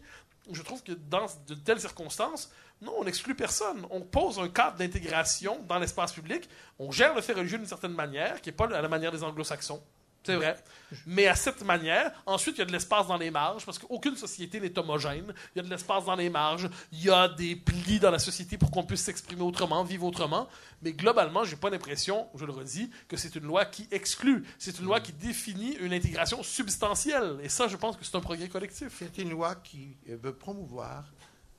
Je 0.51 0.61
trouve 0.61 0.81
que 0.83 0.93
dans 0.93 1.27
de 1.47 1.55
telles 1.55 1.79
circonstances, 1.79 2.51
non, 2.81 2.93
on 2.97 3.03
n'exclut 3.03 3.35
personne. 3.35 3.85
On 3.89 4.01
pose 4.01 4.39
un 4.39 4.47
cadre 4.47 4.77
d'intégration 4.77 5.61
dans 5.67 5.79
l'espace 5.79 6.13
public. 6.13 6.49
On 6.79 6.91
gère 6.91 7.13
le 7.13 7.21
fait 7.21 7.33
religieux 7.33 7.57
d'une 7.57 7.67
certaine 7.67 7.93
manière, 7.93 8.41
qui 8.41 8.49
n'est 8.49 8.55
pas 8.55 8.65
à 8.65 8.81
la 8.81 8.87
manière 8.87 9.11
des 9.11 9.23
anglo-saxons. 9.23 9.83
C'est 10.23 10.35
vrai. 10.35 10.57
Mais 11.05 11.27
à 11.27 11.35
cette 11.35 11.63
manière, 11.63 12.11
ensuite, 12.25 12.57
il 12.57 12.59
y 12.59 12.61
a 12.61 12.65
de 12.65 12.71
l'espace 12.71 13.07
dans 13.07 13.17
les 13.17 13.31
marges, 13.31 13.65
parce 13.65 13.79
qu'aucune 13.79 14.15
société 14.15 14.59
n'est 14.59 14.77
homogène. 14.77 15.33
Il 15.55 15.59
y 15.59 15.61
a 15.61 15.63
de 15.63 15.69
l'espace 15.69 16.05
dans 16.05 16.15
les 16.15 16.29
marges. 16.29 16.69
Il 16.91 17.03
y 17.03 17.09
a 17.09 17.27
des 17.27 17.55
plis 17.55 17.99
dans 17.99 18.11
la 18.11 18.19
société 18.19 18.57
pour 18.57 18.71
qu'on 18.71 18.83
puisse 18.83 19.01
s'exprimer 19.01 19.43
autrement, 19.43 19.83
vivre 19.83 20.05
autrement. 20.05 20.47
Mais 20.81 20.93
globalement, 20.93 21.43
j'ai 21.43 21.55
pas 21.55 21.69
l'impression, 21.69 22.27
je 22.35 22.45
le 22.45 22.51
redis, 22.51 22.89
que 23.07 23.17
c'est 23.17 23.35
une 23.35 23.45
loi 23.45 23.65
qui 23.65 23.87
exclut. 23.91 24.45
C'est 24.57 24.79
une 24.79 24.85
loi 24.85 24.99
qui 24.99 25.13
définit 25.13 25.75
une 25.75 25.93
intégration 25.93 26.43
substantielle. 26.43 27.39
Et 27.43 27.49
ça, 27.49 27.67
je 27.67 27.77
pense 27.77 27.95
que 27.95 28.03
c'est 28.03 28.15
un 28.15 28.21
progrès 28.21 28.49
collectif. 28.49 28.93
C'est 28.97 29.17
une 29.19 29.29
loi 29.29 29.55
qui 29.55 29.95
veut 30.07 30.33
promouvoir 30.33 31.05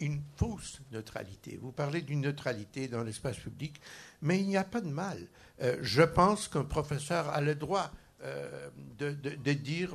une 0.00 0.22
fausse 0.36 0.80
neutralité. 0.92 1.58
Vous 1.61 1.72
parlez 1.72 2.00
d'une 2.00 2.22
neutralité 2.22 2.88
dans 2.88 3.02
l'espace 3.02 3.36
public, 3.36 3.80
mais 4.22 4.40
il 4.40 4.48
n'y 4.48 4.56
a 4.56 4.64
pas 4.64 4.80
de 4.80 4.88
mal. 4.88 5.28
Euh, 5.61 5.76
je 5.82 6.02
pense 6.02 6.48
qu'un 6.48 6.64
professeur 6.64 7.28
a 7.28 7.40
le 7.40 7.54
droit 7.54 7.90
euh, 8.23 8.68
de, 8.99 9.12
de, 9.12 9.53
dire 9.55 9.95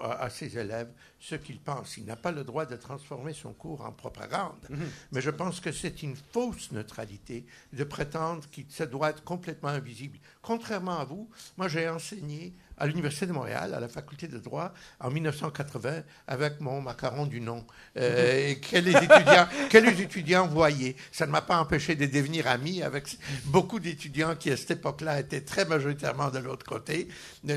à, 0.00 0.30
ses 0.30 0.56
élèves 0.56 0.90
ce 1.20 1.34
qu'il 1.34 1.60
pense. 1.60 1.98
Il 1.98 2.06
n'a 2.06 2.16
pas 2.16 2.32
le 2.32 2.42
droit 2.42 2.64
de 2.64 2.76
transformer 2.76 3.34
son 3.34 3.52
cours 3.52 3.84
en 3.84 3.92
propagande. 3.92 4.66
Mhm. 4.70 4.88
Mais 5.12 5.20
je 5.20 5.30
pense 5.30 5.60
que 5.60 5.70
c'est 5.70 6.02
une 6.02 6.16
fausse 6.16 6.72
neutralité 6.72 7.44
de 7.74 7.84
prétendre 7.84 8.48
qu'il 8.50 8.70
se 8.70 8.84
doit 8.84 9.10
être 9.10 9.22
complètement 9.22 9.68
invisible. 9.68 10.18
Contrairement 10.40 10.98
à 10.98 11.04
vous, 11.04 11.28
moi 11.58 11.68
j'ai 11.68 11.88
enseigné 11.88 12.54
à 12.78 12.86
l'Université 12.86 13.26
de 13.26 13.32
Montréal, 13.32 13.74
à 13.74 13.80
la 13.80 13.88
faculté 13.88 14.28
de 14.28 14.38
droit, 14.38 14.72
en 15.00 15.10
1980, 15.10 16.02
avec 16.26 16.60
mon 16.60 16.80
macaron 16.80 17.26
du 17.26 17.40
nom. 17.40 17.64
Euh, 17.96 18.50
et 18.50 18.60
que 18.60 18.76
les 18.76 18.92
étudiants, 18.92 19.48
que 19.70 19.78
les 19.78 20.00
étudiants 20.00 20.46
voyaient? 20.46 20.96
Ça 21.12 21.26
ne 21.26 21.32
m'a 21.32 21.42
pas 21.42 21.58
empêché 21.58 21.96
de 21.96 22.06
devenir 22.06 22.46
ami 22.46 22.82
avec 22.82 23.18
beaucoup 23.46 23.80
d'étudiants 23.80 24.36
qui, 24.36 24.50
à 24.50 24.56
cette 24.56 24.72
époque-là, 24.72 25.20
étaient 25.20 25.40
très 25.40 25.64
majoritairement 25.64 26.30
de 26.30 26.38
l'autre 26.38 26.64
côté. 26.64 27.08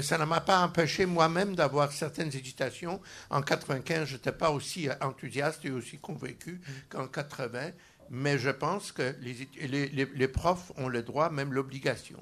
Ça 0.01 0.17
ne 0.17 0.25
m'a 0.25 0.41
pas 0.41 0.59
empêché 0.59 1.05
moi-même 1.05 1.55
d'avoir 1.55 1.91
certaines 1.91 2.29
hésitations. 2.29 3.01
En 3.29 3.41
95, 3.41 4.07
je 4.07 4.13
n'étais 4.13 4.31
pas 4.31 4.51
aussi 4.51 4.89
enthousiaste 5.01 5.65
et 5.65 5.71
aussi 5.71 5.97
convaincu 5.99 6.61
qu'en 6.89 7.07
80. 7.07 7.71
Mais 8.09 8.37
je 8.37 8.49
pense 8.49 8.91
que 8.91 9.15
les, 9.21 9.87
les 9.91 10.27
profs 10.27 10.71
ont 10.75 10.89
le 10.89 11.01
droit, 11.01 11.29
même 11.29 11.53
l'obligation, 11.53 12.21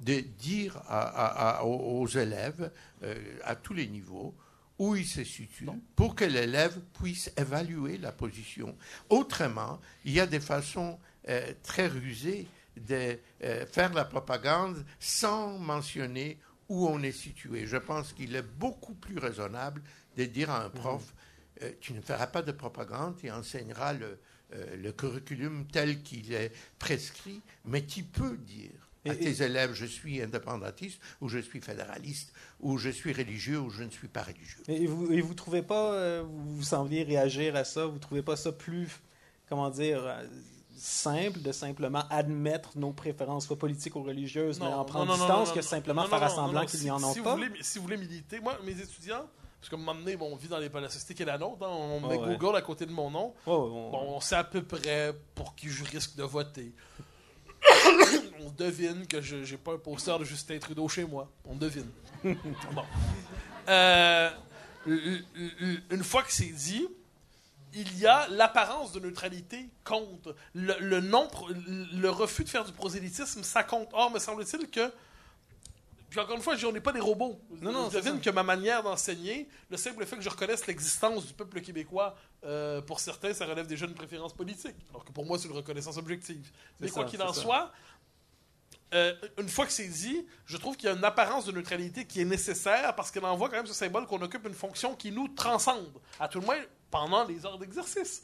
de 0.00 0.20
dire 0.20 0.80
aux 1.62 2.06
élèves, 2.08 2.70
euh, 3.02 3.38
à 3.44 3.54
tous 3.54 3.74
les 3.74 3.86
niveaux, 3.86 4.34
où 4.78 4.96
ils 4.96 5.06
se 5.06 5.24
situent, 5.24 5.68
pour 5.94 6.14
que 6.14 6.24
l'élève 6.24 6.80
puisse 6.94 7.30
évaluer 7.36 7.98
la 7.98 8.12
position. 8.12 8.76
Autrement, 9.10 9.78
il 10.04 10.12
y 10.12 10.20
a 10.20 10.26
des 10.26 10.40
façons 10.40 10.98
euh, 11.28 11.52
très 11.62 11.86
rusées 11.86 12.48
de 12.76 13.18
euh, 13.44 13.66
faire 13.66 13.92
la 13.92 14.06
propagande 14.06 14.84
sans 14.98 15.58
mentionner 15.58 16.38
où 16.70 16.88
on 16.88 17.02
est 17.02 17.12
situé. 17.12 17.66
Je 17.66 17.76
pense 17.76 18.14
qu'il 18.14 18.34
est 18.34 18.42
beaucoup 18.58 18.94
plus 18.94 19.18
raisonnable 19.18 19.82
de 20.16 20.24
dire 20.24 20.50
à 20.50 20.64
un 20.64 20.70
prof, 20.70 21.12
mhm. 21.60 21.72
tu 21.80 21.92
ne 21.92 22.00
feras 22.00 22.28
pas 22.28 22.42
de 22.42 22.52
propagande, 22.52 23.16
tu 23.18 23.30
enseigneras 23.30 23.92
le, 23.92 24.18
le 24.76 24.92
curriculum 24.92 25.66
tel 25.70 26.00
qu'il 26.02 26.32
est 26.32 26.52
prescrit, 26.78 27.42
mais 27.66 27.84
tu 27.84 28.02
peux 28.04 28.36
dire 28.38 28.89
à 29.08 29.14
tes 29.14 29.42
élèves, 29.42 29.72
je 29.72 29.86
suis 29.86 30.20
indépendantiste, 30.20 31.00
ou 31.20 31.28
je 31.28 31.38
suis 31.38 31.60
fédéraliste, 31.60 32.32
ou 32.60 32.78
je 32.78 32.90
suis 32.90 33.12
religieux, 33.12 33.58
ou 33.58 33.70
je 33.70 33.82
ne 33.82 33.90
suis 33.90 34.08
pas 34.08 34.22
religieux. 34.22 34.62
Et 34.68 34.86
vous 34.86 35.12
ne 35.12 35.22
vous 35.22 35.34
trouvez 35.34 35.62
pas, 35.62 35.94
euh, 35.94 36.22
vous 36.26 36.62
sembliez 36.62 37.02
réagir 37.02 37.56
à 37.56 37.64
ça, 37.64 37.86
vous 37.86 37.94
ne 37.94 37.98
trouvez 37.98 38.22
pas 38.22 38.36
ça 38.36 38.52
plus, 38.52 39.00
comment 39.48 39.70
dire, 39.70 40.04
euh, 40.04 40.22
simple 40.76 41.40
de 41.40 41.52
simplement 41.52 42.04
admettre 42.10 42.76
nos 42.76 42.92
préférences, 42.92 43.46
soit 43.46 43.58
politiques 43.58 43.96
ou 43.96 44.02
religieuses, 44.02 44.60
mais 44.60 44.66
en 44.66 44.84
prendre 44.84 45.14
distance, 45.14 45.52
que 45.52 45.62
simplement 45.62 46.06
faire 46.06 46.30
semblant 46.30 46.66
qu'ils 46.66 46.80
n'y 46.80 46.90
en 46.90 47.02
ont 47.02 47.14
pas? 47.14 47.38
si 47.60 47.78
vous 47.78 47.84
voulez 47.84 47.96
militer, 47.96 48.40
moi, 48.40 48.58
mes 48.64 48.78
étudiants, 48.78 49.26
parce 49.60 49.68
que 49.68 49.74
un 49.74 49.78
moment 49.78 49.94
donné, 49.94 50.16
bon, 50.16 50.30
on 50.32 50.36
vit 50.36 50.48
dans 50.48 50.58
les, 50.58 50.70
la 50.70 50.88
société 50.88 51.14
qui 51.14 51.22
est 51.22 51.26
la 51.26 51.36
nôtre. 51.36 51.62
Hein, 51.62 51.68
on 51.70 52.00
met 52.00 52.16
Google 52.16 52.56
à 52.56 52.62
côté 52.62 52.86
de 52.86 52.92
mon 52.92 53.10
nom. 53.10 53.34
bon, 53.44 53.90
on 53.92 54.20
sait 54.20 54.36
à 54.36 54.44
peu 54.44 54.62
près 54.62 55.14
pour 55.34 55.54
qui 55.54 55.68
je 55.68 55.84
risque 55.84 56.16
de 56.16 56.22
voter. 56.22 56.72
On 58.44 58.50
devine 58.50 59.06
que 59.06 59.20
je 59.20 59.36
n'ai 59.36 59.56
pas 59.56 59.72
un 59.72 59.78
poster 59.78 60.18
de 60.18 60.24
Justin 60.24 60.58
Trudeau 60.58 60.88
chez 60.88 61.04
moi. 61.04 61.30
On 61.44 61.54
devine. 61.54 61.90
bon. 62.24 62.84
Euh, 63.68 64.30
une 64.86 66.04
fois 66.04 66.22
que 66.22 66.32
c'est 66.32 66.46
dit, 66.46 66.86
il 67.74 67.98
y 67.98 68.06
a 68.06 68.26
l'apparence 68.28 68.92
de 68.92 69.00
neutralité 69.00 69.68
compte. 69.84 70.28
Le, 70.54 70.74
le, 70.80 71.00
non, 71.00 71.28
le 71.92 72.08
refus 72.08 72.44
de 72.44 72.48
faire 72.48 72.64
du 72.64 72.72
prosélytisme, 72.72 73.42
ça 73.42 73.62
compte. 73.62 73.88
Or, 73.92 74.10
me 74.10 74.18
semble-t-il 74.18 74.68
que 74.70 74.90
puis 76.10 76.18
encore 76.18 76.34
une 76.34 76.42
fois, 76.42 76.56
on 76.66 76.72
n'est 76.72 76.80
pas 76.80 76.92
des 76.92 77.00
robots. 77.00 77.40
Non, 77.62 77.70
non, 77.70 77.88
je 77.88 77.98
devine 77.98 78.20
que 78.20 78.30
ma 78.30 78.42
manière 78.42 78.82
d'enseigner, 78.82 79.48
le 79.70 79.76
simple 79.76 80.04
fait 80.04 80.16
que 80.16 80.22
je 80.22 80.28
reconnaisse 80.28 80.66
l'existence 80.66 81.24
du 81.24 81.32
peuple 81.32 81.60
québécois, 81.60 82.16
euh, 82.44 82.82
pour 82.82 82.98
certains, 82.98 83.32
ça 83.32 83.46
relève 83.46 83.68
déjà 83.68 83.86
d'une 83.86 83.94
préférence 83.94 84.32
politique. 84.32 84.74
Alors 84.90 85.04
que 85.04 85.12
pour 85.12 85.24
moi, 85.24 85.38
c'est 85.38 85.46
une 85.46 85.54
reconnaissance 85.54 85.96
objective. 85.98 86.50
Mais 86.80 86.90
quoi 86.90 87.04
qu'il 87.04 87.22
en 87.22 87.32
soit, 87.32 87.70
euh, 88.94 89.14
une 89.38 89.48
fois 89.48 89.66
que 89.66 89.72
c'est 89.72 89.86
dit, 89.86 90.26
je 90.46 90.56
trouve 90.56 90.76
qu'il 90.76 90.88
y 90.88 90.92
a 90.92 90.96
une 90.96 91.04
apparence 91.04 91.44
de 91.44 91.52
neutralité 91.52 92.04
qui 92.06 92.20
est 92.20 92.24
nécessaire 92.24 92.94
parce 92.94 93.10
qu'elle 93.10 93.24
envoie 93.24 93.48
quand 93.48 93.56
même 93.56 93.66
ce 93.66 93.74
symbole 93.74 94.06
qu'on 94.06 94.20
occupe 94.22 94.46
une 94.46 94.54
fonction 94.54 94.94
qui 94.94 95.12
nous 95.12 95.28
transcende, 95.28 96.00
à 96.18 96.28
tout 96.28 96.40
le 96.40 96.46
moins 96.46 96.58
pendant 96.90 97.24
les 97.24 97.46
heures 97.46 97.58
d'exercice. 97.58 98.22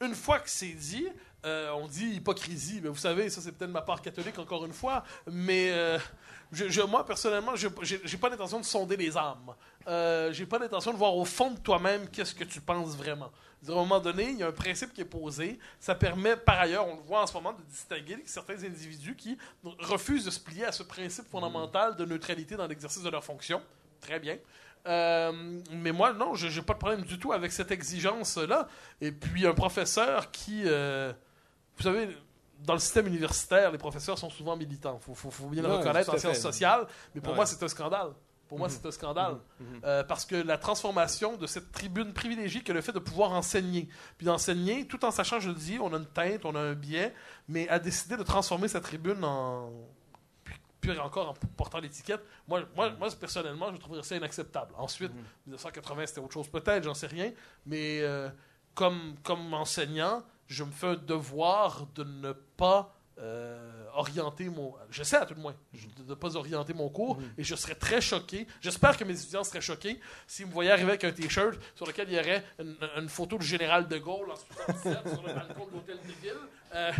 Une 0.00 0.14
fois 0.14 0.40
que 0.40 0.50
c'est 0.50 0.72
dit, 0.72 1.06
euh, 1.46 1.70
on 1.72 1.86
dit 1.86 2.06
hypocrisie, 2.16 2.80
mais 2.82 2.88
vous 2.88 2.96
savez, 2.96 3.30
ça 3.30 3.40
c'est 3.40 3.52
peut-être 3.52 3.70
ma 3.70 3.82
part 3.82 4.02
catholique 4.02 4.38
encore 4.38 4.66
une 4.66 4.72
fois, 4.72 5.04
mais 5.26 5.72
je, 6.52 6.82
moi, 6.82 7.06
personnellement, 7.06 7.56
je 7.56 7.68
n'ai 7.68 8.16
pas 8.18 8.28
l'intention 8.28 8.60
de 8.60 8.64
sonder 8.64 8.96
les 8.96 9.16
âmes. 9.16 9.54
Euh, 9.88 10.32
j'ai 10.32 10.46
pas 10.46 10.58
l'intention 10.58 10.92
de 10.92 10.96
voir 10.96 11.16
au 11.16 11.24
fond 11.24 11.50
de 11.50 11.58
toi-même 11.58 12.08
qu'est-ce 12.08 12.34
que 12.34 12.44
tu 12.44 12.60
penses 12.60 12.96
vraiment. 12.96 13.30
À 13.68 13.72
un 13.72 13.74
moment 13.74 14.00
donné, 14.00 14.30
il 14.30 14.38
y 14.38 14.42
a 14.42 14.48
un 14.48 14.52
principe 14.52 14.92
qui 14.92 15.02
est 15.02 15.06
posé. 15.06 15.58
Ça 15.78 15.94
permet, 15.94 16.36
par 16.36 16.58
ailleurs, 16.58 16.86
on 16.86 16.96
le 16.96 17.02
voit 17.02 17.22
en 17.22 17.26
ce 17.26 17.34
moment, 17.34 17.52
de 17.52 17.62
distinguer 17.62 18.20
certains 18.26 18.64
individus 18.64 19.14
qui 19.14 19.38
refusent 19.78 20.24
de 20.24 20.30
se 20.30 20.40
plier 20.40 20.64
à 20.64 20.72
ce 20.72 20.82
principe 20.82 21.28
fondamental 21.28 21.94
de 21.96 22.04
neutralité 22.04 22.56
dans 22.56 22.66
l'exercice 22.66 23.02
de 23.02 23.10
leur 23.10 23.22
fonction. 23.22 23.62
Très 24.00 24.18
bien. 24.18 24.36
Euh, 24.88 25.60
mais 25.70 25.92
moi, 25.92 26.12
non, 26.12 26.34
je 26.34 26.48
n'ai 26.48 26.64
pas 26.64 26.72
de 26.72 26.78
problème 26.78 27.02
du 27.02 27.18
tout 27.18 27.32
avec 27.32 27.52
cette 27.52 27.70
exigence-là. 27.70 28.66
Et 29.00 29.12
puis, 29.12 29.46
un 29.46 29.54
professeur 29.54 30.32
qui, 30.32 30.62
euh, 30.66 31.12
vous 31.76 31.84
savez, 31.84 32.08
dans 32.64 32.74
le 32.74 32.80
système 32.80 33.06
universitaire, 33.06 33.70
les 33.70 33.78
professeurs 33.78 34.18
sont 34.18 34.30
souvent 34.30 34.56
militants. 34.56 34.98
Il 35.08 35.14
faut, 35.14 35.30
faut, 35.30 35.46
bien 35.46 35.62
le 35.62 35.72
reconnaître 35.72 36.12
en 36.12 36.18
sciences 36.18 36.38
sociales. 36.38 36.86
Mais 37.14 37.20
pour 37.20 37.30
Ouais. 37.30 37.36
moi, 37.36 37.46
c'est 37.46 37.62
un 37.62 37.68
scandale. 37.68 38.10
Pour 38.52 38.58
moi, 38.58 38.68
Mhm. 38.68 38.74
c'est 38.74 38.86
un 38.86 38.90
scandale. 38.90 39.38
Mhm. 39.60 39.80
Euh, 39.84 40.04
parce 40.04 40.26
que 40.26 40.34
la 40.36 40.58
transformation 40.58 41.38
de 41.38 41.46
cette 41.46 41.72
tribune 41.72 42.12
privilégiée 42.12 42.62
que 42.62 42.70
le 42.74 42.82
fait 42.82 42.92
de 42.92 42.98
pouvoir 42.98 43.30
enseigner, 43.32 43.88
puis 44.18 44.26
d'enseigner 44.26 44.86
tout 44.86 45.02
en 45.06 45.10
sachant, 45.10 45.40
je 45.40 45.48
le 45.48 45.54
dis, 45.54 45.78
on 45.80 45.90
a 45.94 45.96
une 45.96 46.04
teinte, 46.04 46.44
on 46.44 46.54
a 46.54 46.60
un 46.60 46.74
biais, 46.74 47.14
mais 47.48 47.66
a 47.70 47.78
décidé 47.78 48.14
de 48.18 48.22
transformer 48.22 48.68
sa 48.68 48.82
tribune 48.82 49.24
en 49.24 49.70
puis- 50.44 50.54
puis 50.82 50.98
encore 50.98 51.30
en 51.30 51.34
portant 51.56 51.78
l'étiquette. 51.78 52.20
Moi, 52.46 52.60
moi, 52.76 52.90
moi, 52.98 53.08
personnellement, 53.18 53.72
je 53.72 53.78
trouverais 53.78 54.02
ça 54.02 54.16
inacceptable. 54.16 54.74
Ensuite, 54.76 55.12
1980, 55.46 56.04
c'était 56.04 56.20
autre 56.20 56.34
chose 56.34 56.48
peut-être, 56.48 56.84
j'en 56.84 56.92
sais 56.92 57.06
rien, 57.06 57.32
mais 57.64 58.00
euh, 58.02 58.28
comme, 58.74 59.14
comme 59.22 59.54
enseignant, 59.54 60.22
je 60.46 60.62
me 60.62 60.70
fais 60.72 60.88
un 60.88 60.96
devoir 60.96 61.86
de 61.94 62.04
ne 62.04 62.32
pas 62.32 62.94
euh, 63.22 63.84
orienter 63.94 64.48
mon... 64.48 64.74
J'essaie 64.90 65.16
à 65.16 65.24
tout 65.26 65.34
le 65.34 65.40
moins 65.40 65.54
je- 65.72 65.86
de 66.02 66.08
ne 66.10 66.14
pas 66.14 66.36
orienter 66.36 66.74
mon 66.74 66.88
cours 66.88 67.18
et 67.38 67.44
je 67.44 67.54
serais 67.54 67.74
très 67.76 68.00
choqué. 68.00 68.46
J'espère 68.60 68.96
que 68.96 69.04
mes 69.04 69.12
étudiants 69.18 69.44
seraient 69.44 69.60
choqués 69.60 70.00
s'ils 70.26 70.46
me 70.46 70.52
voyaient 70.52 70.72
arriver 70.72 70.90
avec 70.90 71.04
un 71.04 71.12
T-shirt 71.12 71.58
sur 71.76 71.86
lequel 71.86 72.08
il 72.10 72.16
y 72.16 72.18
aurait 72.18 72.44
une, 72.58 72.76
une 72.96 73.08
photo 73.08 73.38
du 73.38 73.46
général 73.46 73.86
de 73.88 73.98
Gaulle 73.98 74.30
en 74.30 74.36
77 74.36 75.08
sur 75.08 75.22
le 75.26 75.34
balcon 75.34 75.66
de 75.66 75.72
l'hôtel 75.72 75.98
de 75.98 76.12
ville. 76.22 76.36
Euh. 76.74 76.92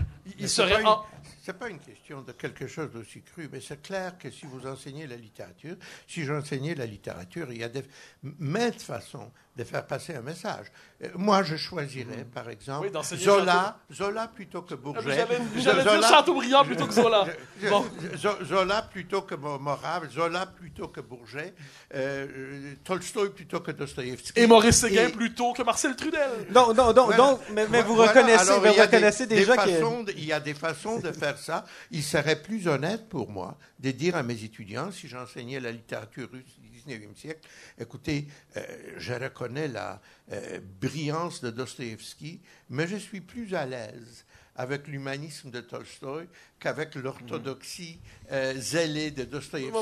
C'est 0.46 0.68
pas, 0.68 0.82
en- 0.84 0.96
une- 1.02 1.28
c'est 1.44 1.52
pas 1.58 1.68
une 1.68 1.78
question 1.78 2.22
de 2.22 2.32
quelque 2.32 2.66
chose 2.66 2.90
d'aussi 2.92 3.22
cru, 3.22 3.48
mais 3.52 3.60
c'est 3.60 3.80
clair 3.82 4.16
que 4.18 4.30
si 4.30 4.46
vous 4.46 4.66
enseignez 4.66 5.06
la 5.06 5.16
littérature, 5.16 5.76
si 6.06 6.24
j'enseignais 6.24 6.74
la 6.74 6.86
littérature, 6.86 7.50
il 7.52 7.58
y 7.58 7.64
a 7.64 7.68
des 7.68 7.84
maintes 8.22 8.82
façons 8.82 9.30
de 9.54 9.64
faire 9.64 9.86
passer 9.86 10.14
un 10.14 10.22
message. 10.22 10.66
Euh, 11.04 11.08
Moi, 11.14 11.42
je 11.42 11.56
choisirais, 11.56 12.24
par 12.24 12.48
exemple, 12.48 12.88
Oui, 12.90 13.18
Zola, 13.18 13.78
Zola 13.92 14.28
plutôt 14.28 14.62
que 14.62 14.72
Ah, 14.72 14.76
Bourget. 14.78 15.02
J'allais 15.14 15.36
Zo- 15.36 15.42
j'allais 15.60 15.82
dire 15.82 15.92
Zola- 15.92 16.08
Chateaubriand 16.08 16.64
plutôt 16.64 16.86
que 16.86 16.94
Zola. 16.94 17.26
Je- 17.60 17.68
Bon. 17.68 17.84
Zo- 18.16 18.42
Zola 18.46 18.80
plutôt 18.82 19.20
que 19.22 19.34
Mo- 19.34 19.58
Morave, 19.58 20.08
Zola 20.10 20.46
plutôt 20.46 20.88
que 20.88 21.00
Bourget, 21.02 21.52
euh, 21.94 22.26
euh, 22.34 22.74
Tolstoï 22.82 23.28
plutôt 23.28 23.60
que 23.60 23.72
Dostoïevski. 23.72 24.32
Et 24.40 24.46
Maurice 24.46 24.76
Séguin 24.78 25.08
Et- 25.08 25.12
plutôt 25.12 25.52
que 25.52 25.62
Marcel 25.62 25.96
Trudel. 25.96 26.46
Donc, 26.50 26.74
Voilà. 26.74 27.16
donc, 27.16 27.40
mais, 27.52 27.68
mais 27.68 27.82
vous 27.82 27.94
reconnaissez, 27.96 28.48
Alors, 28.48 28.60
vous 28.60 28.72
il 28.74 28.80
reconnaissez 28.80 29.26
des 29.26 29.36
déjà. 29.36 29.52
Façons 29.66 30.04
il 30.16 30.24
y 30.24 30.32
a 30.32 30.40
des 30.40 30.54
façons 30.54 30.98
de 31.00 31.12
faire 31.12 31.38
ça. 31.38 31.64
Il 31.90 32.02
serait 32.02 32.42
plus 32.42 32.68
honnête 32.68 33.08
pour 33.08 33.30
moi 33.30 33.58
de 33.78 33.90
dire 33.90 34.16
à 34.16 34.22
mes 34.22 34.44
étudiants, 34.44 34.90
si 34.92 35.08
j'enseignais 35.08 35.60
la 35.60 35.72
littérature 35.72 36.28
russe 36.30 36.58
du 36.58 36.68
19e 36.92 37.14
siècle, 37.16 37.40
écoutez, 37.78 38.26
euh, 38.56 38.62
je 38.98 39.12
reconnais 39.14 39.68
la 39.68 40.00
euh, 40.32 40.58
brillance 40.80 41.40
de 41.42 41.50
Dostoïevski, 41.50 42.40
mais 42.70 42.86
je 42.86 42.96
suis 42.96 43.20
plus 43.20 43.54
à 43.54 43.66
l'aise 43.66 44.24
avec 44.54 44.86
l'humanisme 44.86 45.50
de 45.50 45.62
Tolstoï 45.62 46.26
qu'avec 46.60 46.94
l'orthodoxie 46.94 47.98
euh, 48.30 48.52
zélée 48.58 49.10
de 49.10 49.24
Dostoïevski, 49.24 49.72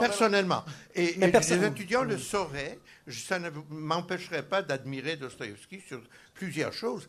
personnellement. 0.00 0.64
Et, 0.94 1.22
et 1.22 1.28
personne- 1.28 1.60
les 1.60 1.66
étudiants 1.66 2.04
le 2.04 2.16
sauraient. 2.18 2.78
Je- 3.06 3.20
Ça 3.20 3.38
ne 3.38 3.50
m'empêcherait 3.68 4.42
pas 4.48 4.62
d'admirer 4.62 5.16
Dostoïevski 5.16 5.80
sur 5.86 6.00
plusieurs 6.32 6.72
choses, 6.72 7.06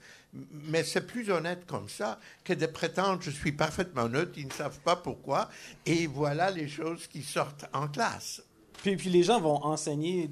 mais 0.52 0.84
c'est 0.84 1.06
plus 1.06 1.30
honnête 1.30 1.66
comme 1.66 1.90
ça 1.90 2.20
que 2.44 2.54
de 2.54 2.66
prétendre 2.66 3.22
je 3.22 3.32
suis 3.32 3.52
parfaitement 3.52 4.10
neutre, 4.10 4.34
ils 4.38 4.48
ne 4.48 4.54
savent 4.54 4.80
pas 4.80 4.96
pourquoi, 4.96 5.50
et 5.86 6.08
voilà 6.08 6.52
les 6.52 6.68
choses 6.68 7.08
qui 7.08 7.24
sortent 7.24 7.66
en 7.74 7.88
classe. 7.88 8.42
Puis, 8.86 8.98
puis 8.98 9.10
les 9.10 9.24
gens 9.24 9.40
vont 9.42 9.64
enseigner, 9.66 10.30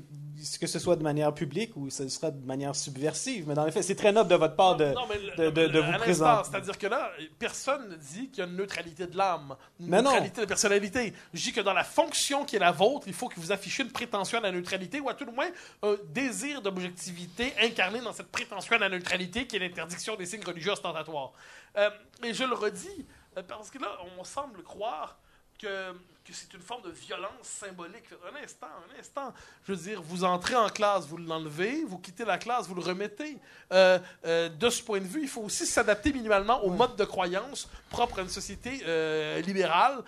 que 0.62 0.68
ce 0.68 0.78
soit 0.78 0.96
de 0.96 1.02
manière 1.02 1.34
publique 1.34 1.76
ou 1.76 1.90
ce 1.90 2.08
sera 2.08 2.30
de 2.30 2.46
manière 2.46 2.76
subversive. 2.76 3.48
Mais 3.48 3.56
dans 3.56 3.66
les 3.66 3.72
faits, 3.72 3.84
c'est 3.84 3.96
très 3.96 4.12
noble 4.12 4.30
de 4.30 4.36
votre 4.36 4.56
part 4.56 4.76
de, 4.78 4.86
Non, 4.94 5.08
mais 5.10 5.18
le- 5.18 5.50
de, 5.52 5.62
de- 5.62 5.68
de 5.74 5.80
vous 5.80 5.92
présenter. 5.98 6.50
C'est-à-dire 6.52 6.78
que 6.78 6.86
là, 6.86 7.10
personne 7.40 7.90
ne 7.90 7.96
dit 7.96 8.30
qu'il 8.30 8.40
y 8.40 8.42
a 8.42 8.50
une 8.50 8.56
neutralité 8.56 9.08
de 9.08 9.18
l'âme, 9.18 9.56
une 9.80 9.88
Mais 9.88 9.98
non. 10.04 10.12
neutralité 10.12 10.42
de 10.42 10.46
personnalité. 10.46 11.14
Je 11.34 11.42
dis 11.42 11.52
que 11.52 11.62
dans 11.62 11.74
la 11.74 11.84
fonction 11.84 12.46
qui 12.46 12.58
est 12.58 12.60
la 12.60 12.72
vôtre, 12.72 13.08
il 13.08 13.14
faut 13.14 13.28
que 13.28 13.40
vous 13.40 13.52
affichiez 13.52 13.84
une 13.86 13.92
prétention 13.92 14.38
à 14.38 14.42
la 14.42 14.52
neutralité 14.52 15.00
ou 15.00 15.10
à 15.10 15.16
tout 15.16 15.26
le 15.26 15.32
moins 15.32 15.50
un 15.82 15.96
désir 16.14 16.62
d'objectivité 16.62 17.54
incarné 17.60 18.02
dans 18.02 18.14
cette 18.14 18.30
prétention 18.32 18.76
à 18.76 18.80
la 18.80 18.90
neutralité 18.90 19.48
qui 19.48 19.56
est 19.56 19.60
l'interdiction 19.60 20.16
des 20.16 20.28
signes 20.28 20.44
religieux 20.46 20.74
ostentatoires. 20.74 21.32
Euh, 21.78 21.90
et 22.24 22.36
je 22.36 22.44
le 22.44 22.54
redis, 22.54 23.08
euh, 23.36 23.42
parce 23.48 23.72
que 23.72 23.80
là, 23.80 23.88
on 24.20 24.24
semble 24.24 24.62
croire 24.62 25.18
que, 25.60 25.94
que 26.26 26.34
c'est 26.34 26.54
une 26.54 26.62
forme 26.62 26.84
de 26.84 26.92
violence 26.92 27.32
symbolique. 27.42 28.06
Un 28.32 28.44
instant, 28.44 28.68
un 28.68 29.00
instant. 29.00 29.34
Je 29.68 29.74
veux 29.74 29.78
dire, 29.78 30.02
vous 30.02 30.24
entrez 30.24 30.56
en 30.56 30.70
classe, 30.70 31.06
vous 31.06 31.18
l'enlevez, 31.18 31.84
vous 31.84 31.98
quittez 31.98 32.24
la 32.24 32.38
classe, 32.38 32.68
vous 32.68 32.76
le 32.76 32.82
remettez. 32.82 33.38
Euh, 33.72 34.00
euh, 34.26 34.50
de 34.50 34.70
ce 34.70 34.82
point 34.82 35.00
de 35.00 35.06
vue, 35.06 35.24
il 35.24 35.28
faut 35.28 35.42
aussi 35.42 35.66
s'adapter 35.66 36.14
minimalement 36.14 36.64
au 36.64 36.70
mode 36.70 36.96
de 36.96 37.04
croyance 37.04 37.68
propre 37.90 38.20
à 38.20 38.22
une 38.22 38.30
société 38.30 38.82
euh, 38.86 39.42
libérale 39.42 40.04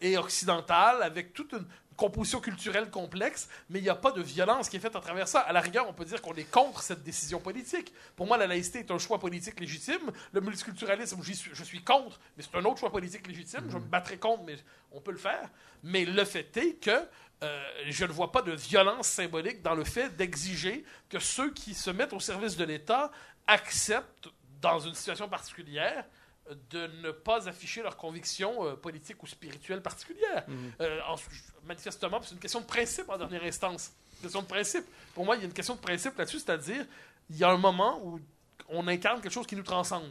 et 0.00 0.16
occidentale, 0.16 1.02
avec 1.02 1.32
toute 1.32 1.50
une 1.52 1.66
composition 1.96 2.40
culturelle 2.40 2.90
complexe, 2.90 3.48
mais 3.70 3.78
il 3.78 3.82
n'y 3.82 3.88
a 3.88 3.94
pas 3.94 4.12
de 4.12 4.22
violence 4.22 4.68
qui 4.68 4.76
est 4.76 4.80
faite 4.80 4.96
à 4.96 5.00
travers 5.00 5.26
ça. 5.26 5.40
À 5.40 5.52
la 5.52 5.60
rigueur, 5.60 5.88
on 5.88 5.92
peut 5.92 6.04
dire 6.04 6.22
qu'on 6.22 6.34
est 6.34 6.50
contre 6.50 6.82
cette 6.82 7.02
décision 7.02 7.40
politique. 7.40 7.92
Pour 8.14 8.26
moi, 8.26 8.36
la 8.36 8.46
laïcité 8.46 8.80
est 8.80 8.90
un 8.90 8.98
choix 8.98 9.18
politique 9.18 9.58
légitime. 9.58 10.12
Le 10.32 10.40
multiculturalisme, 10.40 11.20
je 11.22 11.64
suis 11.64 11.82
contre, 11.82 12.20
mais 12.36 12.42
c'est 12.42 12.56
un 12.56 12.64
autre 12.64 12.78
choix 12.78 12.90
politique 12.90 13.26
légitime. 13.26 13.66
Je 13.70 13.78
me 13.78 13.84
battrai 13.84 14.18
contre, 14.18 14.44
mais 14.44 14.56
on 14.92 15.00
peut 15.00 15.12
le 15.12 15.18
faire. 15.18 15.50
Mais 15.82 16.04
le 16.04 16.24
fait 16.24 16.56
est 16.56 16.74
que 16.74 17.08
euh, 17.42 17.62
je 17.88 18.04
ne 18.04 18.12
vois 18.12 18.32
pas 18.32 18.42
de 18.42 18.52
violence 18.52 19.08
symbolique 19.08 19.62
dans 19.62 19.74
le 19.74 19.84
fait 19.84 20.16
d'exiger 20.16 20.84
que 21.08 21.18
ceux 21.18 21.52
qui 21.52 21.74
se 21.74 21.90
mettent 21.90 22.14
au 22.14 22.20
service 22.20 22.56
de 22.56 22.64
l'État 22.64 23.10
acceptent, 23.46 24.28
dans 24.62 24.78
une 24.78 24.94
situation 24.94 25.28
particulière, 25.28 26.06
de 26.70 26.86
ne 27.02 27.10
pas 27.10 27.48
afficher 27.48 27.82
leurs 27.82 27.96
convictions 27.96 28.64
euh, 28.66 28.74
politiques 28.76 29.22
ou 29.22 29.26
spirituelles 29.26 29.82
particulières. 29.82 30.46
Euh, 30.80 31.00
en- 31.08 31.16
manifestement, 31.66 32.20
c'est 32.22 32.34
une 32.34 32.40
question 32.40 32.60
de 32.60 32.66
principe 32.66 33.08
en 33.08 33.18
dernière 33.18 33.42
instance. 33.44 33.92
Une 34.18 34.22
question 34.22 34.42
de 34.42 34.46
principe. 34.46 34.84
Pour 35.14 35.24
moi, 35.24 35.36
il 35.36 35.40
y 35.40 35.42
a 35.42 35.46
une 35.46 35.52
question 35.52 35.74
de 35.74 35.80
principe 35.80 36.16
là-dessus, 36.18 36.38
c'est-à-dire, 36.38 36.84
il 37.30 37.36
y 37.36 37.44
a 37.44 37.50
un 37.50 37.56
moment 37.58 38.00
où 38.04 38.20
on 38.68 38.86
incarne 38.88 39.20
quelque 39.20 39.32
chose 39.32 39.46
qui 39.46 39.56
nous 39.56 39.62
transcende. 39.62 40.10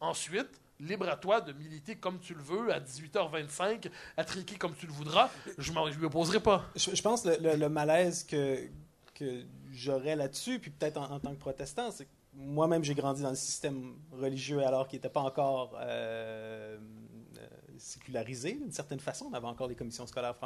Ensuite, 0.00 0.48
libre 0.80 1.08
à 1.08 1.16
toi 1.16 1.40
de 1.40 1.52
militer 1.52 1.96
comme 1.96 2.18
tu 2.18 2.34
le 2.34 2.42
veux, 2.42 2.72
à 2.72 2.80
18h25, 2.80 3.90
à 4.16 4.24
triquer 4.24 4.56
comme 4.56 4.74
tu 4.74 4.86
le 4.86 4.92
voudras. 4.92 5.30
Je 5.58 5.72
ne 5.72 5.96
m'y 5.98 6.04
opposerai 6.04 6.40
pas. 6.40 6.64
Je, 6.76 6.94
je 6.94 7.02
pense 7.02 7.24
le, 7.24 7.36
le, 7.40 7.56
le 7.56 7.68
malaise 7.68 8.24
que, 8.24 8.68
que 9.14 9.44
j'aurais 9.72 10.16
là-dessus, 10.16 10.58
puis 10.58 10.70
peut-être 10.70 10.96
en, 10.98 11.10
en 11.12 11.20
tant 11.20 11.30
que 11.34 11.38
protestant, 11.40 11.90
c'est 11.90 12.04
que 12.06 12.10
moi-même 12.36 12.84
j'ai 12.84 12.94
grandi 12.94 13.22
dans 13.22 13.30
le 13.30 13.36
système 13.36 13.94
religieux 14.12 14.64
alors 14.64 14.88
qu'il 14.88 14.98
n'était 14.98 15.08
pas 15.08 15.20
encore 15.20 15.76
euh, 15.80 16.78
sécularisé 17.78 18.54
d'une 18.54 18.72
certaine 18.72 19.00
façon. 19.00 19.26
On 19.30 19.34
avait 19.34 19.46
encore 19.46 19.68
des 19.68 19.74
commissions 19.74 20.06
scolaires 20.06 20.36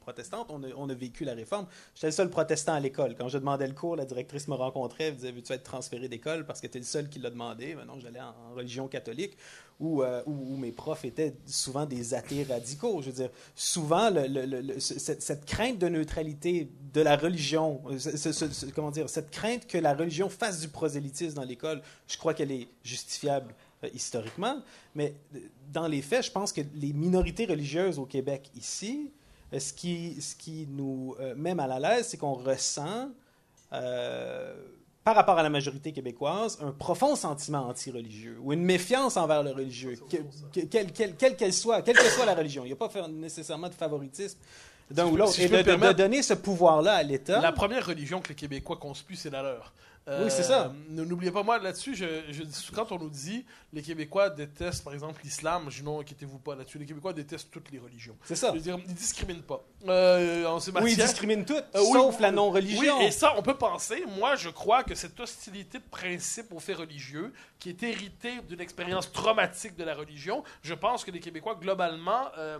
protestantes. 0.00 0.48
On 0.50 0.62
a, 0.62 0.68
on 0.76 0.88
a 0.88 0.94
vécu 0.94 1.24
la 1.24 1.34
réforme. 1.34 1.66
J'étais 1.94 2.08
le 2.08 2.12
seul 2.12 2.30
protestant 2.30 2.74
à 2.74 2.80
l'école. 2.80 3.14
Quand 3.16 3.28
je 3.28 3.38
demandais 3.38 3.66
le 3.66 3.74
cours, 3.74 3.96
la 3.96 4.04
directrice 4.04 4.48
me 4.48 4.54
rencontrait. 4.54 5.04
Elle 5.04 5.12
me 5.12 5.16
disait 5.16 5.32
Veux-tu 5.32 5.52
être 5.52 5.62
transféré 5.62 6.08
d'école? 6.08 6.46
Parce 6.46 6.60
que 6.60 6.66
tu 6.66 6.78
es 6.78 6.80
le 6.80 6.86
seul 6.86 7.08
qui 7.08 7.18
l'a 7.18 7.30
demandé 7.30 7.74
Maintenant, 7.74 7.98
j'allais 7.98 8.20
en, 8.20 8.54
religion 8.54 8.88
catholique 8.88 9.36
où, 9.80 10.02
euh, 10.02 10.22
mes 10.26 10.72
profs 10.72 11.04
étaient 11.04 11.36
souvent 11.46 11.86
des 11.86 12.14
athées 12.14 12.44
radicaux. 12.44 13.00
Je 13.00 13.06
veux 13.10 13.16
dire, 13.16 13.30
souvent, 13.54 14.10
cette, 14.78 15.22
cette 15.22 15.44
crainte 15.44 15.78
de 15.78 15.88
neutralité 15.88 16.68
de 16.92 17.00
la 17.00 17.16
religion, 17.16 17.80
euh, 17.90 18.70
comment 18.74 18.90
dire, 18.90 19.08
cette 19.08 19.30
crainte 19.30 19.66
que 19.66 19.78
la 19.78 19.94
religion 19.94 20.28
fasse 20.28 20.60
du 20.60 20.68
prosélytisme 20.68 21.34
dans 21.34 21.44
l'école, 21.44 21.80
je 22.08 22.18
crois 22.18 22.34
qu'elle 22.34 22.52
est 22.52 22.68
justifiable 22.82 23.54
euh, 23.84 23.88
historiquement, 23.94 24.56
mais 24.94 25.14
euh, 25.34 25.38
dans 25.72 25.86
les 25.86 26.02
faits, 26.02 26.24
je 26.26 26.30
pense 26.32 26.52
que 26.52 26.60
les 26.74 26.92
minorités 26.92 27.46
religieuses 27.46 27.98
au 27.98 28.06
Québec 28.06 28.50
ici, 28.56 29.10
euh, 29.52 29.58
ce 29.58 29.72
qui, 29.72 30.20
ce 30.20 30.34
qui 30.34 30.66
nous 30.70 31.14
met 31.36 31.54
mal 31.54 31.72
à 31.72 31.78
l'aise, 31.80 32.08
c'est 32.08 32.16
qu'on 32.16 32.34
ressent 32.34 33.08
euh, 33.72 34.54
par 35.04 35.14
rapport 35.16 35.38
à 35.38 35.42
la 35.42 35.48
majorité 35.50 35.92
québécoise, 35.92 36.58
un 36.60 36.70
profond 36.72 37.16
sentiment 37.16 37.66
anti-religieux 37.68 38.36
ou 38.42 38.52
une 38.52 38.62
méfiance 38.62 39.16
envers 39.16 39.42
le 39.42 39.52
religieux, 39.52 39.94
que- 40.10 40.16
que- 40.52 40.66
quelle 40.66 40.92
quelle- 40.92 41.16
quelle 41.16 41.36
qu'elle 41.36 41.52
soit, 41.54 41.80
quelle 41.82 41.96
que 41.96 42.04
soit 42.10 42.26
la 42.26 42.34
religion. 42.34 42.64
Il 42.64 42.68
n'y 42.68 42.72
a 42.72 42.76
pas 42.76 42.88
faire 42.90 43.08
nécessairement 43.08 43.68
de 43.68 43.74
favoritisme 43.74 44.38
d'un 44.90 45.06
Si 45.06 45.12
ou 45.12 45.16
l'autre. 45.16 45.32
si 45.32 45.42
Et 45.42 45.48
de, 45.48 45.62
de- 45.62 45.92
donner 45.92 46.22
ce 46.22 46.34
pouvoir-là 46.34 46.94
à 46.94 47.02
l'État. 47.02 47.40
La 47.40 47.52
première 47.52 47.86
religion 47.86 48.20
que 48.20 48.28
les 48.30 48.34
Québécois 48.34 48.76
conspuent, 48.76 49.16
c'est 49.16 49.30
la 49.30 49.42
leur. 49.42 49.72
Euh, 50.08 50.24
Oui, 50.24 50.30
c'est 50.30 50.42
ça. 50.42 50.72
ne- 50.88 51.04
N'oubliez 51.04 51.30
pas, 51.30 51.42
moi, 51.42 51.58
là-dessus, 51.58 51.94
je, 51.94 52.06
je 52.30 52.42
dis- 52.42 52.68
quand 52.74 52.90
on 52.92 52.98
nous 52.98 53.10
dit 53.10 53.44
les 53.72 53.82
Québécois 53.82 54.30
détestent, 54.30 54.82
par 54.82 54.94
exemple, 54.94 55.20
l'islam, 55.22 55.66
je 55.68 55.78
dis 55.78 55.82
non, 55.84 56.00
inquiétez-vous 56.00 56.38
pas 56.38 56.54
là-dessus. 56.54 56.78
Les 56.78 56.86
Québécois 56.86 57.12
détestent 57.12 57.50
toutes 57.50 57.70
les 57.70 57.78
religions. 57.78 58.16
C'est 58.24 58.34
ça. 58.36 58.48
Je 58.48 58.54
veux 58.54 58.60
dire, 58.62 58.78
ils 58.86 58.94
discriminent 58.94 59.42
pas. 59.42 59.62
Euh, 59.86 60.46
en 60.46 60.60
ces 60.60 60.70
Oui, 60.72 60.92
ils 60.92 60.96
discriminent 60.96 61.44
toutes, 61.44 61.64
Euh, 61.74 61.82
sauf 61.92 62.16
oui, 62.16 62.22
la 62.22 62.30
non-religion. 62.30 62.98
Oui, 62.98 63.04
et 63.04 63.10
ça, 63.10 63.34
on 63.36 63.42
peut 63.42 63.56
penser. 63.58 64.02
Moi, 64.18 64.34
je 64.36 64.48
crois 64.48 64.82
que 64.82 64.94
cette 64.94 65.18
hostilité 65.20 65.78
de 65.78 65.84
principe 65.90 66.52
aux 66.52 66.60
faits 66.60 66.78
religieux, 66.78 67.32
qui 67.58 67.68
est 67.68 67.82
héritée 67.82 68.40
d'une 68.48 68.60
expérience 68.60 69.12
traumatique 69.12 69.76
de 69.76 69.84
la 69.84 69.94
religion, 69.94 70.42
je 70.62 70.72
pense 70.74 71.04
que 71.04 71.10
les 71.10 71.20
Québécois, 71.20 71.54
globalement, 71.60 72.28
euh, 72.38 72.58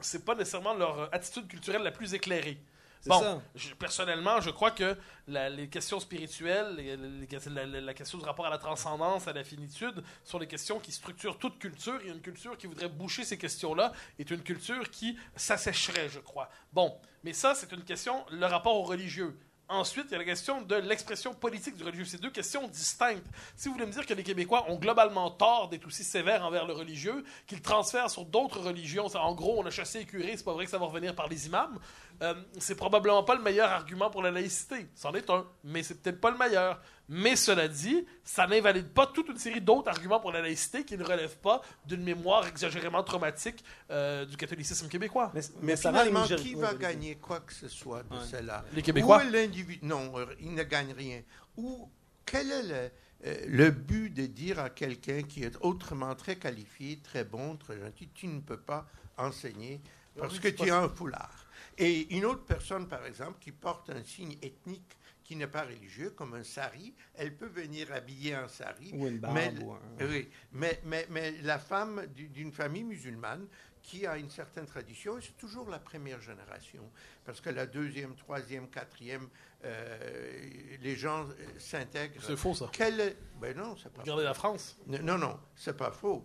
c'est 0.00 0.24
pas 0.24 0.34
nécessairement 0.34 0.74
leur 0.74 1.08
attitude 1.14 1.46
culturelle 1.46 1.82
la 1.82 1.90
plus 1.92 2.14
éclairée. 2.14 2.58
Bon, 3.06 3.20
ça. 3.20 3.42
je- 3.54 3.74
personnellement, 3.74 4.40
je 4.40 4.50
crois 4.50 4.70
que 4.70 4.96
la- 5.28 5.50
les 5.50 5.68
questions 5.68 6.00
spirituelles, 6.00 6.74
les- 6.76 6.96
les- 6.96 7.80
la, 7.80 7.94
question 7.94 8.18
du 8.18 8.24
rapport 8.24 8.46
à 8.46 8.50
la 8.50 8.58
transcendance, 8.58 9.28
à 9.28 9.32
la 9.32 9.44
finitude, 9.44 10.02
sont 10.24 10.38
des 10.38 10.46
questions 10.46 10.78
qui 10.80 10.92
structurent 10.92 11.38
toute 11.38 11.58
culture. 11.58 12.00
Et 12.04 12.08
une 12.08 12.20
culture 12.20 12.56
qui 12.56 12.66
voudrait 12.66 12.88
boucher 12.88 13.24
ces 13.24 13.36
questions-là 13.38 13.92
est 14.18 14.30
une 14.30 14.42
culture 14.42 14.90
qui 14.90 15.18
s'assécherait, 15.36 16.08
je 16.08 16.20
crois. 16.20 16.48
Bon, 16.72 16.96
mais 17.22 17.32
ça, 17.32 17.54
c'est 17.54 17.72
une 17.72 17.84
question, 17.84 18.24
le 18.30 18.46
rapport 18.46 18.76
au 18.76 18.82
religieux. 18.82 19.38
Ensuite, 19.68 20.06
il 20.08 20.12
y 20.12 20.14
a 20.16 20.18
la 20.18 20.24
question 20.24 20.60
de 20.60 20.74
l'expression 20.74 21.32
politique 21.32 21.76
du 21.76 21.84
religieux. 21.84 22.04
C'est 22.04 22.20
deux 22.20 22.30
questions 22.30 22.68
distinctes. 22.68 23.26
Si 23.56 23.68
vous 23.68 23.74
voulez 23.74 23.86
me 23.86 23.92
dire 23.92 24.04
que 24.04 24.12
les 24.12 24.22
Québécois 24.22 24.66
ont 24.68 24.76
globalement 24.76 25.30
tort 25.30 25.70
d'être 25.70 25.86
aussi 25.86 26.04
sévères 26.04 26.44
envers 26.44 26.66
le 26.66 26.74
religieux, 26.74 27.24
qu'ils 27.46 27.62
transfèrent 27.62 28.10
sur 28.10 28.26
d'autres 28.26 28.60
religions, 28.60 29.06
en 29.06 29.34
gros, 29.34 29.62
on 29.62 29.66
a 29.66 29.70
chassé 29.70 30.00
les 30.00 30.04
curés, 30.04 30.34
c'est 30.36 30.44
pas 30.44 30.52
vrai 30.52 30.66
que 30.66 30.70
ça 30.70 30.76
va 30.76 30.84
revenir 30.84 31.14
par 31.14 31.28
les 31.28 31.46
imams, 31.46 31.78
euh, 32.20 32.34
c'est 32.58 32.74
probablement 32.74 33.22
pas 33.22 33.34
le 33.36 33.42
meilleur 33.42 33.70
argument 33.70 34.10
pour 34.10 34.22
la 34.22 34.30
laïcité. 34.30 34.86
C'en 34.94 35.14
est 35.14 35.30
un, 35.30 35.46
mais 35.64 35.82
c'est 35.82 36.02
peut-être 36.02 36.20
pas 36.20 36.30
le 36.30 36.36
meilleur. 36.36 36.78
Mais 37.08 37.36
cela 37.36 37.68
dit, 37.68 38.06
ça 38.22 38.46
n'invalide 38.46 38.88
pas 38.88 39.06
toute 39.06 39.28
une 39.28 39.36
série 39.36 39.60
d'autres 39.60 39.88
arguments 39.88 40.20
pour 40.20 40.32
la 40.32 40.40
laïcité 40.40 40.84
qui 40.84 40.96
ne 40.96 41.04
relèvent 41.04 41.36
pas 41.36 41.60
d'une 41.84 42.02
mémoire 42.02 42.46
exagérément 42.46 43.02
traumatique 43.02 43.62
euh, 43.90 44.24
du 44.24 44.36
catholicisme 44.38 44.88
québécois. 44.88 45.30
Mais, 45.34 45.42
Mais 45.60 45.76
ça 45.76 45.90
les 45.92 45.98
finalement, 45.98 46.20
majori- 46.26 46.42
qui 46.42 46.54
va 46.54 46.72
gagner 46.74 47.16
quoi 47.16 47.40
que 47.40 47.52
ce 47.52 47.68
soit 47.68 48.02
de 48.04 48.18
cela? 48.20 48.64
Les 48.72 48.80
Québécois. 48.82 49.22
Où 49.22 49.30
l'individu 49.30 49.84
Non, 49.84 50.12
euh, 50.18 50.26
il 50.40 50.54
ne 50.54 50.62
gagne 50.62 50.92
rien. 50.92 51.22
Ou 51.58 51.90
quel 52.24 52.50
est 52.50 52.62
le, 52.62 52.90
euh, 53.26 53.44
le 53.48 53.70
but 53.70 54.08
de 54.08 54.24
dire 54.24 54.58
à 54.58 54.70
quelqu'un 54.70 55.22
qui 55.24 55.44
est 55.44 55.56
autrement 55.60 56.14
très 56.14 56.36
qualifié, 56.36 57.00
très 57.00 57.24
bon, 57.24 57.56
très 57.56 57.78
gentil, 57.78 58.08
tu 58.14 58.28
ne 58.28 58.40
peux 58.40 58.60
pas 58.60 58.86
enseigner 59.18 59.82
parce 60.16 60.32
Oui, 60.34 60.40
que 60.40 60.48
tu 60.48 60.70
as 60.70 60.78
un 60.78 60.88
foulard? 60.88 61.46
Et 61.76 62.14
une 62.16 62.24
autre 62.24 62.44
personne, 62.44 62.88
par 62.88 63.04
exemple, 63.04 63.36
qui 63.40 63.52
porte 63.52 63.90
un 63.90 64.02
signe 64.04 64.36
ethnique 64.42 64.96
qui 65.24 65.36
n'est 65.36 65.46
pas 65.46 65.62
religieux, 65.64 66.10
comme 66.10 66.34
un 66.34 66.44
sari, 66.44 66.94
elle 67.14 67.34
peut 67.34 67.46
venir 67.48 67.90
habiller 67.92 68.34
un 68.34 68.46
sari. 68.46 68.90
Ou 68.92 69.06
une 69.08 69.18
barbe. 69.18 69.34
Mais, 69.34 69.52
ou 69.64 69.72
un- 69.72 69.80
oui, 70.06 70.28
mais, 70.52 70.80
mais, 70.84 71.06
mais 71.10 71.32
la 71.42 71.58
femme 71.58 72.06
du- 72.14 72.28
d'une 72.28 72.52
famille 72.52 72.84
musulmane 72.84 73.46
qui 73.84 74.06
a 74.06 74.16
une 74.16 74.30
certaine 74.30 74.64
tradition, 74.64 75.18
et 75.18 75.20
c'est 75.20 75.36
toujours 75.36 75.68
la 75.68 75.78
première 75.78 76.18
génération, 76.22 76.90
parce 77.22 77.40
que 77.42 77.50
la 77.50 77.66
deuxième, 77.66 78.16
troisième, 78.16 78.68
quatrième, 78.70 79.28
euh, 79.62 80.48
les 80.80 80.96
gens 80.96 81.24
euh, 81.28 81.34
s'intègrent. 81.58 82.22
C'est 82.22 82.36
faux, 82.36 82.54
ça. 82.54 82.70
Quel 82.72 82.98
est- 82.98 83.16
Ben 83.42 83.54
non, 83.54 83.76
c'est 83.76 83.92
pas 83.92 84.00
Regardez 84.00 84.24
la 84.24 84.32
France. 84.32 84.78
Non, 84.86 85.18
non, 85.18 85.38
c'est 85.54 85.76
pas 85.76 85.90
faux. 85.90 86.24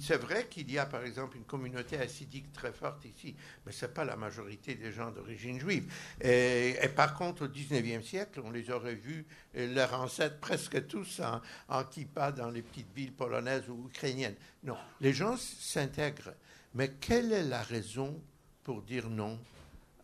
C'est 0.00 0.16
vrai 0.16 0.46
qu'il 0.48 0.68
y 0.72 0.76
a, 0.78 0.86
par 0.86 1.04
exemple, 1.04 1.36
une 1.36 1.44
communauté 1.44 1.98
assidique 1.98 2.52
très 2.52 2.72
forte 2.72 3.04
ici, 3.04 3.36
mais 3.64 3.70
c'est 3.70 3.94
pas 3.94 4.04
la 4.04 4.16
majorité 4.16 4.74
des 4.74 4.90
gens 4.90 5.12
d'origine 5.12 5.60
juive. 5.60 5.92
Et, 6.20 6.76
et 6.82 6.88
par 6.88 7.14
contre, 7.14 7.44
au 7.44 7.48
19e 7.48 8.02
siècle, 8.02 8.40
on 8.44 8.50
les 8.50 8.70
aurait 8.72 8.96
vus, 8.96 9.24
euh, 9.56 9.72
leurs 9.72 9.94
ancêtres, 9.94 10.40
presque 10.40 10.84
tous 10.88 11.20
en, 11.20 11.40
en 11.68 11.84
kippa 11.84 12.32
dans 12.32 12.50
les 12.50 12.62
petites 12.62 12.92
villes 12.92 13.14
polonaises 13.14 13.68
ou 13.68 13.86
ukrainiennes. 13.88 14.36
Non, 14.64 14.76
les 15.00 15.12
gens 15.12 15.36
s'intègrent. 15.36 16.34
Mais 16.74 16.92
quelle 17.00 17.32
est 17.32 17.44
la 17.44 17.62
raison 17.62 18.20
pour 18.64 18.82
dire 18.82 19.08
non 19.08 19.38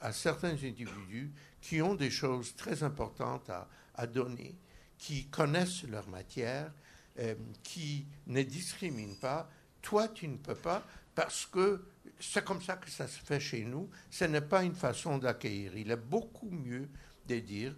à 0.01 0.13
certains 0.13 0.53
individus 0.63 1.33
qui 1.61 1.81
ont 1.81 1.95
des 1.95 2.11
choses 2.11 2.55
très 2.57 2.83
importantes 2.83 3.51
à, 3.95 4.07
donner, 4.07 4.55
qui 4.99 5.27
connaissent 5.27 5.85
leur 5.85 6.09
matière, 6.09 6.73
euh, 7.19 7.35
qui 7.63 8.07
ne 8.27 8.43
discriminent 8.43 9.19
pas? 9.21 9.49
Toi, 9.83 10.09
tu 10.09 10.29
ne 10.29 10.37
peux 10.37 10.55
pas 10.55 10.83
parce 11.15 11.47
que 11.47 11.85
c'est 12.19 12.45
comme 12.45 12.63
ça 12.63 12.77
que 12.77 12.91
ça 12.91 13.07
se 13.07 13.19
fait 13.21 13.41
chez 13.41 13.65
nous. 13.65 13.89
Ce 14.11 14.25
n'est 14.25 14.41
pas 14.41 14.63
une 14.63 14.75
façon 14.75 15.19
d'accueillir. 15.19 15.77
Il 15.77 15.91
est 15.91 15.97
beaucoup 15.97 16.51
mieux 16.51 16.89
de 17.27 17.39
dire 17.39 17.75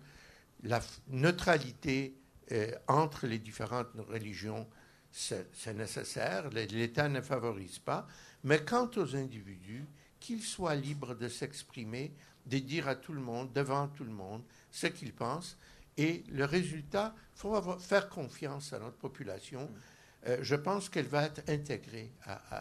la 0.62 0.80
neutralité 1.08 2.18
euh, 2.52 2.70
entre 2.88 3.26
les 3.26 3.38
différentes 3.38 3.88
religions, 4.08 4.68
c'est 5.10 5.74
nécessaire. 5.74 6.50
L'État 6.50 7.08
ne 7.08 7.20
favorise 7.20 7.78
pas. 7.78 8.06
Mais 8.46 8.60
quant 8.64 8.88
aux 8.96 9.16
individus, 9.16 9.84
qu'ils 10.20 10.42
soient 10.42 10.76
libres 10.76 11.14
de 11.16 11.26
s'exprimer, 11.28 12.14
de 12.46 12.58
dire 12.58 12.86
à 12.86 12.94
tout 12.94 13.12
le 13.12 13.20
monde, 13.20 13.52
devant 13.52 13.88
tout 13.88 14.04
le 14.04 14.12
monde, 14.12 14.42
ce 14.70 14.86
qu'ils 14.86 15.12
pensent. 15.12 15.58
Et 15.96 16.22
le 16.30 16.44
résultat, 16.44 17.12
il 17.34 17.40
faut 17.40 17.56
avoir- 17.56 17.80
faire 17.80 18.08
confiance 18.08 18.72
à 18.72 18.78
notre 18.78 18.98
population. 18.98 19.68
Euh, 20.28 20.38
je 20.42 20.54
pense 20.54 20.88
qu'elle 20.88 21.06
va 21.08 21.24
être 21.24 21.42
intégrée 21.50 22.12
à- 22.24 22.34
à- 22.50 22.56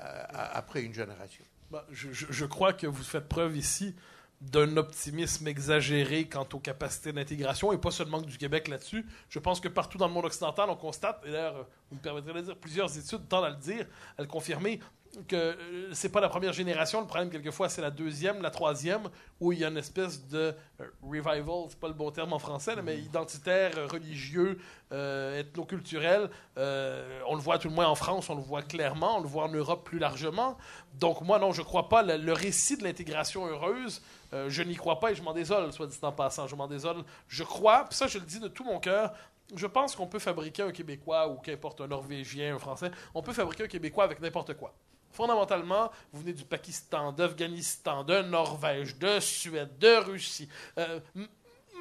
à- 0.54 0.58
après 0.58 0.82
une 0.82 0.94
génération. 0.94 1.46
Bah, 1.70 1.86
je, 1.92 2.12
je- 2.12 2.26
je 2.32 2.46
crois 2.46 2.74
que 2.74 2.88
vous 2.88 3.04
faites 3.04 3.28
preuve 3.30 3.56
ici 3.56 3.94
d'un 4.42 4.78
optimisme 4.78 5.48
exagéré 5.48 6.28
quant 6.28 6.48
aux 6.54 6.60
capacités 6.60 7.14
d'intégration, 7.14 7.72
et 7.74 7.78
pas 7.78 7.92
seulement 7.92 8.22
du 8.24 8.38
Québec 8.40 8.68
là-dessus. 8.70 9.06
Je 9.30 9.38
pense 9.40 9.60
que 9.60 9.68
partout 9.68 9.98
dans 10.00 10.08
le 10.08 10.14
monde 10.14 10.26
occidental, 10.26 10.68
on 10.70 10.76
constate, 10.76 11.22
et 11.26 11.32
d'ailleurs, 11.32 11.68
vous 11.92 11.98
me 11.98 12.02
permettrez 12.02 12.34
de 12.34 12.38
le 12.40 12.44
dire, 12.44 12.58
plusieurs 12.58 12.98
études 12.98 13.28
tendent 13.28 13.46
à 13.46 13.50
le 13.52 13.56
dire, 13.56 13.88
à 14.18 14.22
le 14.24 14.28
confirmer, 14.28 14.80
que 15.28 15.36
euh, 15.36 15.94
c'est 15.94 16.10
pas 16.10 16.20
la 16.22 16.30
première 16.30 16.54
génération, 16.54 17.02
le 17.02 17.08
problème 17.08 17.30
quelquefois 17.30 17.70
c'est 17.70 17.82
la 17.82 17.92
deuxième, 17.92 18.42
la 18.42 18.52
troisième, 18.52 19.10
où 19.40 19.52
il 19.52 19.60
y 19.60 19.66
a 19.66 19.70
une 19.70 19.78
espèce 19.78 20.28
de 20.28 20.54
euh, 20.82 20.86
revival, 21.02 21.66
c'est 21.70 21.80
pas 21.80 21.88
le 21.88 21.94
bon 21.94 22.12
terme 22.12 22.34
en 22.34 22.40
français, 22.40 22.76
là, 22.76 22.82
mais 22.82 22.98
identitaire, 23.00 23.72
euh, 23.78 23.88
religieux, 23.88 24.58
euh, 24.92 25.40
ethnoculturel. 25.40 26.30
Euh, 26.58 27.22
on 27.28 27.36
le 27.36 27.42
voit 27.42 27.58
tout 27.60 27.70
le 27.70 27.74
moins 27.76 27.88
en 27.88 27.96
France, 27.96 28.30
on 28.30 28.36
le 28.36 28.42
voit 28.42 28.62
clairement, 28.62 29.18
on 29.18 29.22
le 29.22 29.28
voit 29.28 29.46
en 29.46 29.52
Europe 29.52 29.86
plus 29.86 30.00
largement. 30.00 30.58
Donc 30.96 31.22
moi 31.22 31.40
non, 31.40 31.52
je 31.52 31.62
crois 31.62 31.90
pas 31.90 32.04
le, 32.04 32.18
le 32.18 32.34
récit 32.34 32.78
de 32.78 32.84
l'intégration 32.84 33.46
heureuse. 33.48 34.02
euh, 34.34 34.50
je 34.50 34.64
n'y 34.64 34.76
crois 34.76 35.00
pas 35.00 35.12
et 35.12 35.16
je 35.16 35.24
m'en 35.24 35.34
désole, 35.34 35.72
soit 35.72 35.88
dit 35.88 35.98
en 36.02 36.12
passant, 36.12 36.48
je 36.48 36.56
m'en 36.56 36.68
désole. 36.68 37.04
Je 37.28 37.44
crois, 37.44 37.86
puis 37.86 37.96
ça 37.98 38.08
je 38.08 38.18
le 38.20 38.26
dis 38.26 38.40
de 38.40 38.48
tout 38.48 38.64
mon 38.64 38.80
cœur, 38.80 39.14
je 39.56 39.68
pense 39.68 39.96
qu'on 39.96 40.08
peut 40.08 40.20
fabriquer 40.20 40.64
un 40.64 40.72
Québécois 40.72 41.28
ou 41.28 41.36
qu'importe 41.36 41.80
un 41.82 41.88
Norvégien, 41.88 42.56
un 42.56 42.60
Français, 42.60 42.90
on 43.14 43.22
peut 43.22 43.34
fabriquer 43.34 43.66
un 43.66 43.68
Québécois 43.68 44.04
avec 44.04 44.20
n'importe 44.20 44.56
quoi. 44.56 44.74
Fondamentalement, 45.16 45.90
vous 46.12 46.20
venez 46.20 46.34
du 46.34 46.44
Pakistan, 46.44 47.14
d'Afghanistan, 47.14 48.04
de 48.04 48.22
Norvège, 48.22 48.98
de 48.98 49.22
Suède, 49.22 49.78
de 49.80 49.96
Russie, 50.04 50.50
euh, 50.78 51.00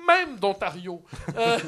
même 0.07 0.39
d'Ontario. 0.39 1.03
Euh, 1.37 1.59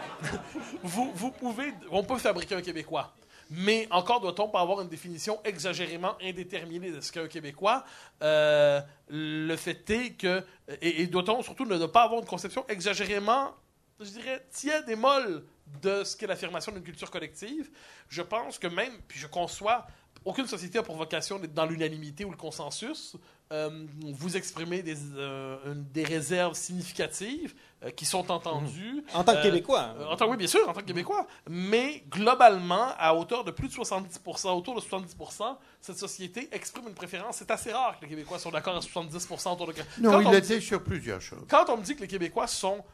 vous, 0.82 1.12
vous 1.14 1.32
pouvez, 1.32 1.74
on 1.90 2.02
peut 2.02 2.16
fabriquer 2.16 2.54
un 2.54 2.62
Québécois. 2.62 3.12
Mais 3.50 3.88
encore 3.90 4.20
doit-on 4.20 4.48
pas 4.48 4.60
avoir 4.60 4.80
une 4.80 4.88
définition 4.88 5.38
exagérément 5.44 6.16
indéterminée 6.22 6.92
de 6.92 7.02
ce 7.02 7.12
qu'est 7.12 7.20
un 7.20 7.28
Québécois. 7.28 7.84
Euh, 8.22 8.80
le 9.08 9.56
fait 9.56 9.90
est 9.90 10.12
que, 10.12 10.42
et, 10.80 11.02
et 11.02 11.06
doit-on 11.08 11.42
surtout 11.42 11.66
ne 11.66 11.84
pas 11.84 12.04
avoir 12.04 12.20
une 12.20 12.26
conception 12.26 12.64
exagérément, 12.68 13.50
je 13.98 14.08
dirais, 14.08 14.46
tiède 14.50 14.88
et 14.88 14.96
molle 14.96 15.44
de 15.82 16.04
ce 16.04 16.16
qu'est 16.16 16.26
l'affirmation 16.26 16.72
d'une 16.72 16.82
culture 16.82 17.10
collective. 17.10 17.70
Je 18.08 18.22
pense 18.22 18.58
que 18.58 18.66
même, 18.66 18.92
puis 19.06 19.18
je 19.18 19.26
conçois, 19.26 19.86
aucune 20.24 20.46
société 20.46 20.78
a 20.78 20.82
pour 20.82 20.96
vocation 20.96 21.38
d'être 21.38 21.54
dans 21.54 21.66
l'unanimité 21.66 22.24
ou 22.24 22.30
le 22.30 22.36
consensus. 22.36 23.16
Euh, 23.52 23.84
vous 24.02 24.36
exprimez 24.36 24.80
des, 24.82 24.94
euh, 25.16 25.56
une- 25.72 25.84
des 25.90 26.04
réserves 26.04 26.54
significatives 26.54 27.52
euh, 27.82 27.90
qui 27.90 28.04
sont 28.04 28.30
entendues. 28.30 29.02
En 29.12 29.24
tant 29.24 29.32
que 29.32 29.38
Euh, 29.38 29.42
Québécois. 29.42 29.94
euh, 29.98 30.06
en 30.06 30.14
tant, 30.16 30.28
oui, 30.30 30.36
bien 30.36 30.46
sûr, 30.46 30.68
en 30.68 30.72
tant 30.72 30.82
que 30.82 30.86
Québécois. 30.86 31.26
Mais 31.48 32.04
globalement, 32.10 32.88
à 32.96 33.12
hauteur 33.14 33.42
de 33.42 33.50
plus 33.50 33.66
de 33.66 33.72
70%, 33.72 34.56
autour 34.56 34.76
de 34.76 34.80
70%, 34.80 35.58
cette 35.80 35.98
société 35.98 36.48
exprime 36.52 36.86
une 36.86 36.94
préférence. 36.94 37.36
C'est 37.38 37.50
assez 37.50 37.72
rare 37.72 37.96
que 37.98 38.04
les 38.04 38.10
Québécois 38.10 38.38
soient 38.38 38.52
d'accord 38.52 38.76
à 38.76 38.80
70% 38.80 39.52
autour 39.54 39.66
de... 39.66 39.72
Non, 39.98 40.12
Quand 40.12 40.20
il 40.20 40.26
on 40.28 40.32
était 40.34 40.60
sur 40.60 40.84
plusieurs 40.84 41.20
choses. 41.20 41.44
quand 41.48 41.68
on 41.70 41.76
me 41.78 41.82
dit 41.82 41.96
que 41.96 42.02
les 42.02 42.08
Québécois 42.08 42.46
sont. 42.46 42.84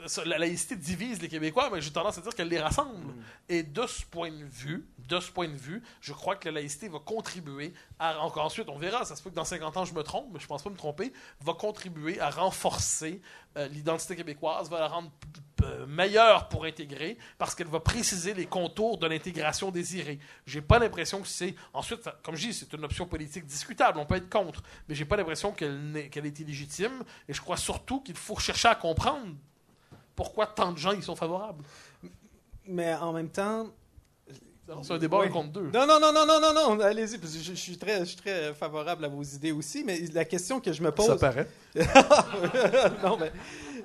Euh, 0.00 0.06
euh, 0.18 0.24
la 0.24 0.38
laïcité 0.38 0.76
divise 0.76 1.20
les 1.22 1.28
Québécois, 1.28 1.70
mais 1.72 1.80
j'ai 1.80 1.90
tendance 1.90 2.18
à 2.18 2.20
dire 2.20 2.34
qu'elle 2.34 2.48
les 2.48 2.60
rassemble. 2.60 3.14
Et 3.48 3.62
de 3.62 3.86
ce 3.86 4.04
point 4.04 4.30
de 4.30 4.44
vue, 4.44 4.86
de 4.98 5.20
ce 5.20 5.30
point 5.30 5.48
de 5.48 5.56
vue, 5.56 5.82
je 6.00 6.12
crois 6.12 6.36
que 6.36 6.48
la 6.48 6.54
laïcité 6.60 6.88
va 6.88 6.98
contribuer 6.98 7.72
à. 7.98 8.18
Encore 8.20 8.44
ensuite, 8.44 8.68
on 8.68 8.78
verra, 8.78 9.04
ça 9.04 9.16
se 9.16 9.22
peut 9.22 9.30
que 9.30 9.34
dans 9.34 9.44
50 9.44 9.76
ans 9.76 9.84
je 9.84 9.94
me 9.94 10.02
trompe, 10.02 10.28
mais 10.32 10.40
je 10.40 10.46
pense 10.46 10.62
pas 10.62 10.70
me 10.70 10.76
tromper, 10.76 11.12
va 11.40 11.54
contribuer 11.54 12.20
à 12.20 12.30
renforcer 12.30 13.20
euh, 13.56 13.66
l'identité 13.68 14.16
québécoise, 14.16 14.70
va 14.70 14.78
la 14.80 14.88
rendre 14.88 15.10
p- 15.56 15.64
meilleure 15.88 16.48
pour 16.48 16.64
intégrer, 16.64 17.18
parce 17.38 17.54
qu'elle 17.54 17.66
va 17.66 17.80
préciser 17.80 18.32
les 18.34 18.46
contours 18.46 18.98
de 18.98 19.06
l'intégration 19.08 19.70
désirée. 19.70 20.18
J'ai 20.46 20.62
pas 20.62 20.78
l'impression 20.78 21.20
que 21.20 21.28
c'est. 21.28 21.54
Ensuite, 21.72 22.08
comme 22.22 22.36
je 22.36 22.48
dis, 22.48 22.54
c'est 22.54 22.72
une 22.72 22.84
option 22.84 23.06
politique 23.06 23.44
discutable, 23.46 23.98
on 23.98 24.06
peut 24.06 24.14
être 24.16 24.30
contre, 24.30 24.62
mais 24.88 24.94
j'ai 24.94 25.04
pas 25.04 25.16
l'impression 25.16 25.50
qu'elle 25.52 26.08
qu'elle 26.10 26.26
est 26.26 26.38
illégitime, 26.38 27.02
et 27.28 27.34
je 27.34 27.40
crois 27.40 27.56
surtout 27.56 28.00
qu'il 28.00 28.16
faut 28.16 28.38
chercher 28.38 28.68
à 28.68 28.74
comprendre 28.76 29.34
pourquoi 30.20 30.46
tant 30.46 30.72
de 30.72 30.76
gens 30.78 30.92
y 30.92 31.02
sont 31.02 31.16
favorables. 31.16 31.64
Mais 32.66 32.92
en 32.94 33.12
même 33.14 33.30
temps. 33.30 33.68
C'est 34.82 34.92
un 34.92 34.98
débat 34.98 35.18
Ouais. 35.20 35.30
contre 35.30 35.50
deux. 35.52 35.70
Non, 35.72 35.86
non, 35.86 35.98
non, 35.98 36.12
non, 36.12 36.24
non, 36.26 36.40
non, 36.40 36.52
non, 36.76 36.80
allez-y, 36.80 37.16
parce 37.18 37.32
que 37.32 37.38
je, 37.40 37.50
je 37.52 37.54
suis 37.54 37.76
très, 37.78 38.00
je 38.00 38.04
suis 38.04 38.16
très 38.18 38.52
favorable 38.54 39.04
à 39.04 39.08
vos 39.08 39.22
idées 39.22 39.50
aussi, 39.50 39.82
mais 39.82 39.98
la 40.12 40.24
question 40.24 40.60
que 40.60 40.72
je 40.72 40.82
me 40.82 40.92
pose. 40.92 41.06
Ça 41.06 41.16
paraît. 41.16 41.48
non, 43.02 43.16
mais, 43.18 43.32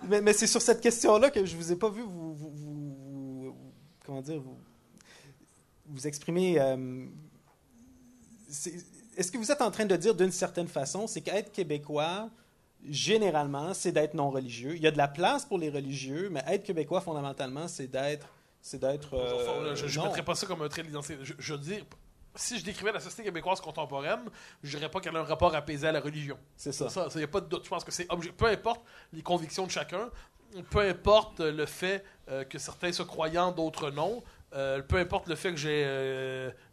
mais, 0.07 0.21
mais 0.21 0.33
c'est 0.33 0.45
sur 0.45 0.61
cette 0.61 0.81
question-là 0.81 1.31
que 1.31 1.43
je 1.45 1.55
vous 1.55 1.71
ai 1.71 1.75
pas 1.75 1.89
vu 1.89 2.01
vous, 2.03 2.35
vous- 2.35 2.51
vous- 2.53 2.95
vous- 2.99 3.55
comment 4.05 4.21
dire, 4.21 4.39
vous, 4.41 4.57
vous 5.87 6.05
exprimer. 6.05 6.59
euh, 6.59 7.05
Est-ce 9.17 9.31
que 9.31 9.37
vous 9.37 9.51
êtes 9.51 9.61
en 9.61 9.71
train 9.71 9.85
de 9.85 9.95
dire 9.95 10.13
d'une 10.13 10.31
certaine 10.31 10.67
façon, 10.67 11.07
c'est 11.07 11.21
qu'être 11.21 11.51
québécois, 11.51 12.29
généralement, 12.89 13.73
c'est 13.73 13.91
d'être 13.91 14.13
non 14.13 14.29
religieux. 14.29 14.75
Il 14.75 14.81
y 14.81 14.87
a 14.87 14.91
de 14.91 14.97
la 14.97 15.07
place 15.07 15.45
pour 15.45 15.57
les 15.57 15.69
religieux, 15.69 16.29
mais 16.31 16.43
être 16.47 16.63
québécois, 16.63 17.01
fondamentalement, 17.01 17.67
c'est 17.67 17.87
d'être. 17.87 18.27
C'est 18.61 18.79
d'être. 18.79 19.13
euh, 19.13 19.75
je 19.75 19.99
ne 19.99 20.05
mettrais 20.05 20.23
pas 20.23 20.33
ça 20.35 20.47
comme 20.47 20.61
un 20.61 20.67
trait 20.69 20.83
d'identité. 20.83 21.17
Je, 21.21 21.33
je 21.37 21.53
veux 21.53 21.59
dire, 21.59 21.83
si 22.35 22.59
je 22.59 22.65
décrivais 22.65 22.91
la 22.91 22.99
société 22.99 23.23
québécoise 23.23 23.61
contemporaine, 23.61 24.21
je 24.63 24.75
dirais 24.77 24.89
pas 24.89 24.99
qu'elle 24.99 25.15
a 25.15 25.19
un 25.19 25.23
rapport 25.23 25.53
apaisé 25.55 25.87
à 25.87 25.91
la 25.91 25.99
religion. 25.99 26.37
C'est 26.57 26.71
ça. 26.71 26.87
Il 27.13 27.17
n'y 27.17 27.23
a 27.23 27.27
pas 27.27 27.41
de 27.41 27.47
doute. 27.47 27.63
Je 27.63 27.69
pense 27.69 27.83
que 27.83 27.91
c'est 27.91 28.07
peu 28.37 28.45
importe 28.45 28.81
les 29.13 29.21
convictions 29.21 29.65
de 29.65 29.71
chacun, 29.71 30.09
peu 30.69 30.79
importe 30.79 31.39
le 31.39 31.65
fait 31.65 32.03
euh, 32.29 32.43
que 32.43 32.57
certains 32.57 32.91
soient 32.91 33.05
croyants, 33.05 33.51
d'autres 33.51 33.91
non, 33.91 34.23
euh, 34.53 34.81
peu 34.81 34.97
importe 34.97 35.27
le 35.27 35.35
fait 35.35 35.51
que 35.51 35.57
j'ai 35.57 35.83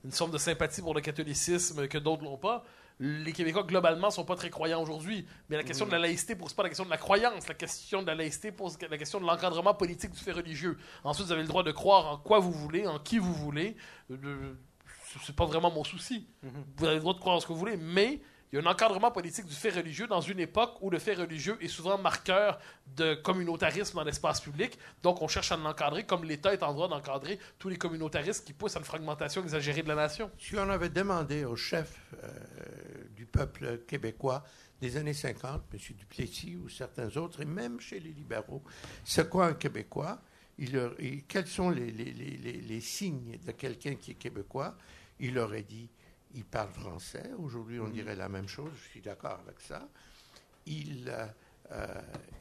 une 0.05 0.13
sorte 0.13 0.31
de 0.31 0.39
sympathie 0.39 0.83
pour 0.83 0.95
le 0.95 1.01
catholicisme 1.01 1.89
que 1.89 1.99
d'autres 1.99 2.25
l'ont 2.25 2.37
pas. 2.39 2.65
Les 3.05 3.33
Québécois, 3.33 3.65
globalement, 3.65 4.13
sont 4.13 4.25
pas 4.25 4.37
très 4.37 4.49
croyants 4.49 4.81
aujourd'hui. 4.81 5.27
Mais 5.49 5.57
la 5.57 5.65
question 5.65 5.87
de 5.87 5.91
la 5.91 5.99
laïcité 5.99 6.37
pose 6.37 6.53
pas 6.53 6.63
la 6.63 6.69
question 6.69 6.85
de 6.85 6.91
la 6.91 6.99
croyance. 6.99 7.49
La 7.49 7.55
question 7.55 8.01
de 8.01 8.07
la 8.07 8.15
laïcité 8.15 8.53
pose 8.53 8.79
la 8.81 8.97
question 8.97 9.21
de 9.21 9.27
l'encadrement 9.27 9.75
politique 9.75 10.13
du 10.13 10.21
fait 10.21 10.31
religieux. 10.31 10.79
Ensuite, 11.03 11.27
vous 11.27 11.33
avez 11.33 11.43
le 11.43 11.49
droit 11.49 11.65
de 11.65 11.73
croire 11.73 12.13
en 12.13 12.19
quoi 12.19 12.39
vous 12.39 12.53
voulez, 12.53 12.87
en 12.87 13.01
qui 13.01 13.19
vous 13.19 13.35
voulez. 13.35 13.75
Euh, 14.13 14.55
c'est 15.25 15.35
pas 15.35 15.47
vraiment 15.47 15.73
mon 15.73 15.83
souci. 15.83 16.29
Vous 16.77 16.85
avez 16.85 16.95
le 16.95 17.01
droit 17.01 17.15
de 17.15 17.19
croire 17.19 17.35
en 17.35 17.41
ce 17.41 17.47
que 17.47 17.53
vous 17.53 17.59
voulez, 17.59 17.77
mais 17.77 18.21
il 18.53 18.57
y 18.57 18.59
a 18.59 18.63
un 18.69 18.71
encadrement 18.71 19.11
politique 19.11 19.47
du 19.47 19.55
fait 19.55 19.71
religieux 19.71 20.07
dans 20.07 20.21
une 20.21 20.39
époque 20.39 20.77
où 20.83 20.91
le 20.91 20.99
fait 20.99 21.15
religieux 21.15 21.57
est 21.63 21.69
souvent 21.69 21.97
marqueur 21.97 22.59
de 22.97 23.15
communautarisme 23.15 23.97
dans 23.97 24.05
l'espace 24.05 24.43
public. 24.43 24.79
Donc, 25.03 25.23
on 25.23 25.29
cherche 25.29 25.53
à 25.53 25.57
l'encadrer 25.57 26.05
comme 26.05 26.25
l'État 26.25 26.53
est 26.53 26.63
en 26.63 26.75
droit 26.75 26.87
d'encadrer 26.89 27.39
tous 27.59 27.71
les 27.71 27.77
communautaristes 27.79 28.45
qui 28.47 28.53
poussent 28.53 28.77
à 28.77 28.81
une 28.81 28.85
fragmentation 28.85 29.43
exagérée 29.43 29.83
de 29.83 29.89
la 29.89 29.95
nation. 29.95 30.31
Si 30.39 30.55
on 30.57 30.69
avait 30.69 30.91
demandé 30.91 31.47
au 31.47 31.57
chef 31.57 31.99
euh, 32.23 32.29
du 33.17 33.25
peuple 33.25 33.79
québécois 33.89 34.45
des 34.83 34.99
années 34.99 35.15
50, 35.15 35.63
M. 35.73 35.79
Duplessis 35.97 36.57
ou 36.57 36.69
certains 36.69 37.17
autres, 37.17 37.41
et 37.41 37.47
même 37.47 37.81
chez 37.81 38.01
les 38.01 38.11
libéraux, 38.13 38.63
c'est 39.05 39.31
quoi 39.31 39.47
un 39.47 39.55
Québécois? 39.55 40.21
Quels 41.29 41.47
sont 41.47 41.71
les- 41.71 41.91
les 41.91 42.81
signes 42.81 43.39
de 43.47 43.53
quelqu'un 43.53 43.95
qui 43.95 44.11
est 44.11 44.15
québécois? 44.15 44.77
Il 45.21 45.39
aurait 45.39 45.63
dit, 45.63 45.89
il 46.35 46.45
parle 46.45 46.71
français. 46.73 47.31
Aujourd'hui, 47.39 47.79
on 47.81 47.89
dirait 47.89 48.17
la 48.17 48.29
même 48.29 48.49
chose, 48.49 48.73
je 48.77 48.89
suis 48.91 49.01
d'accord 49.01 49.39
avec 49.47 49.61
ça. 49.61 49.89
Il, 50.67 51.09
euh, 51.09 51.27
euh, 51.73 51.87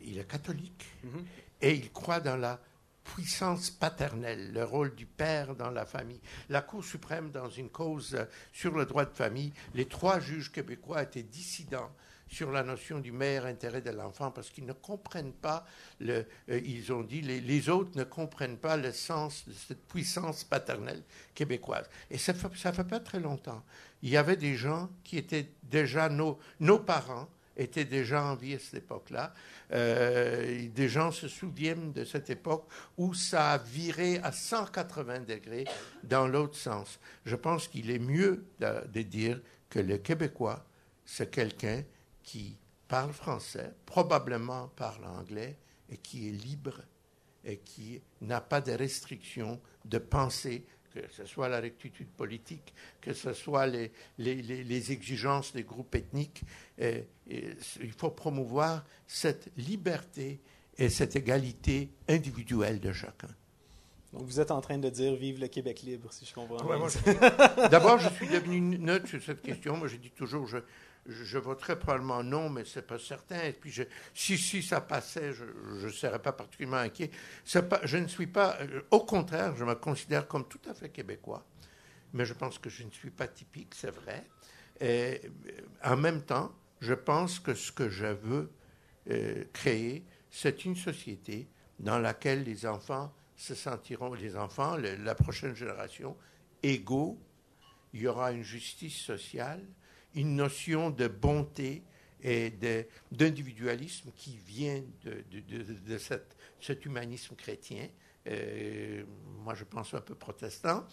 il 0.02 0.18
est 0.18 0.28
catholique 0.30 0.86
Mhm. 1.04 1.26
et 1.62 1.74
il 1.74 1.92
croit 1.92 2.20
dans 2.20 2.38
la 2.38 2.60
puissance 3.04 3.72
paternelle, 3.72 4.54
le 4.54 4.64
rôle 4.64 4.94
du 4.96 5.06
père 5.08 5.56
dans 5.56 5.72
la 5.72 5.86
famille. 5.86 6.22
La 6.50 6.62
Cour 6.62 6.84
suprême, 6.84 7.32
dans 7.32 7.50
une 7.50 7.70
cause 7.70 8.18
sur 8.54 8.76
le 8.76 8.86
droit 8.86 9.06
de 9.06 9.14
famille, 9.14 9.52
les 9.74 9.86
trois 9.88 10.20
juges 10.20 10.52
québécois 10.52 11.02
étaient 11.04 11.24
dissidents 11.24 11.92
sur 12.32 12.52
la 12.52 12.64
notion 12.64 13.00
du 13.00 13.12
meilleur 13.12 13.46
intérêt 13.46 13.82
de 13.82 13.92
l'enfant 13.92 14.32
parce 14.32 14.50
qu'ils 14.50 14.66
ne 14.66 14.74
comprennent 14.74 15.34
pas, 15.34 15.66
euh, 16.02 16.24
ils 16.48 16.92
ont 16.94 17.04
dit, 17.04 17.22
les, 17.22 17.70
autres 17.70 17.98
ne 17.98 18.06
comprennent 18.06 18.58
pas 18.58 18.78
le 18.78 18.92
sens 18.94 19.48
de 19.48 19.54
cette 19.54 19.86
puissance 19.88 20.44
paternelle 20.46 21.04
québécoise. 21.36 21.90
Et 22.10 22.18
ça 22.18 22.34
ça 22.56 22.72
fait 22.72 22.86
pas 22.86 23.02
très 23.02 23.20
longtemps. 23.20 23.64
Il 24.02 24.10
y 24.10 24.18
avait 24.18 24.38
des 24.38 24.56
gens 24.56 24.90
qui 25.04 25.18
étaient 25.18 25.50
déjà 25.64 26.08
nos, 26.10 26.40
parents, 26.80 27.28
étaient 27.58 27.86
déjà 27.86 28.24
en 28.24 28.36
vie 28.36 28.56
à 28.56 28.60
cette 28.60 28.76
époque-là. 28.76 29.34
Euh, 29.74 30.68
des 30.70 30.88
gens 30.88 31.12
se 31.12 31.28
souviennent 31.28 31.92
de 31.92 32.06
cette 32.06 32.30
époque 32.30 32.66
où 32.98 33.14
ça 33.14 33.52
a 33.52 33.58
viré 33.58 34.20
à 34.20 34.32
180 34.32 35.20
degrés 35.22 35.66
dans 36.04 36.28
l'autre 36.28 36.56
sens. 36.56 36.98
Je 37.26 37.36
pense 37.36 37.68
qu'il 37.68 37.92
est 37.92 38.00
mieux 38.00 38.46
de 38.60 39.02
dire 39.02 39.42
que 39.70 39.80
le 39.80 39.98
Québécois, 39.98 40.66
c'est 41.06 41.30
quelqu'un 41.30 41.84
qui 42.32 42.56
parle 42.88 43.12
français, 43.12 43.74
probablement 43.86 44.70
parle 44.70 45.04
anglais, 45.06 45.58
et 45.90 45.98
qui 45.98 46.30
est 46.30 46.32
libre 46.32 46.82
et 47.44 47.58
qui 47.58 48.00
n'a 48.22 48.40
pas 48.40 48.62
de 48.62 48.72
restrictions 48.72 49.60
de 49.84 49.98
pensée, 49.98 50.64
que 50.94 51.00
ce 51.12 51.26
soit 51.26 51.50
la 51.50 51.60
rectitude 51.60 52.08
politique, 52.10 52.74
que 53.02 53.14
ce 53.14 53.34
soit 53.34 53.68
les, 53.68 53.92
les, 54.18 54.36
les- 54.42 54.64
les 54.64 54.92
exigences 54.94 55.52
des 55.52 55.64
groupes 55.64 55.94
ethniques. 55.96 56.44
Et- 56.78 57.06
et 57.30 57.50
il 57.82 57.92
faut 57.92 58.12
promouvoir 58.12 58.86
cette 59.08 59.50
liberté 59.58 60.40
et 60.78 60.88
cette 60.90 61.16
égalité 61.18 61.90
individuelle 62.08 62.80
de 62.80 62.94
chacun. 62.94 63.30
Donc, 64.14 64.24
vous 64.24 64.40
êtes 64.40 64.52
en 64.52 64.62
train 64.62 64.78
de 64.78 64.90
dire 64.90 65.16
vive 65.16 65.40
le 65.40 65.48
Québec 65.48 65.82
libre, 65.82 66.12
si 66.14 66.26
je 66.26 66.34
comprends 66.34 66.58
bien. 66.78 67.68
D'abord, 67.70 67.98
je 67.98 68.10
suis 68.10 68.28
devenu 68.28 68.60
neutre 68.78 69.08
sur 69.08 69.22
cette 69.24 69.42
question. 69.42 69.76
Moi, 69.78 69.88
je 69.88 69.96
dis 69.98 70.12
toujours, 70.12 70.46
je, 70.48 70.58
je, 71.12 71.38
voterais 71.38 71.78
probablement 71.78 72.24
non, 72.24 72.50
mais 72.50 72.66
c'est 72.66 72.86
pas 72.86 73.00
certain. 73.00 73.42
Et 73.44 73.54
puis, 73.54 73.74
si, 74.14 74.38
si 74.38 74.64
ça 74.64 74.82
passait, 74.82 75.34
je 75.34 75.86
ne 75.86 75.92
serais 75.92 76.20
pas 76.20 76.32
particulièrement 76.32 76.78
inquiet. 76.78 77.12
Je 77.46 77.98
ne 77.98 78.08
suis 78.08 78.28
pas, 78.28 78.58
euh, 78.62 78.82
au 78.92 79.02
contraire, 79.02 79.56
je 79.56 79.64
me 79.64 79.76
considère 79.76 80.28
comme 80.28 80.48
tout 80.48 80.62
à 80.70 80.74
fait 80.74 80.90
québécois, 80.90 81.46
mais 82.14 82.26
je 82.26 82.34
pense 82.34 82.58
que 82.60 82.70
je 82.70 82.84
ne 82.84 82.92
suis 82.92 83.12
pas 83.12 83.28
typique, 83.28 83.74
c'est 83.76 83.92
vrai. 83.92 84.26
Et, 84.80 85.22
euh, 85.24 85.62
en 85.84 85.98
même 85.98 86.24
temps, 86.24 86.52
je 86.80 86.94
pense 86.94 87.40
que 87.40 87.54
ce 87.54 87.72
que 87.72 87.90
je 87.90 88.08
veux 88.08 88.52
euh, 89.10 89.44
créer, 89.54 90.06
c'est 90.30 90.66
une 90.66 90.76
société 90.76 91.48
dans 91.80 92.00
laquelle 92.00 92.44
les 92.44 92.66
enfants 92.66 93.14
se 93.36 93.56
sentiront, 93.56 94.14
les 94.14 94.36
enfants, 94.36 94.78
la 94.78 95.16
prochaine 95.16 95.56
génération, 95.56 96.16
égaux. 96.62 97.20
Il 97.94 98.02
y 98.02 98.08
aura 98.08 98.32
une 98.32 98.44
justice 98.44 98.98
sociale, 98.98 99.62
une 100.16 100.36
notion 100.36 100.90
de 100.90 101.08
bonté 101.08 101.84
et 102.24 102.54
d'individualisme 103.12 104.12
qui 104.16 104.38
vient 104.46 104.82
de, 105.04 105.98
cet 106.60 106.86
humanisme 106.86 107.36
chrétien. 107.36 107.88
euh, 108.28 109.04
moi, 109.44 109.56
je 109.56 109.64
pense 109.64 109.94
un 109.96 110.02
peu 110.02 110.14
protestant, 110.14 110.86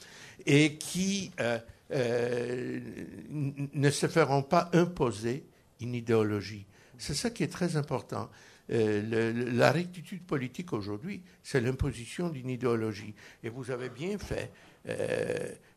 et 0.46 0.76
qui 0.76 1.30
euh, 1.40 1.58
euh, 1.92 2.80
ne 3.28 3.90
se 3.90 4.06
feront 4.06 4.42
pas 4.42 4.70
imposer 4.72 5.44
une 5.80 5.94
idéologie. 5.94 6.64
C'est 6.96 7.14
ça 7.14 7.30
qui 7.30 7.42
est 7.42 7.52
très 7.52 7.76
important. 7.76 8.30
La 8.70 9.72
rectitude 9.72 10.22
politique 10.24 10.74
aujourd'hui, 10.74 11.22
c'est 11.42 11.60
l'imposition 11.60 12.28
d'une 12.28 12.50
idéologie. 12.50 13.14
Et 13.42 13.48
vous 13.48 13.70
avez 13.70 13.88
bien 13.88 14.18
fait 14.18 14.52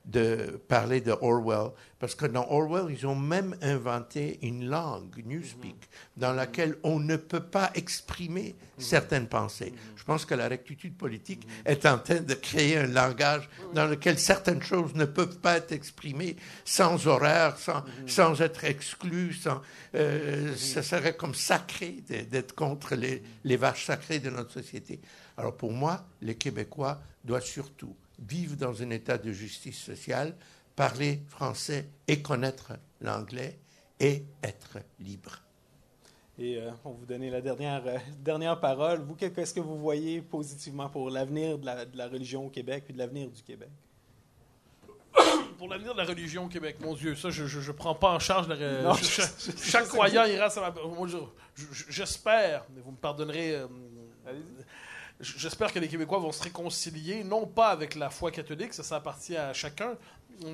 de 0.05 0.59
parler 0.67 1.01
de 1.01 1.11
Orwell, 1.21 1.71
parce 1.99 2.15
que 2.15 2.25
dans 2.25 2.47
Orwell, 2.49 2.87
ils 2.89 3.05
ont 3.05 3.15
même 3.15 3.55
inventé 3.61 4.39
une 4.41 4.67
langue, 4.67 5.23
Newspeak, 5.23 5.89
dans 6.17 6.33
laquelle 6.33 6.75
on 6.83 6.99
ne 6.99 7.15
peut 7.15 7.43
pas 7.43 7.69
exprimer 7.75 8.55
certaines 8.79 9.27
pensées. 9.27 9.73
Je 9.95 10.03
pense 10.03 10.25
que 10.25 10.33
la 10.33 10.47
rectitude 10.47 10.97
politique 10.97 11.47
est 11.65 11.85
en 11.85 11.99
train 11.99 12.21
de 12.21 12.33
créer 12.33 12.77
un 12.77 12.87
langage 12.87 13.47
dans 13.75 13.85
lequel 13.85 14.17
certaines 14.17 14.63
choses 14.63 14.95
ne 14.95 15.05
peuvent 15.05 15.37
pas 15.37 15.57
être 15.57 15.71
exprimées 15.71 16.35
sans 16.65 17.05
horreur, 17.05 17.57
sans, 17.59 17.83
sans 18.07 18.41
être 18.41 18.63
exclues, 18.63 19.33
sans, 19.33 19.61
euh, 19.93 20.55
ce 20.55 20.81
serait 20.81 21.15
comme 21.15 21.35
sacré 21.35 22.03
d'être 22.07 22.55
contre 22.55 22.95
les, 22.95 23.21
les 23.43 23.57
vaches 23.57 23.85
sacrées 23.85 24.19
de 24.19 24.31
notre 24.31 24.51
société. 24.51 24.99
Alors 25.37 25.55
pour 25.55 25.71
moi, 25.71 26.05
les 26.21 26.35
Québécois 26.35 26.99
doivent 27.23 27.45
surtout 27.45 27.95
vivre 28.21 28.55
dans 28.55 28.81
un 28.81 28.89
état 28.91 29.17
de 29.17 29.31
justice 29.31 29.79
sociale, 29.81 30.35
parler 30.75 31.21
français 31.27 31.89
et 32.07 32.21
connaître 32.21 32.73
l'anglais 33.01 33.59
et 33.99 34.23
être 34.43 34.77
libre. 34.99 35.41
Et 36.39 36.57
euh, 36.57 36.71
on 36.85 36.91
vous 36.91 37.05
donner 37.05 37.29
la 37.29 37.41
dernière, 37.41 37.83
euh, 37.85 37.97
dernière 38.19 38.59
parole. 38.59 39.01
Vous, 39.01 39.15
que- 39.15 39.25
qu'est-ce 39.27 39.53
que 39.53 39.59
vous 39.59 39.77
voyez 39.77 40.21
positivement 40.21 40.89
pour 40.89 41.09
l'avenir 41.09 41.57
de 41.59 41.65
la, 41.65 41.85
de 41.85 41.95
la 41.97 42.07
religion 42.07 42.45
au 42.45 42.49
Québec 42.49 42.83
puis 42.85 42.93
de 42.93 42.99
l'avenir 42.99 43.29
du 43.29 43.43
Québec? 43.43 43.69
Pour 45.57 45.67
l'avenir 45.67 45.93
de 45.93 45.99
la 45.99 46.05
religion 46.05 46.45
au 46.45 46.47
Québec, 46.47 46.77
mon 46.81 46.95
Dieu, 46.95 47.15
ça, 47.15 47.29
je 47.29 47.43
ne 47.43 47.71
prends 47.73 47.93
pas 47.93 48.13
en 48.15 48.19
charge. 48.19 48.47
la- 48.47 48.81
Non, 48.81 48.93
je- 48.93 49.03
je- 49.03 49.21
je- 49.51 49.51
je- 49.51 49.57
chaque 49.69 49.83
je- 49.85 49.89
croyant 49.89 50.25
ira 50.25 50.49
J'espère, 51.89 52.65
mais 52.73 52.81
vous 52.81 52.91
me 52.91 52.97
pardonnerez. 52.97 53.55
euh, 53.57 53.67
J'espère 55.21 55.71
que 55.71 55.79
les 55.79 55.87
Québécois 55.87 56.19
vont 56.19 56.31
se 56.31 56.41
réconcilier, 56.43 57.23
non 57.23 57.45
pas 57.45 57.69
avec 57.69 57.95
la 57.95 58.09
foi 58.09 58.31
catholique, 58.31 58.73
ça, 58.73 58.81
ça 58.83 58.95
appartient 58.95 59.37
à 59.37 59.53
chacun, 59.53 59.95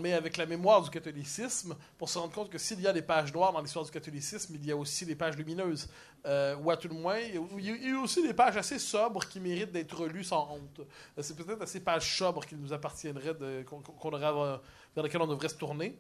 mais 0.02 0.12
avec 0.12 0.36
la 0.36 0.46
mémoire 0.46 0.82
du 0.82 0.90
catholicisme, 0.90 1.76
pour 1.98 2.10
se 2.10 2.20
rendre 2.20 2.34
compte 2.34 2.50
que 2.50 2.58
s'il 2.58 2.82
y 2.82 2.88
a 2.88 2.92
des 2.92 3.02
pages 3.02 3.34
noires 3.34 3.54
dans 3.54 3.62
l'histoire 3.62 3.86
du 3.86 3.92
catholicisme, 3.92 4.56
il 4.56 4.66
y 4.66 4.72
a 4.72 4.76
aussi 4.76 5.06
des 5.06 5.16
pages 5.16 5.38
lumineuses. 5.38 5.88
Euh, 6.26 6.58
ou 6.58 6.70
à 6.70 6.76
tout 6.76 6.90
le 6.90 6.96
moins, 6.96 7.18
il 7.20 7.62
y 7.62 7.90
a- 7.96 8.00
aussi 8.02 8.22
des 8.22 8.34
pages 8.34 8.58
assez 8.58 8.80
sobres 8.80 9.26
qui 9.26 9.40
méritent 9.40 9.72
d'être 9.72 9.96
relues 9.96 10.26
sans 10.26 10.50
honte. 10.52 10.82
Euh, 11.18 11.22
C'est 11.22 11.38
peut-être 11.38 11.62
à 11.62 11.66
ces 11.66 11.80
pages 11.80 12.18
sobres 12.18 12.46
qu'il 12.46 12.58
nous 12.58 12.74
appartiendrait, 12.74 13.38
qu'on 13.66 14.10
vers 14.10 15.04
lesquelles 15.04 15.22
on 15.22 15.28
devrait 15.28 15.48
se 15.50 15.56
tourner. 15.56 15.98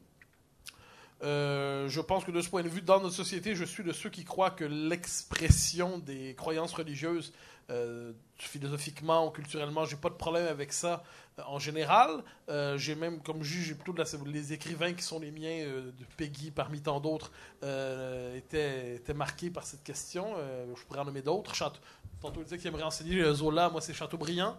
Euh, 1.24 1.88
je 1.90 2.02
pense 2.02 2.24
que 2.26 2.32
de 2.32 2.42
ce 2.42 2.50
point 2.50 2.62
de 2.62 2.70
vue, 2.70 2.82
dans 2.82 3.00
notre 3.02 3.16
société, 3.16 3.56
je 3.56 3.64
suis 3.64 3.84
de 3.84 3.92
ceux 3.94 4.10
qui 4.10 4.24
croient 4.24 4.52
que 4.52 4.66
l'expression 4.66 5.98
des 5.98 6.36
croyances 6.36 6.74
religieuses, 6.74 7.34
euh, 7.70 8.14
philosophiquement 8.38 9.28
ou 9.28 9.32
culturellement, 9.32 9.86
j'ai 9.86 9.98
pas 9.98 10.10
de 10.10 10.16
problème 10.16 10.48
avec 10.48 10.72
ça 10.74 11.04
euh, 11.38 11.42
en 11.48 11.60
général. 11.60 12.24
Euh, 12.50 12.78
j'ai 12.78 12.96
même, 12.96 13.22
comme 13.22 13.44
juge, 13.44 13.68
j'ai 13.68 13.76
plutôt 13.76 13.94
de 13.94 14.00
la- 14.00 14.32
les 14.32 14.54
écrivains 14.54 14.94
qui 14.94 15.04
sont 15.04 15.20
les 15.20 15.32
miens, 15.32 15.66
de 15.68 16.06
Peggy 16.16 16.52
parmi 16.52 16.82
tant 16.82 17.00
d'autres, 17.00 17.32
étaient, 18.36 18.96
étaient 18.96 19.14
marqués 19.14 19.50
par 19.50 19.64
cette 19.64 19.84
question. 19.84 20.36
Je 20.76 20.82
pourrais 20.86 21.00
en 21.00 21.06
nommer 21.06 21.22
d'autres. 21.22 21.54
Tantôt, 22.22 22.40
il 22.42 22.44
disait 22.46 22.58
qu'il 22.58 22.68
aimerait 22.68 22.84
enseigner 22.84 23.24
Zola. 23.34 23.70
Moi, 23.70 23.82
c'est 23.82 23.94
Chateaubriand. 23.94 24.58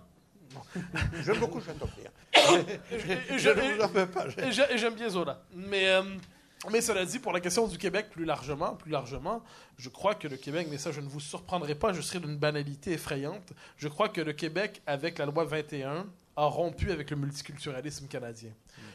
J'aime 1.22 1.38
beaucoup 1.40 1.60
Chateaubriand. 1.60 2.10
Je 2.90 3.38
je- 3.38 3.48
ne 3.50 3.74
vous 3.76 3.82
en 3.82 3.88
fais 3.88 4.06
pas. 4.06 4.26
j'aime 4.76 4.94
bien 4.94 5.08
Zola. 5.10 5.42
Mais, 5.54 5.86
mais 6.70 6.80
cela 6.80 7.04
dit, 7.04 7.18
pour 7.18 7.32
la 7.32 7.40
question 7.40 7.66
du 7.68 7.78
Québec 7.78 8.08
plus 8.10 8.24
largement, 8.24 8.74
plus 8.74 8.90
largement, 8.90 9.42
je 9.76 9.88
crois 9.88 10.14
que 10.14 10.26
le 10.28 10.36
Québec, 10.36 10.66
mais 10.70 10.78
ça 10.78 10.90
je 10.92 11.00
ne 11.00 11.08
vous 11.08 11.20
surprendrai 11.20 11.74
pas, 11.74 11.92
je 11.92 12.00
serai 12.00 12.18
d'une 12.18 12.36
banalité 12.36 12.92
effrayante. 12.92 13.52
Je 13.76 13.88
crois 13.88 14.08
que 14.08 14.20
le 14.20 14.32
Québec, 14.32 14.82
avec 14.86 15.18
la 15.18 15.26
loi 15.26 15.44
21, 15.44 16.06
a 16.36 16.44
rompu 16.44 16.90
avec 16.92 17.10
le 17.10 17.16
multiculturalisme 17.16 18.06
canadien. 18.08 18.50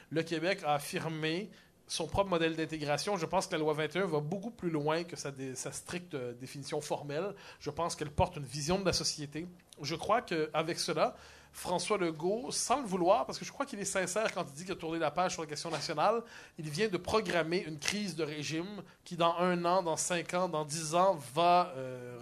Le 0.10 0.24
Québec 0.24 0.60
a 0.66 0.76
affirmé 0.76 1.50
son 1.88 2.08
propre 2.08 2.30
modèle 2.30 2.56
d'intégration. 2.56 3.18
Je 3.18 3.26
pense 3.26 3.48
que 3.48 3.52
la 3.54 3.58
loi 3.60 3.74
21 3.74 4.06
va 4.06 4.20
beaucoup 4.22 4.52
plus 4.52 4.70
loin 4.70 5.04
que 5.04 5.16
sa, 5.18 5.32
dé- 5.32 5.54
sa 5.56 5.72
stricte 5.72 6.16
définition 6.40 6.80
formelle. 6.82 7.34
Je 7.60 7.70
pense 7.70 7.96
qu'elle 7.96 8.10
porte 8.12 8.38
une 8.38 8.46
vision 8.46 8.80
de 8.80 8.86
la 8.86 8.94
société. 8.94 9.46
Je 9.82 9.96
crois 9.96 10.22
qu'avec 10.22 10.80
cela, 10.80 11.16
François 11.54 12.00
Legault, 12.00 12.48
sans 12.50 12.82
le 12.82 12.88
vouloir, 12.88 13.26
parce 13.28 13.38
que 13.38 13.46
je 13.46 13.52
crois 13.52 13.66
qu'il 13.66 13.80
est 13.80 13.86
sincère 13.86 14.34
quand 14.34 14.44
il 14.50 14.54
dit 14.54 14.64
qu'il 14.64 14.74
a 14.74 14.76
tourné 14.76 14.98
la 14.98 15.12
page 15.12 15.34
sur 15.34 15.44
la 15.44 15.48
question 15.48 15.70
nationale, 15.70 16.24
il 16.58 16.68
vient 16.68 16.88
de 16.88 16.98
programmer 16.98 17.64
une 17.68 17.78
crise 17.78 18.16
de 18.16 18.24
régime 18.24 18.82
qui, 19.06 19.16
dans 19.16 19.36
un 19.38 19.64
an, 19.64 19.84
dans 19.84 19.96
cinq 19.96 20.34
ans, 20.34 20.50
dans 20.50 20.66
dix 20.66 20.96
ans, 20.96 21.18
va, 21.36 21.72
euh, 21.78 22.20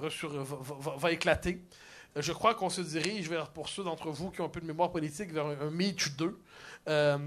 éclater. 1.10 1.62
Euh, 2.18 2.22
Je 2.22 2.34
crois 2.34 2.56
qu'on 2.56 2.70
se 2.70 2.82
dirige 2.82 3.30
vers, 3.30 3.48
pour 3.48 3.70
ceux 3.70 3.86
d'entre 3.86 4.10
vous 4.10 4.32
qui 4.32 4.42
ont 4.42 4.46
un 4.46 4.50
peu 4.50 4.60
de 4.60 4.68
mémoire 4.68 4.92
politique, 4.92 5.32
vers 5.32 5.46
un, 5.46 5.60
un 5.62 5.72
Meach 5.72 6.16
2. 6.18 6.38
Euh, 6.90 7.18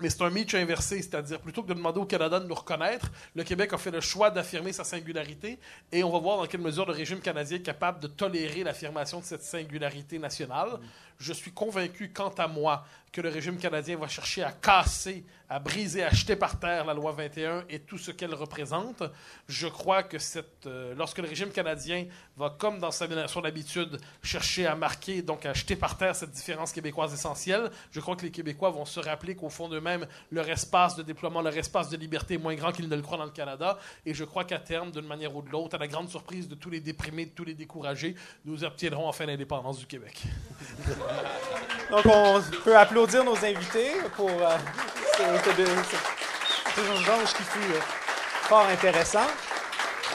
mais 0.00 0.08
c'est 0.08 0.22
un 0.22 0.30
Meach 0.30 0.54
inversé, 0.54 1.02
c'est-à-dire 1.02 1.38
plutôt 1.40 1.62
que 1.62 1.68
de 1.68 1.74
demander 1.74 2.00
au 2.00 2.06
Canada 2.06 2.40
de 2.40 2.46
nous 2.46 2.54
reconnaître, 2.54 3.10
le 3.34 3.44
Québec 3.44 3.72
a 3.74 3.78
fait 3.78 3.90
le 3.90 4.00
choix 4.00 4.30
d'affirmer 4.30 4.72
sa 4.72 4.84
singularité 4.84 5.58
et 5.90 6.02
on 6.02 6.10
va 6.10 6.18
voir 6.18 6.38
dans 6.38 6.46
quelle 6.46 6.62
mesure 6.62 6.86
le 6.86 6.92
régime 6.92 7.20
canadien 7.20 7.58
est 7.58 7.62
capable 7.62 8.00
de 8.00 8.06
tolérer 8.06 8.64
l'affirmation 8.64 9.20
de 9.20 9.24
cette 9.24 9.42
singularité 9.42 10.18
nationale. 10.18 10.78
Je 11.18 11.32
suis 11.34 11.52
convaincu, 11.52 12.10
quant 12.10 12.32
à 12.38 12.48
moi, 12.48 12.86
que 13.12 13.20
le 13.20 13.28
régime 13.28 13.58
canadien 13.58 13.98
va 13.98 14.08
chercher 14.08 14.42
à 14.42 14.52
casser, 14.52 15.24
à 15.50 15.58
briser, 15.58 16.02
à 16.02 16.08
jeter 16.08 16.34
par 16.34 16.58
terre 16.58 16.86
la 16.86 16.94
loi 16.94 17.12
21 17.12 17.64
et 17.68 17.80
tout 17.80 17.98
ce 17.98 18.10
qu'elle 18.10 18.34
représente. 18.34 19.02
Je 19.48 19.68
crois 19.68 20.02
que 20.02 20.16
euh, 20.64 20.94
lorsque 20.96 21.18
le 21.18 21.28
régime 21.28 21.50
canadien 21.50 22.06
va, 22.38 22.48
comme 22.58 22.78
dans 22.78 22.90
sa, 22.90 23.06
son 23.28 23.44
habitude, 23.44 24.00
chercher 24.22 24.66
à 24.66 24.74
marquer, 24.74 25.20
donc 25.20 25.44
à 25.44 25.52
jeter 25.52 25.76
par 25.76 25.98
terre 25.98 26.16
cette 26.16 26.30
différence 26.30 26.72
québécoise 26.72 27.12
essentielle, 27.12 27.70
je 27.90 28.00
crois 28.00 28.16
que 28.16 28.22
les 28.22 28.30
Québécois 28.30 28.70
vont 28.70 28.86
se 28.86 28.98
rappeler 28.98 29.36
qu'au 29.36 29.50
fond 29.50 29.68
d'eux-mêmes, 29.68 30.06
leur 30.30 30.48
espace 30.48 30.96
de 30.96 31.02
déploiement, 31.02 31.42
leur 31.42 31.56
espace 31.56 31.90
de 31.90 31.98
liberté 31.98 32.34
est 32.34 32.38
moins 32.38 32.54
grand 32.54 32.72
qu'ils 32.72 32.88
ne 32.88 32.96
le 32.96 33.02
croient 33.02 33.18
dans 33.18 33.26
le 33.26 33.30
Canada. 33.30 33.78
Et 34.06 34.14
je 34.14 34.24
crois 34.24 34.44
qu'à 34.44 34.58
terme, 34.58 34.90
d'une 34.90 35.06
manière 35.06 35.36
ou 35.36 35.42
de 35.42 35.50
l'autre, 35.50 35.74
à 35.76 35.78
la 35.78 35.86
grande 35.86 36.08
surprise 36.08 36.48
de 36.48 36.54
tous 36.54 36.70
les 36.70 36.80
déprimés, 36.80 37.26
de 37.26 37.32
tous 37.32 37.44
les 37.44 37.54
découragés, 37.54 38.14
nous 38.46 38.64
obtiendrons 38.64 39.06
enfin 39.06 39.26
l'indépendance 39.26 39.78
du 39.78 39.86
Québec. 39.86 40.22
Donc, 41.90 42.06
on 42.06 42.40
peut 42.64 42.78
applaudir 42.78 43.01
nos 43.06 43.36
invités 43.44 43.92
pour 44.16 44.28
euh, 44.30 44.56
ce- 45.16 45.50
ce- 45.50 45.54
ce- 45.56 46.80
ce 46.80 47.00
échange 47.00 47.32
qui 47.34 47.42
fut 47.42 47.72
euh, 47.74 47.80
fort 48.44 48.66
intéressant. 48.66 49.26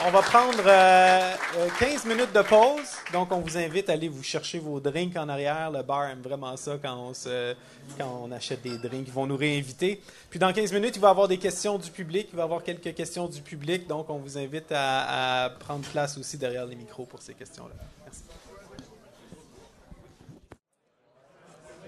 On 0.06 0.10
va 0.10 0.22
prendre 0.22 0.62
euh, 0.64 1.34
euh, 1.56 1.68
15 1.80 2.04
minutes 2.06 2.32
de 2.32 2.42
pause. 2.42 2.86
Donc, 3.12 3.32
on 3.32 3.40
vous 3.40 3.58
invite 3.58 3.90
à 3.90 3.94
aller 3.94 4.08
vous 4.08 4.22
chercher 4.22 4.60
vos 4.60 4.78
drinks 4.78 5.16
en 5.16 5.28
arrière. 5.28 5.70
Le 5.72 5.82
bar 5.82 6.04
aime 6.06 6.22
vraiment 6.22 6.56
ça 6.56 6.76
quand 6.80 6.94
on, 6.96 7.14
se, 7.14 7.54
quand 7.98 8.22
on 8.24 8.30
achète 8.30 8.62
des 8.62 8.78
drinks. 8.78 9.08
Ils 9.08 9.12
vont 9.12 9.26
nous 9.26 9.36
réinviter. 9.36 10.00
Puis, 10.30 10.38
dans 10.38 10.52
15 10.52 10.72
minutes, 10.72 10.94
il 10.96 11.00
va 11.02 11.08
y 11.08 11.10
avoir 11.10 11.26
des 11.28 11.38
questions 11.38 11.78
du 11.78 11.90
public. 11.90 12.28
Il 12.32 12.36
va 12.36 12.42
y 12.42 12.44
avoir 12.44 12.62
quelques 12.62 12.94
questions 12.94 13.26
du 13.26 13.42
public. 13.42 13.86
Donc, 13.88 14.08
on 14.08 14.18
vous 14.18 14.38
invite 14.38 14.70
à 14.72 15.50
prendre 15.58 15.84
place 15.88 16.16
aussi 16.16 16.36
derrière 16.38 16.64
les 16.66 16.76
micros 16.76 17.04
pour 17.04 17.20
ces 17.20 17.34
questions-là. 17.34 17.74
Merci. 18.04 18.22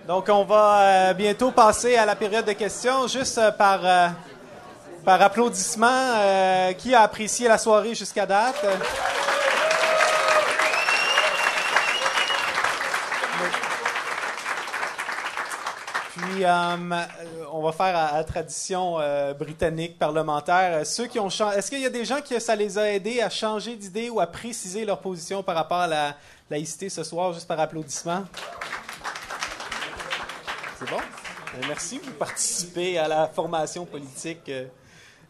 Donc, 0.06 0.28
on 0.30 0.44
va 0.44 0.80
euh, 0.80 1.14
bientôt 1.14 1.50
passer 1.50 1.94
à 1.96 2.06
la 2.06 2.16
période 2.16 2.46
de 2.46 2.52
questions, 2.52 3.06
juste 3.06 3.36
euh, 3.36 3.50
par, 3.50 3.80
euh, 3.84 4.08
par 5.04 5.20
applaudissement. 5.20 6.14
qui 6.78 6.94
a 6.94 7.02
apprécié 7.02 7.48
la 7.48 7.58
soirée 7.58 7.94
jusqu'à 7.94 8.24
date? 8.24 8.64
Puis, 16.16 16.44
on 17.52 17.62
va 17.62 17.72
faire 17.72 17.96
à, 17.96 18.16
à 18.16 18.24
tradition 18.24 18.98
britannique 19.38 19.98
parlementaire. 19.98 20.86
Ceux 20.86 21.06
qui 21.06 21.18
ont 21.18 21.28
Est-ce 21.28 21.70
qu'il 21.70 21.80
y 21.80 21.86
a 21.86 21.90
des 21.90 22.04
gens 22.06 22.20
qui 22.22 22.40
ça 22.40 22.56
les 22.56 22.78
a 22.78 22.90
aidés 22.90 23.20
à 23.20 23.28
changer 23.28 23.76
d'idée 23.76 24.08
ou 24.08 24.18
à 24.18 24.26
préciser 24.26 24.84
leur 24.84 24.98
position 24.98 25.42
par 25.42 25.54
rapport 25.54 25.80
à 25.80 25.86
la 25.86 26.14
laïcité 26.50 26.88
ce 26.88 27.04
soir, 27.04 27.32
juste 27.32 27.46
par 27.46 27.60
applaudissement? 27.60 28.24
C'est 30.80 30.88
bon? 30.88 30.96
Euh, 30.96 31.66
Merci, 31.68 32.00
vous 32.02 32.12
participez 32.12 32.96
à 32.96 33.06
la 33.06 33.26
formation 33.26 33.84
politique 33.84 34.48
euh, 34.48 34.64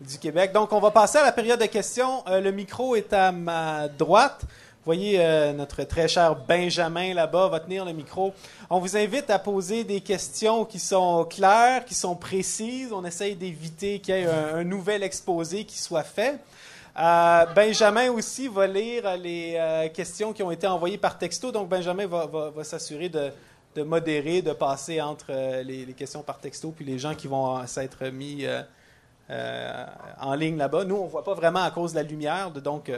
du 0.01 0.17
Québec. 0.17 0.53
Donc, 0.53 0.73
on 0.73 0.79
va 0.79 0.93
passer 0.93 1.19
à 1.19 1.25
la 1.25 1.33
période 1.33 1.59
de 1.59 1.67
questions. 1.67 2.23
Euh, 2.29 2.41
le 2.41 2.53
micro 2.53 2.95
est 2.95 3.13
à 3.13 3.33
ma 3.33 3.89
droite. 3.89 4.43
Vous 4.43 4.85
voyez 4.85 5.17
euh, 5.19 5.53
notre 5.53 5.83
très 5.83 6.07
cher 6.07 6.37
Benjamin 6.37 7.15
là-bas 7.15 7.49
va 7.49 7.59
tenir 7.59 7.85
le 7.85 7.93
micro. 7.93 8.33
On 8.69 8.79
vous 8.79 8.97
invite 8.97 9.29
à 9.29 9.41
poser 9.41 9.83
des 9.83 10.01
questions 10.01 10.65
qui 10.65 10.79
sont 10.79 11.25
claires, 11.25 11.85
qui 11.85 11.95
sont 11.95 12.15
précises. 12.15 12.93
On 12.93 13.05
essaye 13.05 13.35
d'éviter 13.35 13.99
qu'il 13.99 14.15
y 14.15 14.19
ait 14.19 14.27
un, 14.27 14.63
nouvel 14.63 15.03
exposé 15.03 15.65
qui 15.65 15.79
soit 15.79 16.05
fait. 16.05 16.39
Benjamin 16.95 18.13
aussi 18.13 18.47
va 18.47 18.69
lire 18.69 19.17
les 19.17 19.91
questions 19.95 20.33
qui 20.33 20.45
ont 20.45 20.51
été 20.53 20.69
envoyées 20.69 20.99
par 20.99 21.19
texto. 21.19 21.51
Donc, 21.51 21.69
Benjamin 21.69 22.07
va 22.07 22.63
s'assurer 22.65 23.09
de, 23.09 23.33
de 23.75 23.83
modérer, 23.83 24.43
de 24.43 24.53
passer 24.53 25.01
entre 25.01 25.27
euh, 25.31 25.63
les, 25.63 25.87
questions 25.93 26.23
par 26.23 26.39
texto 26.39 26.73
puis 26.73 26.85
les 26.85 26.99
gens 26.99 27.15
qui 27.15 27.29
vont 27.29 27.67
s'être 27.67 28.07
mis 28.07 28.45
euh, 28.45 28.63
euh, 29.31 29.87
en 30.21 30.35
ligne 30.35 30.57
là-bas. 30.57 30.85
Nous, 30.85 30.97
on 30.97 31.05
ne 31.05 31.11
voit 31.11 31.25
pas 31.25 31.35
vraiment 31.35 31.63
à 31.63 31.71
cause 31.71 31.93
de 31.93 31.97
la 31.97 32.03
lumière, 32.03 32.51
donc 32.51 32.91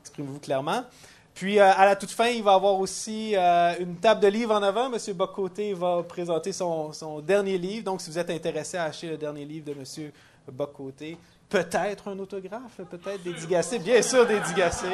exprimez-vous 0.00 0.40
clairement. 0.40 0.84
Puis, 1.32 1.60
à 1.60 1.84
la 1.84 1.94
toute 1.94 2.10
fin, 2.10 2.26
il 2.26 2.42
va 2.42 2.52
y 2.52 2.54
avoir 2.54 2.78
aussi 2.78 3.34
une 3.36 3.96
table 3.96 4.20
de 4.20 4.26
livres 4.26 4.52
en 4.52 4.62
avant. 4.62 4.92
M. 4.92 4.98
Bocoté 5.14 5.72
va 5.72 6.02
présenter 6.02 6.52
son, 6.52 6.92
son 6.92 7.20
dernier 7.20 7.56
livre. 7.56 7.84
Donc, 7.84 8.00
si 8.00 8.10
vous 8.10 8.18
êtes 8.18 8.30
intéressé 8.30 8.76
à 8.76 8.84
acheter 8.84 9.08
le 9.08 9.16
dernier 9.16 9.44
livre 9.44 9.66
de 9.66 9.72
M. 9.72 10.10
Bocoté, 10.52 11.16
peut-être 11.50 12.08
un 12.08 12.18
autographe, 12.18 12.80
peut-être 12.90 13.22
dédicacé, 13.22 13.78
bien 13.78 14.00
sûr 14.00 14.26
dédicacé. 14.26 14.86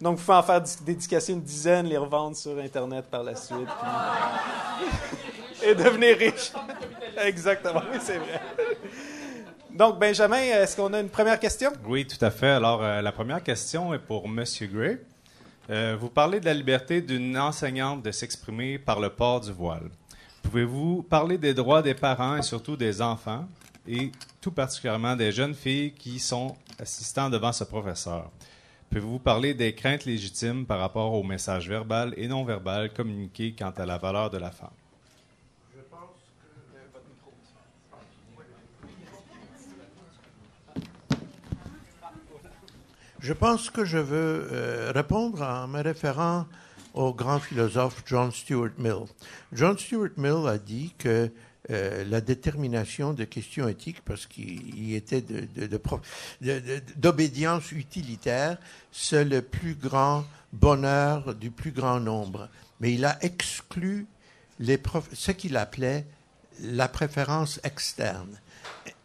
Donc, 0.00 0.18
vous 0.18 0.24
pouvez 0.24 0.36
en 0.38 0.42
faire 0.42 0.60
di- 0.60 0.76
dédicacer 0.84 1.32
une 1.32 1.42
dizaine, 1.42 1.86
les 1.86 1.96
revendre 1.96 2.36
sur 2.36 2.58
Internet 2.58 3.06
par 3.10 3.22
la 3.22 3.34
suite. 3.36 3.58
Et 5.62 5.74
devenir 5.74 6.16
riche. 6.16 6.52
Exactement, 7.22 7.82
oui, 7.92 7.98
c'est 8.00 8.16
vrai. 8.18 8.40
Donc, 9.70 9.98
Benjamin, 9.98 10.38
est-ce 10.38 10.74
qu'on 10.76 10.92
a 10.94 11.00
une 11.00 11.10
première 11.10 11.38
question? 11.38 11.70
Oui, 11.86 12.06
tout 12.06 12.22
à 12.24 12.30
fait. 12.30 12.48
Alors, 12.48 12.82
euh, 12.82 13.02
la 13.02 13.12
première 13.12 13.42
question 13.42 13.92
est 13.94 13.98
pour 13.98 14.24
M. 14.24 14.42
Gray. 14.72 14.98
Euh, 15.68 15.96
vous 16.00 16.08
parlez 16.08 16.40
de 16.40 16.46
la 16.46 16.54
liberté 16.54 17.02
d'une 17.02 17.38
enseignante 17.38 18.02
de 18.02 18.10
s'exprimer 18.10 18.78
par 18.78 18.98
le 19.00 19.10
port 19.10 19.40
du 19.40 19.52
voile. 19.52 19.90
Pouvez-vous 20.42 21.02
parler 21.02 21.38
des 21.38 21.54
droits 21.54 21.82
des 21.82 21.94
parents 21.94 22.36
et 22.36 22.42
surtout 22.42 22.76
des 22.76 23.00
enfants, 23.00 23.46
et 23.86 24.10
tout 24.40 24.50
particulièrement 24.50 25.16
des 25.16 25.32
jeunes 25.32 25.54
filles 25.54 25.92
qui 25.92 26.18
sont 26.18 26.56
assistants 26.78 27.30
devant 27.30 27.52
ce 27.52 27.64
professeur? 27.64 28.30
Pouvez-vous 28.88 29.20
parler 29.20 29.54
des 29.54 29.74
craintes 29.74 30.04
légitimes 30.04 30.66
par 30.66 30.80
rapport 30.80 31.14
au 31.14 31.22
message 31.22 31.68
verbal 31.68 32.12
et 32.16 32.26
non 32.26 32.44
verbal 32.44 32.92
communiqué 32.92 33.54
quant 33.56 33.70
à 33.70 33.86
la 33.86 33.98
valeur 33.98 34.30
de 34.30 34.38
la 34.38 34.50
femme? 34.50 34.70
Je 43.20 43.34
pense 43.34 43.68
que 43.68 43.84
je 43.84 43.98
veux 43.98 44.48
euh, 44.50 44.92
répondre 44.94 45.42
en 45.42 45.68
me 45.68 45.82
référant 45.82 46.46
au 46.94 47.12
grand 47.14 47.38
philosophe 47.38 48.02
John 48.06 48.30
Stuart 48.32 48.72
Mill. 48.78 49.04
John 49.52 49.78
Stuart 49.78 50.10
Mill 50.16 50.46
a 50.46 50.58
dit 50.58 50.94
que 50.98 51.30
euh, 51.70 52.04
la 52.04 52.20
détermination 52.20 53.12
de 53.12 53.24
questions 53.24 53.68
éthiques, 53.68 54.02
parce 54.04 54.26
qu'il 54.26 54.76
il 54.76 54.94
était 54.94 55.22
d'obédience 56.96 57.70
utilitaire, 57.72 58.58
c'est 58.90 59.24
le 59.24 59.42
plus 59.42 59.74
grand 59.74 60.24
bonheur 60.52 61.34
du 61.34 61.50
plus 61.50 61.70
grand 61.70 62.00
nombre. 62.00 62.48
Mais 62.80 62.94
il 62.94 63.04
a 63.04 63.22
exclu 63.22 64.06
ce 64.60 65.30
qu'il 65.30 65.56
appelait 65.56 66.06
la 66.62 66.88
préférence 66.88 67.60
externe. 67.62 68.40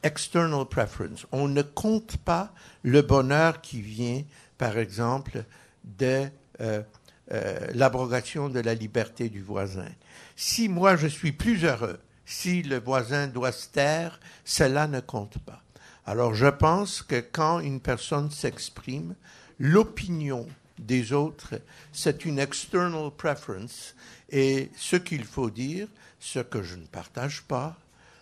external 0.03 0.66
preference. 0.66 1.26
On 1.32 1.48
ne 1.48 1.62
compte 1.62 2.18
pas 2.18 2.53
le 2.84 3.02
bonheur 3.02 3.62
qui 3.62 3.82
vient, 3.82 4.24
par 4.57 4.78
exemple, 4.78 5.44
de 5.84 6.28
euh, 6.62 6.82
euh, 7.31 7.60
l'abrogation 7.73 8.49
de 8.49 8.60
la 8.60 8.76
liberté 8.76 9.30
du 9.30 9.41
voisin. 9.41 9.89
Si 10.35 10.69
moi 10.69 10.95
je 10.95 11.07
suis 11.07 11.31
plus 11.31 11.64
heureux, 11.64 11.99
si 12.26 12.64
le 12.64 12.80
voisin 12.80 13.27
doit 13.27 13.52
se 13.52 13.69
taire, 13.69 14.19
cela 14.43 14.88
ne 14.88 14.99
compte 14.99 15.38
pas. 15.39 15.61
Alors 16.06 16.35
je 16.35 16.47
pense 16.47 17.02
que 17.02 17.19
quand 17.19 17.60
une 17.60 17.80
personne 17.80 18.30
s'exprime, 18.30 19.15
l'opinion 19.60 20.47
des 20.77 21.14
autres, 21.14 21.56
c'est 21.91 22.26
une 22.26 22.39
external 22.39 23.10
preference. 23.11 23.95
Et 24.30 24.72
ce 24.77 24.95
qu'il 24.95 25.23
faut 25.23 25.49
dire, 25.49 25.88
ce 26.19 26.39
que 26.39 26.61
je 26.61 26.76
ne 26.76 26.85
partage 26.85 27.43
pas, 27.43 27.77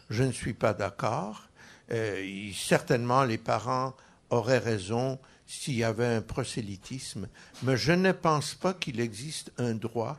je 0.09 0.23
ne 0.23 0.31
suis 0.31 0.53
pas 0.53 0.73
d'accord. 0.73 1.43
Euh, 1.91 2.51
certainement, 2.53 3.23
les 3.23 3.37
parents 3.37 3.93
auraient 4.29 4.59
raison 4.59 5.19
s'il 5.45 5.75
y 5.75 5.83
avait 5.83 6.15
un 6.15 6.21
prosélytisme, 6.21 7.27
mais 7.63 7.77
je 7.77 7.91
ne 7.91 8.11
pense 8.11 8.55
pas 8.55 8.73
qu'il 8.73 8.99
existe 8.99 9.51
un 9.57 9.73
droit 9.73 10.17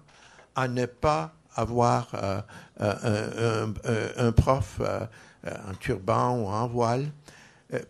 à 0.54 0.68
ne 0.68 0.86
pas 0.86 1.34
avoir 1.56 2.08
euh, 2.14 2.40
euh, 2.80 3.66
un, 4.16 4.26
un, 4.26 4.32
prof 4.32 4.80
en 5.44 5.74
turban 5.74 6.36
ou 6.38 6.46
en 6.46 6.66
voile, 6.66 7.10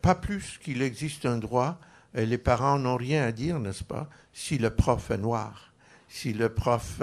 pas 0.03 0.15
plus 0.15 0.59
qu'il 0.63 0.83
existe 0.83 1.27
un 1.27 1.39
droit, 1.39 1.79
les 2.15 2.39
parents 2.39 2.79
n'ont 2.79 2.97
rien 2.97 3.25
à 3.25 3.33
dire, 3.33 3.59
n'est-ce 3.59 3.85
pas, 3.85 4.09
si 4.33 4.59
le 4.59 4.71
prof 4.71 5.11
est 5.11 5.19
noir, 5.19 5.73
si 6.09 6.33
le 6.33 6.49
prof 6.49 7.01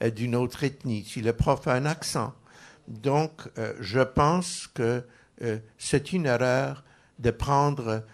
est 0.00 0.10
d'une 0.10 0.34
autre 0.34 0.64
ethnie, 0.64 1.04
si 1.04 1.20
le 1.20 1.32
prof 1.32 1.66
a 1.68 1.74
un 1.74 1.86
accent. 1.86 2.34
Donc, 2.88 3.48
je 3.80 4.00
pense 4.00 4.66
que 4.68 5.04
c'est 5.78 6.12
une 6.12 6.26
erreur 6.26 6.84
de 7.18 7.30
prendre 7.30 8.04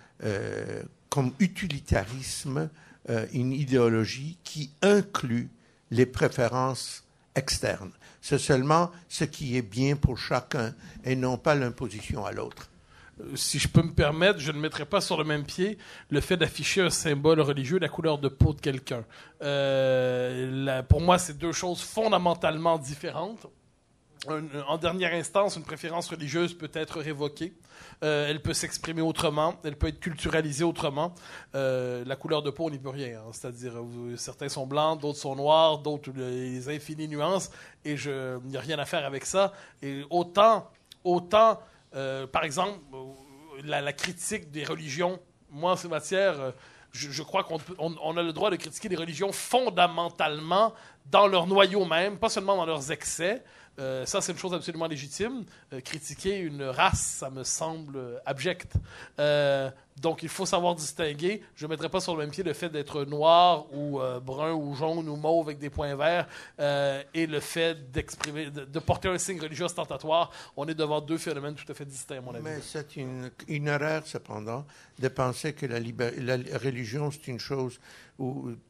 comme 1.15 1.31
utilitarisme 1.39 2.69
euh, 3.09 3.27
une 3.32 3.53
idéologie 3.53 4.36
qui 4.43 4.73
inclut 4.82 5.49
les 5.93 6.07
préférences 6.07 7.05
externes. 7.36 7.93
C'est 8.20 8.39
seulement 8.39 8.91
ce 9.09 9.23
qui 9.23 9.57
est 9.57 9.62
bien 9.62 9.95
pour 9.95 10.19
chacun 10.19 10.74
et 11.05 11.15
non 11.15 11.36
pas 11.36 11.55
l'imposition 11.55 12.27
à 12.27 12.32
l'autre. 12.32 12.69
Si 13.36 13.61
je 13.61 13.69
peux 13.69 13.82
me 13.82 13.93
permettre, 13.93 14.41
je 14.41 14.51
ne 14.51 14.59
mettrai 14.59 14.86
pas 14.86 15.01
sur 15.01 15.16
le 15.16 15.23
même 15.23 15.45
pied 15.45 15.78
le 16.11 16.20
fait 16.20 16.36
d'afficher 16.36 16.81
un 16.81 16.91
symbole 16.91 17.41
religieux, 17.41 17.78
la 17.78 17.89
couleur 17.89 18.19
de 18.19 18.27
peau 18.27 18.53
de 18.53 18.61
quelqu'un. 18.61 19.05
Euh, 19.41 20.82
pour 20.82 21.01
moi, 21.01 21.19
c'est 21.19 21.39
deux 21.39 21.53
choses 21.53 21.81
fondamentalement 21.81 22.77
différentes. 22.77 23.47
en 24.66 24.78
dernière 24.78 25.15
instance, 25.15 25.55
une 25.55 25.62
préférence 25.62 26.09
religieuse 26.09 26.55
peut 26.55 26.73
être 26.74 26.99
révoquée. 26.99 27.53
Euh, 28.02 28.28
elle 28.28 28.42
peut 28.42 28.54
s'exprimer 28.54 29.02
autrement, 29.02 29.54
elle 29.64 29.76
peut 29.76 29.88
être 29.88 30.00
culturalisée 30.00 30.64
autrement. 30.64 31.14
Euh, 31.54 32.04
la 32.06 32.16
couleur 32.16 32.42
de 32.42 32.50
peau, 32.50 32.66
on 32.66 32.70
n'y 32.70 32.78
peut 32.78 32.88
rien. 32.88 33.20
Hein. 33.20 33.30
C'est-à-dire, 33.32 33.74
certains 34.16 34.48
sont 34.48 34.66
blancs, 34.66 35.00
d'autres 35.00 35.18
sont 35.18 35.36
noirs, 35.36 35.78
d'autres 35.78 36.10
les 36.14 36.68
infinies 36.68 37.08
nuances, 37.08 37.50
et 37.84 37.94
il 37.94 38.48
n'y 38.48 38.56
a 38.56 38.60
rien 38.60 38.78
à 38.78 38.84
faire 38.84 39.04
avec 39.04 39.24
ça. 39.24 39.52
Et 39.82 40.02
autant, 40.10 40.68
autant 41.04 41.60
euh, 41.94 42.26
par 42.26 42.44
exemple, 42.44 42.80
la, 43.64 43.92
critique 43.92 44.50
des 44.50 44.64
religions, 44.64 45.20
moi, 45.50 45.72
en 45.72 45.76
ces 45.76 45.88
matières, 45.88 46.52
je, 46.92 47.22
crois 47.22 47.44
qu'on 47.44 47.60
on 47.78 48.16
a 48.16 48.22
le 48.22 48.32
droit 48.32 48.50
de 48.50 48.56
critiquer 48.56 48.88
des 48.88 48.96
religions 48.96 49.32
fondamentalement 49.32 50.72
dans 51.06 51.26
leur 51.26 51.46
noyau 51.46 51.84
même, 51.84 52.18
pas 52.18 52.28
seulement 52.28 52.56
dans 52.56 52.66
leurs 52.66 52.90
excès. 52.90 53.42
Euh, 53.78 54.06
ça, 54.06 54.20
c'est 54.20 54.32
une 54.32 54.38
chose 54.38 54.55
absolument 54.55 54.86
légitime. 54.86 55.44
Euh, 55.72 55.80
critiquer 55.80 56.38
une 56.38 56.62
race, 56.62 57.01
ça 57.01 57.30
me 57.30 57.44
semble 57.44 58.20
abject. 58.24 58.74
Euh, 59.18 59.70
donc, 60.00 60.22
il 60.22 60.28
faut 60.28 60.46
savoir 60.46 60.74
distinguer. 60.74 61.42
Je 61.54 61.66
ne 61.66 61.70
mettrai 61.70 61.88
pas 61.88 62.00
sur 62.00 62.14
le 62.16 62.22
même 62.22 62.30
pied 62.30 62.42
le 62.42 62.52
fait 62.52 62.68
d'être 62.68 63.04
noir 63.04 63.66
ou 63.72 64.00
brun 64.24 64.52
ou 64.52 64.74
jaune 64.74 65.08
ou 65.08 65.16
mauve 65.16 65.48
avec 65.48 65.58
des 65.58 65.70
points 65.70 65.94
verts 65.94 66.28
et 67.14 67.26
le 67.26 67.40
fait 67.40 67.90
d'exprimer, 67.92 68.50
de, 68.50 68.78
porter 68.80 69.08
un 69.08 69.18
signe 69.18 69.40
religieux 69.40 69.64
ostentatoire. 69.64 70.30
On 70.56 70.66
est 70.66 70.74
devant 70.74 71.00
deux 71.00 71.18
phénomènes 71.18 71.54
tout 71.54 71.70
à 71.70 71.74
fait 71.74 71.84
distincts, 71.84 72.18
à 72.18 72.20
mon 72.20 72.34
avis. 72.34 72.42
Mais 72.42 72.60
c'est 72.60 72.96
une, 72.96 73.30
erreur, 73.68 74.06
cependant, 74.06 74.66
de 74.98 75.08
penser 75.08 75.52
que 75.52 75.66
la, 75.66 75.78
religion, 76.58 77.10
c'est 77.10 77.28
une 77.28 77.40
chose 77.40 77.78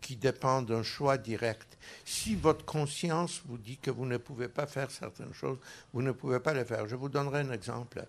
qui 0.01 0.17
dépend 0.17 0.63
d'un 0.63 0.83
choix 0.83 1.19
direct. 1.19 1.79
Si 2.05 2.35
votre 2.35 2.65
conscience 2.65 3.43
vous 3.47 3.59
dit 3.59 3.77
que 3.77 3.91
vous 3.91 4.07
ne 4.07 4.17
pouvez 4.17 4.49
pas 4.49 4.67
faire 4.67 4.91
certaines 4.91 5.35
choses, 5.35 5.59
vous 5.93 6.03
ne 6.03 6.13
pouvez 6.13 6.41
pas 6.41 6.55
les 6.55 6.65
faire. 6.65 6.87
Je 6.89 6.97
vous 6.97 7.09
donnerai 7.09 7.41
un 7.41 7.51
exemple. 7.51 8.07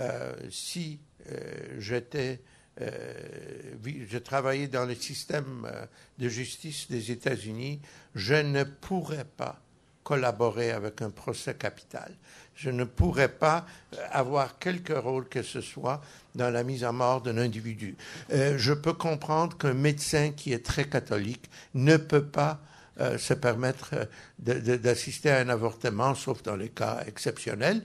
Euh, 0.00 0.34
si 0.50 0.98
euh, 1.30 1.76
j'étais, 1.78 2.40
euh, 2.40 2.53
je 2.80 4.18
travaillais 4.18 4.68
dans 4.68 4.84
le 4.84 4.94
système 4.94 5.70
de 6.18 6.28
justice 6.28 6.90
des 6.90 7.10
États-Unis, 7.12 7.80
je 8.14 8.34
ne 8.34 8.64
pourrais 8.64 9.24
pas 9.24 9.60
collaborer 10.04 10.70
avec 10.70 11.02
un 11.02 11.10
procès 11.10 11.54
capital. 11.54 12.12
Je 12.54 12.70
ne 12.70 12.84
pourrais 12.84 13.30
pas 13.30 13.66
avoir 14.12 14.58
quelque 14.58 14.92
rôle 14.92 15.28
que 15.28 15.42
ce 15.42 15.60
soit 15.60 16.00
dans 16.36 16.50
la 16.50 16.62
mise 16.62 16.84
à 16.84 16.92
mort 16.92 17.22
d'un 17.22 17.38
individu. 17.38 17.96
Euh, 18.32 18.56
je 18.56 18.72
peux 18.72 18.92
comprendre 18.92 19.56
qu'un 19.56 19.74
médecin 19.74 20.30
qui 20.30 20.52
est 20.52 20.64
très 20.64 20.84
catholique 20.84 21.50
ne 21.72 21.96
peut 21.96 22.24
pas 22.24 22.60
euh, 23.00 23.18
se 23.18 23.34
permettre 23.34 23.94
euh, 23.94 24.76
d'assister 24.78 25.30
à 25.30 25.38
un 25.38 25.48
avortement, 25.48 26.14
sauf 26.14 26.44
dans 26.44 26.54
les 26.54 26.68
cas 26.68 27.02
exceptionnels, 27.08 27.82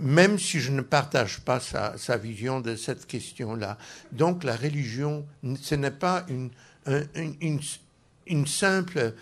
même 0.00 0.38
si 0.38 0.60
je 0.60 0.70
ne 0.72 0.82
partage 0.82 1.40
pas 1.40 1.60
sa, 1.60 1.96
sa 1.96 2.16
vision 2.16 2.60
de 2.60 2.76
cette 2.76 3.06
question-là. 3.06 3.78
Donc 4.12 4.44
la 4.44 4.56
religion, 4.56 5.26
ce 5.58 5.74
n'est 5.74 5.90
pas 5.90 6.24
une, 6.28 6.50
une, 7.14 7.60
une, 8.26 8.46
simple 8.46 9.14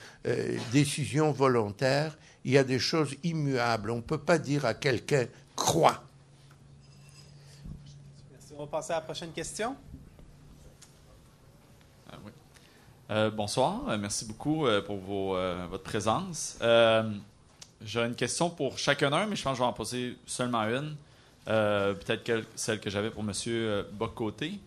décision 0.72 1.30
volontaire, 1.30 2.18
il 2.44 2.52
y 2.52 2.58
a 2.58 2.64
des 2.64 2.78
choses 2.78 3.14
immuables. 3.22 3.90
On 3.90 3.96
ne 3.96 4.02
peut 4.02 4.18
pas 4.18 4.38
dire 4.38 4.64
à 4.64 4.74
quelqu'un 4.74 5.26
crois. 5.54 6.02
On 8.56 8.64
va 8.64 8.66
passer 8.66 8.92
à 8.92 8.96
la 8.96 9.02
prochaine 9.02 9.30
question. 9.30 9.76
Ah 12.10 12.16
euh, 13.10 13.30
bonsoir, 13.30 13.88
euh, 13.88 13.96
merci 13.96 14.24
beaucoup 14.24 14.66
euh, 14.66 14.82
pour 14.82 14.98
votre 14.98 15.84
présence. 15.84 16.58
J'ai 17.84 18.00
une 18.00 18.16
question 18.16 18.50
pour 18.50 18.78
chacun 18.78 19.10
d'eux, 19.10 19.26
mais 19.28 19.36
je 19.36 19.42
pense 19.42 19.52
que 19.52 19.58
je 19.58 19.62
vais 19.62 19.68
en 19.68 19.72
poser 19.72 20.16
seulement 20.26 20.64
une. 20.64 20.96
Peut-être 21.46 22.44
celle 22.54 22.80
que 22.80 22.90
j'avais 22.90 23.10
pour 23.10 23.22
M. 23.22 23.84
Bocoté. 23.92 24.58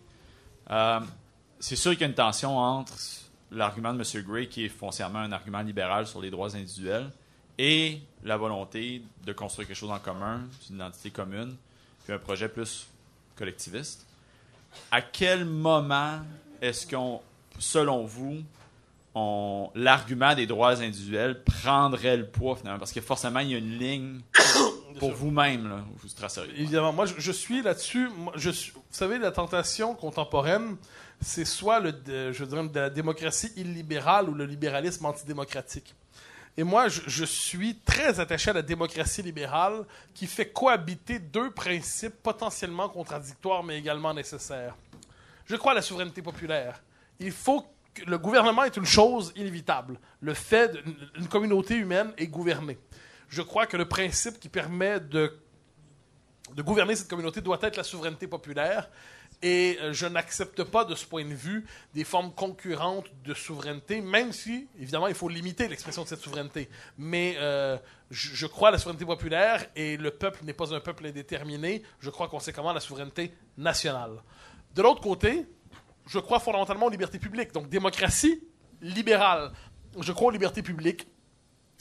C'est 1.60 1.76
sûr 1.76 1.92
qu'il 1.92 2.00
y 2.00 2.04
a 2.04 2.08
une 2.08 2.14
tension 2.14 2.58
entre 2.58 2.94
l'argument 3.50 3.92
de 3.92 4.02
M. 4.02 4.24
Gray, 4.24 4.48
qui 4.48 4.64
est 4.64 4.68
foncièrement 4.68 5.20
un 5.20 5.32
argument 5.32 5.60
libéral 5.60 6.06
sur 6.06 6.20
les 6.22 6.30
droits 6.30 6.56
individuels, 6.56 7.10
et 7.58 8.00
la 8.24 8.38
volonté 8.38 9.02
de 9.24 9.32
construire 9.32 9.68
quelque 9.68 9.76
chose 9.76 9.90
en 9.90 9.98
commun, 9.98 10.40
une 10.70 10.76
identité 10.76 11.10
commune, 11.10 11.54
puis 12.02 12.14
un 12.14 12.18
projet 12.18 12.48
plus 12.48 12.88
collectiviste. 13.36 14.06
À 14.90 15.02
quel 15.02 15.44
moment 15.44 16.20
est-ce 16.62 16.86
qu'on, 16.86 17.20
selon 17.58 18.06
vous, 18.06 18.42
l'argument 19.14 20.34
des 20.34 20.46
droits 20.46 20.80
individuels 20.80 21.42
prendrait 21.44 22.16
le 22.16 22.26
poids 22.26 22.56
finalement? 22.56 22.78
Parce 22.78 22.92
que 22.92 23.00
forcément, 23.00 23.40
il 23.40 23.50
y 23.50 23.54
a 23.54 23.58
une 23.58 23.78
ligne 23.78 24.20
pour 24.98 25.12
vous-même, 25.12 25.84
vous 25.96 26.08
tracerez. 26.08 26.48
Évidemment, 26.56 26.92
moi 26.92 27.06
je, 27.06 27.32
suis 27.32 27.62
là-dessus. 27.62 28.08
Je 28.36 28.50
vous 28.50 28.82
savez, 28.90 29.18
la 29.18 29.30
tentation 29.30 29.94
contemporaine, 29.94 30.76
c'est 31.20 31.44
soit 31.44 31.80
le, 31.80 31.92
je 32.32 32.44
dirais, 32.44 32.68
de 32.68 32.80
la 32.80 32.90
démocratie 32.90 33.52
illibérale 33.56 34.28
ou 34.28 34.34
le 34.34 34.46
libéralisme 34.46 35.06
antidémocratique. 35.06 35.94
Et 36.56 36.64
moi, 36.64 36.88
je, 36.88 37.24
suis 37.24 37.76
très 37.76 38.20
attaché 38.20 38.50
à 38.50 38.52
la 38.52 38.62
démocratie 38.62 39.22
libérale 39.22 39.84
qui 40.12 40.26
fait 40.26 40.50
cohabiter 40.50 41.18
deux 41.18 41.50
principes 41.50 42.22
potentiellement 42.22 42.90
contradictoires 42.90 43.62
mais 43.62 43.78
également 43.78 44.12
nécessaires. 44.12 44.76
Je 45.46 45.56
crois 45.56 45.72
à 45.72 45.76
la 45.76 45.82
souveraineté 45.82 46.20
populaire. 46.20 46.82
Il 47.20 47.32
faut 47.32 47.66
le 48.06 48.18
gouvernement 48.18 48.64
est 48.64 48.76
une 48.76 48.86
chose 48.86 49.32
inévitable. 49.36 49.98
Le 50.20 50.34
fait 50.34 50.76
d'une 51.14 51.28
communauté 51.28 51.76
humaine 51.76 52.12
est 52.16 52.26
gouvernée. 52.26 52.78
Je 53.28 53.42
crois 53.42 53.66
que 53.66 53.76
le 53.76 53.86
principe 53.86 54.38
qui 54.38 54.48
permet 54.48 55.00
de, 55.00 55.38
gouverner 56.58 56.96
cette 56.96 57.08
communauté 57.08 57.40
doit 57.40 57.58
être 57.62 57.76
la 57.76 57.84
souveraineté 57.84 58.26
populaire. 58.26 58.90
Et 59.44 59.78
euh, 59.80 59.92
je 59.92 60.06
n'accepte 60.06 60.62
pas 60.62 60.84
de 60.84 60.94
ce 60.94 61.04
point 61.04 61.24
de 61.24 61.34
vue 61.34 61.66
des 61.94 62.04
formes 62.04 62.32
concurrentes 62.32 63.06
de 63.24 63.34
souveraineté, 63.34 64.00
même 64.00 64.32
si, 64.32 64.68
évidemment, 64.78 65.08
il 65.08 65.14
faut 65.14 65.28
limiter 65.28 65.66
l'expression 65.66 66.04
de 66.04 66.08
cette 66.08 66.20
souveraineté. 66.20 66.68
Mais 66.96 67.34
euh, 67.38 67.76
je, 68.10 68.46
crois 68.46 68.68
à 68.68 68.70
la 68.70 68.78
souveraineté 68.78 69.04
populaire 69.04 69.66
et 69.74 69.96
le 69.96 70.12
peuple 70.12 70.44
n'est 70.44 70.52
pas 70.52 70.72
un 70.72 70.80
peuple 70.80 71.06
indéterminé. 71.06 71.82
Je 71.98 72.10
crois 72.10 72.28
conséquemment 72.28 72.70
à 72.70 72.74
la 72.74 72.80
souveraineté 72.80 73.32
nationale. 73.56 74.22
De 74.74 74.82
l'autre 74.82 75.00
côté, 75.00 75.46
je 76.06 76.18
crois 76.18 76.40
fondamentalement 76.40 76.86
aux 76.86 76.90
libertés 76.90 77.18
publiques. 77.18 77.52
Donc, 77.52 77.68
démocratie 77.68 78.42
libérale. 78.80 79.52
Je 80.00 80.12
crois 80.12 80.28
aux 80.28 80.32
libertés 80.32 80.62
publiques. 80.62 81.06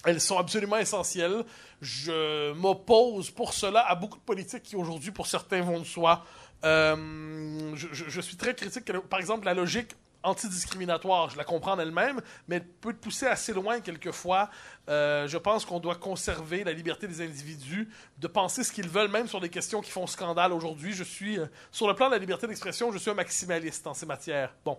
Elles 0.05 0.19
sont 0.21 0.37
absolument 0.37 0.77
essentielles. 0.77 1.43
Je 1.81 2.53
m'oppose 2.53 3.29
pour 3.31 3.53
cela 3.53 3.81
à 3.87 3.95
beaucoup 3.95 4.17
de 4.17 4.23
politiques 4.23 4.63
qui 4.63 4.75
aujourd'hui, 4.75 5.11
pour 5.11 5.27
certains, 5.27 5.61
vont 5.61 5.79
de 5.79 5.85
soi, 5.85 6.23
Euh, 6.63 7.75
je, 7.75 7.87
je- 7.91 8.21
suis 8.21 8.37
très 8.37 8.53
critique. 8.53 8.85
que, 8.85 8.95
par 8.97 9.19
exemple, 9.19 9.45
la 9.45 9.55
logique 9.55 9.95
antidiscriminatoire, 10.23 11.29
je 11.29 11.37
la 11.37 11.43
comprends 11.43 11.73
en 11.73 11.79
elle-même, 11.79 12.21
mais 12.47 12.57
elle 12.57 12.67
peut 12.67 12.93
te 12.93 12.99
pousser 12.99 13.27
assez 13.27 13.53
loin 13.53 13.79
quelquefois. 13.79 14.49
Euh, 14.89 15.27
je 15.27 15.37
pense 15.37 15.65
qu'on 15.65 15.79
doit 15.79 15.95
conserver 15.95 16.63
la 16.63 16.73
liberté 16.73 17.07
des 17.07 17.21
individus 17.21 17.89
de 18.17 18.27
penser 18.27 18.63
ce 18.63 18.71
qu'ils 18.71 18.89
veulent, 18.89 19.11
même 19.11 19.27
sur 19.27 19.39
des 19.39 19.49
questions 19.49 19.81
qui 19.81 19.91
font 19.91 20.07
scandale 20.07 20.53
aujourd'hui. 20.53 20.93
Je 20.93 21.03
suis, 21.03 21.39
euh, 21.39 21.45
sur 21.71 21.87
le 21.87 21.95
plan 21.95 22.07
de 22.07 22.13
la 22.13 22.19
liberté 22.19 22.47
d'expression, 22.47 22.91
je 22.91 22.97
suis 22.97 23.09
un 23.09 23.15
maximaliste 23.15 23.87
en 23.87 23.93
ces 23.93 24.05
matières. 24.05 24.53
Bon. 24.63 24.77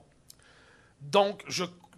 Donc, 1.01 1.44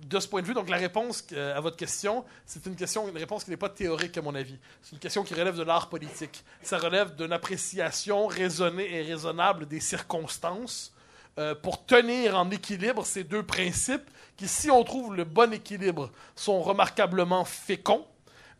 de 0.00 0.18
ce 0.18 0.26
point 0.26 0.40
de 0.40 0.46
vue, 0.46 0.54
donc 0.54 0.70
la 0.70 0.78
réponse 0.78 1.26
à 1.32 1.60
votre 1.60 1.76
question, 1.76 2.24
c'est 2.46 2.64
une 2.64 2.74
question, 2.74 3.06
une 3.06 3.18
réponse 3.18 3.44
qui 3.44 3.50
n'est 3.50 3.58
pas 3.58 3.68
théorique 3.68 4.16
à 4.16 4.22
mon 4.22 4.34
avis. 4.34 4.58
C'est 4.80 4.92
une 4.92 4.98
question 4.98 5.24
qui 5.24 5.34
relève 5.34 5.56
de 5.56 5.62
l'art 5.62 5.90
politique. 5.90 6.42
Ça 6.62 6.78
relève 6.78 7.14
d'une 7.14 7.32
appréciation 7.32 8.26
raisonnée 8.26 8.94
et 8.94 9.02
raisonnable 9.02 9.66
des 9.66 9.80
circonstances 9.80 10.93
euh, 11.38 11.54
pour 11.54 11.84
tenir 11.86 12.38
en 12.38 12.50
équilibre 12.50 13.04
ces 13.04 13.24
deux 13.24 13.42
principes 13.42 14.08
qui, 14.36 14.48
si 14.48 14.70
on 14.70 14.82
trouve 14.84 15.14
le 15.14 15.24
bon 15.24 15.52
équilibre, 15.52 16.10
sont 16.34 16.60
remarquablement 16.62 17.44
féconds, 17.44 18.06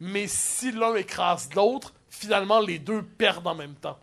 mais 0.01 0.27
si 0.29 0.73
l'un 0.73 0.95
écrase 0.95 1.49
l'autre, 1.55 1.95
finalement 2.11 2.61
les 2.61 2.79
deux 2.79 3.03
perdent 3.03 3.47
en 3.47 3.55
même 3.55 3.75
temps. 3.75 3.99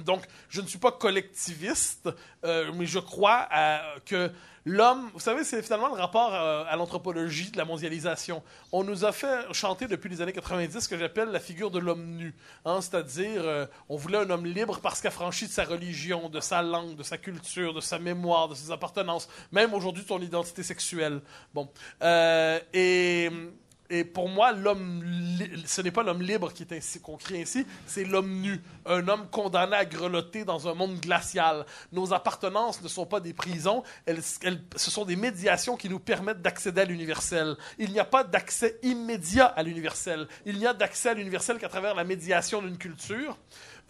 Donc, 0.00 0.22
je 0.48 0.60
ne 0.60 0.66
suis 0.66 0.78
pas 0.78 0.92
collectiviste, 0.92 2.08
euh, 2.44 2.70
mais 2.74 2.86
je 2.86 2.98
crois 3.00 3.46
à- 3.50 3.82
que 4.04 4.30
l'homme, 4.68 5.10
vous 5.14 5.20
savez, 5.20 5.44
c'est 5.44 5.62
finalement 5.62 5.88
le 5.88 6.00
rapport 6.00 6.34
euh, 6.34 6.64
à 6.68 6.76
l'anthropologie 6.76 7.50
de 7.50 7.56
la 7.56 7.64
mondialisation. 7.64 8.42
On 8.70 8.84
nous 8.84 9.04
a 9.04 9.12
fait 9.12 9.52
chanter 9.52 9.86
depuis 9.86 10.08
les 10.08 10.20
années 10.20 10.32
90 10.32 10.80
ce 10.80 10.88
que 10.88 10.98
j'appelle 10.98 11.30
la 11.30 11.40
figure 11.40 11.70
de 11.70 11.78
l'homme 11.78 12.04
nu. 12.16 12.34
Hein, 12.64 12.80
C'est-à-dire, 12.80 13.42
euh, 13.44 13.66
on 13.88 13.96
voulait 13.96 14.18
un 14.18 14.30
homme 14.30 14.46
libre 14.46 14.78
parce 14.80 15.00
qu'affranchi 15.00 15.46
de 15.46 15.52
sa 15.52 15.64
religion, 15.64 16.28
de 16.28 16.40
sa 16.40 16.62
langue, 16.62 16.96
de 16.96 17.02
sa 17.02 17.18
culture, 17.18 17.72
de 17.74 17.80
sa 17.80 17.98
mémoire, 17.98 18.48
de 18.48 18.54
ses 18.54 18.70
appartenances, 18.70 19.28
même 19.52 19.72
aujourd'hui 19.74 20.02
de 20.02 20.08
son 20.08 20.20
identité 20.20 20.62
sexuelle. 20.62 21.20
Bon. 21.54 21.68
Euh, 22.02 22.60
et. 22.72 23.30
Et 23.90 24.04
pour 24.04 24.28
moi, 24.28 24.52
l'homme, 24.52 25.02
ce 25.64 25.80
n'est 25.80 25.90
pas 25.90 26.02
l'homme 26.02 26.20
libre 26.20 26.52
qui 26.52 26.62
est 26.62 26.72
ainsi 26.72 27.00
qu'on 27.00 27.16
crie 27.16 27.40
ainsi, 27.40 27.66
c'est 27.86 28.04
l'homme 28.04 28.30
nu, 28.40 28.60
un 28.84 29.08
homme 29.08 29.28
condamné 29.30 29.76
à 29.76 29.86
grelotter 29.86 30.44
dans 30.44 30.68
un 30.68 30.74
monde 30.74 31.00
glacial. 31.00 31.64
Nos 31.92 32.12
appartenances 32.12 32.82
ne 32.82 32.88
sont 32.88 33.06
pas 33.06 33.20
des 33.20 33.32
prisons, 33.32 33.82
elles, 34.04 34.20
ce 34.22 34.90
sont 34.90 35.06
des 35.06 35.16
médiations 35.16 35.76
qui 35.76 35.88
nous 35.88 35.98
permettent 35.98 36.42
d'accéder 36.42 36.82
à 36.82 36.84
l'universel. 36.84 37.56
Il 37.78 37.90
n'y 37.92 37.98
a 37.98 38.04
pas 38.04 38.24
d'accès 38.24 38.78
immédiat 38.82 39.46
à 39.46 39.62
l'universel. 39.62 40.28
Il 40.44 40.58
n'y 40.58 40.66
a 40.66 40.74
d'accès 40.74 41.10
à 41.10 41.14
l'universel 41.14 41.58
qu'à 41.58 41.68
travers 41.68 41.94
la 41.94 42.04
médiation 42.04 42.60
d'une 42.60 42.76
culture. 42.76 43.38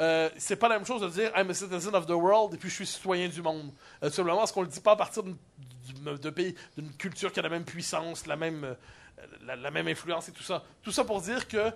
Euh, 0.00 0.30
c'est 0.36 0.56
pas 0.56 0.68
la 0.68 0.76
même 0.76 0.86
chose 0.86 1.00
de 1.00 1.08
dire 1.08 1.32
I'm 1.36 1.50
a 1.50 1.54
citizen 1.54 1.94
of 1.94 2.06
the 2.06 2.10
world 2.10 2.54
et 2.54 2.56
puis 2.56 2.68
je 2.68 2.74
suis 2.76 2.86
citoyen 2.86 3.28
du 3.28 3.42
monde. 3.42 3.72
Euh, 4.02 4.08
tout 4.08 4.14
simplement 4.14 4.38
parce 4.38 4.52
qu'on 4.52 4.62
le 4.62 4.68
dit 4.68 4.80
pas 4.80 4.92
à 4.92 4.96
partir 4.96 5.24
de 5.24 6.30
pays, 6.30 6.54
d'une 6.76 6.92
culture 6.92 7.32
qui 7.32 7.40
a 7.40 7.42
la 7.42 7.48
même 7.48 7.64
puissance, 7.64 8.26
la 8.26 8.36
même, 8.36 8.64
euh, 8.64 8.74
la, 9.44 9.70
même 9.70 9.88
influence 9.88 10.28
et 10.28 10.32
tout 10.32 10.42
ça. 10.42 10.62
Tout 10.82 10.92
ça 10.92 11.04
pour 11.04 11.20
dire 11.20 11.48
que, 11.48 11.70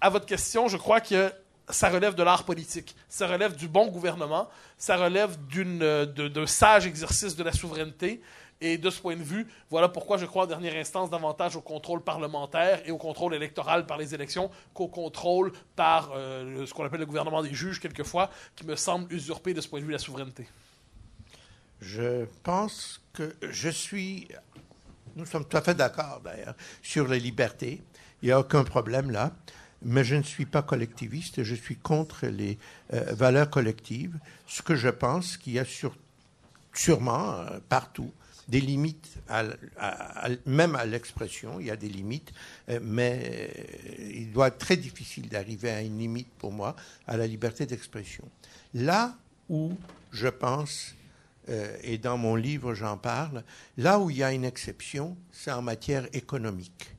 à 0.00 0.10
votre 0.10 0.26
question, 0.26 0.68
je 0.68 0.76
crois 0.76 1.00
que 1.00 1.32
ça 1.68 1.88
relève 1.88 2.14
de 2.14 2.22
l'art 2.22 2.44
politique, 2.44 2.94
ça 3.08 3.26
relève 3.26 3.56
du 3.56 3.68
bon 3.68 3.86
gouvernement, 3.88 4.48
ça 4.76 4.96
relève 4.96 5.36
euh, 5.56 6.06
d'un 6.06 6.46
sage 6.46 6.86
exercice 6.86 7.36
de 7.36 7.42
la 7.42 7.52
souveraineté. 7.52 8.20
Et 8.60 8.78
de 8.78 8.88
ce 8.88 9.00
point 9.00 9.16
de 9.16 9.22
vue, 9.22 9.46
voilà 9.68 9.88
pourquoi 9.88 10.16
je 10.16 10.24
crois 10.24 10.44
en 10.44 10.46
dernière 10.46 10.76
instance 10.76 11.10
davantage 11.10 11.56
au 11.56 11.60
contrôle 11.60 12.02
parlementaire 12.02 12.80
et 12.86 12.92
au 12.92 12.96
contrôle 12.96 13.34
électoral 13.34 13.84
par 13.84 13.98
les 13.98 14.14
élections 14.14 14.50
qu'au 14.72 14.86
contrôle 14.86 15.52
par 15.74 16.12
euh, 16.14 16.64
ce 16.64 16.72
qu'on 16.72 16.84
appelle 16.84 17.00
le 17.00 17.06
gouvernement 17.06 17.42
des 17.42 17.52
juges, 17.52 17.80
quelquefois, 17.80 18.30
qui 18.54 18.64
me 18.64 18.76
semble 18.76 19.12
usurper 19.12 19.54
de 19.54 19.60
ce 19.60 19.68
point 19.68 19.80
de 19.80 19.84
vue 19.84 19.92
la 19.92 19.98
souveraineté. 19.98 20.46
Je 21.80 22.24
pense 22.42 23.02
que 23.12 23.34
je 23.42 23.68
suis. 23.68 24.28
Nous 25.16 25.26
sommes 25.26 25.44
tout 25.44 25.56
à 25.56 25.62
fait 25.62 25.74
d'accord, 25.74 26.20
d'ailleurs, 26.24 26.54
sur 26.82 27.06
les 27.08 27.20
libertés. 27.20 27.82
Il 28.22 28.26
n'y 28.26 28.32
a 28.32 28.40
aucun 28.40 28.64
problème 28.64 29.10
là. 29.10 29.32
Mais 29.82 30.02
je 30.02 30.14
ne 30.16 30.22
suis 30.22 30.46
pas 30.46 30.62
collectiviste. 30.62 31.42
Je 31.42 31.54
suis 31.54 31.76
contre 31.76 32.26
les 32.26 32.58
euh, 32.92 33.12
valeurs 33.12 33.50
collectives. 33.50 34.18
Ce 34.46 34.62
que 34.62 34.74
je 34.74 34.88
pense 34.88 35.36
qu'il 35.36 35.52
y 35.52 35.58
a 35.58 35.64
sûrement 36.72 37.34
euh, 37.34 37.58
partout 37.68 38.10
des 38.48 38.60
limites, 38.60 39.08
même 40.44 40.76
à 40.76 40.84
l'expression, 40.84 41.60
il 41.60 41.66
y 41.66 41.70
a 41.70 41.76
des 41.76 41.88
limites, 41.88 42.32
euh, 42.68 42.78
mais 42.82 43.50
il 43.98 44.32
doit 44.32 44.48
être 44.48 44.58
très 44.58 44.76
difficile 44.76 45.28
d'arriver 45.30 45.70
à 45.70 45.80
une 45.80 45.98
limite 45.98 46.28
pour 46.38 46.52
moi 46.52 46.76
à 47.06 47.16
la 47.16 47.26
liberté 47.26 47.64
d'expression. 47.64 48.28
Là 48.74 49.16
où 49.48 49.72
je 50.12 50.28
pense 50.28 50.94
euh, 51.48 51.76
et 51.82 51.98
dans 51.98 52.18
mon 52.18 52.36
livre 52.36 52.74
j'en 52.74 52.96
parle, 52.96 53.44
là 53.76 53.98
où 53.98 54.10
il 54.10 54.18
y 54.18 54.22
a 54.22 54.32
une 54.32 54.44
exception, 54.44 55.16
c'est 55.32 55.52
en 55.52 55.62
matière 55.62 56.06
économique. 56.12 56.94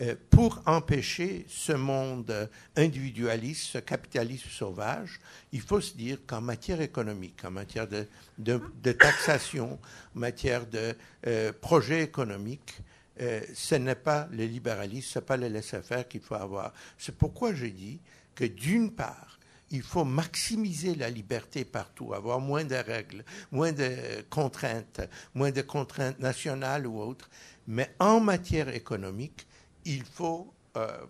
Euh, 0.00 0.14
pour 0.30 0.62
empêcher 0.64 1.44
ce 1.48 1.72
monde 1.72 2.48
individualiste, 2.76 3.64
ce 3.72 3.78
capitalisme 3.78 4.48
sauvage, 4.48 5.20
il 5.52 5.60
faut 5.60 5.82
se 5.82 5.94
dire 5.94 6.18
qu'en 6.26 6.40
matière 6.40 6.80
économique, 6.80 7.44
en 7.44 7.50
matière 7.50 7.86
de 7.86 8.92
taxation, 8.92 9.78
en 10.16 10.18
matière 10.18 10.66
de 10.66 10.94
euh, 11.26 11.52
projet 11.52 12.02
économique, 12.02 12.80
euh, 13.20 13.42
ce 13.54 13.74
n'est 13.74 13.94
pas 13.94 14.28
le 14.32 14.44
libéralisme, 14.46 15.08
ce 15.08 15.18
n'est 15.18 15.24
pas 15.24 15.36
le 15.36 15.48
laisser-faire 15.48 16.08
qu'il 16.08 16.22
faut 16.22 16.34
avoir. 16.34 16.72
C'est 16.96 17.16
pourquoi 17.16 17.54
j'ai 17.54 17.70
dit 17.70 18.00
que 18.34 18.44
d'une 18.44 18.92
part, 18.92 19.31
il 19.72 19.82
faut 19.82 20.04
maximiser 20.04 20.94
la 20.94 21.10
liberté 21.10 21.64
partout, 21.64 22.12
avoir 22.12 22.40
moins 22.40 22.64
de 22.64 22.74
règles, 22.74 23.24
moins 23.50 23.72
de 23.72 24.22
contraintes, 24.28 25.00
moins 25.34 25.50
de 25.50 25.62
contraintes 25.62 26.20
nationales 26.20 26.86
ou 26.86 27.00
autres. 27.00 27.28
Mais 27.66 27.94
en 27.98 28.20
matière 28.20 28.68
économique, 28.68 29.46
il 29.84 30.04
faut 30.04 30.52
euh, 30.76 31.06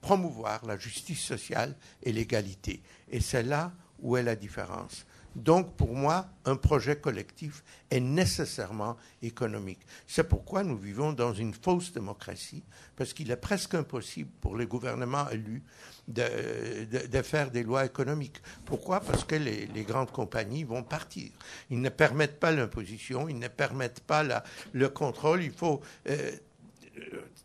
promouvoir 0.00 0.64
la 0.66 0.76
justice 0.76 1.22
sociale 1.22 1.74
et 2.02 2.12
l'égalité. 2.12 2.82
Et 3.08 3.20
c'est 3.20 3.42
là 3.42 3.72
où 3.98 4.16
est 4.16 4.22
la 4.22 4.36
différence. 4.36 5.06
Donc, 5.34 5.76
pour 5.76 5.94
moi, 5.94 6.28
un 6.44 6.56
projet 6.56 6.96
collectif 6.96 7.64
est 7.90 8.00
nécessairement 8.00 8.98
économique. 9.22 9.80
C'est 10.06 10.28
pourquoi 10.28 10.62
nous 10.62 10.76
vivons 10.76 11.12
dans 11.12 11.32
une 11.32 11.54
fausse 11.54 11.92
démocratie, 11.92 12.62
parce 12.96 13.14
qu'il 13.14 13.30
est 13.30 13.36
presque 13.36 13.74
impossible 13.74 14.30
pour 14.42 14.56
les 14.56 14.66
gouvernements 14.66 15.30
élus 15.30 15.62
de, 16.08 17.22
faire 17.22 17.50
des 17.50 17.62
lois 17.62 17.84
économiques. 17.84 18.40
Pourquoi? 18.64 19.00
Parce 19.00 19.24
que 19.24 19.36
les, 19.36 19.84
grandes 19.84 20.10
compagnies 20.10 20.64
vont 20.64 20.82
partir. 20.82 21.30
Ils 21.70 21.80
ne 21.80 21.88
permettent 21.88 22.40
pas 22.40 22.50
l'imposition, 22.50 23.28
ils 23.28 23.38
ne 23.38 23.48
permettent 23.48 24.00
pas 24.00 24.24
le 24.72 24.88
contrôle. 24.88 25.42
Il 25.42 25.52
faut 25.52 25.80
euh, 26.08 26.32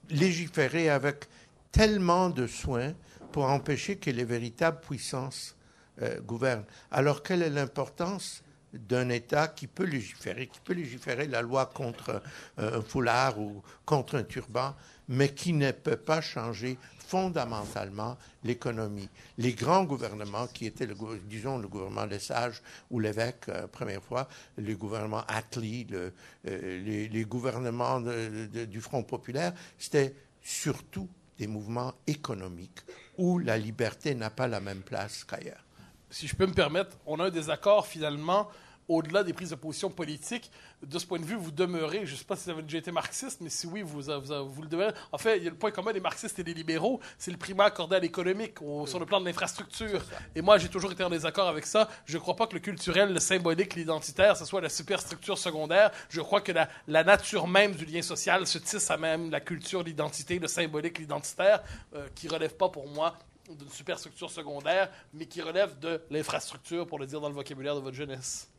légiférer 0.09 0.89
avec 0.89 1.25
tellement 1.71 2.29
de 2.29 2.47
soins 2.47 2.93
pour 3.31 3.45
empêcher 3.45 3.97
que 3.97 4.09
les 4.09 4.25
véritables 4.25 4.79
puissances 4.81 5.55
euh, 6.01 6.19
gouvernent. 6.21 6.65
Alors, 6.91 7.23
quelle 7.23 7.41
est 7.41 7.49
l'importance 7.49 8.43
d'un 8.73 9.09
État 9.09 9.47
qui 9.47 9.67
peut 9.67 9.85
légiférer, 9.85 10.47
qui 10.47 10.59
peut 10.59 10.73
légiférer 10.73 11.27
la 11.27 11.41
loi 11.41 11.67
contre 11.67 12.21
euh, 12.59 12.79
un 12.79 12.81
foulard 12.81 13.39
ou 13.39 13.63
contre 13.85 14.15
un 14.15 14.23
turban, 14.23 14.75
mais 15.07 15.29
qui 15.33 15.53
ne 15.53 15.71
peut 15.71 15.97
pas 15.97 16.21
changer 16.21 16.77
fondamentalement 16.97 18.17
l'économie. 18.43 19.09
Les 19.37 19.53
grands 19.53 19.85
gouvernements, 19.85 20.47
qui 20.47 20.65
étaient, 20.65 20.87
disons, 21.23 21.57
le 21.57 21.67
gouvernement 21.67 22.05
des 22.05 22.19
sages 22.19 22.61
ou 22.91 22.99
l'évêque, 22.99 23.45
euh, 23.49 23.67
première 23.67 24.03
fois, 24.03 24.27
le 24.57 24.75
gouvernement 24.75 25.23
Attlee, 25.27 25.85
le- 25.89 26.13
euh, 26.47 27.07
les, 27.09 27.25
gouvernements 27.25 28.01
du 28.01 28.81
Front 28.81 29.03
populaire, 29.03 29.53
c'était 29.77 30.13
surtout 30.41 31.07
des 31.37 31.47
mouvements 31.47 31.93
économiques 32.07 32.79
où 33.17 33.39
la 33.39 33.57
liberté 33.57 34.13
n'a 34.15 34.29
pas 34.29 34.47
la 34.47 34.59
même 34.59 34.81
place 34.81 35.23
qu'ailleurs. 35.23 35.63
si 36.09 36.27
je 36.27 36.35
peux 36.35 36.45
me 36.47 36.53
permettre, 36.53 36.97
on 37.05 37.19
a 37.19 37.25
un 37.25 37.29
désaccord 37.29 37.85
finalement 37.87 38.47
au-delà 38.87 39.23
des 39.23 39.33
prises 39.33 39.49
de 39.49 39.55
position 39.55 39.89
politiques. 39.89 40.51
De 40.83 40.97
ce 40.99 41.05
point 41.05 41.19
de 41.19 41.25
vue, 41.25 41.35
vous 41.35 41.51
demeurez, 41.51 42.05
je 42.05 42.13
ne 42.13 42.17
sais 42.17 42.23
pas 42.23 42.35
si 42.35 42.45
vous 42.45 42.51
avez 42.51 42.61
déjà 42.63 42.77
été 42.77 42.91
marxiste, 42.91 43.41
mais 43.41 43.49
si 43.49 43.67
oui, 43.67 43.81
vous, 43.81 44.01
vous, 44.01 44.49
vous 44.49 44.61
le 44.61 44.67
demeurez. 44.67 44.93
En 45.11 45.17
fait, 45.17 45.37
il 45.37 45.43
y 45.43 45.47
a 45.47 45.49
le 45.49 45.55
point 45.57 45.71
commun 45.71 45.91
des 45.91 45.99
marxistes 45.99 46.37
et 46.39 46.43
des 46.43 46.53
libéraux, 46.53 46.99
c'est 47.17 47.31
le 47.31 47.37
primat 47.37 47.65
accordé 47.65 47.95
à 47.95 47.99
l'économique, 47.99 48.61
au- 48.61 48.85
sur 48.87 48.99
le 48.99 49.05
plan 49.05 49.19
de 49.19 49.25
l'infrastructure. 49.25 50.01
Et 50.35 50.41
moi, 50.41 50.57
j'ai 50.57 50.69
toujours 50.69 50.91
été 50.91 51.03
en 51.03 51.09
désaccord 51.09 51.47
avec 51.47 51.65
ça. 51.65 51.89
Je 52.05 52.15
ne 52.17 52.21
crois 52.21 52.35
pas 52.35 52.47
que 52.47 52.53
le 52.53 52.59
culturel, 52.59 53.11
le 53.13 53.19
symbolique, 53.19 53.75
l'identitaire, 53.75 54.37
ce 54.37 54.45
soit 54.45 54.61
la 54.61 54.69
superstructure 54.69 55.37
secondaire. 55.37 55.91
Je 56.09 56.21
crois 56.21 56.41
que 56.41 56.51
la, 56.51 56.69
la 56.87 57.03
nature 57.03 57.47
même 57.47 57.73
du 57.73 57.85
lien 57.85 58.01
social 58.01 58.45
se 58.47 58.57
tisse 58.57 58.89
à 58.91 58.97
même 58.97 59.31
la 59.31 59.39
culture, 59.41 59.83
l'identité, 59.83 60.39
le 60.39 60.47
symbolique, 60.47 60.99
l'identitaire, 60.99 61.61
euh, 61.95 62.07
qui 62.15 62.27
ne 62.27 62.33
relève 62.33 62.55
pas 62.55 62.69
pour 62.69 62.87
moi 62.87 63.17
d'une 63.49 63.69
superstructure 63.69 64.29
secondaire, 64.29 64.89
mais 65.13 65.25
qui 65.25 65.41
relève 65.41 65.79
de 65.79 66.01
l'infrastructure, 66.09 66.85
pour 66.85 66.99
le 66.99 67.05
dire 67.05 67.21
dans 67.21 67.29
le 67.29 67.35
vocabulaire 67.35 67.75
de 67.75 67.79
votre 67.79 67.95
jeunesse. 67.95 68.49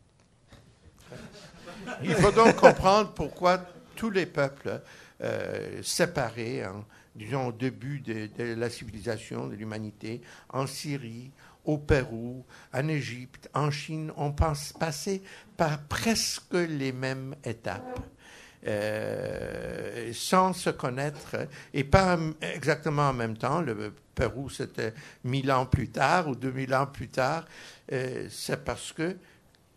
Il 2.03 2.15
faut 2.15 2.33
donc 2.33 2.57
comprendre 2.57 3.13
pourquoi 3.13 3.61
tous 3.97 4.11
les 4.11 4.27
peuples 4.27 4.81
euh, 5.23 5.83
séparés, 5.83 6.65
en, 6.65 6.85
disons 7.15 7.49
au 7.49 7.53
début 7.53 8.01
de, 8.01 8.29
la 8.55 8.71
civilisation, 8.71 9.49
de 9.49 9.55
l'humanité, 9.55 10.21
en 10.51 10.67
Syrie, 10.67 11.31
au 11.65 11.79
Pérou, 11.79 12.45
en 12.73 12.89
Égypte, 12.89 13.51
en 13.53 13.71
Chine, 13.71 14.13
ont 14.17 14.33
passé 14.33 15.23
par 15.57 15.83
presque 15.83 16.55
les 16.55 16.93
mêmes 16.93 17.35
étapes. 17.45 18.01
Euh, 18.67 20.13
sans 20.13 20.53
se 20.53 20.71
connaître 20.71 21.37
et 21.73 21.85
pas 21.85 22.19
exactement 22.43 23.11
en 23.11 23.13
même 23.13 23.37
temps. 23.37 23.61
Le 23.61 23.95
Pérou, 24.17 24.51
c'était 24.51 24.95
mille 25.23 25.53
ans 25.53 25.65
plus 25.65 25.91
tard 25.91 26.27
ou 26.27 26.35
deux 26.35 26.51
mille 26.51 26.75
ans 26.75 26.87
plus 26.87 27.09
tard. 27.09 27.45
Euh, 27.93 28.27
c'est 28.29 28.65
parce 28.65 28.93
que 28.93 29.17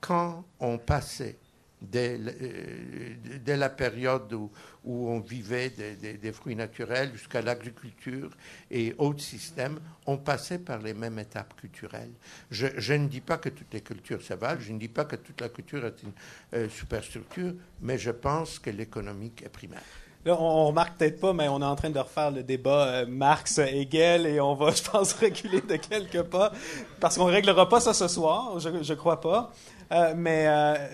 quand 0.02 0.44
on 0.60 0.78
passait 0.78 1.38
dès, 1.82 2.20
euh, 2.20 3.58
la 3.58 3.70
période 3.70 4.32
où, 4.34 4.50
on 4.84 5.20
vivait 5.20 5.70
des, 5.70 6.32
fruits 6.32 6.56
naturels 6.56 7.12
jusqu'à 7.14 7.42
l'agriculture 7.42 8.32
et 8.70 8.96
autres 8.98 9.22
systèmes, 9.22 9.80
on 10.06 10.18
passait 10.18 10.60
par 10.60 10.80
les 10.80 10.94
mêmes 10.94 11.20
étapes 11.20 11.56
culturelles. 11.56 12.12
Je, 12.50 12.94
ne 12.94 13.08
dis 13.08 13.22
pas 13.22 13.38
que 13.38 13.50
toutes 13.50 13.74
les 13.74 13.82
cultures 13.82 14.22
se 14.22 14.34
valent, 14.34 14.60
je 14.60 14.72
ne 14.72 14.80
dis 14.80 14.88
pas 14.88 15.06
que 15.06 15.16
toute 15.16 15.40
la 15.42 15.50
culture 15.50 15.86
est 15.86 16.02
une 16.04 16.14
euh, 16.54 16.70
superstructure, 16.70 17.54
mais 17.82 17.98
je 17.98 18.12
pense 18.12 18.60
que 18.60 18.70
l'économique 18.70 19.44
est 19.44 19.50
primaire. 19.50 19.84
Là, 20.24 20.40
on, 20.40 20.68
remarque 20.68 20.98
peut-être 20.98 21.20
pas, 21.20 21.34
mais 21.34 21.48
on 21.48 21.62
est 21.62 21.66
en 21.66 21.76
train 21.76 21.90
de 21.90 21.98
refaire 21.98 22.30
le 22.30 22.44
débat 22.44 22.88
euh, 22.88 23.06
Marx-Hegel 23.08 24.28
et 24.28 24.40
on 24.40 24.54
va, 24.54 24.72
je 24.76 24.84
pense, 24.84 25.14
reculer 25.14 25.62
de 25.62 25.76
quelques 25.78 26.22
pas 26.24 26.52
parce 27.00 27.18
qu'on 27.18 27.28
ne 27.28 27.32
réglera 27.32 27.68
pas 27.68 27.80
ça 27.80 27.94
ce 27.94 28.08
soir, 28.08 28.60
je 28.60 28.70
ne 28.70 28.96
crois 28.96 29.20
pas. 29.20 29.52
Euh, 29.92 30.14
mais 30.16 30.48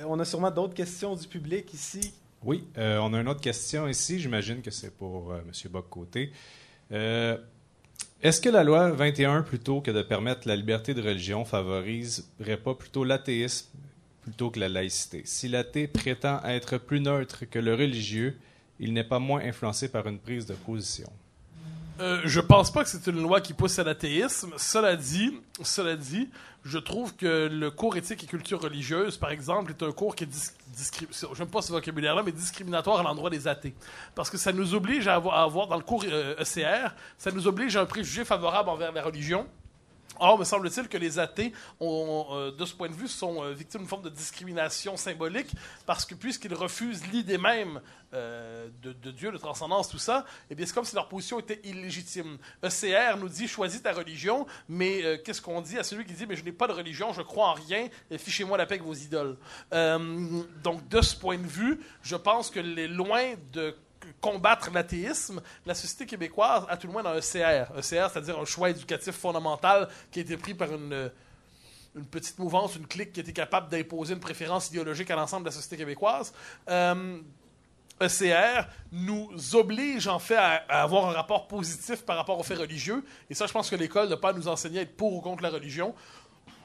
on 0.07 0.19
a 0.19 0.25
sûrement 0.25 0.51
d'autres 0.51 0.73
questions 0.73 1.15
du 1.15 1.27
public 1.27 1.73
ici 1.73 2.13
oui, 2.43 2.67
euh, 2.77 2.97
on 2.99 3.13
a 3.13 3.19
une 3.19 3.27
autre 3.27 3.41
question 3.41 3.87
ici. 3.87 4.19
J'imagine 4.19 4.61
que 4.61 4.71
c'est 4.71 4.95
pour 4.95 5.31
euh, 5.31 5.39
M. 5.39 5.71
Boccoté. 5.71 6.31
Euh, 6.91 7.37
est-ce 8.21 8.41
que 8.41 8.49
la 8.49 8.63
loi 8.63 8.91
21, 8.91 9.41
plutôt 9.41 9.81
que 9.81 9.91
de 9.91 10.01
permettre 10.01 10.47
la 10.47 10.55
liberté 10.55 10.93
de 10.93 11.01
religion, 11.01 11.45
favoriserait 11.45 12.57
pas 12.57 12.73
plutôt 12.73 13.03
l'athéisme 13.03 13.67
plutôt 14.21 14.49
que 14.49 14.59
la 14.59 14.69
laïcité? 14.69 15.23
Si 15.25 15.47
l'athée 15.47 15.87
prétend 15.87 16.43
être 16.43 16.77
plus 16.77 16.99
neutre 16.99 17.45
que 17.45 17.59
le 17.59 17.73
religieux, 17.73 18.37
il 18.79 18.93
n'est 18.93 19.03
pas 19.03 19.19
moins 19.19 19.41
influencé 19.41 19.89
par 19.89 20.07
une 20.07 20.19
prise 20.19 20.45
de 20.45 20.53
position. 20.53 21.11
Euh, 21.99 22.21
je 22.25 22.39
pense 22.39 22.71
pas 22.71 22.83
que 22.83 22.89
c'est 22.89 23.07
une 23.07 23.21
loi 23.21 23.41
qui 23.41 23.53
pousse 23.53 23.79
à 23.79 23.83
l'athéisme. 23.83 24.51
Cela 24.57 24.95
dit, 24.95 25.33
cela 25.63 25.95
dit, 25.95 26.29
je 26.67 26.77
trouve 26.77 27.15
que 27.15 27.47
le 27.47 27.71
cours 27.71 27.95
éthique 27.95 28.25
et 28.25 28.27
culture 28.27 28.61
religieuse, 28.61 29.17
par 29.17 29.31
exemple, 29.31 29.71
est 29.71 29.83
un 29.83 29.91
cours 29.93 30.15
qui 30.15 30.25
est 30.25 31.45
pas 31.45 31.61
ce 31.61 31.71
vocabulaire-là, 31.71 32.23
mais 32.23 32.33
discriminatoire 32.33 32.99
à 32.99 33.03
l'endroit 33.03 33.29
des 33.29 33.47
athées. 33.47 33.73
Parce 34.15 34.29
que 34.29 34.37
ça 34.37 34.51
nous 34.51 34.75
oblige 34.75 35.07
à 35.07 35.15
avoir, 35.15 35.67
dans 35.67 35.77
le 35.77 35.83
cours 35.83 36.03
ECR, 36.03 36.11
euh, 36.11 36.87
e 36.87 36.89
ça 37.17 37.31
nous 37.31 37.47
oblige 37.47 37.77
à 37.77 37.81
un 37.81 37.85
préjugé 37.85 38.25
favorable 38.25 38.69
envers 38.69 38.91
la 38.91 39.01
religion. 39.01 39.47
Or, 40.19 40.37
me 40.37 40.43
semble-t-il 40.43 40.87
que 40.87 40.97
les 40.97 41.19
athées, 41.19 41.53
euh, 41.81 42.51
de 42.51 42.65
ce 42.65 42.73
point 42.73 42.89
de 42.89 42.93
vue, 42.93 43.07
sont 43.07 43.43
euh, 43.43 43.53
victimes 43.53 43.81
d'une 43.81 43.89
forme 43.89 44.03
de 44.03 44.09
discrimination 44.09 44.97
symbolique, 44.97 45.51
parce 45.85 46.05
que 46.05 46.15
puisqu'ils 46.15 46.53
refusent 46.53 47.05
l'idée 47.11 47.37
même 47.37 47.81
euh, 48.13 48.67
de, 48.81 49.11
Dieu, 49.11 49.31
de 49.31 49.37
transcendance, 49.37 49.89
tout 49.89 49.97
ça, 49.97 50.25
eh 50.49 50.55
bien, 50.55 50.65
c'est 50.65 50.73
comme 50.73 50.85
si 50.85 50.95
leur 50.95 51.07
position 51.07 51.39
était 51.39 51.59
illégitime. 51.63 52.37
ECR 52.63 53.17
nous 53.17 53.29
dit 53.29 53.47
choisis 53.47 53.81
ta 53.81 53.93
religion, 53.93 54.45
mais 54.69 55.21
qu'est-ce 55.23 55.41
qu'on 55.41 55.61
dit 55.61 55.77
à 55.77 55.83
celui 55.83 56.05
qui 56.05 56.13
dit 56.13 56.25
mais 56.25 56.35
je 56.35 56.43
n'ai 56.43 56.51
pas 56.51 56.67
de 56.67 56.73
religion, 56.73 57.13
je 57.13 57.21
crois 57.21 57.49
en 57.49 57.53
rien, 57.53 57.87
fichez-moi 58.17 58.57
la 58.57 58.65
paix 58.65 58.75
avec 58.75 58.85
vos 58.85 58.93
idoles. 58.93 59.37
donc, 59.71 60.87
de 60.87 61.01
ce 61.01 61.15
point 61.15 61.37
de 61.37 61.47
vue, 61.47 61.79
je 62.01 62.15
pense 62.15 62.49
que 62.49 62.59
les 62.59 62.87
loin 62.87 63.33
de 63.51 63.75
combattre 64.21 64.71
l'athéisme, 64.73 65.41
la 65.65 65.75
société 65.75 66.05
québécoise 66.05 66.65
a 66.69 66.77
tout 66.77 66.87
le 66.87 66.93
moins 66.93 67.05
un 67.05 67.17
ECR. 67.17 67.71
ECR, 67.77 68.09
c'est-à-dire 68.11 68.39
un 68.39 68.45
choix 68.45 68.69
éducatif 68.69 69.15
fondamental 69.15 69.87
qui 70.11 70.19
a 70.19 70.21
été 70.21 70.37
pris 70.37 70.53
par 70.53 70.71
une, 70.73 71.11
petite 72.11 72.37
mouvance, 72.37 72.75
une 72.75 72.87
clique 72.87 73.13
qui 73.13 73.19
était 73.19 73.33
capable 73.33 73.69
d'imposer 73.69 74.13
une 74.13 74.19
préférence 74.19 74.69
idéologique 74.69 75.09
à 75.11 75.15
l'ensemble 75.15 75.43
de 75.43 75.49
la 75.49 75.55
société 75.55 75.77
québécoise. 75.77 76.33
Euh, 76.69 77.19
ECR 77.99 78.67
nous 78.91 79.55
oblige 79.55 80.07
en 80.07 80.19
fait 80.19 80.35
à, 80.35 80.57
avoir 80.81 81.09
un 81.09 81.13
rapport 81.13 81.47
positif 81.47 82.03
par 82.03 82.17
rapport 82.17 82.39
aux 82.39 82.43
faits 82.43 82.59
religieux. 82.59 83.03
Et 83.29 83.33
ça, 83.33 83.47
je 83.47 83.53
pense 83.53 83.69
que 83.69 83.75
l'école 83.75 84.09
n'a 84.09 84.17
pas 84.17 84.33
nous 84.33 84.47
enseigner 84.47 84.79
à 84.79 84.81
être 84.83 84.95
pour 84.95 85.13
ou 85.13 85.21
contre 85.21 85.41
la 85.41 85.49
religion. 85.49 85.95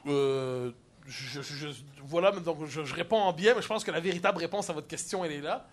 Euh, 0.05 0.71
je, 1.07 1.39
voilà, 2.03 2.31
donc 2.31 2.65
je, 2.65 2.93
réponds 2.93 3.19
en 3.19 3.33
biais, 3.33 3.53
mais 3.55 3.61
je 3.61 3.67
pense 3.67 3.83
que 3.83 3.91
la 3.91 3.99
véritable 3.99 4.37
réponse 4.37 4.69
à 4.69 4.73
votre 4.73 4.87
question, 4.87 5.25
elle 5.25 5.31
est 5.31 5.41
là 5.41 5.67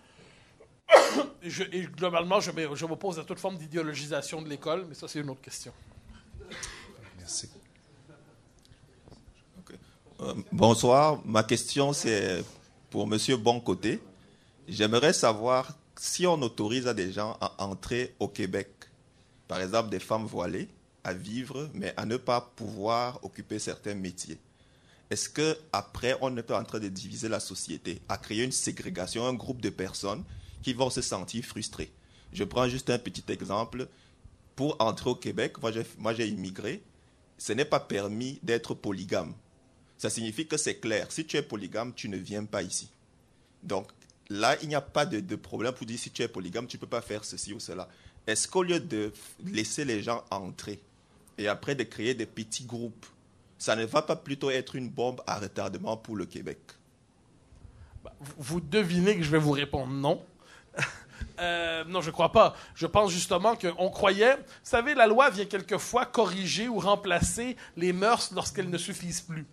et 1.43 1.81
globalement, 1.95 2.39
je, 2.39 2.51
je 2.75 2.85
m'oppose 2.85 3.19
à 3.19 3.23
toute 3.23 3.39
forme 3.39 3.57
d'idéologisation 3.57 4.41
de 4.41 4.49
l'école, 4.49 4.85
mais 4.87 4.95
ça, 4.95 5.07
c'est 5.07 5.19
une 5.19 5.29
autre 5.29 5.41
question. 5.41 5.73
Merci. 7.17 7.49
Euh, 10.21 10.35
bonsoir. 10.51 11.19
Ma 11.25 11.43
question, 11.43 11.93
c'est 11.93 12.43
pour 12.89 13.11
M. 13.11 13.17
Boncoté. 13.37 13.99
J'aimerais 14.67 15.13
savoir 15.13 15.75
si 15.97 16.27
on 16.27 16.39
autorise 16.41 16.87
à 16.87 16.93
des 16.93 17.11
gens 17.11 17.37
à 17.41 17.63
entrer 17.63 18.15
au 18.19 18.27
Québec, 18.27 18.69
par 19.47 19.61
exemple 19.61 19.89
des 19.89 19.99
femmes 19.99 20.25
voilées, 20.25 20.69
à 21.03 21.13
vivre, 21.13 21.69
mais 21.73 21.93
à 21.97 22.05
ne 22.05 22.17
pas 22.17 22.51
pouvoir 22.55 23.19
occuper 23.23 23.57
certains 23.57 23.95
métiers. 23.95 24.37
Est-ce 25.09 25.27
que 25.27 25.57
après 25.73 26.15
on 26.21 26.35
est 26.37 26.51
en 26.51 26.63
train 26.63 26.79
de 26.79 26.87
diviser 26.87 27.27
la 27.27 27.39
société, 27.39 28.01
à 28.07 28.17
créer 28.17 28.43
une 28.43 28.51
ségrégation, 28.51 29.27
un 29.27 29.33
groupe 29.33 29.61
de 29.61 29.69
personnes 29.69 30.23
qui 30.61 30.73
vont 30.73 30.89
se 30.89 31.01
sentir 31.01 31.43
frustrés. 31.43 31.91
Je 32.33 32.43
prends 32.43 32.67
juste 32.67 32.89
un 32.89 32.99
petit 32.99 33.23
exemple. 33.29 33.87
Pour 34.55 34.75
entrer 34.79 35.09
au 35.09 35.15
Québec, 35.15 35.55
moi 35.61 36.13
j'ai 36.13 36.27
immigré, 36.27 36.81
ce 37.37 37.53
n'est 37.53 37.65
pas 37.65 37.79
permis 37.79 38.39
d'être 38.43 38.73
polygame. 38.75 39.33
Ça 39.97 40.09
signifie 40.09 40.47
que 40.47 40.57
c'est 40.57 40.79
clair. 40.79 41.11
Si 41.11 41.25
tu 41.25 41.37
es 41.37 41.41
polygame, 41.41 41.93
tu 41.93 42.09
ne 42.09 42.17
viens 42.17 42.45
pas 42.45 42.63
ici. 42.63 42.89
Donc 43.63 43.87
là, 44.29 44.55
il 44.61 44.67
n'y 44.67 44.75
a 44.75 44.81
pas 44.81 45.05
de, 45.05 45.35
problème 45.35 45.73
pour 45.73 45.85
dire 45.85 45.99
si 45.99 46.11
tu 46.11 46.21
es 46.21 46.27
polygame, 46.27 46.67
tu 46.67 46.77
ne 46.77 46.81
peux 46.81 46.87
pas 46.87 47.01
faire 47.01 47.23
ceci 47.23 47.53
ou 47.53 47.59
cela. 47.59 47.87
Est-ce 48.27 48.47
qu'au 48.47 48.63
lieu 48.63 48.79
de 48.79 49.11
laisser 49.45 49.85
les 49.85 50.01
gens 50.01 50.23
entrer 50.31 50.81
et 51.37 51.47
après 51.47 51.75
de 51.75 51.83
créer 51.83 52.13
des 52.13 52.25
petits 52.25 52.65
groupes, 52.65 53.05
ça 53.57 53.75
ne 53.75 53.85
va 53.85 54.01
pas 54.01 54.15
plutôt 54.15 54.49
être 54.49 54.75
une 54.75 54.89
bombe 54.89 55.21
à 55.27 55.39
retardement 55.39 55.97
pour 55.97 56.15
le 56.15 56.25
Québec? 56.25 56.59
Bah, 58.03 58.13
Vous 58.37 58.59
devinez 58.59 59.17
que 59.17 59.23
je 59.23 59.29
vais 59.31 59.39
vous 59.39 59.51
répondre 59.51 59.93
non. 59.93 60.23
Euh, 61.39 61.83
non, 61.85 62.01
je 62.01 62.11
crois 62.11 62.31
pas. 62.31 62.55
Je 62.75 62.85
pense 62.85 63.09
justement 63.11 63.55
qu'on 63.55 63.89
croyait. 63.89 64.35
Vous 64.35 64.43
savez, 64.63 64.93
la 64.93 65.07
loi 65.07 65.29
vient 65.31 65.45
quelquefois 65.45 66.05
corriger 66.05 66.67
ou 66.67 66.77
remplacer 66.77 67.57
les 67.75 67.93
mœurs 67.93 68.31
lorsqu'elles 68.31 68.69
ne 68.69 68.77
suffisent 68.77 69.21
plus. 69.21 69.47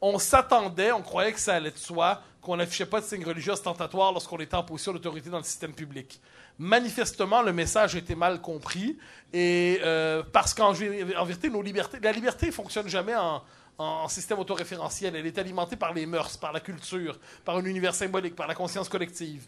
On 0.00 0.18
s'attendait, 0.20 0.92
on 0.92 1.02
croyait 1.02 1.32
que 1.32 1.40
ça 1.40 1.54
allait 1.54 1.72
de 1.72 1.78
soi, 1.78 2.22
qu'on 2.40 2.56
n'affichait 2.56 2.86
pas 2.86 3.00
de 3.00 3.06
signes 3.06 3.24
religieux 3.24 3.52
ostentatoires 3.52 4.12
lorsqu'on 4.12 4.38
était 4.38 4.54
en 4.54 4.62
position 4.62 4.92
d'autorité 4.92 5.28
dans 5.28 5.38
le 5.38 5.44
système 5.44 5.74
public. 5.74 6.20
Manifestement, 6.56 7.42
le 7.42 7.52
message 7.52 7.96
a 7.96 7.98
été 7.98 8.14
mal 8.14 8.40
compris, 8.40 8.96
et 9.32 9.80
euh, 9.82 10.22
parce 10.32 10.54
qu'en 10.54 10.72
vérité, 10.72 11.50
nos 11.50 11.62
libertés, 11.62 11.98
la 12.00 12.12
liberté 12.12 12.52
fonctionne 12.52 12.88
jamais 12.88 13.16
en, 13.16 13.42
en 13.78 14.08
système 14.08 14.38
autoréférentiel. 14.38 15.16
Elle 15.16 15.26
est 15.26 15.38
alimentée 15.38 15.76
par 15.76 15.92
les 15.92 16.06
mœurs, 16.06 16.36
par 16.36 16.52
la 16.52 16.60
culture, 16.60 17.18
par 17.44 17.56
un 17.56 17.64
univers 17.64 17.94
symbolique, 17.94 18.36
par 18.36 18.46
la 18.46 18.54
conscience 18.54 18.88
collective. 18.88 19.46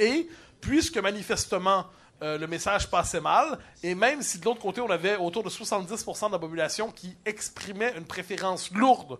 Et 0.00 0.28
puisque 0.60 0.98
manifestement 0.98 1.86
euh, 2.22 2.36
le 2.36 2.46
message 2.46 2.90
passait 2.90 3.20
mal, 3.20 3.58
et 3.82 3.94
même 3.94 4.20
si 4.22 4.38
de 4.38 4.44
l'autre 4.44 4.60
côté 4.60 4.80
on 4.80 4.90
avait 4.90 5.16
autour 5.16 5.42
de 5.42 5.48
70% 5.48 6.26
de 6.26 6.32
la 6.32 6.38
population 6.38 6.90
qui 6.90 7.16
exprimait 7.24 7.94
une 7.96 8.04
préférence 8.04 8.70
lourde 8.72 9.18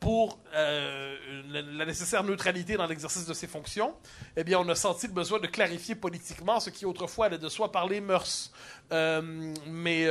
pour 0.00 0.38
euh, 0.52 1.16
la, 1.48 1.86
nécessaire 1.86 2.24
neutralité 2.24 2.76
dans 2.76 2.86
l'exercice 2.86 3.24
de 3.24 3.32
ses 3.32 3.46
fonctions, 3.46 3.94
eh 4.36 4.42
bien, 4.42 4.58
on 4.58 4.68
a 4.68 4.74
senti 4.74 5.06
le 5.06 5.12
besoin 5.12 5.38
de 5.38 5.46
clarifier 5.46 5.94
politiquement 5.94 6.58
ce 6.58 6.70
qui 6.70 6.84
autrefois 6.84 7.26
allait 7.26 7.38
de 7.38 7.48
soi 7.48 7.70
par 7.70 7.86
les 7.86 8.00
mœurs. 8.00 8.52
Euh, 8.90 9.54
mais 9.68 10.08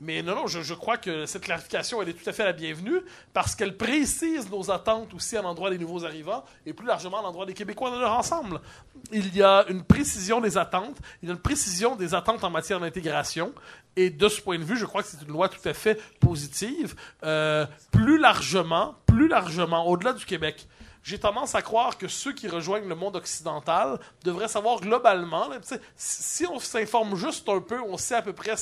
mais 0.00 0.22
non, 0.22 0.34
non, 0.34 0.46
je, 0.46 0.74
crois 0.74 0.96
que 0.96 1.26
cette 1.26 1.42
clarification, 1.42 2.00
elle 2.00 2.08
est 2.08 2.14
tout 2.14 2.28
à 2.28 2.32
fait 2.32 2.44
la 2.44 2.54
bienvenue 2.54 3.00
parce 3.34 3.54
qu'elle 3.54 3.76
précise 3.76 4.50
nos 4.50 4.70
attentes 4.70 5.12
aussi 5.12 5.36
à 5.36 5.42
l'endroit 5.42 5.68
des 5.68 5.78
nouveaux 5.78 6.06
arrivants 6.06 6.42
et 6.64 6.72
plus 6.72 6.86
largement 6.86 7.18
à 7.18 7.22
l'endroit 7.22 7.44
des 7.44 7.52
Québécois 7.52 7.90
dans 7.90 7.98
leur 7.98 8.12
ensemble. 8.12 8.60
Il 9.12 9.36
y 9.36 9.42
a 9.42 9.66
une 9.68 9.84
précision 9.84 10.40
des 10.40 10.56
attentes, 10.56 10.96
il 11.22 11.28
y 11.28 11.32
a 11.32 11.34
une 11.34 11.40
précision 11.40 11.96
des 11.96 12.14
attentes 12.14 12.42
en 12.44 12.50
matière 12.50 12.80
d'intégration 12.80 13.52
et 13.96 14.08
de 14.08 14.28
ce 14.28 14.40
point 14.40 14.58
de 14.58 14.64
vue, 14.64 14.78
je 14.78 14.86
crois 14.86 15.02
que 15.02 15.08
c'est 15.08 15.20
une 15.20 15.32
loi 15.32 15.50
tout 15.50 15.68
à 15.68 15.74
fait 15.74 16.00
positive. 16.18 16.94
Euh, 17.24 17.66
plus 17.90 18.18
largement, 18.18 18.94
plus 19.04 19.28
largement, 19.28 19.86
au-delà 19.86 20.14
du 20.14 20.24
Québec, 20.24 20.66
j'ai 21.02 21.18
tendance 21.18 21.54
à 21.54 21.62
croire 21.62 21.96
que 21.96 22.08
ceux 22.08 22.32
qui 22.32 22.48
rejoignent 22.48 22.88
le 22.88 22.94
monde 22.94 23.16
occidental 23.16 23.98
devraient 24.22 24.48
savoir 24.48 24.80
globalement, 24.80 25.48
si 25.96 26.46
on 26.46 26.58
s'informe 26.58 27.16
juste 27.16 27.48
un 27.48 27.60
peu, 27.60 27.80
on 27.80 27.96
sait 27.96 28.16
à 28.16 28.22
peu 28.22 28.32
près 28.32 28.54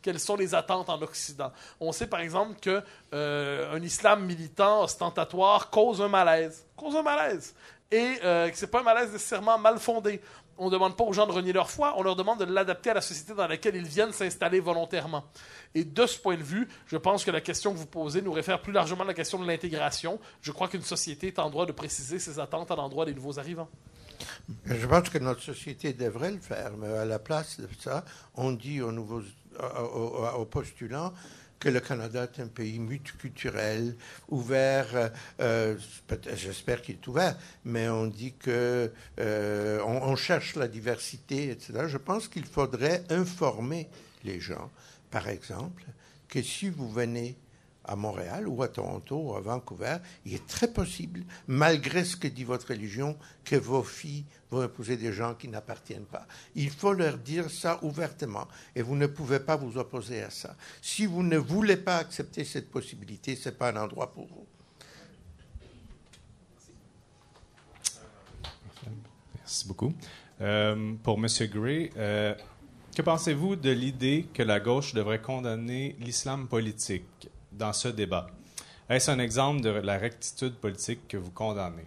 quelles 0.00 0.20
sont 0.20 0.36
les 0.36 0.54
attentes 0.54 0.88
en 0.88 1.00
Occident. 1.02 1.52
On 1.80 1.92
sait 1.92 2.06
par 2.06 2.20
exemple 2.20 2.54
qu'un 2.60 2.82
euh, 3.12 3.78
islam 3.82 4.24
militant 4.24 4.82
ostentatoire 4.82 5.70
cause 5.70 6.00
un 6.00 6.08
malaise. 6.08 6.64
Cause 6.76 6.96
un 6.96 7.02
malaise. 7.02 7.54
et 7.90 8.18
euh, 8.24 8.48
que 8.48 8.56
c'est 8.56 8.68
pas 8.68 8.80
un 8.80 8.84
malaise 8.84 9.12
nécessairement 9.12 9.58
mal 9.58 9.78
fondé. 9.78 10.20
On 10.62 10.66
ne 10.66 10.70
demande 10.70 10.96
pas 10.96 11.02
aux 11.02 11.12
gens 11.12 11.26
de 11.26 11.32
renier 11.32 11.52
leur 11.52 11.70
foi, 11.70 11.94
on 11.96 12.04
leur 12.04 12.14
demande 12.14 12.38
de 12.38 12.44
l'adapter 12.44 12.90
à 12.90 12.94
la 12.94 13.00
société 13.00 13.34
dans 13.34 13.48
laquelle 13.48 13.74
ils 13.74 13.82
viennent 13.86 14.12
s'installer 14.12 14.60
volontairement. 14.60 15.24
Et 15.74 15.82
de 15.82 16.06
ce 16.06 16.20
point 16.20 16.36
de 16.36 16.42
vue, 16.42 16.68
je 16.86 16.96
pense 16.96 17.24
que 17.24 17.32
la 17.32 17.40
question 17.40 17.72
que 17.72 17.78
vous 17.78 17.86
posez 17.86 18.22
nous 18.22 18.30
réfère 18.32 18.62
plus 18.62 18.72
largement 18.72 19.02
à 19.02 19.06
la 19.08 19.14
question 19.14 19.40
de 19.40 19.46
l'intégration. 19.46 20.20
Je 20.40 20.52
crois 20.52 20.68
qu'une 20.68 20.82
société 20.82 21.26
est 21.26 21.38
en 21.40 21.50
droit 21.50 21.66
de 21.66 21.72
préciser 21.72 22.20
ses 22.20 22.38
attentes 22.38 22.70
à 22.70 22.76
l'endroit 22.76 23.04
des 23.06 23.12
nouveaux 23.14 23.40
arrivants. 23.40 23.68
Je 24.66 24.86
pense 24.86 25.08
que 25.08 25.18
notre 25.18 25.42
société 25.42 25.92
devrait 25.94 26.30
le 26.30 26.38
faire, 26.38 26.72
mais 26.78 26.86
à 26.86 27.04
la 27.04 27.18
place 27.18 27.58
de 27.58 27.66
ça, 27.80 28.04
on 28.36 28.52
dit 28.52 28.80
aux, 28.80 28.92
nouveaux, 28.92 29.22
aux, 29.58 29.64
aux- 29.64 30.28
aux 30.42 30.44
postulants 30.46 31.12
que 31.62 31.68
le 31.68 31.78
Canada 31.78 32.24
est 32.24 32.42
un 32.42 32.48
pays 32.48 32.80
multiculturel, 32.80 33.94
ouvert, 34.28 34.88
euh, 34.96 35.08
euh, 35.40 35.76
j'espère 36.34 36.82
qu'il 36.82 36.96
est 36.96 37.06
ouvert, 37.06 37.38
mais 37.64 37.88
on 37.88 38.08
dit 38.08 38.32
que 38.32 38.90
euh, 39.20 40.16
cherche 40.16 40.56
la 40.56 40.66
diversité, 40.66 41.50
etc. 41.50 41.84
Je 41.86 41.98
pense 41.98 42.26
qu'il 42.26 42.46
faudrait 42.46 43.04
informer 43.10 43.88
les 44.24 44.40
gens, 44.40 44.72
par 45.12 45.28
exemple, 45.28 45.84
que 46.26 46.42
si 46.42 46.68
vous 46.68 46.90
venez 46.90 47.36
à 47.84 47.96
Montréal 47.96 48.48
ou 48.48 48.62
à 48.62 48.68
Toronto 48.68 49.16
ou 49.16 49.34
à 49.34 49.40
Vancouver, 49.40 49.96
il 50.24 50.34
est 50.34 50.46
très 50.46 50.68
possible, 50.68 51.24
malgré 51.46 52.04
ce 52.04 52.16
que 52.16 52.28
dit 52.28 52.44
votre 52.44 52.68
religion, 52.68 53.16
que 53.44 53.56
vos 53.56 53.82
filles 53.82 54.24
vont 54.50 54.62
épouser 54.62 54.96
des 54.96 55.12
gens 55.12 55.34
qui 55.34 55.48
n'appartiennent 55.48 56.04
pas. 56.04 56.26
Il 56.54 56.70
faut 56.70 56.92
leur 56.92 57.18
dire 57.18 57.50
ça 57.50 57.78
ouvertement 57.82 58.46
et 58.76 58.82
vous 58.82 58.96
ne 58.96 59.06
pouvez 59.06 59.40
pas 59.40 59.56
vous 59.56 59.78
opposer 59.78 60.22
à 60.22 60.30
ça. 60.30 60.56
Si 60.80 61.06
vous 61.06 61.22
ne 61.22 61.38
voulez 61.38 61.76
pas 61.76 61.96
accepter 61.96 62.44
cette 62.44 62.70
possibilité, 62.70 63.34
ce 63.34 63.48
n'est 63.48 63.54
pas 63.54 63.70
un 63.70 63.76
endroit 63.76 64.12
pour 64.12 64.26
vous. 64.26 64.46
Merci 69.36 69.66
beaucoup. 69.66 69.92
Euh, 70.40 70.94
pour 71.02 71.18
M. 71.18 71.26
Gray, 71.48 71.90
euh, 71.96 72.34
que 72.96 73.02
pensez-vous 73.02 73.56
de 73.56 73.70
l'idée 73.70 74.26
que 74.34 74.42
la 74.42 74.60
gauche 74.60 74.94
devrait 74.94 75.20
condamner 75.20 75.96
l'islam 76.00 76.48
politique? 76.48 77.28
Dans 77.58 77.72
ce 77.72 77.88
débat? 77.88 78.28
Est-ce 78.88 79.10
un 79.10 79.18
exemple 79.18 79.60
de 79.62 79.70
la 79.70 79.98
rectitude 79.98 80.54
politique 80.54 81.08
que 81.08 81.16
vous 81.16 81.30
condamnez? 81.30 81.86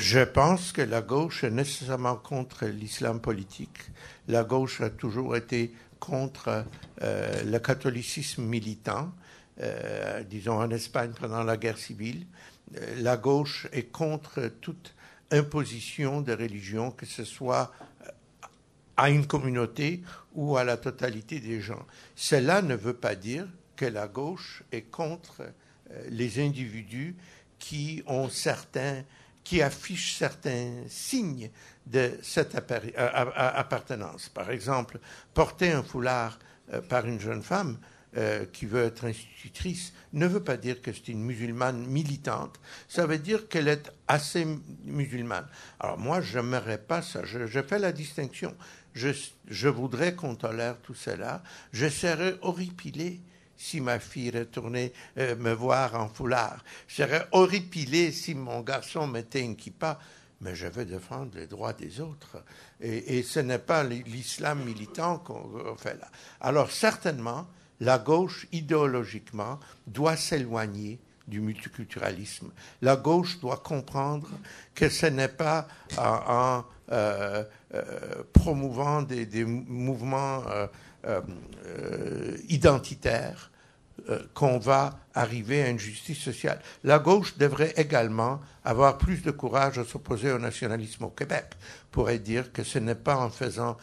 Je 0.00 0.20
pense 0.20 0.70
que 0.72 0.82
la 0.82 1.00
gauche 1.00 1.44
est 1.44 1.50
nécessairement 1.50 2.16
contre 2.16 2.66
l'islam 2.66 3.20
politique. 3.20 3.90
La 4.28 4.44
gauche 4.44 4.82
a 4.82 4.90
toujours 4.90 5.34
été 5.34 5.72
contre 5.98 6.64
euh, 7.00 7.42
le 7.44 7.58
catholicisme 7.58 8.42
militant, 8.42 9.12
euh, 9.60 10.22
disons 10.24 10.60
en 10.60 10.70
Espagne 10.70 11.12
pendant 11.18 11.42
la 11.42 11.56
guerre 11.56 11.78
civile. 11.78 12.26
Euh, 12.76 12.96
la 13.00 13.16
gauche 13.16 13.66
est 13.72 13.90
contre 13.90 14.50
toute 14.60 14.94
imposition 15.30 16.20
de 16.20 16.32
religion, 16.32 16.90
que 16.90 17.06
ce 17.06 17.24
soit 17.24 17.72
à 18.98 19.08
une 19.08 19.26
communauté 19.26 20.02
ou 20.34 20.56
à 20.56 20.64
la 20.64 20.76
totalité 20.76 21.40
des 21.40 21.60
gens. 21.60 21.84
Cela 22.16 22.62
ne 22.62 22.74
veut 22.74 22.94
pas 22.94 23.14
dire 23.14 23.46
que 23.76 23.84
la 23.86 24.08
gauche 24.08 24.62
est 24.72 24.82
contre 24.82 25.42
euh, 25.42 26.02
les 26.08 26.40
individus 26.40 27.16
qui 27.58 28.02
ont 28.06 28.28
certains 28.28 29.02
qui 29.44 29.60
affichent 29.60 30.14
certains 30.16 30.84
signes 30.86 31.50
de 31.86 32.12
cette 32.22 32.54
a- 32.54 33.58
appartenance. 33.58 34.28
Par 34.28 34.52
exemple, 34.52 35.00
porter 35.34 35.72
un 35.72 35.82
foulard 35.82 36.38
euh, 36.72 36.80
par 36.80 37.06
une 37.06 37.18
jeune 37.18 37.42
femme 37.42 37.78
euh, 38.16 38.44
qui 38.52 38.66
veut 38.66 38.84
être 38.84 39.04
institutrice 39.04 39.94
ne 40.12 40.28
veut 40.28 40.44
pas 40.44 40.56
dire 40.56 40.80
que 40.80 40.92
c'est 40.92 41.08
une 41.08 41.24
musulmane 41.24 41.84
militante. 41.86 42.60
Ça 42.86 43.04
veut 43.04 43.18
dire 43.18 43.48
qu'elle 43.48 43.66
est 43.66 43.90
assez 44.06 44.44
mu- 44.44 44.60
musulmane. 44.84 45.48
Alors 45.80 45.98
moi, 45.98 46.20
je 46.20 46.38
n'aimerais 46.38 46.78
pas 46.78 47.02
ça. 47.02 47.24
Je 47.24 47.62
fais 47.62 47.80
la 47.80 47.90
distinction. 47.90 48.54
Je, 48.94 49.68
voudrais 49.68 50.14
qu'on 50.14 50.34
tolère 50.34 50.78
tout 50.78 50.94
cela. 50.94 51.42
Je 51.72 51.88
serais 51.88 52.36
horripilé 52.42 53.20
si 53.56 53.80
ma 53.80 53.98
fille 53.98 54.30
retournait 54.30 54.92
euh, 55.18 55.36
me 55.36 55.52
voir 55.52 55.94
en 55.94 56.08
foulard. 56.08 56.64
Je 56.88 56.96
serais 56.96 57.26
horripilé 57.32 58.12
si 58.12 58.34
mon 58.34 58.60
garçon 58.60 59.06
mettait 59.06 59.46
un 59.46 59.54
kippa. 59.54 59.98
Mais 60.40 60.56
je 60.56 60.66
veux 60.66 60.84
défendre 60.84 61.30
les 61.36 61.46
droits 61.46 61.72
des 61.72 62.00
autres. 62.00 62.42
Et 62.80 63.22
ce 63.22 63.38
n'est 63.38 63.60
pas 63.60 63.84
l'islam 63.84 64.64
militant 64.64 65.18
qu'on 65.18 65.76
fait 65.76 65.96
là. 66.00 66.10
Alors 66.40 66.72
certainement, 66.72 67.46
la 67.78 67.98
gauche, 67.98 68.48
idéologiquement, 68.50 69.60
doit 69.86 70.16
s'éloigner 70.16 70.98
du 71.28 71.40
multiculturalisme. 71.40 72.50
La 72.80 72.96
gauche 72.96 73.40
doit 73.40 73.58
comprendre 73.58 74.28
que 74.74 74.88
ce 74.88 75.06
n'est 75.06 75.28
pas 75.28 75.66
en, 75.98 76.64
euh, 76.90 77.44
euh, 77.74 78.22
promouvant 78.32 79.02
des, 79.02 79.44
mouvements 79.44 80.42
euh, 81.06 82.36
identitaires 82.48 83.50
qu'on 84.34 84.58
va 84.58 84.98
arriver 85.14 85.62
à 85.62 85.68
une 85.68 85.78
justice 85.78 86.18
sociale. 86.18 86.60
La 86.82 86.98
gauche 86.98 87.38
devrait 87.38 87.72
également 87.76 88.40
avoir 88.64 88.98
plus 88.98 89.22
de 89.22 89.30
courage 89.30 89.78
à 89.78 89.84
s'opposer 89.84 90.32
au 90.32 90.38
nationalisme 90.38 91.04
au 91.04 91.10
Québec, 91.10 91.46
pourrait 91.92 92.18
dire 92.18 92.52
que 92.52 92.64
ce 92.64 92.78
n'est 92.78 92.96
pas 92.96 93.16
en 93.16 93.30
faisant, 93.30 93.76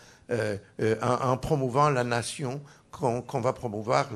en, 1.02 1.38
promouvant 1.38 1.90
la 1.90 2.04
nation 2.04 2.62
qu'on 2.92 3.40
va 3.40 3.54
promouvoir 3.54 4.10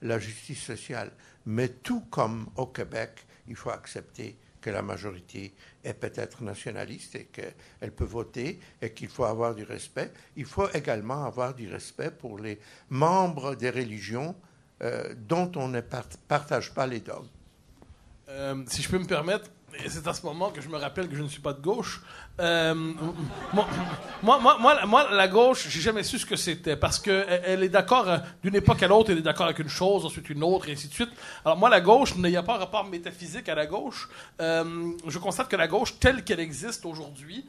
la 0.00 0.18
justice 0.18 0.62
sociale. 0.62 1.10
Mais 1.46 1.68
tout 1.68 2.02
comme 2.10 2.48
au 2.56 2.66
Québec, 2.66 3.24
il 3.48 3.56
faut 3.56 3.70
accepter 3.70 4.36
que 4.60 4.70
la 4.70 4.82
majorité 4.82 5.52
est 5.82 5.94
peut-être 5.94 6.42
nationaliste 6.44 7.16
et 7.16 7.24
qu'elle 7.24 7.92
peut 7.92 8.04
voter 8.04 8.60
et 8.80 8.92
qu'il 8.92 9.08
faut 9.08 9.24
avoir 9.24 9.54
du 9.56 9.64
respect. 9.64 10.12
Il 10.36 10.44
faut 10.44 10.68
également 10.72 11.24
avoir 11.24 11.52
du 11.54 11.68
respect 11.68 12.12
pour 12.12 12.38
les 12.38 12.60
membres 12.88 13.56
des 13.56 13.70
religions 13.70 14.36
euh, 14.82 15.14
dont 15.16 15.50
on 15.56 15.66
ne 15.68 15.80
part- 15.80 16.06
partage 16.28 16.72
pas 16.72 16.86
les 16.86 17.00
dogmes. 17.00 17.26
Euh, 18.28 18.62
si 18.68 18.82
je 18.82 18.88
peux 18.88 18.98
me 18.98 19.06
permettre, 19.06 19.50
et 19.84 19.88
c'est 19.88 20.06
à 20.06 20.14
ce 20.14 20.24
moment 20.24 20.50
que 20.52 20.60
je 20.60 20.68
me 20.68 20.76
rappelle 20.76 21.08
que 21.08 21.16
je 21.16 21.22
ne 21.22 21.28
suis 21.28 21.42
pas 21.42 21.54
de 21.54 21.60
gauche. 21.60 22.02
Euh, 22.40 22.74
moi, 23.52 23.68
moi, 24.22 24.38
moi, 24.58 24.86
moi, 24.86 25.10
la 25.12 25.28
gauche, 25.28 25.68
j'ai 25.68 25.80
jamais 25.80 26.02
su 26.02 26.18
ce 26.18 26.24
que 26.24 26.36
c'était 26.36 26.76
parce 26.76 26.98
que 26.98 27.26
elle, 27.28 27.42
elle 27.44 27.62
est 27.62 27.68
d'accord 27.68 28.08
euh, 28.08 28.18
d'une 28.42 28.54
époque 28.54 28.82
à 28.82 28.88
l'autre, 28.88 29.10
elle 29.10 29.18
est 29.18 29.22
d'accord 29.22 29.46
avec 29.46 29.58
une 29.58 29.68
chose, 29.68 30.06
ensuite 30.06 30.30
une 30.30 30.42
autre, 30.42 30.68
et 30.68 30.72
ainsi 30.72 30.88
de 30.88 30.94
suite. 30.94 31.10
Alors 31.44 31.58
moi, 31.58 31.68
la 31.68 31.80
gauche, 31.80 32.14
a 32.16 32.42
pas 32.42 32.54
un 32.54 32.58
rapport 32.58 32.84
métaphysique 32.84 33.48
à 33.48 33.54
la 33.54 33.66
gauche. 33.66 34.08
Euh, 34.40 34.92
je 35.06 35.18
constate 35.18 35.48
que 35.48 35.56
la 35.56 35.68
gauche, 35.68 35.98
telle 36.00 36.24
qu'elle 36.24 36.40
existe 36.40 36.86
aujourd'hui, 36.86 37.46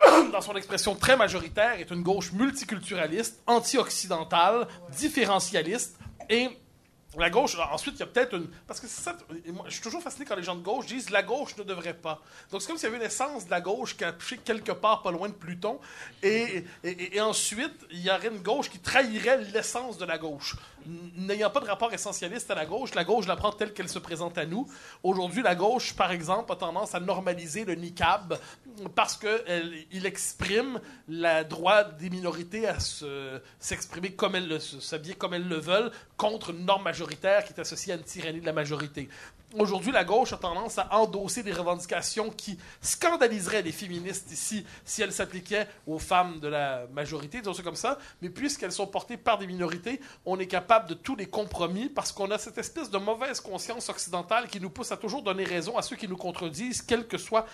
dans 0.32 0.40
son 0.40 0.56
expression 0.56 0.94
très 0.94 1.16
majoritaire, 1.16 1.78
est 1.78 1.90
une 1.90 2.02
gauche 2.02 2.32
multiculturaliste, 2.32 3.42
anti-occidentale, 3.46 4.66
différentialiste 4.96 5.98
et 6.30 6.48
la 7.16 7.30
gauche, 7.30 7.54
alors, 7.54 7.72
ensuite, 7.72 7.94
il 7.96 8.00
y 8.00 8.02
a 8.02 8.06
peut-être 8.06 8.34
une. 8.34 8.48
Parce 8.66 8.80
que 8.80 8.86
c'est 8.86 9.00
ça. 9.00 9.16
je 9.66 9.70
suis 9.72 9.80
toujours 9.80 10.02
fasciné 10.02 10.26
quand 10.26 10.36
les 10.36 10.42
gens 10.42 10.54
de 10.56 10.62
gauche 10.62 10.86
disent 10.86 11.08
la 11.10 11.22
gauche 11.22 11.56
ne 11.56 11.62
devrait 11.62 11.94
pas. 11.94 12.20
Donc, 12.50 12.60
c'est 12.60 12.68
comme 12.68 12.76
s'il 12.76 12.84
y 12.84 12.92
avait 12.92 12.98
une 12.98 13.06
essence 13.10 13.46
de 13.46 13.50
la 13.50 13.60
gauche 13.62 13.96
cachée 13.96 14.36
quelque 14.38 14.72
part 14.72 15.02
pas 15.02 15.10
loin 15.10 15.28
de 15.28 15.34
Pluton. 15.34 15.80
Et- 16.22 16.64
et 16.84 17.20
ensuite, 17.20 17.86
il 17.90 18.00
y 18.00 18.10
aurait 18.10 18.28
une 18.28 18.42
gauche 18.42 18.68
qui 18.68 18.78
trahirait 18.78 19.38
l'essence 19.44 19.96
de 19.96 20.04
la 20.04 20.18
gauche. 20.18 20.54
N'ayant 20.86 21.50
pas 21.50 21.60
de 21.60 21.66
rapport 21.66 21.92
essentialiste 21.92 22.50
à 22.50 22.54
la 22.54 22.64
gauche, 22.64 22.94
la 22.94 23.04
gauche 23.04 23.26
la 23.26 23.36
prend 23.36 23.52
telle 23.52 23.74
qu'elle 23.74 23.88
se 23.88 23.98
présente 23.98 24.38
à 24.38 24.46
nous. 24.46 24.66
Aujourd'hui, 25.02 25.42
la 25.42 25.54
gauche, 25.54 25.94
par 25.94 26.12
exemple, 26.12 26.52
a 26.52 26.56
tendance 26.56 26.94
à 26.94 27.00
normaliser 27.00 27.64
le 27.64 27.74
niqab 27.74 28.38
parce 28.94 29.16
qu'il 29.18 30.06
exprime 30.06 30.80
le 31.08 31.42
droit 31.44 31.84
des 31.84 32.10
minorités 32.10 32.66
à 32.68 32.78
se- 32.80 33.40
s'exprimer 33.58 34.12
comme 34.12 34.36
elles 34.36 34.48
le, 34.48 34.58
s'habiller 34.60 35.14
comme 35.14 35.34
elles 35.34 35.48
le 35.48 35.56
veulent 35.58 35.90
contre 36.16 36.50
une 36.50 36.64
norme 36.64 36.84
majoritaire 36.84 37.44
qui 37.44 37.52
est 37.52 37.60
associée 37.60 37.92
à 37.92 37.96
une 37.96 38.02
tyrannie 38.04 38.40
de 38.40 38.46
la 38.46 38.52
majorité. 38.52 39.08
Aujourd'hui, 39.54 39.92
la 39.92 40.04
gauche 40.04 40.34
a 40.34 40.36
tendance 40.36 40.76
à 40.76 40.94
endosser 40.94 41.42
des 41.42 41.54
revendications 41.54 42.28
qui 42.28 42.58
scandaliseraient 42.82 43.62
les 43.62 43.72
féministes 43.72 44.30
ici 44.30 44.66
si 44.84 45.00
elles 45.00 45.12
s'appliquaient 45.12 45.66
aux 45.86 45.98
femmes 45.98 46.38
de 46.38 46.48
la 46.48 46.86
majorité, 46.92 47.38
disons 47.38 47.54
ça 47.54 47.62
comme 47.62 47.74
ça. 47.74 47.98
Mais 48.20 48.28
puisqu'elles 48.28 48.72
sont 48.72 48.86
portées 48.86 49.16
par 49.16 49.38
des 49.38 49.46
minorités, 49.46 50.02
on 50.26 50.38
est 50.38 50.46
capable 50.46 50.86
de 50.86 50.92
tous 50.92 51.16
les 51.16 51.26
compromis 51.26 51.88
parce 51.88 52.12
qu'on 52.12 52.30
a 52.30 52.36
cette 52.36 52.58
espèce 52.58 52.90
de 52.90 52.98
mauvaise 52.98 53.40
conscience 53.40 53.88
occidentale 53.88 54.48
qui 54.48 54.60
nous 54.60 54.68
pousse 54.68 54.92
à 54.92 54.98
toujours 54.98 55.22
donner 55.22 55.44
raison 55.44 55.78
à 55.78 55.82
ceux 55.82 55.96
qui 55.96 56.08
nous 56.08 56.18
contredisent, 56.18 56.82
quelle 56.82 57.06
que 57.06 57.16
soit 57.16 57.46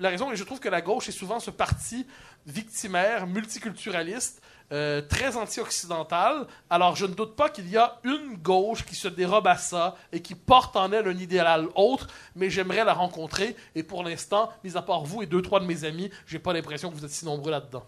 la 0.00 0.08
raison. 0.08 0.32
Et 0.32 0.36
je 0.36 0.42
trouve 0.42 0.58
que 0.58 0.68
la 0.68 0.80
gauche 0.80 1.08
est 1.08 1.12
souvent 1.12 1.38
ce 1.38 1.52
parti 1.52 2.06
victimaire, 2.44 3.28
multiculturaliste, 3.28 4.42
euh, 4.72 5.00
très 5.02 5.36
anti-occidentale. 5.36 6.46
Alors, 6.70 6.96
je 6.96 7.06
ne 7.06 7.14
doute 7.14 7.36
pas 7.36 7.48
qu'il 7.48 7.68
y 7.70 7.76
a 7.76 7.98
une 8.04 8.36
gauche 8.36 8.84
qui 8.84 8.94
se 8.94 9.08
dérobe 9.08 9.46
à 9.46 9.56
ça 9.56 9.94
et 10.12 10.20
qui 10.20 10.34
porte 10.34 10.76
en 10.76 10.90
elle 10.92 11.06
un 11.08 11.16
idéal 11.18 11.68
autre, 11.74 12.08
mais 12.34 12.50
j'aimerais 12.50 12.84
la 12.84 12.92
rencontrer. 12.94 13.56
Et 13.74 13.82
pour 13.82 14.02
l'instant, 14.04 14.50
mis 14.64 14.76
à 14.76 14.82
part 14.82 15.04
vous 15.04 15.22
et 15.22 15.26
deux, 15.26 15.42
trois 15.42 15.60
de 15.60 15.66
mes 15.66 15.84
amis, 15.84 16.10
j'ai 16.26 16.38
pas 16.38 16.52
l'impression 16.52 16.90
que 16.90 16.96
vous 16.96 17.04
êtes 17.04 17.10
si 17.10 17.24
nombreux 17.24 17.50
là-dedans. 17.50 17.84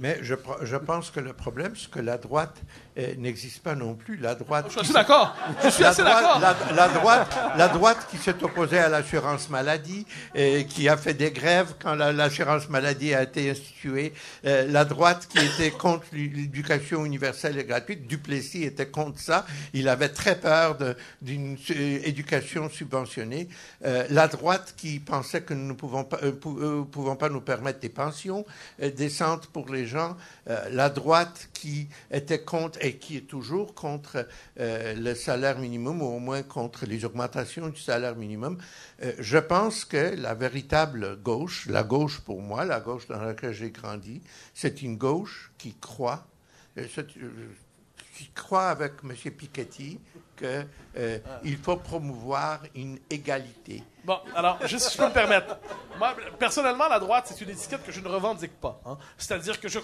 Mais 0.00 0.18
je, 0.22 0.34
je 0.62 0.76
pense 0.76 1.10
que 1.10 1.20
le 1.20 1.32
problème, 1.32 1.72
c'est 1.74 1.90
que 1.90 2.00
la 2.00 2.18
droite 2.18 2.56
n'existe 3.16 3.62
pas 3.62 3.74
non 3.74 3.94
plus. 3.94 4.16
La 4.16 4.34
droite. 4.34 4.66
Je 4.76 4.84
suis 4.84 4.92
d'accord. 4.92 5.34
Je 5.64 5.68
suis 5.70 5.84
assez 5.84 6.02
d'accord. 6.02 6.40
la, 6.40 6.54
la 6.74 6.88
droite, 6.88 7.38
la 7.56 7.68
droite 7.68 8.06
qui 8.10 8.18
s'est 8.18 8.42
opposée 8.42 8.78
à 8.78 8.88
l'assurance 8.88 9.48
maladie, 9.48 10.04
et 10.34 10.66
qui 10.66 10.88
a 10.88 10.96
fait 10.96 11.14
des 11.14 11.30
grèves 11.30 11.74
quand 11.80 11.94
la- 11.94 12.12
l'assurance 12.12 12.68
maladie 12.68 13.14
a 13.14 13.22
été 13.22 13.50
instituée, 13.50 14.12
euh, 14.44 14.66
la 14.68 14.84
droite 14.84 15.26
qui 15.28 15.38
était 15.38 15.70
contre 15.70 16.04
l'éducation 16.12 17.04
universelle 17.04 17.58
et 17.58 17.64
gratuite, 17.64 18.06
Duplessis 18.06 18.62
était 18.64 18.88
contre 18.88 19.20
ça. 19.20 19.46
Il 19.74 19.88
avait 19.88 20.08
très 20.08 20.38
peur 20.40 20.76
d'une 21.22 21.56
euh, 21.70 22.00
éducation 22.04 22.68
subventionnée. 22.68 23.48
Euh, 23.84 24.06
la 24.10 24.28
droite 24.28 24.74
qui 24.76 25.00
pensait 25.00 25.42
que 25.42 25.54
nous 25.54 25.66
ne 25.68 25.72
pouvons 25.72 26.04
pas, 26.04 26.18
euh, 26.22 26.32
pou- 26.32 26.84
pouvons 26.90 27.16
pas 27.16 27.28
nous 27.28 27.40
permettre 27.40 27.80
des 27.80 27.88
pensions 27.88 28.44
décentes 28.96 29.46
pour 29.48 29.68
les 29.72 29.86
gens. 29.86 30.16
La 30.70 30.88
droite 30.90 31.48
qui 31.52 31.88
était 32.10 32.40
contre 32.40 32.78
et 32.84 32.96
qui 32.96 33.16
est 33.18 33.26
toujours 33.28 33.74
contre 33.74 34.26
le 34.56 35.14
salaire 35.14 35.58
minimum 35.58 36.02
ou 36.02 36.06
au 36.06 36.18
moins 36.18 36.42
contre 36.42 36.86
les 36.86 37.04
augmentations 37.04 37.68
du 37.68 37.80
salaire 37.80 38.16
minimum. 38.16 38.58
Je 39.18 39.38
pense 39.38 39.84
que 39.84 40.14
la 40.16 40.34
véritable 40.34 41.18
gauche, 41.22 41.66
la 41.68 41.82
gauche 41.82 42.20
pour 42.20 42.40
moi, 42.40 42.64
la 42.64 42.80
gauche 42.80 43.06
dans 43.08 43.20
laquelle 43.20 43.52
j'ai 43.52 43.70
grandi, 43.70 44.20
c'est 44.54 44.82
une 44.82 44.96
gauche 44.96 45.50
qui 45.58 45.74
croit, 45.74 46.26
euh, 46.78 46.86
euh, 46.98 47.48
qui 48.14 48.30
croit 48.30 48.68
avec 48.68 48.92
M. 49.04 49.12
Piketty 49.32 49.98
qu'il 50.36 51.58
faut 51.58 51.76
promouvoir 51.76 52.62
une 52.74 52.98
égalité. 53.10 53.82
Bon, 54.08 54.20
alors, 54.34 54.56
juste 54.66 54.86
si 54.88 54.94
je 54.94 55.02
peux 55.02 55.06
me 55.06 55.12
permettre. 55.12 55.58
Personnellement, 56.38 56.88
la 56.88 56.98
droite, 56.98 57.26
c'est 57.28 57.44
une 57.44 57.50
étiquette 57.50 57.84
que 57.84 57.92
je 57.92 58.00
ne 58.00 58.08
revendique 58.08 58.58
pas. 58.58 58.80
hein. 58.86 58.96
C'est-à-dire 59.18 59.60
que 59.60 59.68
je, 59.68 59.80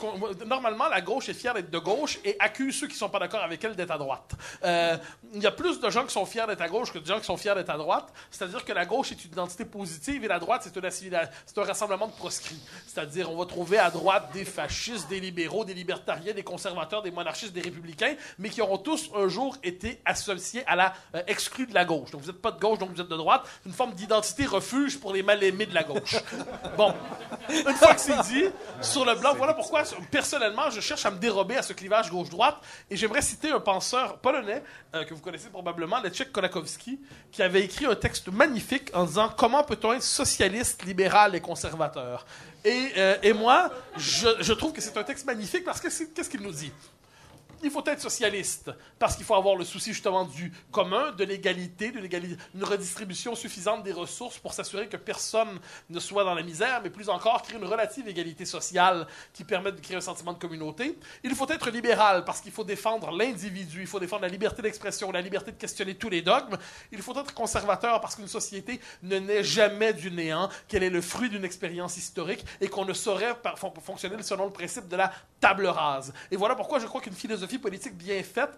normalement, 0.47 0.89
la 0.89 1.03
gauche 1.03 1.29
est 1.29 1.35
fière 1.35 1.53
d'être 1.53 1.69
de 1.69 1.79
gauche 1.79 2.19
et 2.25 2.35
accuse 2.39 2.75
ceux 2.75 2.87
qui 2.87 2.95
ne 2.95 2.99
sont 3.01 3.11
pas 3.11 3.19
d'accord 3.19 3.43
avec 3.43 3.63
elle 3.63 3.77
d'être 3.77 3.91
à 3.91 3.99
droite. 3.99 4.33
Euh, 4.65 4.97
Il 5.35 5.43
y 5.43 5.47
a 5.47 5.51
plus 5.51 5.79
de 5.79 5.91
gens 5.91 6.07
qui 6.07 6.13
sont 6.15 6.25
fiers 6.25 6.47
d'être 6.47 6.63
à 6.63 6.69
gauche 6.69 6.91
que 6.91 6.99
de 6.99 7.05
gens 7.05 7.19
qui 7.19 7.27
sont 7.27 7.37
fiers 7.37 7.55
d'être 7.55 7.69
à 7.69 7.77
droite. 7.77 8.07
C'est-à-dire 8.31 8.65
que 8.65 8.73
la 8.73 8.87
gauche 8.87 9.13
est 9.13 9.23
une 9.27 9.33
identité 9.33 9.67
positive 9.67 10.25
et 10.25 10.29
la 10.29 10.39
droite, 10.39 10.63
c'est 10.65 10.75
une 10.75 10.91
c'est 10.91 11.59
un 11.59 11.65
rassemblement 11.65 12.07
de 12.07 12.13
proscrits. 12.13 12.63
C'est-à-dire, 12.87 13.31
on 13.31 13.37
va 13.37 13.45
trouver 13.45 13.79
à 13.79 13.91
droite 13.91 14.31
des 14.33 14.47
fascistes, 14.47 15.07
des 15.11 15.21
libéraux, 15.21 15.67
des 15.67 15.75
libertariens, 15.75 16.33
des 16.33 16.45
conservateurs, 16.45 17.03
des 17.03 17.11
monarchistes, 17.11 17.53
des 17.53 17.61
républicains, 17.61 18.15
mais 18.39 18.49
qui 18.49 18.63
auront 18.63 18.79
tous 18.79 19.11
un 19.15 19.29
jour 19.29 19.59
été 19.63 20.01
associés 20.07 20.65
à 20.67 20.77
la 20.77 20.95
euh, 21.15 21.23
de 21.23 21.75
la 21.75 21.85
gauche. 21.85 22.11
Donc, 22.11 22.23
vous 22.23 22.33
n'êtes 22.33 22.41
pas 22.41 22.53
de 22.53 22.61
gauche, 22.61 22.79
donc 22.79 22.91
vous 22.91 23.01
êtes 23.03 23.09
de 23.09 23.17
droite. 23.17 23.43
Une 23.67 23.73
forme 23.73 23.93
d'identité 23.93 24.14
refuge 24.47 24.99
pour 24.99 25.13
les 25.13 25.23
mal-aimés 25.23 25.67
de 25.67 25.75
la 25.75 25.85
gauche. 25.85 26.17
Bon, 26.77 26.93
une 27.49 27.75
fois 27.75 27.95
que 27.95 28.01
c'est 28.01 28.21
dit, 28.23 28.45
sur 28.81 29.05
le 29.05 29.15
blanc, 29.15 29.35
voilà 29.37 29.55
pourquoi, 29.55 29.83
personnellement, 30.11 30.71
je 30.71 30.81
cherche 30.81 31.07
à 31.07 31.11
me 31.11 31.19
dérober 31.19 31.57
à 31.57 31.63
ce 31.63 31.73
clivage 31.73 32.11
gauche-droite. 32.11 32.57
Et 32.91 32.97
j'aimerais 32.97 33.23
citer 33.23 33.51
un 33.51 33.61
penseur 33.61 34.19
polonais 34.19 34.63
euh, 34.95 35.05
que 35.05 35.15
vous 35.15 35.21
connaissez 35.21 35.49
probablement, 35.49 36.01
Leszek 36.01 36.33
Kolakowski, 36.33 37.01
qui 37.31 37.43
avait 37.43 37.63
écrit 37.63 37.87
un 37.87 37.95
texte 37.95 38.29
magnifique 38.29 38.91
en 38.95 39.05
disant 39.05 39.31
Comment 39.37 39.63
peut-on 39.65 39.93
être 39.93 40.03
socialiste, 40.03 40.85
libéral 40.85 41.35
et 41.35 41.41
conservateur? 41.41 42.27
Et, 42.65 42.93
euh, 42.97 43.17
et 43.23 43.33
moi, 43.33 43.71
je, 43.97 44.29
je 44.41 44.53
trouve 44.53 44.73
que 44.73 44.81
c'est 44.81 44.97
un 44.97 45.05
texte 45.05 45.27
magnifique 45.27 45.65
parce 45.65 45.81
que 45.81 45.89
qu'est-ce 45.89 46.31
qu'il 46.31 46.41
nous 46.41 46.53
dit? 46.53 46.73
Il 47.63 47.71
faut 47.71 47.85
être 47.87 48.01
socialiste 48.01 48.71
parce 48.99 49.17
qu'il 49.17 49.25
faut 49.25 49.35
avoir 49.35 49.57
le 49.57 49.65
souci 49.65 49.93
justement 49.93 50.25
du 50.25 50.53
commun, 50.71 51.13
de 51.13 51.25
l'égalité, 51.25 51.91
de 51.91 52.01
une 52.55 52.65
redistribution 52.65 53.35
suffisante 53.35 53.83
des 53.83 53.93
ressources 53.93 54.39
pour 54.39 54.53
s'assurer 54.53 54.89
que 54.89 54.97
personne 54.97 55.59
ne 55.91 56.01
soit 56.01 56.25
dans 56.25 56.35
la 56.35 56.43
misère, 56.43 56.81
mais 56.83 56.91
plus 56.91 57.09
encore 57.09 57.43
créer 57.43 57.59
une 57.59 57.65
relative 57.65 58.09
égalité 58.09 58.45
sociale 58.45 59.07
qui 59.33 59.45
permette 59.45 59.77
de 59.77 59.81
créer 59.81 59.97
un 59.97 60.01
sentiment 60.01 60.33
de 60.33 60.39
communauté. 60.39 60.99
Il 61.23 61.35
faut 61.35 61.49
être 61.49 61.71
libéral 61.71 62.25
parce 62.25 62.41
qu'il 62.41 62.53
faut 62.53 62.65
défendre 62.65 63.11
l'individu, 63.11 63.81
il 63.81 63.87
faut 63.87 64.01
défendre 64.01 64.23
la 64.23 64.29
liberté 64.29 64.63
d'expression, 64.63 65.11
la 65.11 65.21
liberté 65.21 65.53
de 65.53 65.57
questionner 65.57 65.95
tous 65.95 66.09
les 66.09 66.23
dogmes. 66.23 66.57
Il 66.93 67.03
faut 67.03 67.19
être 67.19 67.35
conservateur 67.35 68.01
parce 68.01 68.17
qu'une 68.17 68.29
société 68.29 68.81
ne 69.03 69.19
naît 69.19 69.45
jamais 69.45 69.93
du 69.93 70.11
néant, 70.11 70.49
qu'elle 70.69 70.83
est 70.83 70.91
le 70.91 71.01
fruit 71.01 71.29
d'une 71.29 71.45
expérience 71.45 71.97
historique 71.97 72.45
et 72.61 72.69
qu'on 72.69 72.85
ne 72.85 72.93
saurait 72.93 73.35
fonctionner 73.83 74.23
selon 74.23 74.47
le 74.47 74.53
principe 74.53 74.89
de 74.89 74.97
la 74.97 75.13
table 75.41 75.67
rase. 75.67 76.13
Et 76.31 76.37
voilà 76.37 76.55
pourquoi 76.55 76.79
je 76.79 76.87
crois 76.87 77.01
qu'une 77.01 77.15
philosophie 77.15 77.44
politique 77.61 77.97
bien 77.97 78.23
faite 78.23 78.51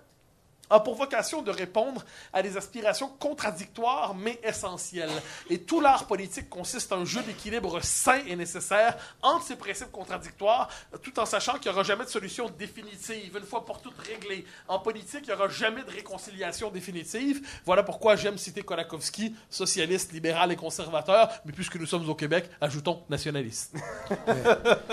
a 0.70 0.80
pour 0.80 0.96
vocation 0.96 1.42
de 1.42 1.50
répondre 1.50 2.04
à 2.32 2.42
des 2.42 2.56
aspirations 2.56 3.08
contradictoires 3.08 4.14
mais 4.14 4.40
essentielles. 4.42 5.10
Et 5.50 5.60
tout 5.60 5.80
l'art 5.80 6.06
politique 6.06 6.50
consiste 6.50 6.92
en 6.92 6.96
un 6.96 7.04
jeu 7.04 7.22
d'équilibre 7.22 7.80
sain 7.82 8.20
et 8.26 8.36
nécessaire 8.36 8.96
entre 9.22 9.44
ces 9.44 9.56
principes 9.56 9.92
contradictoires, 9.92 10.68
tout 11.02 11.18
en 11.18 11.26
sachant 11.26 11.54
qu'il 11.54 11.70
n'y 11.70 11.74
aura 11.74 11.82
jamais 11.82 12.04
de 12.04 12.10
solution 12.10 12.50
définitive, 12.58 13.36
une 13.36 13.46
fois 13.46 13.64
pour 13.64 13.80
toutes 13.80 13.98
réglée. 13.98 14.44
En 14.68 14.78
politique, 14.78 15.20
il 15.24 15.28
n'y 15.28 15.32
aura 15.32 15.48
jamais 15.48 15.84
de 15.84 15.90
réconciliation 15.90 16.70
définitive. 16.70 17.46
Voilà 17.64 17.82
pourquoi 17.82 18.16
j'aime 18.16 18.38
citer 18.38 18.62
Kolakowski, 18.62 19.34
socialiste, 19.50 20.12
libéral 20.12 20.52
et 20.52 20.56
conservateur, 20.56 21.28
mais 21.44 21.52
puisque 21.52 21.76
nous 21.76 21.86
sommes 21.86 22.08
au 22.08 22.14
Québec, 22.14 22.48
ajoutons 22.60 23.02
nationaliste. 23.08 23.74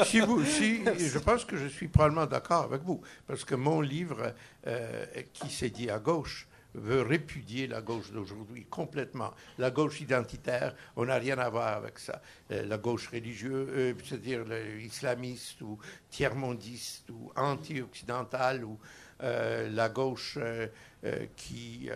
si 0.06 0.20
vous, 0.20 0.44
si, 0.46 0.84
je 0.98 1.20
pense 1.20 1.46
que 1.46 1.58
je 1.58 1.68
suis 1.68 1.88
probablement 1.88 2.26
d'accord 2.26 2.64
avec 2.64 2.82
vous, 2.84 3.02
parce 3.28 3.46
que 3.46 3.56
mon 3.56 3.82
livre, 3.82 4.34
euh, 4.68 5.06
qui 5.34 5.50
s'est 5.50 5.70
dit 5.70 5.90
à 5.90 6.00
gauche, 6.00 6.48
veut 6.76 7.02
répudier 7.02 7.68
la 7.68 7.82
gauche 7.82 8.12
d'aujourd'hui 8.12 8.66
complètement. 8.66 9.32
La 9.60 9.70
gauche 9.70 10.02
identitaire, 10.02 10.76
on 10.96 11.06
n'a 11.06 11.16
rien 11.18 11.38
à 11.38 11.50
voir 11.50 11.78
avec 11.78 12.00
ça. 12.00 12.22
Euh, 12.52 12.66
la 12.66 12.78
gauche 12.78 13.10
religieuse, 13.10 13.68
euh, 13.70 13.94
c'est-à-dire 14.04 14.44
islamiste 14.80 15.62
ou 15.62 15.78
tiers-mondiste 16.10 17.10
ou 17.12 17.32
anti-occidentale 17.36 18.64
ou 18.64 18.80
la 19.20 19.88
gauche 19.88 20.38
qui- 21.38 21.90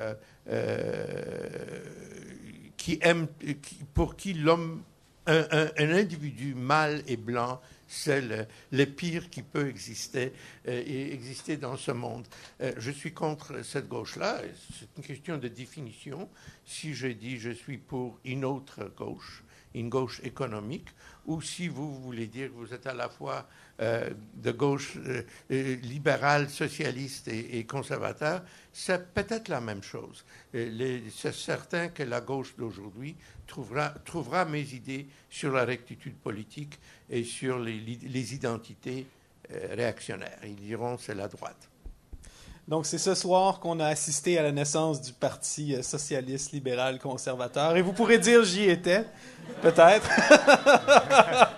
pour 3.93 4.15
qui 4.15 4.33
l'homme 4.33 4.83
un, 5.27 5.91
individu 5.91 6.55
mâle 6.55 7.03
et 7.07 7.17
blanc, 7.17 7.61
c'est 7.87 8.21
le, 8.21 8.45
le 8.71 8.85
pire 8.85 9.29
qui 9.29 9.41
peut 9.41 9.69
exister, 9.69 10.33
euh, 10.67 10.83
et 10.85 11.13
exister 11.13 11.57
dans 11.57 11.77
ce 11.77 11.91
monde. 11.91 12.27
Euh, 12.61 12.73
je 12.77 12.91
suis 12.91 13.13
contre 13.13 13.63
cette 13.63 13.87
gauche-là. 13.87 14.41
C'est 14.77 14.87
une 14.97 15.03
question 15.03 15.37
de 15.37 15.47
définition. 15.47 16.29
Si 16.65 16.93
je 16.93 17.07
dis 17.07 17.39
je 17.39 17.51
suis 17.51 17.77
pour 17.77 18.19
une 18.25 18.43
autre 18.43 18.91
gauche, 18.97 19.43
une 19.73 19.89
gauche 19.89 20.21
économique, 20.23 20.87
ou 21.25 21.41
si 21.41 21.67
vous 21.67 22.01
voulez 22.01 22.27
dire 22.27 22.49
que 22.49 22.55
vous 22.55 22.73
êtes 22.73 22.87
à 22.87 22.93
la 22.93 23.09
fois 23.09 23.47
euh, 23.79 24.09
de 24.35 24.51
gauche 24.51 24.97
euh, 24.97 25.21
euh, 25.51 25.75
libérale, 25.75 26.49
socialiste 26.49 27.27
et, 27.27 27.63
conservateur, 27.65 28.43
c'est 28.73 29.13
peut-être 29.13 29.49
la 29.49 29.61
même 29.61 29.83
chose. 29.83 30.25
Euh, 30.55 30.99
C'est 31.13 31.33
certain 31.33 31.89
que 31.89 32.03
la 32.03 32.21
gauche 32.21 32.55
d'aujourd'hui 32.57 33.15
trouvera, 33.45 34.45
mes 34.45 34.73
idées 34.73 35.07
sur 35.29 35.51
la 35.51 35.65
rectitude 35.65 36.15
politique 36.15 36.79
et 37.09 37.23
sur 37.23 37.59
les, 37.59 37.79
les 37.79 38.33
identités 38.33 39.05
réactionnaires. 39.49 40.39
Ils 40.43 40.55
diront 40.55 40.97
c'est 40.97 41.15
la 41.15 41.27
droite. 41.27 41.69
Donc, 42.67 42.85
c'est 42.85 42.97
ce 42.97 43.15
soir 43.15 43.59
qu'on 43.59 43.79
a 43.79 43.87
assisté 43.87 44.37
à 44.37 44.43
la 44.43 44.51
naissance 44.51 45.01
du 45.01 45.13
Parti 45.13 45.75
euh, 45.75 45.81
socialiste, 45.81 46.51
libéral, 46.51 46.99
conservateur. 46.99 47.77
Et 47.77 47.81
vous 47.81 47.93
pourrez 47.93 48.17
dire 48.17 48.43
j'y 48.43 48.69
étais, 48.69 49.05
peut-être. 49.61 50.09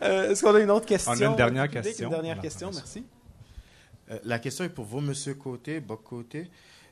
Euh, 0.00 0.30
Est-ce 0.30 0.44
qu'on 0.44 0.54
a 0.54 0.60
une 0.60 0.70
autre 0.70 0.86
question? 0.86 1.10
On 1.12 1.20
a 1.20 1.24
une 1.24 1.34
dernière 1.34 1.68
question. 1.68 2.06
Une 2.06 2.14
dernière 2.14 2.40
question, 2.40 2.70
merci. 2.72 3.04
Euh, 4.12 4.18
la 4.22 4.38
question 4.38 4.64
est 4.64 4.68
pour 4.68 4.84
vous, 4.84 5.00
Monsieur 5.00 5.34
Côté, 5.34 5.80
Boc 5.80 6.04
Côté. 6.04 6.48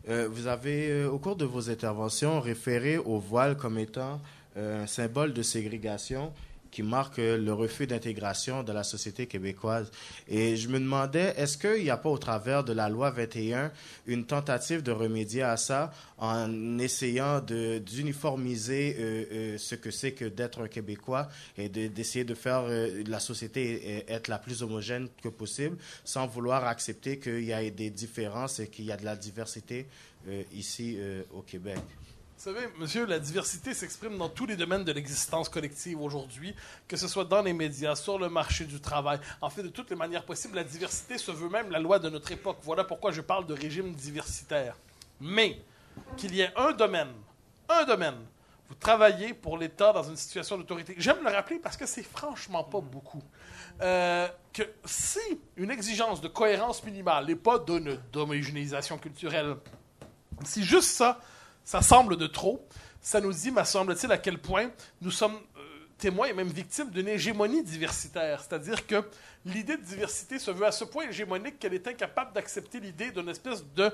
Euh, 0.09 0.29
vous 0.31 0.47
avez, 0.47 0.91
euh, 0.91 1.11
au 1.11 1.19
cours 1.19 1.35
de 1.35 1.45
vos 1.45 1.69
interventions, 1.69 2.41
référé 2.41 2.97
au 2.97 3.19
voile 3.19 3.57
comme 3.57 3.79
étant 3.79 4.21
euh, 4.57 4.85
un 4.85 4.87
symbole 4.87 5.33
de 5.33 5.43
ségrégation 5.43 6.33
qui 6.77 6.83
marque 6.83 7.17
le 7.17 7.53
refus 7.55 7.87
d'intégration 7.87 8.63
de 8.63 8.71
la 8.71 8.85
société 8.85 9.27
québécoise. 9.27 9.91
Et 10.29 10.57
je 10.59 10.69
me 10.69 10.79
demandais, 10.79 11.33
est-ce 11.39 11.57
qu'il 11.57 11.83
n'y 11.85 11.89
a 11.89 11.97
pas 11.97 12.11
au 12.11 12.19
travers 12.19 12.65
de 12.65 12.75
la 12.75 12.91
loi 12.91 13.09
21 13.11 13.73
une 14.07 14.27
tentative 14.27 14.83
de 14.83 14.93
remédier 14.93 15.41
à 15.41 15.57
ça 15.57 15.91
en 16.19 16.79
essayant 16.79 17.41
d'uniformiser 17.41 18.95
euh, 18.99 19.25
euh, 19.33 19.59
ce 19.59 19.75
que 19.75 19.91
c'est 19.91 20.13
que 20.13 20.27
d'être 20.27 20.61
un 20.61 20.69
Québécois 20.69 21.29
et 21.57 21.71
de- 21.71 21.87
d'essayer 21.87 22.27
de 22.27 22.35
faire 22.35 22.65
euh, 22.69 23.03
la 23.07 23.21
société 23.21 23.83
euh, 24.09 24.15
être 24.15 24.29
la 24.29 24.39
plus 24.39 24.63
homogène 24.63 25.09
que 25.23 25.31
possible 25.31 25.79
sans 26.05 26.27
vouloir 26.27 26.67
accepter 26.67 27.19
qu'il 27.19 27.45
y 27.45 27.53
ait 27.53 27.71
des 27.71 27.89
différences 27.89 28.61
et 28.61 28.69
qu'il 28.69 28.85
y 28.85 28.93
a 28.93 28.99
de 28.99 29.05
la 29.07 29.17
diversité 29.17 29.87
ici 30.53 30.99
au 31.33 31.41
Québec? 31.41 31.79
Vous 32.47 32.53
savez, 32.53 32.69
monsieur, 32.79 33.07
la 33.07 33.19
diversité 33.19 33.75
s'exprime 33.75 34.17
dans 34.19 34.29
tous 34.29 34.47
les 34.47 34.55
domaines 34.55 34.85
de 34.85 34.93
l'existence 34.93 35.49
collective 35.49 36.01
aujourd'hui, 36.01 36.55
que 36.87 36.97
ce 36.97 37.09
soit 37.09 37.25
dans 37.25 37.43
les 37.43 37.53
médias, 37.53 37.97
sur 37.97 38.21
le 38.21 38.29
marché 38.29 38.65
du 38.67 38.81
travail. 38.81 39.19
En 39.41 39.51
fait, 39.51 39.65
de 39.65 39.69
toutes 39.69 39.91
les 39.91 39.97
manières 39.97 40.25
possibles, 40.25 40.55
la 40.55 40.63
diversité 40.63 41.19
se 41.19 41.33
veut 41.33 41.49
même 41.49 41.73
la 41.73 41.81
loi 41.81 41.99
de 41.99 42.09
notre 42.09 42.31
époque. 42.31 42.59
Voilà 42.63 42.85
pourquoi 42.85 43.11
je 43.11 43.21
parle 43.21 43.49
de 43.49 43.55
régime 43.55 43.93
diversitaire. 43.95 44.77
Mais 45.21 45.61
qu'il 46.17 46.37
y 46.37 46.41
ait 46.41 46.53
un 46.55 46.71
domaine, 46.71 47.11
un 47.69 47.83
domaine, 47.83 48.19
vous 48.69 48.77
travaillez 48.77 49.35
pour 49.35 49.59
l'État 49.59 49.93
dans 49.93 50.05
une 50.05 50.17
situation 50.17 50.57
d'autorité. 50.57 50.95
J'aime 50.99 51.25
le 51.25 51.31
rappeler 51.31 51.59
parce 51.59 51.77
que 51.77 51.85
c'est 51.85 52.05
franchement 52.05 52.63
pas 52.63 52.81
beaucoup. 52.81 53.25
Euh, 53.81 54.29
que 54.53 54.63
si 54.85 55.19
une 55.57 55.73
exigence 55.73 56.21
de 56.21 56.29
cohérence 56.29 56.85
minimale 56.85 57.29
et 57.29 57.35
pas 57.35 57.59
d'homogénéisation 57.59 58.99
culturelle, 58.99 59.57
si 60.45 60.63
juste 60.63 60.91
ça, 60.91 61.19
ça 61.67 61.83
semble 61.83 62.17
de 62.17 62.29
trop, 62.29 62.65
ça 63.03 63.21
nous 63.21 63.33
dit, 63.33 63.51
me 63.51 63.63
semble-t-il, 63.65 64.11
à 64.13 64.19
quel 64.19 64.39
point 64.39 64.71
nous 65.03 65.11
sommes 65.11 65.35
euh, 65.35 65.61
témoins 65.99 66.29
et 66.29 66.33
même 66.33 66.49
victimes 66.49 66.91
d'une 66.91 67.09
hégémonie 67.09 67.65
diversitaire. 67.65 68.41
C'est-à-dire 68.41 68.87
que 68.87 69.03
l'idée 69.45 69.77
de 69.77 69.83
diversité 69.83 70.39
se 70.39 70.53
veut 70.53 70.65
à 70.65 70.71
ce 70.71 70.85
point 70.85 71.09
hégémonique 71.09 71.59
qu'elle 71.59 71.75
est 71.75 71.87
incapable 71.89 72.33
d'accepter 72.33 72.79
l'idée 72.79 73.11
d'une 73.11 73.29
espèce 73.29 73.65
de, 73.75 73.91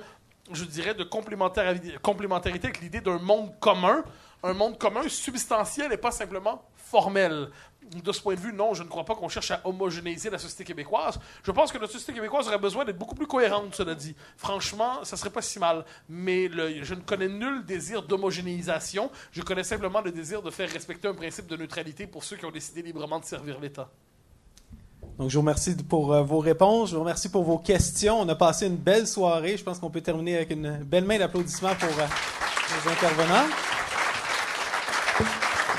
je 0.52 0.64
dirais, 0.64 0.94
de 0.94 1.02
complémentarité 1.02 2.66
avec 2.66 2.80
l'idée 2.82 3.00
d'un 3.00 3.18
monde 3.18 3.58
commun, 3.58 4.04
un 4.42 4.52
monde 4.52 4.78
commun 4.78 5.08
substantiel 5.08 5.92
et 5.92 5.96
pas 5.96 6.10
simplement 6.10 6.62
formel 6.76 7.48
de 7.90 8.12
ce 8.12 8.20
point 8.20 8.34
de 8.34 8.40
vue, 8.40 8.52
non, 8.52 8.74
je 8.74 8.82
ne 8.82 8.88
crois 8.88 9.04
pas 9.04 9.14
qu'on 9.14 9.28
cherche 9.28 9.50
à 9.50 9.60
homogénéiser 9.64 10.30
la 10.30 10.38
société 10.38 10.64
québécoise. 10.64 11.18
Je 11.42 11.50
pense 11.50 11.72
que 11.72 11.78
notre 11.78 11.92
société 11.92 12.14
québécoise 12.14 12.48
aurait 12.48 12.59
besoin 12.59 12.84
d'être 12.84 12.98
beaucoup 12.98 13.14
plus 13.14 13.26
cohérente, 13.26 13.74
cela 13.74 13.94
dit. 13.94 14.14
Franchement, 14.36 15.04
ça 15.04 15.16
serait 15.16 15.30
pas 15.30 15.42
si 15.42 15.59
mal. 15.59 15.84
Mais 16.09 16.48
je 16.82 16.94
ne 16.94 17.00
connais 17.00 17.28
nul 17.28 17.64
désir 17.64 18.02
d'homogénéisation. 18.02 19.10
Je 19.32 19.42
connais 19.42 19.64
simplement 19.64 20.00
le 20.00 20.12
désir 20.12 20.42
de 20.42 20.50
faire 20.50 20.70
respecter 20.70 21.09
un 21.09 21.14
principe 21.14 21.46
de 21.46 21.56
neutralité 21.56 22.06
pour 22.06 22.24
ceux 22.24 22.36
qui 22.36 22.44
ont 22.44 22.50
décidé 22.50 22.82
librement 22.82 23.20
de 23.20 23.24
servir 23.24 23.60
l'État. 23.60 23.90
Donc, 25.18 25.28
je 25.28 25.34
vous 25.34 25.42
remercie 25.42 25.76
pour 25.76 26.12
euh, 26.12 26.22
vos 26.22 26.38
réponses. 26.38 26.90
Je 26.90 26.94
vous 26.94 27.02
remercie 27.02 27.28
pour 27.28 27.44
vos 27.44 27.59
questions. 27.59 28.20
On 28.20 28.28
a 28.28 28.34
passé 28.34 28.66
une 28.66 28.76
belle 28.76 29.06
soirée. 29.06 29.56
Je 29.56 29.62
pense 29.62 29.78
qu'on 29.78 29.90
peut 29.90 30.00
terminer 30.00 30.36
avec 30.36 30.50
une 30.50 30.78
belle 30.84 31.04
main 31.04 31.18
d'applaudissements 31.18 31.74
pour 31.74 31.90
euh, 31.90 32.06
les 32.84 32.92
intervenants. 32.92 33.48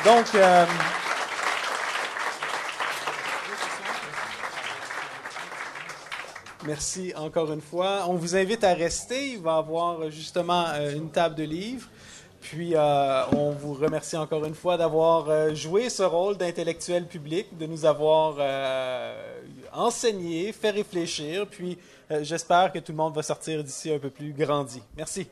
Donc, 0.05 0.35
euh, 0.35 0.65
Merci 6.65 7.13
encore 7.17 7.51
une 7.51 7.61
fois. 7.61 8.05
On 8.07 8.13
vous 8.13 8.37
invite 8.37 8.63
à 8.63 8.73
rester. 8.73 9.31
Il 9.31 9.39
va 9.39 9.55
y 9.55 9.57
avoir 9.57 10.09
justement 10.09 10.65
euh, 10.69 10.95
une 10.95 11.09
table 11.09 11.35
de 11.35 11.43
livres. 11.43 11.89
Puis, 12.39 12.73
euh, 12.75 13.25
on 13.33 13.51
vous 13.51 13.73
remercie 13.73 14.15
encore 14.15 14.45
une 14.45 14.55
fois 14.55 14.77
d'avoir 14.77 15.29
euh, 15.29 15.53
joué 15.53 15.89
ce 15.89 16.03
rôle 16.03 16.37
d'intellectuel 16.37 17.05
public, 17.05 17.57
de 17.57 17.65
nous 17.65 17.85
avoir 17.85 18.35
enseigné, 19.73 20.53
fait 20.53 20.71
réfléchir. 20.71 21.47
Puis, 21.47 21.77
j'espère 22.21 22.71
que 22.71 22.79
tout 22.79 22.91
le 22.93 22.97
monde 22.97 23.15
va 23.15 23.23
sortir 23.23 23.63
d'ici 23.63 23.91
un 23.91 23.99
peu 23.99 24.09
plus 24.09 24.31
grandi. 24.31 24.81
Merci. 24.95 25.27